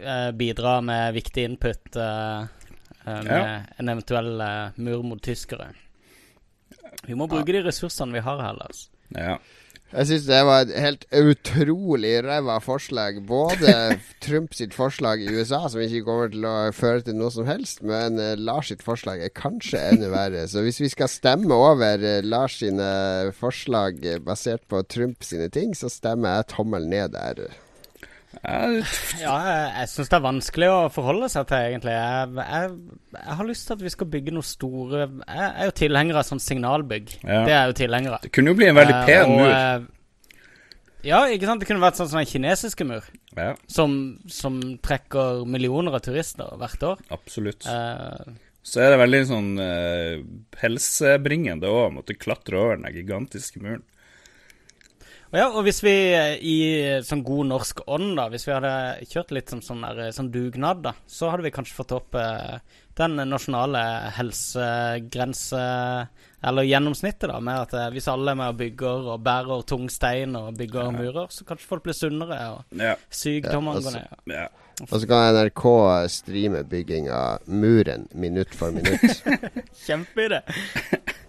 eh, 0.00 0.30
bidra 0.36 0.78
med 0.84 1.16
viktig 1.16 1.46
input 1.48 1.96
eh, 1.96 2.44
eh, 3.06 3.22
med 3.24 3.32
Ja. 3.32 3.56
en 3.80 3.88
eventuell 3.94 4.40
eh, 4.40 4.76
mur 4.76 5.02
mot 5.04 5.20
tyskere. 5.24 5.70
Vi 7.06 7.16
må 7.18 7.28
bruke 7.30 7.54
de 7.54 7.62
ressursene 7.66 8.16
vi 8.16 8.24
har 8.24 8.42
her, 8.42 8.58
Lars. 8.58 8.88
Ja. 9.14 9.38
Jeg 9.92 10.08
syns 10.08 10.24
det 10.26 10.38
var 10.42 10.64
et 10.64 10.72
helt 10.82 11.04
utrolig 11.14 12.16
ræva 12.26 12.56
forslag. 12.58 13.20
Både 13.28 13.74
Trump 14.24 14.56
sitt 14.58 14.74
forslag 14.74 15.22
i 15.22 15.28
USA, 15.30 15.60
som 15.70 15.82
ikke 15.82 16.02
kommer 16.08 16.32
til 16.32 16.46
å 16.48 16.54
føre 16.74 17.04
til 17.06 17.14
noe 17.20 17.30
som 17.30 17.46
helst, 17.46 17.84
men 17.86 18.18
eh, 18.18 18.34
Lars 18.34 18.72
sitt 18.72 18.82
forslag 18.82 19.22
er 19.22 19.30
kanskje 19.30 19.84
enda 19.92 20.10
verre. 20.10 20.42
Så 20.50 20.64
hvis 20.66 20.82
vi 20.82 20.90
skal 20.90 21.12
stemme 21.12 21.54
over 21.54 22.02
eh, 22.02 22.18
Lars 22.26 22.58
sine 22.64 22.90
forslag 23.38 24.02
eh, 24.02 24.18
basert 24.18 24.66
på 24.66 24.82
Trump 24.90 25.22
sine 25.24 25.46
ting, 25.54 25.70
så 25.78 25.92
stemmer 25.92 26.40
jeg 26.40 26.50
tommel 26.56 26.90
ned 26.90 27.14
der. 27.14 27.46
Ja, 28.44 28.58
jeg, 29.16 29.72
jeg 29.80 29.88
syns 29.90 30.10
det 30.12 30.16
er 30.18 30.24
vanskelig 30.26 30.68
å 30.70 30.78
forholde 30.92 31.28
seg 31.32 31.46
til, 31.50 31.56
egentlig. 31.72 31.94
Jeg, 31.96 32.28
jeg, 32.36 32.76
jeg 33.16 33.36
har 33.40 33.48
lyst 33.48 33.66
til 33.66 33.74
at 33.78 33.84
vi 33.86 33.92
skal 33.94 34.10
bygge 34.12 34.34
noe 34.36 34.46
store 34.46 35.06
Jeg 35.08 35.48
er 35.48 35.70
jo 35.70 35.74
tilhenger 35.80 36.20
av 36.20 36.26
sånn 36.28 36.42
signalbygg. 36.44 37.14
Ja. 37.24 37.40
Det 37.46 37.52
er 37.52 37.60
jeg 37.62 37.72
jo 37.72 37.76
tilhenger 37.80 38.16
av. 38.18 38.24
det 38.26 38.32
kunne 38.36 38.52
jo 38.52 38.58
bli 38.60 38.68
en 38.70 38.78
veldig 38.80 38.96
Eh, 38.96 39.06
pen 39.08 39.32
og, 39.32 39.38
mur. 39.40 39.50
eh, 39.50 41.06
ja, 41.06 41.20
ikke 41.30 41.46
sant. 41.46 41.60
Det 41.62 41.68
kunne 41.70 41.84
vært 41.84 41.98
sånn 42.00 42.08
som 42.10 42.18
den 42.20 42.26
kinesiske 42.30 42.84
mur, 42.88 43.04
Ja, 43.36 43.52
som, 43.70 43.92
som 44.32 44.60
trekker 44.82 45.44
millioner 45.46 45.94
av 45.94 46.02
turister 46.06 46.56
hvert 46.58 46.82
år. 46.92 47.02
absolutt. 47.14 47.66
Eh, 47.70 48.34
Så 48.66 48.80
er 48.82 48.90
det 48.90 48.98
veldig 48.98 49.20
sånn 49.28 49.50
helsebringende 50.60 51.68
òg, 51.70 51.84
å 51.90 51.92
måtte 52.00 52.16
klatre 52.18 52.58
over 52.58 52.80
den 52.80 52.92
gigantiske 52.96 53.60
muren. 53.62 53.84
Ja, 55.36 55.46
og 55.52 55.62
hvis 55.66 55.82
vi 55.84 55.92
eh, 56.16 56.36
i 56.40 56.56
sånn 57.06 57.22
god 57.26 57.46
norsk 57.52 57.82
ånd, 57.86 58.14
da, 58.18 58.28
hvis 58.32 58.46
vi 58.48 58.54
hadde 58.56 58.72
kjørt 59.10 59.30
litt 59.36 59.52
som 59.52 59.60
sånn, 59.64 59.84
der, 59.84 60.10
sånn 60.16 60.30
dugnad, 60.34 60.82
da, 60.86 60.92
så 61.06 61.30
hadde 61.32 61.46
vi 61.46 61.52
kanskje 61.54 61.76
fått 61.78 61.92
opp 61.96 62.16
eh, 62.20 62.58
den 62.96 63.18
nasjonale 63.28 63.82
helsegrense 64.16 65.60
Eller 66.46 66.62
gjennomsnittet, 66.68 67.26
da, 67.32 67.40
med 67.42 67.58
at 67.66 67.72
eh, 67.74 67.88
hvis 67.96 68.06
alle 68.12 68.30
er 68.32 68.38
med 68.38 68.52
og 68.54 68.58
bygger 68.60 69.08
og 69.14 69.22
bærer 69.26 69.64
tung 69.66 69.88
stein 69.90 70.36
og 70.38 70.52
bygger 70.60 70.92
murer, 70.94 71.26
så 71.34 71.44
kanskje 71.48 71.66
folk 71.72 71.82
blir 71.88 71.96
sunnere, 71.96 72.38
og 72.54 72.78
Ja. 72.80 72.94
sykdommene 73.10 73.80
Ja, 73.80 73.82
går 73.82 73.90
altså- 73.90 73.98
ned. 74.26 74.36
ja. 74.36 74.46
Og 74.86 75.00
så 75.00 75.06
kan 75.08 75.34
NRK 75.34 75.62
streame 76.12 76.62
bygging 76.68 77.08
av 77.10 77.38
muren 77.48 78.08
minutt 78.14 78.54
for 78.54 78.70
minutt. 78.70 79.22
Kjempeidé! 79.86 80.42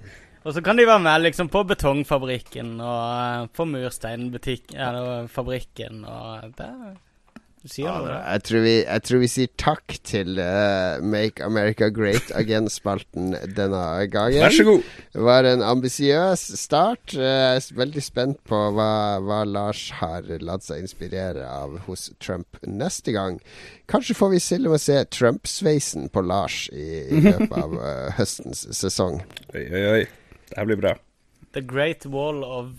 og 0.48 0.54
så 0.56 0.62
kan 0.64 0.78
de 0.80 0.86
være 0.88 1.04
med 1.04 1.26
liksom 1.26 1.50
på 1.52 1.60
betongfabrikken 1.68 2.78
og 2.80 3.04
eh, 3.12 3.48
på 3.52 3.66
mursteinfabrikken 3.68 6.06
og 6.08 6.54
det 6.58 6.70
Du 7.58 7.68
sier 7.74 7.90
noe, 7.90 8.06
det. 8.08 8.18
Jeg 8.22 8.42
tror, 8.48 8.62
vi, 8.64 8.76
jeg 8.86 9.02
tror 9.04 9.20
vi 9.20 9.28
sier 9.34 9.48
takk 9.60 9.96
til 10.08 10.38
uh, 10.40 11.02
Make 11.04 11.44
America 11.44 11.90
Great 11.92 12.30
Again-spalten 12.38 13.34
denne 13.58 13.82
gangen. 14.14 14.40
Vær 14.46 14.54
så 14.56 14.64
god. 14.70 14.82
Det 15.18 15.24
var 15.26 15.44
en 15.50 15.64
ambisiøs 15.66 16.44
start. 16.62 17.16
Eh, 17.18 17.26
Jeg 17.26 17.58
er 17.58 17.62
veldig 17.82 18.04
spent 18.06 18.38
på 18.48 18.56
hva, 18.78 18.92
hva 19.26 19.42
Lars 19.50 19.90
har 20.00 20.22
latt 20.48 20.64
seg 20.70 20.80
inspirere 20.86 21.44
av 21.50 21.80
hos 21.90 22.08
Trump 22.24 22.48
neste 22.64 23.12
gang. 23.18 23.42
Kanskje 23.90 24.16
får 24.22 24.30
vi 24.38 24.44
til 24.48 24.68
og 24.70 24.74
med 24.78 24.82
se 24.86 24.98
Trump-sveisen 25.18 26.08
på 26.14 26.22
Lars 26.24 26.70
i, 26.72 26.88
i 27.10 27.20
løpet 27.26 27.52
av 27.58 27.72
uh, 27.74 28.14
høstens 28.22 28.64
sesong. 28.80 29.16
Oi, 29.58 29.66
oi, 29.66 29.84
oi. 29.98 30.06
Det 30.50 30.58
her 30.58 30.70
blir 30.70 30.82
bra. 30.82 30.96
The 31.54 31.62
Great 31.62 32.06
Wall 32.06 32.44
of 32.44 32.74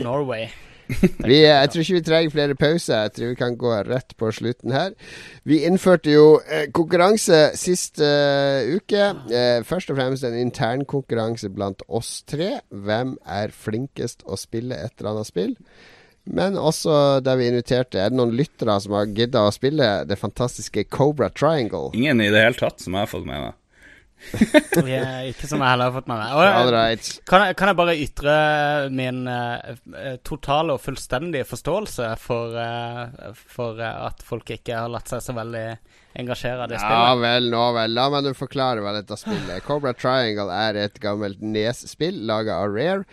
Norway. 0.00 0.48
Vi, 1.30 1.38
jeg 1.40 1.70
tror 1.72 1.80
ikke 1.80 1.96
vi 1.96 2.04
trenger 2.04 2.32
flere 2.34 2.56
pauser. 2.58 3.06
Jeg 3.06 3.12
tror 3.16 3.30
vi 3.30 3.38
kan 3.38 3.56
gå 3.60 3.72
rett 3.88 4.14
på 4.20 4.30
slutten 4.36 4.74
her. 4.74 4.92
Vi 5.48 5.62
innførte 5.64 6.12
jo 6.12 6.26
eh, 6.44 6.66
konkurranse 6.76 7.40
sist 7.56 8.02
eh, 8.04 8.68
uke. 8.76 9.06
Eh, 9.32 9.64
først 9.64 9.92
og 9.92 9.98
fremst 10.00 10.26
en 10.28 10.36
internkonkurranse 10.38 11.50
blant 11.54 11.84
oss 11.88 12.18
tre. 12.28 12.58
Hvem 12.68 13.16
er 13.24 13.54
flinkest 13.54 14.26
å 14.28 14.38
spille 14.40 14.76
et 14.76 14.92
eller 14.98 15.14
annet 15.14 15.32
spill? 15.32 15.56
Men 16.24 16.56
også 16.56 17.20
der 17.20 17.36
vi 17.36 17.50
inviterte 17.50 18.00
Er 18.00 18.08
det 18.08 18.16
noen 18.16 18.30
lyttere 18.32 18.78
som 18.80 18.94
har 18.96 19.10
gidda 19.12 19.42
å 19.44 19.50
spille 19.52 19.88
det 20.08 20.16
fantastiske 20.16 20.86
Cobra 20.88 21.28
Triangle? 21.28 21.90
Ingen 21.92 22.22
i 22.24 22.30
det 22.32 22.46
hele 22.46 22.56
tatt 22.56 22.80
som 22.80 22.96
jeg 22.96 23.04
har 23.04 23.12
fått 23.12 23.28
med 23.28 23.42
meg. 23.42 23.60
Ja, 24.94 25.22
ikke 25.28 25.48
som 25.48 25.62
jeg 25.62 25.68
heller 25.68 25.90
har 25.90 25.94
fått 25.94 26.08
med 26.10 26.20
meg. 26.20 26.34
Og, 26.34 26.70
right. 26.74 27.10
kan, 27.28 27.46
jeg, 27.48 27.56
kan 27.58 27.70
jeg 27.70 27.78
bare 27.78 27.96
ytre 28.00 28.36
min 28.94 29.24
eh, 29.30 30.16
totale 30.26 30.76
og 30.76 30.82
fullstendige 30.82 31.46
forståelse 31.48 32.10
for, 32.20 32.56
uh, 32.58 33.34
for 33.34 33.80
uh, 33.80 34.06
at 34.08 34.24
folk 34.26 34.54
ikke 34.56 34.80
har 34.84 34.90
latt 34.92 35.12
seg 35.12 35.22
så 35.24 35.36
veldig 35.36 35.66
engasjere 36.14 36.64
av 36.64 36.70
det 36.70 36.78
Ja 36.78 36.84
spillet? 36.84 37.22
vel, 37.24 37.48
nå 37.54 37.62
vel. 37.76 37.96
La 37.96 38.08
meg 38.12 38.26
nå 38.26 38.34
forklare 38.38 38.84
hva 38.84 38.94
dette 38.96 39.18
spillet 39.18 39.56
er. 39.56 39.64
Cobra 39.66 39.94
Triangle 39.96 40.50
er 40.54 40.78
et 40.84 41.00
gammelt 41.02 41.42
Nes-spill 41.42 42.22
laga 42.28 42.60
av 42.62 42.74
Rare. 42.74 43.08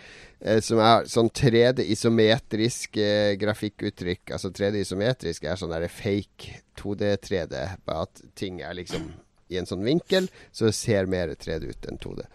Som 0.62 0.80
er 0.82 1.04
sånn 1.06 1.28
3D 1.30 1.84
isometrisk 1.94 2.96
eh, 2.98 3.34
grafikkuttrykk. 3.38 4.32
Altså 4.34 4.50
3D 4.50 4.80
isometrisk 4.82 5.44
er 5.46 5.58
sånn 5.60 5.70
der 5.70 5.86
fake 5.86 6.62
2D-3D. 6.80 7.60
Bare 7.86 8.08
at 8.08 8.24
ting 8.38 8.58
er 8.62 8.74
liksom 8.74 9.12
i 9.52 9.60
en 9.60 9.68
sånn 9.68 9.84
vinkel, 9.86 10.30
så 10.52 10.68
det 10.68 10.76
ser 10.78 11.10
mer 11.10 11.34
3D 11.36 11.68
ut 11.70 11.90
enn 11.90 12.00
2D. 12.02 12.26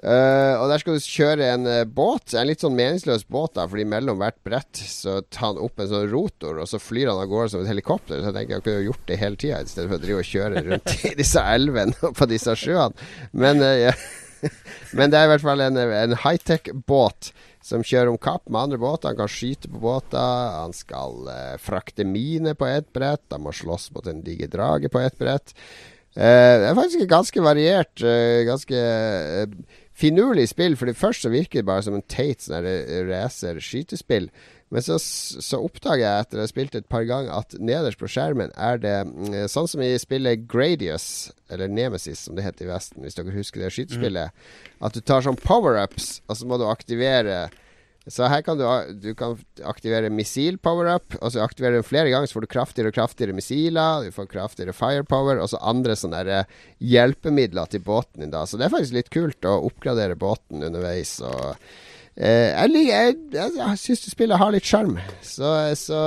Uh, 0.00 0.56
og 0.56 0.70
der 0.70 0.80
skal 0.80 0.96
du 0.96 1.04
kjøre 1.04 1.48
en 1.52 1.66
uh, 1.68 1.82
båt. 1.84 2.32
En 2.32 2.46
litt 2.48 2.62
sånn 2.64 2.72
meningsløs 2.72 3.26
båt, 3.28 3.52
da 3.58 3.66
fordi 3.68 3.84
mellom 3.84 4.22
hvert 4.22 4.38
brett 4.48 4.80
så 4.80 5.18
tar 5.28 5.50
han 5.50 5.60
opp 5.60 5.82
en 5.82 5.90
sånn 5.90 6.08
rotor, 6.08 6.62
og 6.62 6.70
så 6.70 6.80
flyr 6.80 7.10
han 7.10 7.20
av 7.20 7.28
gårde 7.28 7.52
som 7.52 7.60
et 7.60 7.68
helikopter. 7.68 8.22
Så 8.22 8.30
jeg 8.30 8.38
tenker 8.38 8.56
jeg 8.56 8.64
kunne 8.64 8.86
gjort 8.86 9.04
det 9.10 9.20
hele 9.20 9.40
tida, 9.42 9.60
i 9.60 9.68
stedet 9.68 9.90
for 9.90 9.98
å 9.98 10.04
drive 10.06 10.22
og 10.22 10.30
kjøre 10.30 10.64
rundt 10.70 10.96
i 11.10 11.12
disse 11.20 11.44
elvene 11.52 12.00
og 12.08 12.16
på 12.16 12.30
disse 12.32 12.56
sjøene. 12.62 13.10
Men, 13.36 13.60
uh, 13.60 13.76
ja. 13.76 13.94
Men 14.96 15.12
det 15.12 15.20
er 15.20 15.28
i 15.28 15.32
hvert 15.34 15.44
fall 15.44 15.66
en, 15.66 15.76
en 15.76 16.16
high-tech-båt 16.22 17.34
som 17.60 17.84
kjører 17.84 18.08
om 18.08 18.16
kapp 18.16 18.48
med 18.48 18.62
andre 18.62 18.80
båter. 18.80 19.12
Han 19.12 19.20
kan 19.20 19.28
skyte 19.28 19.68
på 19.68 19.82
båter. 19.82 20.56
Han 20.56 20.72
skal 20.72 21.28
eh, 21.28 21.56
frakte 21.60 22.06
miner 22.08 22.56
på 22.56 22.64
ett 22.64 22.88
brett. 22.96 23.26
Han 23.34 23.44
må 23.44 23.52
slåss 23.52 23.90
mot 23.92 24.08
en 24.08 24.22
diger 24.24 24.48
drage 24.48 24.88
på 24.88 25.02
ett 25.04 25.18
brett. 25.20 25.52
Eh, 26.18 26.54
det 26.58 26.66
er 26.66 26.78
faktisk 26.78 27.04
et 27.04 27.10
ganske 27.10 27.42
variert, 27.44 28.02
eh, 28.02 28.42
ganske 28.48 28.78
eh, 28.78 29.52
finurlig 29.94 30.48
spill. 30.50 30.76
For 30.76 30.90
det 30.90 30.98
først 30.98 31.22
så 31.26 31.30
virker 31.30 31.60
det 31.60 31.68
bare 31.68 31.84
som 31.86 31.94
en 31.94 32.06
teit 32.10 32.42
sånn 32.42 32.66
racer-skytespill. 33.10 34.30
Men 34.70 34.84
så, 34.86 35.00
så 35.02 35.58
oppdager 35.66 36.04
jeg 36.04 36.24
etter 36.24 36.38
å 36.38 36.44
ha 36.44 36.50
spilt 36.50 36.76
et 36.78 36.86
par 36.90 37.02
ganger 37.06 37.32
at 37.34 37.56
nederst 37.58 37.98
på 37.98 38.10
skjermen 38.10 38.52
er 38.54 38.78
det 38.78 38.96
mm, 39.08 39.48
sånn 39.50 39.66
som 39.70 39.82
i 39.82 39.96
spillet 39.98 40.44
Gradius, 40.50 41.32
eller 41.50 41.70
Nemesis 41.70 42.22
som 42.26 42.36
det 42.38 42.44
heter 42.46 42.68
i 42.68 42.70
Vesten, 42.70 43.02
hvis 43.02 43.18
dere 43.18 43.34
husker 43.34 43.64
det 43.64 43.72
skytespillet. 43.74 44.30
At 44.78 44.94
du 44.94 45.02
tar 45.02 45.26
sånn 45.26 45.40
power-ups, 45.42 46.20
og 46.30 46.38
så 46.38 46.46
må 46.46 46.60
du 46.60 46.68
aktivere 46.70 47.48
så 48.10 48.26
her 48.30 48.42
kan 48.46 48.58
du, 48.58 48.64
du 49.00 49.10
kan 49.18 49.36
aktivere 49.70 50.10
missil-power-up. 50.12 51.16
Og 51.20 51.32
så 51.34 51.42
aktiverer 51.44 51.78
du 51.80 51.86
flere 51.86 52.10
ganger, 52.12 52.26
så 52.30 52.38
får 52.38 52.46
du 52.46 52.50
kraftigere 52.56 52.90
og 52.92 52.96
kraftigere 52.98 53.36
missiler. 53.36 54.06
Du 54.08 54.14
får 54.16 54.28
kraftigere 54.32 54.74
firepower, 54.76 55.38
og 55.40 55.50
så 55.52 55.60
andre 55.72 55.94
sånne 55.98 56.24
eh, 56.40 56.58
hjelpemidler 56.94 57.70
til 57.70 57.84
båten 57.86 58.24
din. 58.24 58.32
da 58.34 58.44
Så 58.46 58.58
det 58.58 58.66
er 58.68 58.74
faktisk 58.74 58.96
litt 58.98 59.12
kult 59.14 59.46
å 59.48 59.56
oppgradere 59.68 60.18
båten 60.20 60.64
underveis. 60.66 61.16
Og 61.22 61.54
eh, 62.16 62.50
jeg, 62.50 62.72
liker- 62.74 62.90
jeg, 62.98 63.16
jeg, 63.38 63.54
jeg 63.60 63.80
syns 63.84 64.04
spillet 64.14 64.42
har 64.42 64.52
litt 64.54 64.66
sjarm, 64.68 64.98
så, 65.22 65.54
så, 65.78 66.00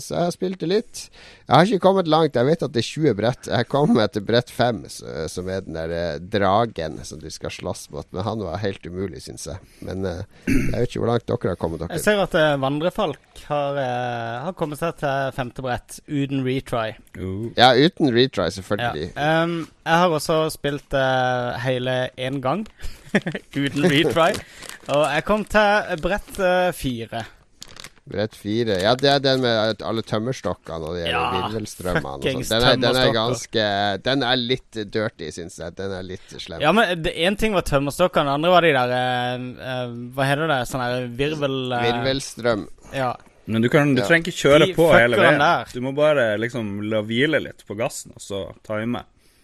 så 0.00 0.16
jeg 0.16 0.24
har 0.28 0.34
spilt 0.34 0.60
det 0.64 0.70
litt. 0.72 1.04
Jeg 1.52 1.58
har 1.58 1.68
ikke 1.68 1.84
kommet 1.84 2.06
langt. 2.08 2.36
Jeg 2.38 2.48
vet 2.48 2.62
at 2.64 2.72
det 2.72 2.80
er 2.80 2.86
20 2.88 3.12
brett. 3.18 3.48
Jeg 3.52 3.66
kom 3.68 3.90
til 4.14 4.22
brett 4.24 4.48
5, 4.48 4.78
som 5.28 5.48
er 5.52 5.58
den 5.66 5.76
der 5.76 5.90
eh, 5.92 6.14
dragen 6.32 6.94
som 7.04 7.18
du 7.20 7.26
skal 7.28 7.52
slåss 7.52 7.90
mot. 7.92 8.06
Men 8.08 8.24
han 8.24 8.40
var 8.40 8.62
helt 8.62 8.86
umulig, 8.88 9.20
syns 9.20 9.44
jeg. 9.50 9.60
Men 9.84 10.06
eh, 10.08 10.22
jeg 10.48 10.70
vet 10.72 10.86
ikke 10.88 11.02
hvor 11.02 11.10
langt 11.10 11.26
dere 11.28 11.52
har 11.52 11.58
kommet, 11.60 11.82
dere. 11.82 11.98
Jeg 11.98 12.06
ser 12.06 12.22
at 12.24 12.38
eh, 12.40 12.54
Vandrefalk 12.62 13.42
har, 13.50 13.76
har 14.46 14.56
kommet 14.56 14.80
seg 14.80 14.96
til 15.02 15.36
femte 15.36 15.66
brett 15.66 15.98
uten 16.08 16.40
retry. 16.46 16.94
Uh. 17.20 17.52
Ja, 17.60 17.74
uten 17.76 18.08
retry, 18.16 18.48
Ja. 18.48 18.56
selvfølgelig. 18.56 19.12
Um, 19.20 19.54
jeg 19.84 20.00
har 20.06 20.16
også 20.16 20.40
spilt 20.56 20.96
uh, 20.96 21.52
hele 21.66 21.98
én 22.16 22.40
gang 22.40 22.64
uten 23.60 23.90
retry. 23.92 24.32
Og 24.96 25.04
jeg 25.04 25.28
kom 25.28 25.44
til 25.44 26.00
brett 26.00 26.32
uh, 26.40 26.72
fire. 26.72 27.26
Brett 28.04 28.34
fire. 28.34 28.80
Ja, 28.82 28.96
det 28.98 29.06
er 29.12 29.20
den 29.22 29.40
med 29.44 29.82
alle 29.86 30.02
tømmerstokkene 30.02 30.88
og 30.90 30.96
de 30.98 31.04
Ja, 31.06 31.20
virvelstrømmene. 31.46 32.16
og. 32.16 32.24
Den, 32.24 32.42
er- 32.58 32.80
den 32.82 32.96
er 32.98 33.12
ganske 33.14 33.66
Den 34.02 34.24
er 34.26 34.36
litt 34.40 34.70
dirty, 34.90 35.28
syns 35.30 35.58
jeg. 35.62 35.76
Den 35.78 35.92
er 35.94 36.02
litt 36.02 36.34
slem. 36.42 36.60
Ja, 36.60 36.72
men 36.74 37.04
Én 37.04 37.38
ting 37.38 37.54
var 37.54 37.62
tømmerstokkene, 37.62 38.26
det 38.26 38.34
andre 38.40 38.50
var 38.50 38.66
de 38.66 38.72
der 38.74 38.94
eh, 38.96 39.46
eh, 39.70 39.94
Hva 40.16 40.26
heter 40.26 40.50
det? 40.50 40.58
Sånn 40.72 40.82
der 40.82 41.06
virvel... 41.22 41.56
eh, 41.78 41.86
Virvelstrøm. 41.92 42.66
Ja. 42.92 43.12
Men 43.46 43.62
du, 43.62 43.68
kan, 43.70 43.94
du 43.94 44.02
trenger 44.02 44.28
ikke 44.30 44.38
kjøre 44.38 44.66
De 44.66 44.74
på 44.74 44.90
hele 44.94 45.16
veien. 45.18 45.38
der. 45.38 45.70
Du 45.72 45.80
må 45.82 45.94
bare 45.94 46.26
liksom 46.38 46.82
la 46.90 47.00
hvile 47.06 47.40
litt 47.42 47.64
på 47.66 47.74
gassen, 47.78 48.12
og 48.14 48.22
så 48.22 48.42
time. 48.66 49.02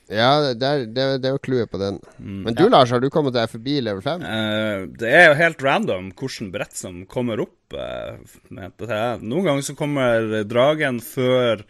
Ja, 0.08 0.54
det 0.56 0.64
er, 0.64 0.86
det, 0.88 1.02
er- 1.04 1.18
det 1.20 1.28
er 1.28 1.34
jo 1.36 1.42
clouet 1.44 1.70
på 1.70 1.80
den. 1.80 1.98
Mm. 2.16 2.40
Men 2.46 2.56
du, 2.56 2.64
Lars, 2.72 2.92
har 2.94 3.02
du 3.02 3.10
kommet 3.12 3.36
deg 3.36 3.50
forbi 3.52 3.76
level 3.84 4.00
5? 4.04 4.24
Uh, 4.24 4.86
det 5.00 5.12
er 5.12 5.28
jo 5.28 5.36
helt 5.42 5.62
random 5.64 6.10
hvilket 6.16 6.48
brett 6.54 6.80
som 6.80 7.02
kommer 7.10 7.44
opp. 7.44 7.76
Uh. 7.76 8.16
Noen 8.48 9.44
ganger 9.44 9.66
så 9.66 9.76
kommer 9.76 10.40
dragen 10.48 11.02
før 11.04 11.66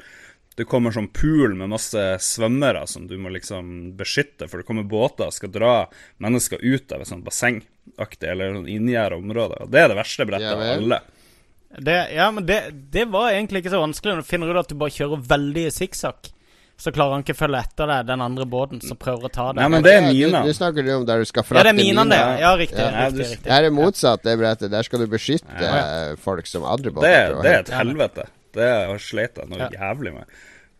det 0.58 0.66
kommer 0.66 0.90
sånn 0.94 1.10
pool 1.14 1.52
med 1.54 1.70
masse 1.70 2.00
svømmere 2.24 2.82
som 2.90 3.04
du 3.06 3.14
må 3.22 3.30
liksom 3.30 3.92
beskytte, 3.98 4.48
for 4.50 4.58
det 4.58 4.66
kommer 4.66 4.86
båter 4.90 5.30
og 5.30 5.34
skal 5.36 5.52
dra 5.54 5.74
mennesker 6.22 6.58
ut 6.64 6.94
av 6.94 7.04
et 7.04 7.10
sånt 7.10 7.26
bassengaktig 7.26 8.26
eller 8.32 8.56
sånn 8.56 8.70
inngjerda 8.74 9.20
område. 9.20 9.60
Og 9.62 9.70
det 9.70 9.84
er 9.84 9.92
det 9.92 9.98
verste 10.00 10.26
brettet 10.26 10.50
av 10.56 10.64
alle. 10.72 10.98
Det, 11.78 11.98
ja, 12.16 12.26
men 12.34 12.46
det, 12.48 12.58
det 12.90 13.04
var 13.12 13.30
egentlig 13.30 13.62
ikke 13.62 13.74
så 13.76 13.84
vanskelig 13.84 14.16
når 14.16 14.24
du 14.24 14.30
finner 14.32 14.50
ut 14.50 14.60
at 14.64 14.72
du 14.72 14.78
bare 14.80 14.94
kjører 14.94 15.22
veldig 15.30 15.66
sikksakk. 15.78 16.30
Så 16.78 16.92
klarer 16.94 17.16
han 17.16 17.24
ikke 17.24 17.34
å 17.34 17.38
følge 17.40 17.58
etter 17.66 17.88
deg, 17.90 18.04
den 18.06 18.20
andre 18.22 18.44
båten 18.46 18.78
som 18.86 18.96
prøver 19.00 19.26
å 19.26 19.30
ta 19.34 19.46
deg. 19.50 19.56
Nei, 19.58 19.68
men 19.72 19.82
det 19.82 19.92
er 19.96 20.04
Du, 20.06 20.12
mina. 20.14 20.44
du 20.46 20.52
snakker 20.54 20.84
du 20.86 20.92
om 20.94 21.06
der 21.08 21.18
du 21.18 21.26
skal 21.26 21.42
ja, 21.50 21.62
det 21.66 21.72
er 21.72 21.74
minene, 21.74 22.04
det. 22.14 22.18
Ja, 22.40 22.52
riktig. 22.56 22.78
Ja, 22.78 23.06
riktig, 23.08 23.16
du- 23.16 23.22
riktig. 23.32 23.42
Det 23.48 23.52
her 23.56 23.64
er 23.66 23.74
motsatt, 23.74 24.22
det 24.22 24.36
brettet. 24.38 24.70
Der 24.70 24.82
skal 24.86 25.00
du 25.02 25.06
beskytte 25.10 25.58
Ja. 25.58 25.72
ja. 25.74 26.14
folk 26.22 26.46
som 26.46 26.62
andre 26.64 26.92
båter 26.94 27.08
Det, 27.34 27.42
det 27.42 27.50
er 27.56 27.58
et 27.64 27.72
helvete. 27.74 28.28
Det 28.54 28.68
har 28.86 28.98
sleit 29.02 29.34
jeg 29.42 29.48
noe 29.50 29.58
Ja. 29.58 29.68
jævlig 29.74 30.14
med. 30.14 30.24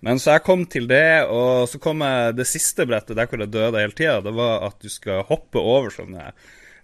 Men 0.01 0.17
så 0.23 0.37
jeg 0.37 0.45
kom 0.45 0.65
til 0.71 0.87
det, 0.87 1.27
og 1.27 1.67
så 1.67 1.81
kom 1.83 1.99
jeg 2.07 2.37
det 2.37 2.47
siste 2.47 2.87
brettet 2.87 3.17
der 3.19 3.27
hvor 3.27 3.41
jeg 3.43 3.51
døde 3.51 3.81
hele 3.83 3.91
tida. 3.99 4.21
Det 4.23 4.33
var 4.33 4.63
at 4.69 4.79
du 4.79 4.89
skal 4.89 5.25
hoppe 5.27 5.59
over 5.59 5.91
sånne 5.91 6.31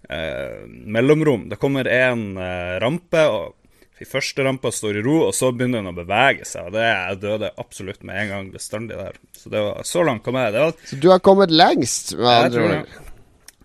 eh, 0.09 0.65
mellomrom. 0.67 1.47
Det 1.49 1.57
kommer 1.57 1.87
en 1.87 2.35
eh, 2.37 2.79
rampe, 2.83 3.23
og 3.31 3.55
i 4.01 4.05
første 4.09 4.43
rampa 4.43 4.71
står 4.75 4.97
i 4.99 5.03
ro, 5.05 5.13
og 5.29 5.33
så 5.37 5.51
begynner 5.55 5.79
den 5.83 5.91
å 5.93 5.95
bevege 5.95 6.43
seg. 6.47 6.67
Og 6.67 6.73
det 6.75 6.83
jeg 6.83 7.19
døde 7.21 7.51
absolutt 7.61 8.01
med 8.03 8.17
en 8.23 8.31
gang 8.33 8.49
bestandig 8.51 8.97
der. 8.99 9.15
Så 9.37 9.51
det 9.53 9.61
var 9.63 9.87
så 9.87 10.03
langt 10.03 10.23
kom 10.25 10.35
jeg. 10.41 10.51
Det 10.55 10.63
var, 10.65 10.73
Så 10.89 10.99
du 10.99 11.07
har 11.13 11.21
kommet 11.23 11.53
lengst, 11.53 12.11
med 12.17 12.25
jeg 12.27 12.49
andre 12.49 12.59
tror 12.59 12.75
ord. 12.75 12.91
det. 12.91 13.15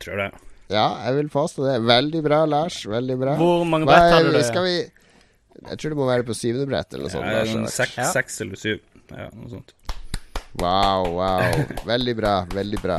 Tror 0.04 0.22
det. 0.22 0.28
Ja, 0.70 0.84
jeg 1.08 1.16
vil 1.18 1.28
påstå 1.34 1.64
det. 1.66 1.76
Veldig 1.82 2.22
bra, 2.22 2.44
Lars. 2.46 2.78
Veldig 2.86 3.16
bra. 3.18 3.34
Hvor 3.40 3.64
mange 3.66 3.88
brett 3.90 4.12
har 4.14 4.28
du? 4.30 4.38
Skal 4.46 4.62
vi 4.68 4.76
Jeg 5.60 5.76
tror 5.76 5.90
det 5.92 5.98
må 5.98 6.06
være 6.08 6.24
på 6.24 6.32
syvende 6.38 6.68
brett 6.70 6.94
eller 6.94 7.04
noe 7.08 7.12
sånt. 7.12 7.26
Er 7.26 7.44
Lars, 7.50 7.74
seks, 7.74 7.96
Ja. 7.98 8.04
seks 8.14 8.40
eller 8.40 8.56
syv. 8.56 8.78
Ja, 9.10 9.26
noe 9.34 9.50
sånt. 9.50 9.74
Wow, 10.62 11.10
wow. 11.18 11.66
Veldig 11.90 12.14
bra. 12.16 12.36
Veldig 12.54 12.80
bra. 12.80 12.96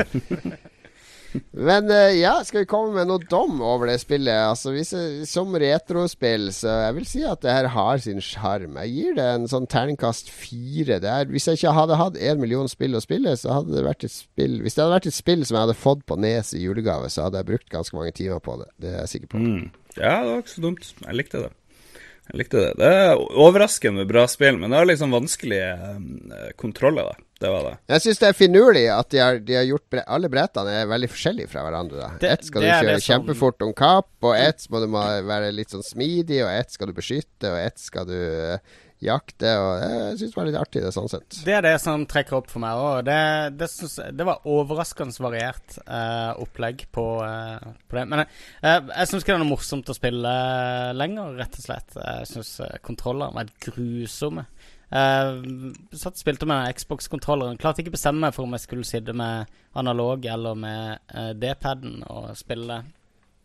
Men 1.52 1.90
eh, 1.92 2.18
ja, 2.20 2.34
skal 2.46 2.64
vi 2.64 2.70
komme 2.70 2.94
med 2.96 3.10
noe 3.10 3.22
dom 3.32 3.62
over 3.64 3.90
det 3.90 3.98
spillet? 4.02 4.34
Altså, 4.52 4.74
hvis 4.76 4.92
jeg, 4.96 5.28
Som 5.30 5.56
retrospill, 5.56 6.50
så 6.56 6.74
jeg 6.88 6.98
vil 6.98 7.08
si 7.08 7.24
at 7.28 7.44
det 7.44 7.56
her 7.56 7.70
har 7.76 8.02
sin 8.04 8.22
sjarm. 8.24 8.80
Jeg 8.82 8.96
gir 8.96 9.18
det 9.20 9.28
en 9.36 9.48
sånn 9.52 9.70
terningkast 9.72 10.32
fire. 10.34 11.00
Det 11.04 11.12
er, 11.12 11.30
hvis 11.32 11.48
jeg 11.48 11.62
ikke 11.62 11.76
hadde 11.78 12.00
hatt 12.02 12.20
én 12.20 12.42
million 12.42 12.70
spill 12.72 12.98
å 13.00 13.04
spille, 13.04 13.36
så 13.40 13.60
hadde 13.60 13.76
det 13.78 13.86
vært 13.88 14.08
et 14.08 14.16
spill 14.16 14.60
Hvis 14.64 14.78
det 14.78 14.86
hadde 14.86 14.98
vært 14.98 15.10
et 15.12 15.18
spill 15.18 15.48
som 15.48 15.58
jeg 15.58 15.68
hadde 15.68 15.80
fått 15.80 16.06
på 16.10 16.20
nes 16.20 16.54
i 16.58 16.66
julegave, 16.66 17.10
så 17.14 17.28
hadde 17.28 17.42
jeg 17.42 17.52
brukt 17.54 17.72
ganske 17.72 17.98
mange 17.98 18.14
timer 18.18 18.44
på 18.44 18.60
det. 18.62 18.70
Det 18.82 18.94
er 18.94 19.02
jeg 19.06 19.16
sikker 19.16 19.34
på. 19.36 19.42
Mm. 19.42 19.66
Ja, 19.98 20.22
det 20.24 20.30
var 20.30 20.46
ikke 20.46 20.56
så 20.56 20.68
dumt. 20.68 20.94
Jeg 21.06 21.20
likte 21.20 21.44
det. 21.46 21.52
Jeg 22.32 22.40
likte 22.40 22.62
det. 22.64 22.76
Det 22.80 22.92
er 22.96 23.20
overraskende 23.20 24.06
bra 24.08 24.24
spill, 24.32 24.60
men 24.62 24.72
det 24.72 24.80
har 24.80 24.88
liksom 24.88 25.16
vanskelige 25.16 25.72
eh, 25.76 26.52
kontroller, 26.60 27.12
da. 27.12 27.31
Det 27.42 27.50
var 27.50 27.64
det. 27.66 27.74
Jeg 27.90 28.04
syns 28.06 28.20
det 28.22 28.28
er 28.30 28.38
finurlig 28.38 28.84
at 28.94 29.10
de 29.10 29.18
har, 29.22 29.40
de 29.42 29.56
har 29.58 29.66
gjort 29.66 29.88
bre 29.90 30.04
Alle 30.14 30.30
brettene 30.30 30.76
er 30.84 30.92
veldig 30.92 31.10
forskjellige 31.10 31.50
fra 31.50 31.64
hverandre. 31.66 31.98
da 32.04 32.10
Det- 32.22 32.30
Ett 32.36 32.46
skal 32.46 32.62
du 32.62 32.68
kjøre 32.68 33.00
som- 33.02 33.08
kjempefort 33.10 33.66
om 33.66 33.74
kapp, 33.74 34.12
og 34.22 34.36
ett 34.38 34.68
må 34.70 34.80
du 34.80 34.88
må 34.88 35.02
være 35.26 35.52
litt 35.52 35.74
sånn 35.74 35.84
smidig, 35.84 36.44
og 36.46 36.52
ett 36.54 36.72
skal 36.72 36.88
du 36.88 36.94
beskytte, 36.94 37.50
og 37.50 37.58
ett 37.58 37.80
skal 37.82 38.06
du 38.06 38.14
uh, 38.14 38.58
jakte. 39.02 39.50
Og 39.58 39.82
Jeg 39.82 40.18
syns 40.20 40.30
det 40.30 40.38
var 40.38 40.46
litt 40.46 40.60
artig, 40.62 40.82
det 40.84 40.94
sånn 40.94 41.10
sett. 41.10 41.40
Det 41.44 41.54
er 41.58 41.62
det 41.66 41.74
som 41.82 42.06
trekker 42.06 42.38
opp 42.38 42.50
for 42.52 42.62
meg 42.62 42.78
òg. 42.78 43.06
Det, 43.08 43.58
det, 43.58 43.70
det 44.18 44.28
var 44.28 44.44
overraskende 44.46 45.18
variert 45.26 45.80
uh, 45.88 46.38
opplegg 46.38 46.86
på, 46.94 47.06
uh, 47.26 47.58
på 47.90 47.98
det. 47.98 48.08
Men 48.08 48.20
uh, 48.22 48.28
jeg 48.94 49.08
syns 49.10 49.24
ikke 49.24 49.34
det 49.34 49.40
er 49.40 49.44
noe 49.46 49.54
morsomt 49.56 49.90
å 49.90 49.98
spille 49.98 50.30
eh, 50.30 50.94
lenger, 50.94 51.34
rett 51.42 51.58
og 51.58 51.66
slett. 51.66 51.98
Jeg 51.98 52.30
syns 52.30 52.54
kontrollene 52.86 53.34
var 53.34 53.50
grusomme. 53.66 54.46
Uh, 54.92 55.72
satt 55.96 56.18
og 56.18 56.20
spilte 56.20 56.46
med 56.46 56.66
den 56.66 56.74
Xbox-kontrolleren. 56.76 57.58
Klarte 57.62 57.80
ikke 57.84 57.94
bestemme 57.96 58.20
meg 58.28 58.34
for 58.36 58.44
om 58.44 58.52
jeg 58.58 58.66
skulle 58.66 58.84
sitte 58.88 59.14
med 59.16 59.48
analog 59.80 60.26
eller 60.28 60.56
med 60.60 61.00
uh, 61.16 61.32
D-paden 61.34 62.02
og 62.12 62.34
spille. 62.36 62.82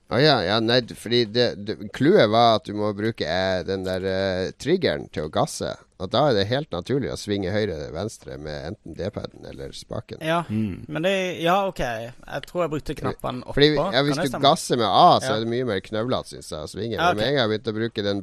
Å 0.06 0.18
ja, 0.22 0.36
ja, 0.46 0.60
nei, 0.62 0.80
fordi 0.94 1.24
det 1.34 1.46
det- 1.66 1.88
Clouet 1.92 2.28
var 2.30 2.60
at 2.60 2.64
du 2.68 2.74
må 2.78 2.92
bruke 2.94 3.26
eh, 3.26 3.64
den 3.66 3.82
der 3.82 4.04
eh, 4.06 4.50
triggeren 4.54 5.08
til 5.10 5.24
å 5.26 5.32
gasse. 5.34 5.72
Og 5.98 6.10
da 6.12 6.28
er 6.28 6.36
det 6.36 6.44
helt 6.46 6.70
naturlig 6.70 7.10
å 7.10 7.16
svinge 7.18 7.50
høyre-venstre 7.50 8.36
med 8.38 8.68
enten 8.68 8.94
D-paden 8.94 9.42
eller 9.50 9.72
spaken. 9.74 10.22
Ja, 10.22 10.44
Mm. 10.48 10.84
men 10.86 11.02
det 11.02 11.40
Ja, 11.42 11.66
OK. 11.66 11.80
Jeg 11.82 12.42
tror 12.46 12.62
jeg 12.62 12.70
brukte 12.76 12.94
knappene 12.94 13.42
oppå. 13.42 13.54
Fordi 13.58 13.74
ja, 13.74 14.02
Hvis 14.06 14.30
du 14.30 14.38
gasser 14.38 14.76
med 14.78 14.86
A, 14.86 15.18
så 15.18 15.26
Ja. 15.30 15.34
er 15.36 15.40
det 15.40 15.48
mye 15.50 15.66
mer 15.66 15.80
knøvlete, 15.80 16.28
syns 16.36 16.50
jeg, 16.50 16.58
å 16.62 16.70
svinge. 16.70 16.94
Ja, 17.00 17.08
Men 17.08 17.16
med 17.16 17.26
en 17.26 17.34
gang 17.34 17.50
jeg 17.50 17.50
begynte 17.50 17.72
å 17.74 17.78
bruke 17.80 18.02
den 18.04 18.22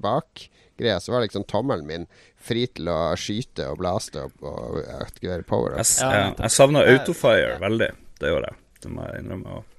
bakgreia, 0.78 1.00
så 1.00 1.12
var 1.12 1.22
liksom 1.22 1.44
tommelen 1.44 1.86
min 1.88 2.08
fri 2.38 2.68
til 2.68 2.88
å 2.90 3.16
skyte 3.16 3.70
og 3.72 3.78
blaste 3.80 4.24
opp 4.26 4.44
og 4.44 4.80
aktivere 5.02 5.44
power. 5.44 5.78
Jeg, 5.78 5.86
nettopp. 6.10 6.40
jeg 6.44 6.52
savna 6.52 6.84
Eh, 6.84 7.00
Autofire 7.00 7.60
veldig. 7.60 7.92
Det 8.20 8.30
gjorde 8.30 8.50
jeg. 8.52 8.58
Det 8.84 8.92
må 8.92 9.06
jeg 9.08 9.24
innrømme. 9.24 9.50
også. 9.60 9.73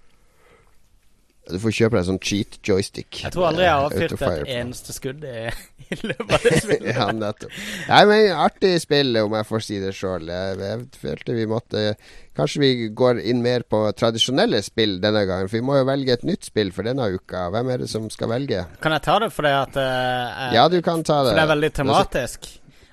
Du 1.44 1.58
får 1.60 1.74
kjøpe 1.76 1.98
deg 1.98 2.06
sånn 2.08 2.20
cheat 2.24 2.58
joystick. 2.64 3.18
Jeg 3.20 3.34
tror 3.34 3.50
aldri 3.50 3.66
jeg 3.66 3.74
har 3.74 3.86
avfyrt 3.90 4.14
et 4.16 4.52
eneste 4.54 4.94
skudd 4.96 5.24
i, 5.28 5.42
i 5.92 5.98
løpet 6.00 6.32
av 6.32 6.46
det 6.46 6.60
spillet. 6.62 6.90
ja, 6.96 7.08
nettopp. 7.12 7.58
Nei, 7.90 8.02
men 8.08 8.28
artig 8.46 8.72
spill, 8.80 9.12
om 9.20 9.36
jeg 9.36 9.48
får 9.50 9.64
si 9.66 9.80
det 9.82 9.92
sjøl. 9.98 10.30
Jeg, 10.32 10.60
jeg 10.64 11.02
følte 11.02 11.36
vi 11.36 11.48
måtte 11.50 11.86
Kanskje 12.34 12.60
vi 12.64 12.88
går 12.98 13.20
inn 13.30 13.44
mer 13.44 13.62
på 13.70 13.78
tradisjonelle 13.94 14.58
spill 14.66 14.96
denne 14.98 15.20
gangen. 15.28 15.46
For 15.46 15.60
vi 15.60 15.66
må 15.68 15.76
jo 15.78 15.84
velge 15.86 16.16
et 16.16 16.24
nytt 16.26 16.48
spill 16.48 16.72
for 16.74 16.82
denne 16.88 17.06
uka. 17.14 17.44
Hvem 17.54 17.70
er 17.70 17.84
det 17.84 17.86
som 17.92 18.08
skal 18.10 18.32
velge? 18.32 18.64
Kan 18.82 18.96
jeg 18.96 19.04
ta 19.06 19.20
det 19.22 19.30
fordi 19.36 19.52
at 19.54 19.78
eh, 19.78 20.48
Ja, 20.56 20.66
du 20.72 20.80
kan 20.82 21.06
ta 21.06 21.20
det. 21.22 21.30
For 21.30 21.38
det 21.38 21.44
er 21.44 21.52
veldig 21.52 21.72
tematisk. 21.78 22.50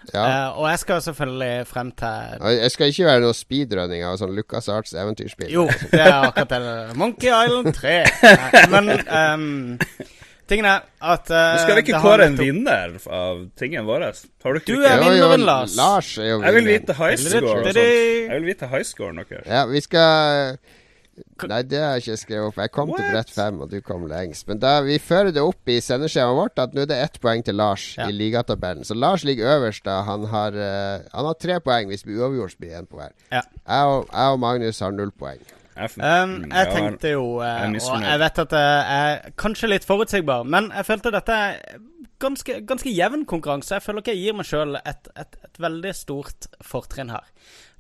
Ja. 0.09 0.23
Uh, 0.49 0.59
og 0.59 0.69
jeg 0.71 0.79
skal 0.81 1.01
selvfølgelig 1.05 1.67
frem 1.69 1.91
til 1.97 2.47
Jeg 2.57 2.71
skal 2.73 2.91
ikke 2.91 3.05
være 3.05 3.21
noe 3.25 3.37
speedrunning 3.37 4.05
av 4.07 4.17
sånn 4.21 4.33
Lucas 4.35 4.69
Arts 4.73 4.95
eventyrspill. 4.97 5.51
Jo, 5.53 5.67
det 5.91 6.01
er 6.01 6.17
akkurat 6.31 6.55
det. 6.55 6.97
Monkey 6.97 7.29
Island 7.29 7.75
3. 7.77 7.93
Nei, 8.25 8.63
men 8.73 8.91
um, 9.05 9.45
tingen 10.49 10.67
er 10.71 10.83
at 11.13 11.29
uh, 11.29 11.53
skal 11.61 11.77
vi 11.77 11.85
ikke 11.85 12.01
kåre 12.03 12.27
en 12.31 12.37
vinner 12.39 12.97
av 13.05 13.45
tingen 13.59 13.87
vår? 13.87 14.09
Har 14.43 14.57
du 14.57 14.61
ikke 14.63 14.73
Du 14.73 14.85
er 14.89 14.97
vinneren, 15.05 15.45
Lars. 15.47 15.77
Lars 15.77 16.11
er 16.17 16.31
jo 16.33 16.41
vinneren. 16.41 16.49
Jeg 16.49 16.57
vil 16.57 16.71
vite 16.73 16.97
high 16.97 17.17
score 17.21 17.55
og 17.55 17.65
sånt. 17.69 17.81
Jeg 17.81 18.37
vil 18.37 18.49
vite 18.49 18.71
high 18.73 18.87
scoren 18.87 19.23
deres. 19.23 19.49
Ja, 19.49 19.65
vi 19.69 19.85
skal 19.85 20.57
Nei, 21.49 21.61
det 21.67 21.79
har 21.81 21.97
jeg 21.97 22.03
ikke 22.05 22.17
skrevet 22.21 22.47
opp. 22.51 22.59
Jeg 22.61 22.71
kom 22.71 22.91
til 22.93 23.07
brett 23.11 23.31
fem, 23.33 23.57
og 23.61 23.71
du 23.71 23.77
kom 23.83 24.05
lengst. 24.09 24.45
Men 24.47 24.61
da 24.61 24.77
vi 24.85 24.95
fører 25.01 25.33
det 25.35 25.43
opp 25.43 25.69
i 25.69 25.79
sendeskjemaet 25.83 26.37
vårt 26.37 26.61
at 26.63 26.75
nå 26.75 26.85
er 26.85 26.91
det 26.91 26.99
ett 27.03 27.17
poeng 27.21 27.43
til 27.45 27.57
Lars 27.59 27.95
Ja. 27.97 28.07
i 28.07 28.15
ligatabellen. 28.15 28.85
Så 28.87 28.95
Lars 28.95 29.25
ligger 29.27 29.57
øverst 29.57 29.83
da. 29.85 30.01
Han 30.07 30.25
har, 30.31 30.55
uh, 30.55 31.03
han 31.11 31.25
har 31.25 31.33
tre 31.41 31.59
poeng. 31.59 31.91
Hvis 31.91 32.05
vi 32.07 32.15
uavgjort, 32.15 32.55
blir 32.59 32.69
det 32.71 32.79
én 32.79 32.87
på 32.87 33.01
hver. 33.01 33.11
Ja. 33.31 33.41
Jeg 33.67 33.85
og, 33.85 34.07
jeg 34.13 34.37
og 34.37 34.39
Magnus 34.39 34.79
har 34.79 34.91
null 34.91 35.11
poeng. 35.11 35.41
Jeg, 35.75 35.89
Um, 35.97 36.29
mm, 36.29 36.51
jeg 36.51 36.67
tenkte 36.75 37.09
jo 37.13 37.39
uh, 37.39 37.45
jeg 37.47 37.81
Og 37.89 38.01
jeg 38.03 38.19
vet 38.19 38.39
at 38.39 38.49
det 38.51 38.59
er 38.95 39.31
kanskje 39.39 39.69
litt 39.71 39.85
forutsigbar, 39.87 40.43
men 40.43 40.67
jeg 40.75 40.85
følte 40.85 41.13
dette 41.15 41.31
er 41.31 41.79
ganske, 42.19 42.57
ganske 42.67 42.91
jevn 42.91 43.25
konkurranse. 43.25 43.73
Jeg 43.75 43.81
føler 43.81 44.03
ikke 44.03 44.13
jeg 44.13 44.25
gir 44.25 44.35
meg 44.37 44.45
sjøl 44.45 44.75
et, 44.75 45.07
et, 45.17 45.37
et 45.47 45.61
veldig 45.63 45.93
stort 45.95 46.47
fortrinn 46.61 47.09
her. 47.09 47.25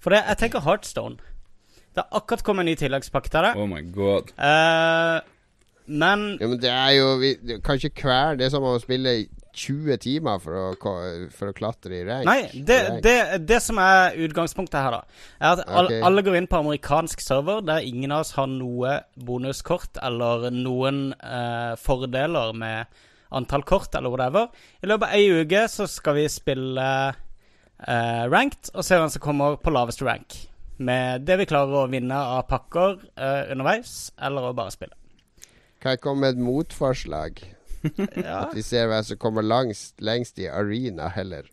For 0.01 0.15
det, 0.15 0.23
jeg 0.27 0.39
tenker 0.41 0.63
Heartstone. 0.65 1.19
Det 1.91 2.03
har 2.03 2.21
akkurat 2.21 2.43
kommet 2.47 2.63
en 2.63 2.71
ny 2.71 2.77
tilleggspakke 2.79 3.31
til 3.31 3.47
det. 3.47 3.53
Oh 3.59 3.67
my 3.67 3.81
god. 3.91 4.31
Uh, 4.39 5.19
men 5.91 6.25
Ja, 6.39 6.47
men 6.47 6.59
det 6.61 6.71
er 6.71 6.91
jo 6.95 7.15
vi, 7.19 7.35
du 7.35 7.57
kan 7.59 7.79
ikke 7.81 8.17
Det 8.39 8.45
er 8.45 8.53
som 8.53 8.63
å 8.63 8.77
spille 8.79 9.15
i 9.23 9.29
20 9.51 9.97
timer 9.99 10.39
for 10.39 10.55
å, 10.55 10.65
for 11.35 11.51
å 11.51 11.55
klatre 11.55 11.97
i 11.97 12.03
rank. 12.07 12.23
Nei, 12.27 12.63
det, 12.67 12.77
Rank. 12.87 13.01
det, 13.03 13.15
det 13.49 13.59
som 13.63 13.79
er 13.83 14.15
utgangspunktet 14.23 14.79
her, 14.79 14.95
da, 14.95 15.25
er 15.41 15.49
at 15.49 15.63
all, 15.67 15.89
alle 16.07 16.23
går 16.23 16.37
inn 16.39 16.47
på 16.47 16.61
amerikansk 16.61 17.23
server 17.23 17.59
der 17.67 17.83
ingen 17.83 18.13
av 18.15 18.23
oss 18.23 18.31
har 18.37 18.47
noe 18.47 19.01
bonuskort 19.19 19.99
eller 20.01 20.47
noen 20.55 21.09
eh, 21.17 21.73
fordeler 21.83 22.55
med 22.55 23.01
antall 23.35 23.65
kort 23.67 23.95
eller 23.95 24.13
whatever. 24.13 24.47
I 24.79 24.91
løpet 24.91 25.09
av 25.09 25.19
ei 25.19 25.43
uke 25.43 25.65
så 25.71 25.87
skal 25.91 26.19
vi 26.19 26.29
spille 26.31 26.87
eh, 27.11 28.23
ranked 28.31 28.71
og 28.71 28.87
se 28.87 28.99
hvem 28.99 29.11
som 29.11 29.23
kommer 29.23 29.59
på 29.59 29.75
laveste 29.75 30.07
rank. 30.07 30.39
Med 30.81 31.25
det 31.27 31.37
vi 31.41 31.45
klarer 31.49 31.83
å 31.83 31.89
vinne 31.91 32.17
av 32.17 32.47
pakker 32.49 32.97
uh, 32.97 33.51
underveis, 33.53 34.11
eller 34.17 34.49
å 34.49 34.55
bare 34.57 34.73
spille. 34.73 34.97
Kan 35.81 35.95
jeg 35.95 36.01
komme 36.01 36.25
med 36.25 36.37
et 36.37 36.45
motforslag? 36.45 37.41
Ja. 38.13 38.43
At 38.43 38.51
vi 38.53 38.61
ser 38.61 38.85
hvem 38.91 39.01
som 39.01 39.17
kommer 39.17 39.41
langst, 39.41 39.95
lengst 40.05 40.37
i 40.37 40.45
arena 40.45 41.07
heller. 41.09 41.47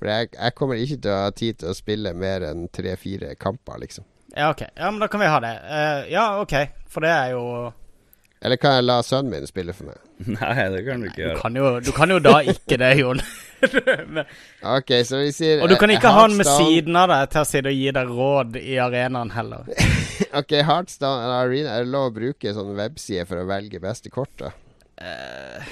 For 0.00 0.08
jeg, 0.10 0.32
jeg 0.34 0.54
kommer 0.58 0.80
ikke 0.80 0.96
til 1.04 1.12
å 1.12 1.18
ha 1.28 1.30
tid 1.36 1.60
til 1.60 1.70
å 1.70 1.76
spille 1.78 2.10
mer 2.16 2.42
enn 2.48 2.64
tre-fire 2.74 3.36
kamper, 3.38 3.78
liksom. 3.84 4.06
ja, 4.34 4.48
ok. 4.50 4.64
Ja, 4.66 4.90
men 4.90 4.98
da 4.98 5.06
kan 5.12 5.22
vi 5.22 5.28
ha 5.30 5.38
det. 5.44 5.52
Uh, 5.62 6.10
ja, 6.10 6.24
ok. 6.42 6.56
For 6.90 7.06
det 7.06 7.12
er 7.14 7.34
jo 7.36 7.44
Eller 8.42 8.58
kan 8.58 8.78
jeg 8.78 8.88
la 8.88 8.98
sønnen 9.06 9.30
min 9.30 9.46
spille 9.46 9.76
for 9.76 9.92
meg? 9.92 10.09
Nei, 10.36 10.64
det 10.74 10.80
kan 10.84 11.00
du 11.00 11.06
ikke 11.08 11.16
Du 11.16 11.22
gjøre. 11.22 11.36
kan 11.40 11.54
jo, 11.56 11.68
du 11.80 11.90
kan 11.96 12.10
jo 12.12 12.18
da 12.20 12.34
ikke 12.44 12.76
det, 12.80 12.90
Jon. 13.00 13.20
Men- 14.12 14.26
Ok, 14.76 14.90
så 15.08 15.20
vi 15.22 15.30
sier 15.36 15.62
og 15.64 15.68
du 15.72 15.76
kan 15.80 15.88
eh, 15.92 15.96
ikke 15.96 16.10
ha 16.12 16.22
han 16.26 16.34
med 16.36 16.48
siden 16.48 16.96
av 17.00 17.08
deg 17.12 17.30
til 17.32 17.40
å 17.40 17.48
sitte 17.48 17.72
og 17.72 17.76
gi 17.78 17.90
deg 17.96 18.10
råd 18.16 18.58
i 18.60 18.76
arenaen 18.80 19.32
heller. 19.36 19.68
Ok, 20.40 20.52
Heartstone 20.62 21.30
Arena, 21.40 21.78
er 21.80 21.86
det 21.86 21.90
lov 21.92 22.10
å 22.10 22.16
bruke 22.20 22.52
sånn 22.54 22.74
webside 22.78 23.24
for 23.26 23.40
å 23.40 23.46
velge 23.48 23.80
beste 23.82 24.12
kort, 24.14 24.30
da? 24.38 24.52
Uh, 25.00 25.64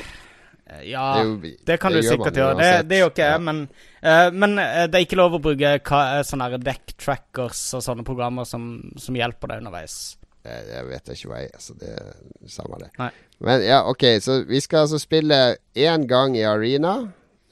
ja, 0.85 1.05
det, 1.15 1.25
jo- 1.29 1.53
det 1.69 1.77
kan 1.81 1.93
det 1.95 2.01
du 2.03 2.09
sikkert 2.09 2.37
gjøre. 2.41 2.57
Det, 2.59 2.71
det, 2.89 2.97
er 2.99 3.05
jo 3.05 3.11
ikke 3.13 3.23
Ja. 3.25 3.37
jeg, 3.37 3.45
men, 3.47 3.61
uh, 4.03 4.31
men 4.35 4.59
uh, 4.59 4.85
det 4.91 4.99
er 4.99 5.05
ikke 5.07 5.21
lov 5.21 5.37
å 5.39 5.43
bruke 5.45 5.77
eh, 5.79 6.23
sånne 6.27 6.59
deck 6.61 6.97
trackers 7.01 7.61
og 7.79 7.85
sånne 7.87 8.05
programmer 8.09 8.49
som, 8.49 8.67
som 9.01 9.17
hjelper 9.17 9.53
deg 9.53 9.63
underveis. 9.63 10.18
Jeg, 10.49 10.65
jeg 10.73 10.89
vet 10.89 11.13
ikke 11.15 11.29
hva 11.31 11.39
jeg 11.45 11.51
er, 11.55 11.63
så 11.63 11.77
det 11.79 11.93
er 11.95 12.51
samme 12.51 12.81
det. 12.83 12.89
Nei. 12.99 13.11
Men 13.45 13.63
ja, 13.67 13.83
ok, 13.91 14.05
så 14.25 14.41
vi 14.49 14.61
skal 14.65 14.87
altså 14.87 14.99
spille 15.03 15.39
én 15.79 16.07
gang 16.11 16.37
i 16.39 16.43
Arena. 16.49 16.97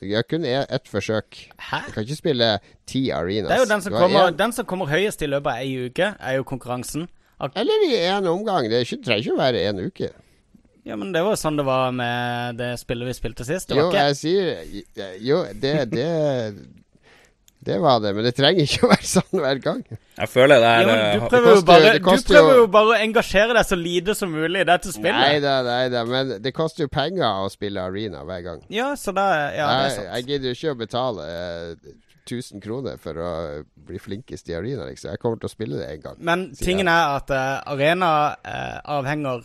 Vi 0.02 0.12
har 0.12 0.26
kun 0.28 0.44
e- 0.44 0.66
ett 0.68 0.88
forsøk. 0.92 1.38
Hæ? 1.70 1.78
Vi 1.86 1.92
kan 1.94 2.04
ikke 2.04 2.16
spille 2.18 2.48
ti 2.86 3.06
Arenas. 3.16 3.48
Det 3.48 3.56
er 3.56 3.62
jo 3.64 3.70
den 3.70 3.82
som, 3.86 3.92
kommer, 3.96 4.26
en- 4.28 4.36
den 4.38 4.52
som 4.52 4.66
kommer 4.68 4.90
høyest 4.90 5.22
i 5.24 5.28
løpet 5.30 5.52
av 5.54 5.62
ei 5.64 5.86
uke, 5.88 6.10
er 6.20 6.36
jo 6.36 6.44
konkurransen. 6.44 7.06
Ak 7.40 7.52
Eller 7.56 7.86
i 7.88 7.94
én 8.08 8.26
omgang. 8.28 8.68
Det 8.72 8.82
ikke, 8.84 9.02
trenger 9.04 9.24
ikke 9.24 9.36
å 9.36 9.40
være 9.40 9.62
én 9.70 9.80
uke. 9.86 10.10
ja, 10.86 10.94
men 10.96 11.10
det 11.12 11.22
var 11.24 11.32
jo 11.34 11.40
sånn 11.40 11.56
det 11.58 11.64
var 11.66 11.90
med 11.92 12.56
det 12.60 12.70
spillet 12.80 13.08
vi 13.08 13.14
spilte 13.16 13.44
sist. 13.44 13.68
Det 13.68 13.76
Jo, 13.76 13.88
ikke 13.90 14.04
jeg 14.06 14.16
sier 14.16 15.16
Jo, 15.20 15.40
det, 15.52 15.72
det 15.90 16.06
Det 17.66 17.76
var 17.82 17.98
det, 18.04 18.12
men 18.14 18.22
det 18.28 18.32
trenger 18.38 18.62
ikke 18.62 18.86
å 18.86 18.90
være 18.92 19.08
sånn 19.10 19.40
hver 19.42 19.58
gang. 19.64 19.80
Jeg 20.16 20.30
føler 20.30 20.62
det 20.62 20.68
er 20.70 20.90
eh, 20.92 21.16
du 21.18 21.24
prøver, 21.26 21.48
jo 21.50 21.54
koster 21.56 21.56
jo- 21.58 21.66
bare, 21.66 21.82
det 21.82 22.02
du 22.04 22.30
prøver 22.30 22.60
jo- 22.60 22.66
bare 22.76 22.92
å 22.94 22.98
engasjere 23.02 23.56
deg 23.58 23.66
så 23.66 23.78
lite 23.80 24.14
som 24.14 24.30
mulig 24.32 24.62
i 24.62 24.68
dette 24.70 24.92
Nei 24.92 24.94
spillet. 25.00 25.42
da, 25.42 25.54
nei 25.66 25.88
da, 25.90 26.04
men 26.06 26.30
det 26.44 26.52
koster 26.54 26.86
jo 26.86 26.92
penger 26.94 27.26
å 27.42 27.50
spille 27.50 27.82
Arena 27.82 28.22
hver 28.28 28.44
gang. 28.46 28.62
Ja, 28.70 28.92
så 28.94 29.12
da 29.16 29.26
Ja, 29.50 29.66
det 29.66 29.66
er 29.66 29.82
jeg, 29.88 29.96
sant. 29.98 30.10
jeg 30.14 30.26
gidder 30.30 30.52
jo 30.52 30.58
ikke 30.60 30.74
å 30.76 30.80
betale 30.86 31.26
eh, 31.26 31.92
1000 32.26 32.62
kroner 32.62 32.96
for 32.98 33.14
å 33.22 33.32
bli 33.86 33.98
flinkest 34.02 34.48
i 34.50 34.54
Arena, 34.58 34.86
liksom. 34.88 35.10
Jeg 35.12 35.20
kommer 35.22 35.38
til 35.42 35.46
å 35.46 35.52
spille 35.52 35.76
det 35.78 35.90
én 35.92 36.00
gang. 36.02 36.16
Men 36.18 36.48
tingen 36.58 36.88
er 36.90 37.12
at 37.20 37.30
uh, 37.30 37.60
arena 37.70 38.08
uh, 38.42 38.80
avhenger 38.98 39.44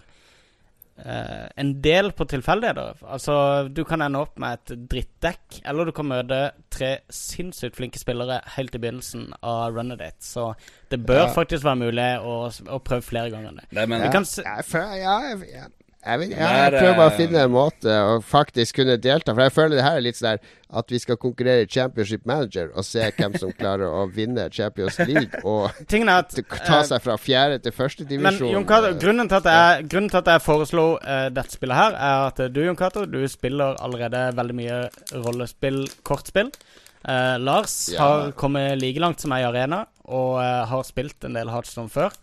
eh, 1.06 1.48
en 1.58 1.74
del 1.82 2.12
på 2.12 2.26
tilfeldigheter. 2.30 3.02
Altså, 3.04 3.36
du 3.74 3.84
kan 3.88 4.02
ende 4.02 4.20
opp 4.22 4.38
med 4.40 4.60
et 4.60 4.88
drittdekk, 4.92 5.62
eller 5.66 5.86
du 5.86 5.92
kan 5.92 6.08
møte 6.10 6.40
tre 6.72 7.00
sinnssykt 7.10 7.76
flinke 7.76 8.00
spillere 8.02 8.42
helt 8.58 8.76
i 8.76 8.82
begynnelsen 8.82 9.34
av 9.42 9.76
runnet 9.76 10.00
ditt. 10.00 10.22
Så 10.24 10.54
det 10.90 11.02
bør 11.06 11.28
Ja. 11.28 11.34
faktisk 11.34 11.64
være 11.64 11.82
mulig 11.84 12.10
å, 12.22 12.38
å 12.70 12.80
prøve 12.84 13.02
flere 13.02 13.30
ganger 13.34 13.52
det. 13.62 13.68
Nei, 13.72 13.86
men 13.86 14.02
Vi 14.02 14.08
Ja, 14.08 14.12
kan 14.12 14.26
ja, 14.98 15.20
jeg, 15.42 15.72
jeg, 16.02 16.20
jeg, 16.20 16.30
jeg, 16.32 16.38
vet- 16.38 16.38
jeg 16.40 16.66
er, 16.66 16.76
prøver 16.80 16.96
bare 16.98 17.10
å 17.10 17.12
eh, 17.14 17.18
finne 17.20 17.42
en 17.46 17.52
måte 17.54 17.96
å 18.10 18.16
faktisk 18.26 18.80
kunne 18.80 18.96
delta. 19.02 19.36
For 19.36 19.44
jeg 19.46 19.54
føler 19.54 19.78
det 19.78 19.86
her 19.86 20.00
er 20.00 20.06
litt 20.06 20.18
sånn 20.18 20.40
at 20.72 20.92
vi 20.94 21.00
skal 21.04 21.18
konkurrere 21.20 21.66
i 21.66 21.70
Championship 21.70 22.24
Manager 22.26 22.70
og 22.74 22.86
se 22.88 23.04
hvem 23.18 23.34
som 23.38 23.52
klarer 23.58 23.92
å 23.92 24.06
vinne 24.10 24.48
Champions 24.56 24.98
League 25.04 25.42
og 25.44 25.68
at 26.16 26.38
ta 26.66 26.82
seg 26.88 27.04
fra 27.04 27.18
fjerde 27.20 27.60
til 27.66 27.76
første 27.76 28.06
Men 28.08 28.12
divisjon. 28.14 28.54
Jon 28.56 28.68
Cato, 28.70 28.94
grunnen 29.02 29.30
til 29.30 29.50
jeg, 29.52 29.88
grunnen 29.92 30.10
til 30.14 30.22
at 30.24 30.32
jeg 30.34 30.46
foreslo 30.46 30.86
uh, 30.98 31.28
dette 31.34 31.58
spillet 31.58 31.78
her, 31.78 31.98
er 31.98 32.28
at 32.30 32.40
eh, 32.46 32.50
du, 32.54 32.62
Jon 32.66 32.80
Cato, 32.80 33.06
du 33.06 33.20
spiller 33.30 33.78
allerede 33.84 34.30
veldig 34.40 34.58
mye 34.58 34.80
rollespill, 35.26 35.84
kortspill. 36.08 36.50
Uh, 37.02 37.36
Lars 37.42 37.90
Ja. 37.92 38.00
har 38.02 38.32
kommet 38.38 38.78
like 38.80 39.02
langt 39.02 39.20
som 39.22 39.34
meg 39.34 39.44
i 39.44 39.50
arena, 39.50 39.84
og 40.06 40.38
uh, 40.40 40.64
har 40.70 40.84
spilt 40.88 41.26
en 41.26 41.36
del 41.38 41.50
Hardstone 41.50 41.90
før. 41.92 42.14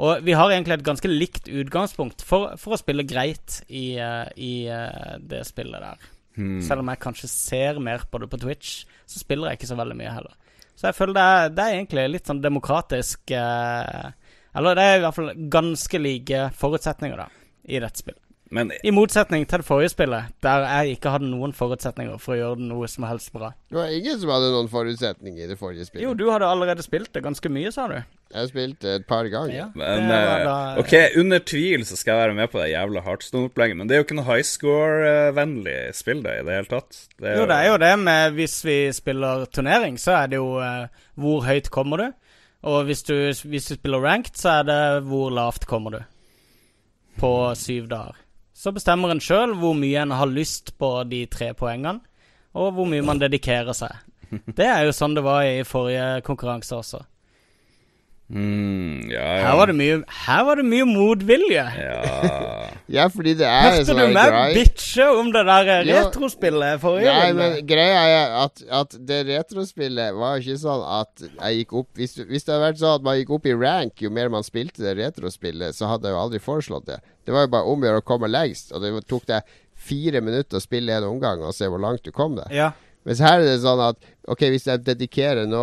Og 0.00 0.24
vi 0.24 0.32
har 0.36 0.48
egentlig 0.48 0.78
et 0.78 0.86
ganske 0.86 1.10
likt 1.10 1.48
utgangspunkt 1.48 2.24
for, 2.24 2.54
for 2.60 2.74
å 2.74 2.80
spille 2.80 3.04
greit 3.08 3.60
i, 3.68 3.98
eh, 4.00 4.30
i 4.40 4.52
eh, 4.72 5.18
det 5.20 5.42
spillet 5.48 5.84
der. 5.84 6.06
hmm. 6.38 6.62
Selv 6.64 6.84
om 6.84 6.92
jeg 6.92 7.02
kanskje 7.02 7.28
ser 7.32 7.80
mer 7.84 8.06
på 8.08 8.22
det 8.22 8.30
på 8.32 8.40
Twitch, 8.40 8.86
så 9.04 9.20
spiller 9.20 9.50
jeg 9.50 9.60
ikke 9.60 9.70
så 9.72 9.78
veldig 9.80 9.98
mye 9.98 10.14
heller. 10.14 10.38
Så 10.72 10.88
jeg 10.88 10.96
føler 10.96 11.18
det 11.18 11.26
er, 11.28 11.52
det 11.52 11.66
er 11.66 11.76
egentlig 11.76 12.06
litt 12.14 12.30
sånn 12.30 12.40
demokratisk 12.40 13.34
eh, 13.36 14.06
Eller 14.56 14.78
det 14.78 14.84
er 14.86 14.96
i 14.96 15.02
hvert 15.04 15.18
fall 15.18 15.34
ganske 15.52 16.00
like 16.00 16.46
forutsetninger, 16.56 17.20
da, 17.20 17.28
i 17.68 17.82
dette 17.84 18.00
spillet. 18.00 18.24
Men 18.50 18.72
I 18.82 18.90
motsetning 18.90 19.44
til 19.46 19.62
det 19.62 19.66
forrige 19.66 19.92
spillet, 19.92 20.32
der 20.42 20.64
jeg 20.66 20.96
ikke 20.96 21.12
hadde 21.14 21.28
noen 21.30 21.52
forutsetninger 21.54 22.16
for 22.18 22.34
å 22.34 22.38
gjøre 22.40 22.64
noe 22.66 22.88
som 22.90 23.04
helst 23.06 23.30
bra. 23.30 23.52
Det 23.70 23.78
var 23.78 23.92
ingen 23.94 24.16
som 24.18 24.32
hadde 24.34 24.48
noen 24.50 24.70
forutsetninger 24.72 25.44
i 25.44 25.50
det 25.52 25.58
forrige 25.60 25.86
spillet. 25.86 26.02
Jo, 26.02 26.14
du 26.18 26.24
hadde 26.32 26.48
allerede 26.50 26.82
spilt 26.82 27.12
det 27.14 27.22
ganske 27.22 27.52
mye, 27.52 27.70
sa 27.70 27.84
du. 27.92 27.94
Jeg 28.00 28.38
har 28.40 28.48
spilt 28.50 28.80
det 28.82 28.94
et 28.98 29.06
par 29.06 29.28
ganger. 29.30 29.54
Ja, 29.54 29.68
Men 29.78 30.10
eh, 30.10 30.32
da- 30.48 30.78
OK, 30.82 30.94
under 31.22 31.38
tvil 31.46 31.84
så 31.86 31.94
skal 31.98 32.16
jeg 32.16 32.24
være 32.24 32.38
med 32.40 32.50
på 32.50 32.58
det 32.58 32.72
jævla 32.72 33.04
Heartstone-opplegget, 33.06 33.78
men 33.78 33.86
det 33.90 33.94
er 33.94 34.02
jo 34.02 34.06
ikke 34.08 34.18
noe 34.18 34.26
high 34.32 34.46
score-vennlig 34.46 35.76
spill, 35.98 36.22
det, 36.26 36.36
i 36.40 36.46
det 36.48 36.56
hele 36.58 36.70
tatt. 36.72 36.98
Det 37.22 37.36
Jo, 37.38 37.44
det 37.50 37.58
er 37.58 37.68
jo 37.70 37.76
det 37.84 37.92
med 38.02 38.34
Hvis 38.38 38.56
vi 38.66 38.78
spiller 38.98 39.44
turnering, 39.54 39.98
så 39.98 40.16
er 40.24 40.32
det 40.32 40.40
jo 40.42 40.56
uh, 40.58 41.04
hvor 41.14 41.46
høyt 41.46 41.70
kommer 41.70 42.02
du? 42.02 42.08
Og 42.66 42.82
hvis 42.90 43.02
du, 43.06 43.14
hvis 43.46 43.70
du 43.70 43.76
spiller 43.78 44.02
ranked, 44.04 44.34
så 44.36 44.58
er 44.58 44.66
det 44.68 44.80
hvor 45.06 45.30
lavt 45.32 45.66
kommer 45.70 45.94
du? 45.94 46.00
På 47.20 47.54
syv 47.58 47.86
dager. 47.90 48.19
Så 48.60 48.74
bestemmer 48.76 49.08
en 49.08 49.22
sjøl 49.24 49.54
hvor 49.56 49.72
mye 49.78 50.02
en 50.02 50.12
har 50.12 50.28
lyst 50.28 50.74
på 50.76 50.90
de 51.08 51.22
tre 51.32 51.54
poengene, 51.56 52.02
og 52.52 52.74
hvor 52.76 52.88
mye 52.90 53.04
man 53.06 53.20
dedikerer 53.22 53.72
seg. 53.76 53.94
Det 54.58 54.66
er 54.66 54.84
jo 54.84 54.92
sånn 54.94 55.16
det 55.16 55.24
var 55.24 55.46
i 55.48 55.64
forrige 55.66 56.20
konkurranse 56.26 56.76
også. 56.76 57.00
Mm, 58.30 59.08
ja, 59.10 59.22
ja. 59.40 59.46
Her 59.48 59.56
var 59.58 59.66
det 59.72 59.74
mye, 59.74 59.94
her 60.26 60.44
var 60.46 60.60
det 60.60 60.64
mye 60.70 60.86
motvilje. 60.86 61.64
Ja. 61.82 61.96
Ja, 62.90 63.04
fordi 63.06 63.36
det 63.38 63.46
er 63.46 63.76
Hørte 63.76 63.94
du 63.94 64.00
meg 64.10 64.32
grei- 64.32 64.54
bitche 64.56 65.04
om 65.14 65.28
det 65.30 65.44
der 65.46 65.68
retrospillet 65.86 66.80
forrige 66.82 67.12
Nei, 67.14 67.28
men 67.38 67.52
greia 67.68 68.00
er 68.10 68.32
at, 68.40 68.62
at 68.80 68.96
det 69.06 69.20
retrospillet 69.28 70.16
var 70.18 70.40
ikke 70.42 70.56
sånn 70.58 70.82
at 70.96 71.22
jeg 71.22 71.60
gikk 71.60 71.74
opp 71.78 72.00
hvis, 72.00 72.16
hvis 72.26 72.48
det 72.48 72.50
hadde 72.56 72.64
vært 72.64 72.80
sånn 72.82 72.96
at 72.98 73.06
man 73.06 73.20
gikk 73.20 73.30
opp 73.36 73.46
i 73.46 73.54
rank 73.54 74.02
jo 74.02 74.10
mer 74.10 74.32
man 74.34 74.42
spilte 74.46 74.82
det 74.82 74.96
retrospillet, 74.98 75.76
så 75.78 75.86
hadde 75.92 76.10
jeg 76.10 76.16
jo 76.16 76.22
aldri 76.24 76.42
foreslått 76.42 76.88
det. 76.90 76.98
Det 77.22 77.36
var 77.36 77.46
jo 77.46 77.52
bare 77.54 77.70
om 77.70 77.86
å 77.86 77.90
gjøre 77.92 78.02
å 78.02 78.08
komme 78.10 78.30
lengst, 78.32 78.74
og 78.74 78.82
det 78.82 78.90
tok 79.06 79.28
deg 79.30 79.54
fire 79.86 80.24
minutter 80.26 80.58
å 80.58 80.64
spille 80.66 80.98
en 80.98 81.06
omgang 81.12 81.46
og 81.46 81.54
se 81.54 81.70
hvor 81.70 81.78
langt 81.86 82.02
du 82.02 82.10
kom 82.16 82.34
deg. 82.42 82.50
Ja. 82.58 82.72
Mens 83.06 83.22
her 83.22 83.38
er 83.38 83.46
det 83.52 83.60
sånn 83.62 83.80
at 83.86 84.02
ok, 84.26 84.48
hvis 84.50 84.66
jeg 84.66 84.82
dedikerer 84.84 85.46
nå 85.48 85.62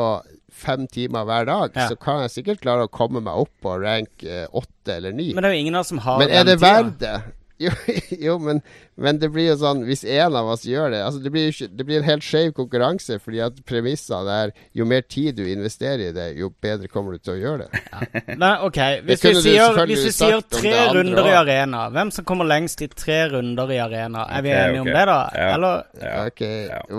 fem 0.58 0.88
timer 0.92 1.26
hver 1.30 1.46
dag, 1.50 1.72
Ja. 1.78 1.88
så 1.92 1.96
kan 2.02 2.24
jeg 2.26 2.34
sikkert 2.34 2.62
klare 2.66 2.88
å 2.88 2.92
komme 2.92 3.22
meg 3.24 3.38
opp 3.46 3.52
på 3.64 3.76
rank 3.84 4.24
eh, 4.26 4.46
åtte 4.52 4.96
eller 4.98 5.14
ni. 5.16 5.30
Men 5.34 5.44
det 5.46 5.52
er 5.52 5.56
jo 5.58 5.64
ingen 5.66 5.78
av 5.78 5.86
oss 5.86 5.92
som 5.94 6.02
har 6.06 6.20
Men 6.24 6.34
er 6.34 6.48
det 6.48 6.58
verdt 6.64 6.98
det? 7.04 7.16
Jo, 7.58 7.72
jo 8.28 8.38
men, 8.38 8.62
men 8.96 9.18
det 9.22 9.32
blir 9.34 9.48
jo 9.48 9.56
sånn 9.58 9.80
Hvis 9.88 10.04
en 10.06 10.36
av 10.38 10.50
oss 10.54 10.62
gjør 10.68 10.92
det 10.94 11.00
altså 11.02 11.22
Det 11.24 11.32
blir, 11.34 11.50
det 11.50 11.86
blir 11.88 12.02
en 12.04 12.06
helt 12.06 12.26
skjev 12.26 12.52
konkurranse, 12.58 13.18
fordi 13.24 13.42
at 13.42 13.58
premissene 13.66 14.36
er 14.44 14.54
jo 14.78 14.86
mer 14.86 15.02
tid 15.10 15.40
du 15.40 15.44
investerer 15.50 16.12
i 16.12 16.14
det, 16.14 16.28
jo 16.38 16.52
bedre 16.62 16.90
kommer 16.92 17.16
du 17.16 17.24
til 17.24 17.34
å 17.34 17.38
gjøre 17.38 17.66
det. 17.66 17.82
Nei, 18.42 18.52
ok, 18.66 18.80
hvis 19.08 19.24
vi 19.26 19.34
sier, 19.42 19.80
hvis 19.90 20.04
vi 20.06 20.14
sier 20.16 20.44
tre 20.54 20.74
runder 20.94 21.22
også. 21.24 21.32
i 21.32 21.38
arena 21.40 21.84
Hvem 21.94 22.12
som 22.14 22.28
kommer 22.28 22.50
lengst 22.50 22.82
i 22.86 22.90
tre 22.92 23.20
runder 23.32 23.72
i 23.74 23.80
arena? 23.82 24.28
Er 24.30 24.46
vi 24.46 24.54
okay, 24.54 24.68
enige 24.68 24.82
okay. 24.82 24.92
om 24.92 24.92
det, 24.92 25.06
da? 25.10 25.20
Ja. 25.34 25.48
Eller 25.56 26.04
Ja. 26.04 26.16
Ok. 26.28 26.44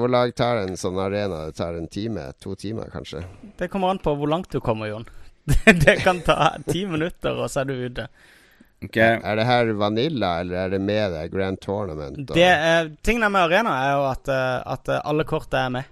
Hvor 0.00 0.12
lang 0.12 0.32
tar 0.36 0.62
en 0.64 0.78
sånn 0.80 0.98
arena? 1.02 1.44
Det 1.48 1.58
tar 1.60 1.78
en 1.78 1.88
time? 1.92 2.28
To 2.42 2.54
timer, 2.58 2.90
kanskje? 2.92 3.22
Det 3.58 3.70
kommer 3.72 3.94
an 3.94 4.02
på 4.02 4.14
hvor 4.18 4.30
langt 4.30 4.50
du 4.52 4.60
kommer, 4.64 4.90
Jon. 4.90 5.06
Det, 5.48 5.72
det 5.84 6.00
kan 6.02 6.20
ta 6.26 6.56
ti 6.66 6.84
minutter, 6.86 7.38
og 7.38 7.50
så 7.50 7.62
er 7.62 7.70
du 7.70 7.86
ute. 7.86 8.08
OK. 8.84 8.96
Er 8.96 9.36
det 9.36 9.44
her 9.48 9.72
Vanilla, 9.74 10.40
eller 10.40 10.54
er 10.66 10.70
det 10.76 10.78
med 10.80 11.12
det 11.12 11.24
Grand 11.32 11.58
Tournament? 11.60 12.18
og- 12.30 12.36
Det 12.36 12.46
er, 12.46 12.90
tingen 13.02 13.24
er 13.26 13.28
med 13.34 13.48
arena, 13.48 13.72
er 13.88 13.92
jo 13.96 14.04
at, 14.10 14.28
eh, 14.28 14.72
at 14.72 14.88
eh, 14.88 15.00
alle 15.04 15.24
kort 15.24 15.52
er 15.54 15.68
med. 15.70 15.84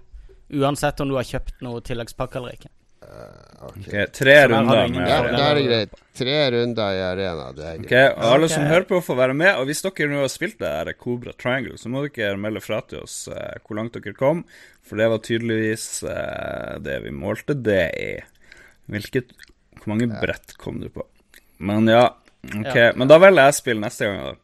Uansett 0.53 1.01
om 1.01 1.09
du 1.09 1.15
har 1.15 1.23
kjøpt 1.27 1.61
noe 1.61 1.81
tilleggspakke 1.81 2.35
eller 2.39 2.53
ikke. 2.55 2.69
ok. 3.03 3.77
ok, 3.77 3.89
Tre 3.91 4.11
Så 4.13 4.23
der 4.23 4.39
har 4.39 4.47
runder 4.53 4.87
med 4.87 5.09
Ja, 5.09 5.21
Det 5.21 5.39
er 5.39 5.67
greit. 5.67 5.89
Tre 6.17 6.37
runder 6.51 6.93
i 6.95 7.01
arena, 7.03 7.51
det 7.51 7.65
er 7.65 7.73
Ok, 7.79 7.85
Okay, 7.85 8.07
og 8.15 8.23
alle 8.33 8.49
som 8.49 8.63
hører 8.63 8.87
på, 8.87 9.01
får 9.03 9.15
være 9.17 9.33
med. 9.33 9.55
Og 9.57 9.65
hvis 9.67 9.81
dere 9.83 10.07
nå 10.09 10.21
har 10.21 10.31
spilt 10.31 10.57
det 10.59 10.67
her 10.71 10.93
Cobra 10.93 11.33
Triangle, 11.33 11.77
så 11.77 11.89
må 11.89 12.07
dere 12.07 12.37
melde 12.37 12.61
fra 12.63 12.79
til 12.87 13.03
oss 13.03 13.27
uh, 13.27 13.59
hvor 13.67 13.75
langt 13.75 13.93
dere 13.93 14.13
kom. 14.17 14.45
For 14.81 14.95
det 14.95 15.09
var 15.11 15.19
tydeligvis 15.19 16.03
uh, 16.07 16.79
det 16.79 17.03
vi 17.03 17.11
målte. 17.11 17.53
Det 17.53 17.91
er 17.91 18.23
Hvilket 18.87 19.33
Hvor 19.83 19.91
mange 19.91 20.07
brett 20.07 20.55
kom 20.57 20.79
du 20.79 20.87
på? 20.89 21.03
Men 21.59 21.87
ja, 21.91 22.13
OK. 22.47 22.75
Ja. 22.75 22.91
Men 22.95 23.07
da 23.11 23.17
velger 23.19 23.49
jeg 23.49 23.57
spill 23.61 23.79
neste 23.83 24.05
gang, 24.09 24.19
da. 24.31 24.35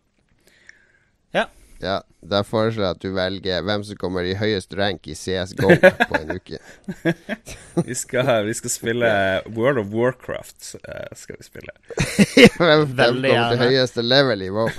Ja, 1.83 1.97
Da 2.23 2.39
foreslår 2.47 2.85
jeg 2.85 2.95
at 2.95 3.01
du 3.03 3.09
velger 3.11 3.63
hvem 3.67 3.81
som 3.83 3.97
kommer 3.99 4.23
i 4.23 4.37
høyest 4.39 4.71
rank 4.79 5.03
i 5.11 5.15
CSGO 5.19 5.67
på 5.75 6.15
en 6.15 6.29
uke. 6.37 6.59
Vi 7.89 7.95
skal, 7.99 8.45
vi 8.47 8.53
skal 8.55 8.71
spille 8.71 9.09
World 9.51 9.81
of 9.81 9.89
Warcraft. 9.91 10.75
eh, 10.87 11.09
skal 11.19 11.35
vi 11.41 11.43
spille. 11.43 11.73
hvem 12.61 12.85
hvem 12.93 13.19
kommer 13.19 13.49
til 13.51 13.59
høyeste 13.65 14.05
level 14.05 14.45
i 14.45 14.49
WoW? 14.55 14.69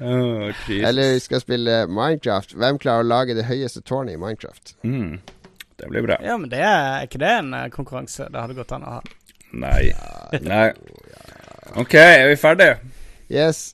Oh, 0.00 0.50
Eller 0.74 1.12
vi 1.14 1.20
skal 1.22 1.40
spille 1.44 1.76
Minecraft. 1.86 2.56
Hvem 2.58 2.80
klarer 2.82 3.06
å 3.06 3.08
lage 3.12 3.36
det 3.38 3.46
høyeste 3.46 3.84
tårnet 3.86 4.16
i 4.16 4.18
Minecraft? 4.18 4.74
mm, 4.82 5.20
Det 5.78 5.88
blir 5.92 6.02
bra. 6.02 6.18
Ja, 6.24 6.34
men 6.36 6.50
det 6.50 6.58
er 6.66 6.80
er 6.98 7.06
ikke 7.06 7.22
det 7.22 7.30
en 7.30 7.54
eh, 7.54 7.68
konkurranse? 7.70 8.26
Det 8.26 8.42
hadde 8.42 8.58
gått 8.58 8.74
an 8.74 8.82
å 8.90 8.96
ha. 8.98 9.04
Nei. 9.54 9.92
Nei. 10.42 10.72
OK, 11.72 11.94
er 11.94 12.28
vi 12.28 12.36
ferdige? 12.36 12.76
Yes. 13.32 13.72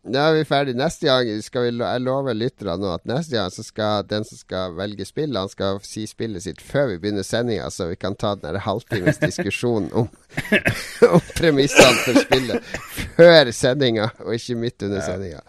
Nå 0.00 0.16
er 0.18 0.38
vi 0.38 0.44
ferdige. 0.48 0.78
Neste 0.80 1.06
gang 1.06 1.28
skal 1.44 1.66
vi, 1.66 1.72
jeg 1.76 2.02
lover 2.02 2.36
lytterne 2.36 2.78
nå 2.80 2.94
at 2.94 3.04
neste 3.08 3.36
gang 3.36 3.50
så 3.52 3.64
skal 3.64 4.06
den 4.08 4.24
som 4.24 4.40
skal 4.40 4.72
velge 4.78 5.04
spill, 5.04 5.36
han 5.36 5.50
skal 5.52 5.80
si 5.84 6.06
spillet 6.08 6.46
sitt 6.46 6.62
før 6.64 6.94
vi 6.94 7.00
begynner 7.02 7.26
sendinga, 7.26 7.68
så 7.70 7.90
vi 7.90 7.98
kan 8.00 8.16
ta 8.16 8.32
den 8.38 8.48
der 8.48 8.64
halvtimes 8.64 9.20
diskusjonen 9.26 9.92
om, 9.92 10.08
om 11.14 11.20
premissene 11.36 12.00
for 12.06 12.22
spillet 12.24 12.72
før 13.18 13.52
sendinga, 13.52 14.08
og 14.24 14.34
ikke 14.38 14.58
midt 14.62 14.88
under 14.88 15.04
sendinga. 15.04 15.44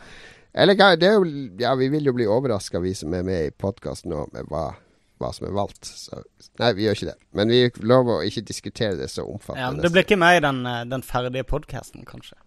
Eller 0.52 0.76
det 1.00 1.08
er 1.08 1.16
jo, 1.16 1.26
ja, 1.60 1.74
vi 1.80 1.88
vil 1.94 2.12
jo 2.12 2.14
bli 2.14 2.28
overraska, 2.28 2.84
vi 2.84 2.92
som 2.98 3.14
er 3.16 3.24
med 3.24 3.46
i 3.48 3.56
podkasten 3.56 4.12
nå, 4.12 4.26
med 4.36 4.52
hva, 4.52 4.74
hva, 5.22 5.32
som 5.36 5.48
er 5.48 5.56
valgt. 5.56 5.88
Så, 5.88 6.22
nei, 6.62 6.72
vi 6.78 6.88
gjør 6.88 7.00
ikke 7.00 7.10
det. 7.12 7.18
Men 7.38 7.54
vi 7.54 7.62
lover 7.88 8.20
å 8.20 8.28
ikke 8.28 8.46
diskutere 8.48 9.00
det 9.00 9.10
så 9.14 9.26
omfattende. 9.26 9.64
Ja, 9.64 9.72
men 9.76 9.86
det 9.86 9.94
blir 9.94 10.08
ikke 10.08 10.20
med 10.22 10.42
i 10.42 10.44
den, 10.48 10.62
eh, 10.70 10.84
den 10.92 11.06
ferdige 11.06 11.48
podkasten, 11.48 12.06
kanskje? 12.10 12.38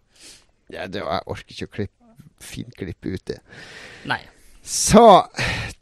Ja, 0.72 0.86
det, 0.86 1.02
jeg 1.02 1.26
orker 1.30 1.56
ikke 1.56 1.70
å 1.70 1.74
klippe, 1.78 2.20
finklippe 2.44 3.16
ut 3.16 3.26
det. 3.30 3.40
Nei. 4.10 4.22
Så 4.64 5.05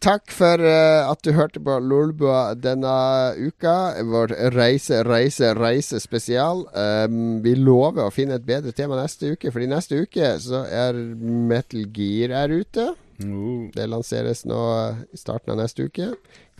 takk 0.03 0.33
for 0.35 0.59
uh, 0.59 1.07
at 1.07 1.21
du 1.23 1.31
hørte 1.37 1.61
på 1.63 1.77
Lolbua 1.79 2.57
denne 2.59 2.91
uka. 3.39 3.95
Vår 4.03 4.35
reise, 4.57 5.05
reise, 5.07 5.53
reise 5.55 6.01
spesial. 6.03 6.65
Um, 6.75 7.39
vi 7.45 7.55
lover 7.55 8.09
å 8.09 8.15
finne 8.15 8.41
et 8.41 8.47
bedre 8.47 8.75
tema 8.75 8.99
neste 8.99 9.37
uke, 9.37 9.53
fordi 9.55 9.71
neste 9.71 10.03
uke 10.03 10.33
så 10.43 10.65
er 10.67 10.99
Metal 11.23 11.87
Gear 11.95 12.35
er 12.43 12.57
ute. 12.59 12.89
Uh. 13.23 13.71
Det 13.71 13.87
lanseres 13.87 14.43
nå 14.51 14.63
i 15.15 15.21
starten 15.21 15.55
av 15.55 15.63
neste 15.63 15.87
uke. 15.87 16.11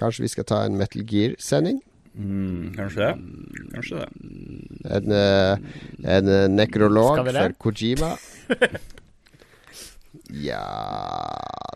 Kanskje 0.03 0.25
vi 0.25 0.31
skal 0.33 0.47
ta 0.51 0.65
en 0.67 0.79
Metal 0.79 1.05
Gear-sending. 1.07 1.79
Mm, 2.15 2.73
kanskje 2.75 3.07
det. 3.07 3.13
Kanskje 3.75 4.01
det. 4.01 4.09
En, 4.97 5.13
uh, 5.13 5.55
en 6.17 6.29
uh, 6.29 6.49
nekrolog 6.51 7.23
for 7.29 7.55
Kojima. 7.63 8.11
ja 10.49 10.65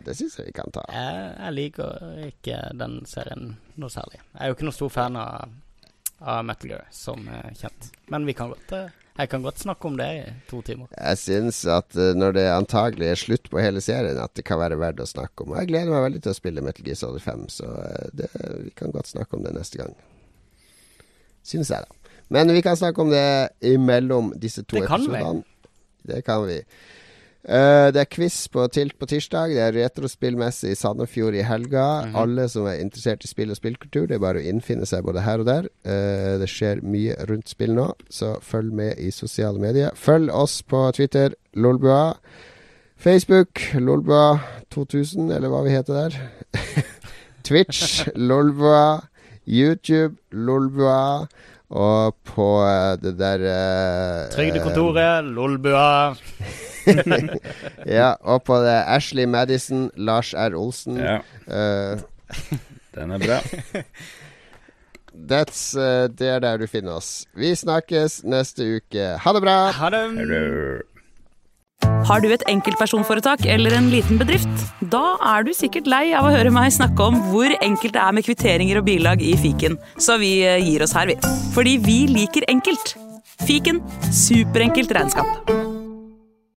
Det 0.05 0.13
syns 0.17 0.37
jeg 0.37 0.45
vi 0.49 0.57
kan 0.59 0.69
ta. 0.75 0.83
Jeg, 0.91 1.31
jeg, 1.39 1.51
liker 1.55 1.89
ikke 2.27 2.59
den 2.77 2.99
serien 3.09 3.43
noe 3.79 3.91
særlig. 3.93 4.19
Jeg 4.19 4.43
er 4.43 4.47
jo 4.51 4.57
ikke 4.57 4.67
noen 4.67 4.77
stor 4.77 4.91
fan 4.93 5.15
av, 5.23 5.33
av 6.19 6.45
Metal 6.45 6.69
Gear, 6.73 6.85
som 6.91 7.19
kjent. 7.57 7.81
Men 8.11 8.27
vi 8.27 8.35
kan 8.37 8.51
godt 8.51 8.69
uh, 8.75 8.85
jeg 9.17 9.29
kan 9.31 9.41
godt 9.41 9.59
snakke 9.59 9.89
om 9.89 9.95
det 9.97 10.07
i 10.13 10.25
to 10.49 10.61
timer. 10.65 10.89
Jeg 10.93 11.19
syns 11.21 11.63
at 11.65 11.97
uh, 11.97 12.11
når 12.17 12.35
det 12.37 12.45
antagelig 12.53 13.07
er 13.09 13.21
slutt 13.21 13.49
på 13.51 13.61
hele 13.61 13.81
serien, 13.81 14.19
at 14.21 14.33
det 14.37 14.45
kan 14.45 14.61
være 14.61 14.77
verdt 14.79 15.01
å 15.01 15.09
snakke 15.09 15.43
om. 15.45 15.55
Og 15.55 15.61
Jeg 15.61 15.71
gleder 15.71 15.93
meg 15.93 16.05
veldig 16.05 16.21
til 16.25 16.33
å 16.33 16.37
spille 16.37 16.63
Metal 16.65 16.85
Gear 16.85 16.99
Solid 16.99 17.25
5, 17.25 17.47
så 17.57 17.71
uh, 17.71 18.05
det, 18.13 18.29
vi 18.65 18.73
kan 18.77 18.93
godt 18.93 19.09
snakke 19.13 19.39
om 19.39 19.47
det 19.47 19.55
neste 19.57 19.81
gang. 19.81 19.95
Syns 21.47 21.71
jeg, 21.73 21.81
da. 21.81 22.13
Men 22.33 22.51
vi 22.51 22.61
kan 22.61 22.77
snakke 22.77 23.01
om 23.01 23.11
det 23.13 23.25
imellom 23.63 24.33
disse 24.35 24.65
to 24.67 24.77
det 24.77 24.85
episodene. 24.85 25.45
Det 26.07 26.21
kan 26.27 26.43
vi. 26.47 26.59
Uh, 27.47 27.87
det 27.95 28.01
er 28.01 28.09
quiz 28.11 28.35
på 28.51 28.65
Tilt 28.75 28.97
på 28.99 29.07
tirsdag. 29.07 29.53
Det 29.55 29.61
er 29.63 29.75
retrospillmesse 29.77 30.73
i 30.73 30.75
Sandefjord 30.75 31.35
i 31.35 31.45
helga. 31.47 32.03
Mm 32.03 32.11
-hmm. 32.11 32.21
Alle 32.21 32.49
som 32.49 32.65
er 32.67 32.81
interessert 32.81 33.23
i 33.23 33.27
spill 33.27 33.51
og 33.51 33.57
spillkultur, 33.57 34.05
det 34.07 34.15
er 34.15 34.19
bare 34.19 34.39
å 34.39 34.49
innfinne 34.49 34.85
seg 34.85 35.03
både 35.03 35.21
her 35.21 35.39
og 35.39 35.45
der. 35.45 35.69
Uh, 35.85 36.39
det 36.39 36.49
skjer 36.49 36.83
mye 36.83 37.15
rundt 37.29 37.49
spill 37.49 37.73
nå, 37.73 37.93
så 38.09 38.35
følg 38.41 38.73
med 38.73 38.93
i 38.97 39.11
sosiale 39.11 39.59
medier. 39.59 39.91
Følg 39.95 40.29
oss 40.31 40.61
på 40.63 40.91
Twitter, 40.91 41.29
Lolbua. 41.53 42.15
Facebook, 42.97 43.59
Lolbua2000, 43.73 45.31
eller 45.35 45.47
hva 45.47 45.63
vi 45.63 45.69
heter 45.69 45.93
der. 45.93 46.19
Twitch, 47.43 48.07
Lolbua. 48.15 49.07
YouTube, 49.47 50.15
Lolbua. 50.31 51.27
Og 51.69 52.15
på 52.23 52.63
uh, 52.63 52.97
det 53.01 53.19
der 53.19 53.39
Trygdekontoret, 54.35 55.23
Lolbua. 55.23 56.15
ja, 57.99 58.13
og 58.21 58.43
på 58.47 58.59
det 58.63 58.77
Ashley 58.87 59.25
Madison, 59.29 59.89
Lars 59.95 60.33
R. 60.33 60.55
Olsen. 60.57 60.97
Ja. 61.01 61.19
Uh, 61.47 61.99
Den 62.95 63.11
er 63.15 63.21
bra. 63.21 63.39
That's, 65.17 65.71
uh, 65.77 66.07
det 66.09 66.29
er 66.35 66.43
der 66.43 66.61
du 66.61 66.67
finner 66.67 66.99
oss. 66.99 67.25
Vi 67.37 67.55
snakkes 67.55 68.21
neste 68.27 68.67
uke. 68.77 69.15
Ha 69.23 69.33
det 69.33 69.43
bra! 69.45 69.57
Ha 69.77 69.89
det. 69.93 70.05
Har 72.07 72.21
du 72.23 72.29
et 72.31 72.43
enkeltpersonforetak 72.49 73.43
eller 73.45 73.75
en 73.77 73.89
liten 73.91 74.17
bedrift? 74.17 74.63
Da 74.93 75.17
er 75.35 75.45
du 75.45 75.51
sikkert 75.53 75.89
lei 75.91 76.05
av 76.17 76.25
å 76.25 76.33
høre 76.33 76.53
meg 76.53 76.71
snakke 76.73 77.09
om 77.11 77.19
hvor 77.29 77.53
enkelt 77.59 77.93
det 77.97 78.01
er 78.01 78.15
med 78.17 78.25
kvitteringer 78.25 78.81
og 78.81 78.87
bilag 78.87 79.21
i 79.21 79.35
fiken, 79.37 79.77
så 80.01 80.17
vi 80.21 80.39
gir 80.41 80.85
oss 80.85 80.95
her, 80.97 81.11
vi. 81.11 81.19
Fordi 81.53 81.77
vi 81.83 81.99
liker 82.09 82.47
enkelt. 82.49 82.95
Fiken 83.45 83.83
superenkelt 84.09 84.93
regnskap. 84.97 85.66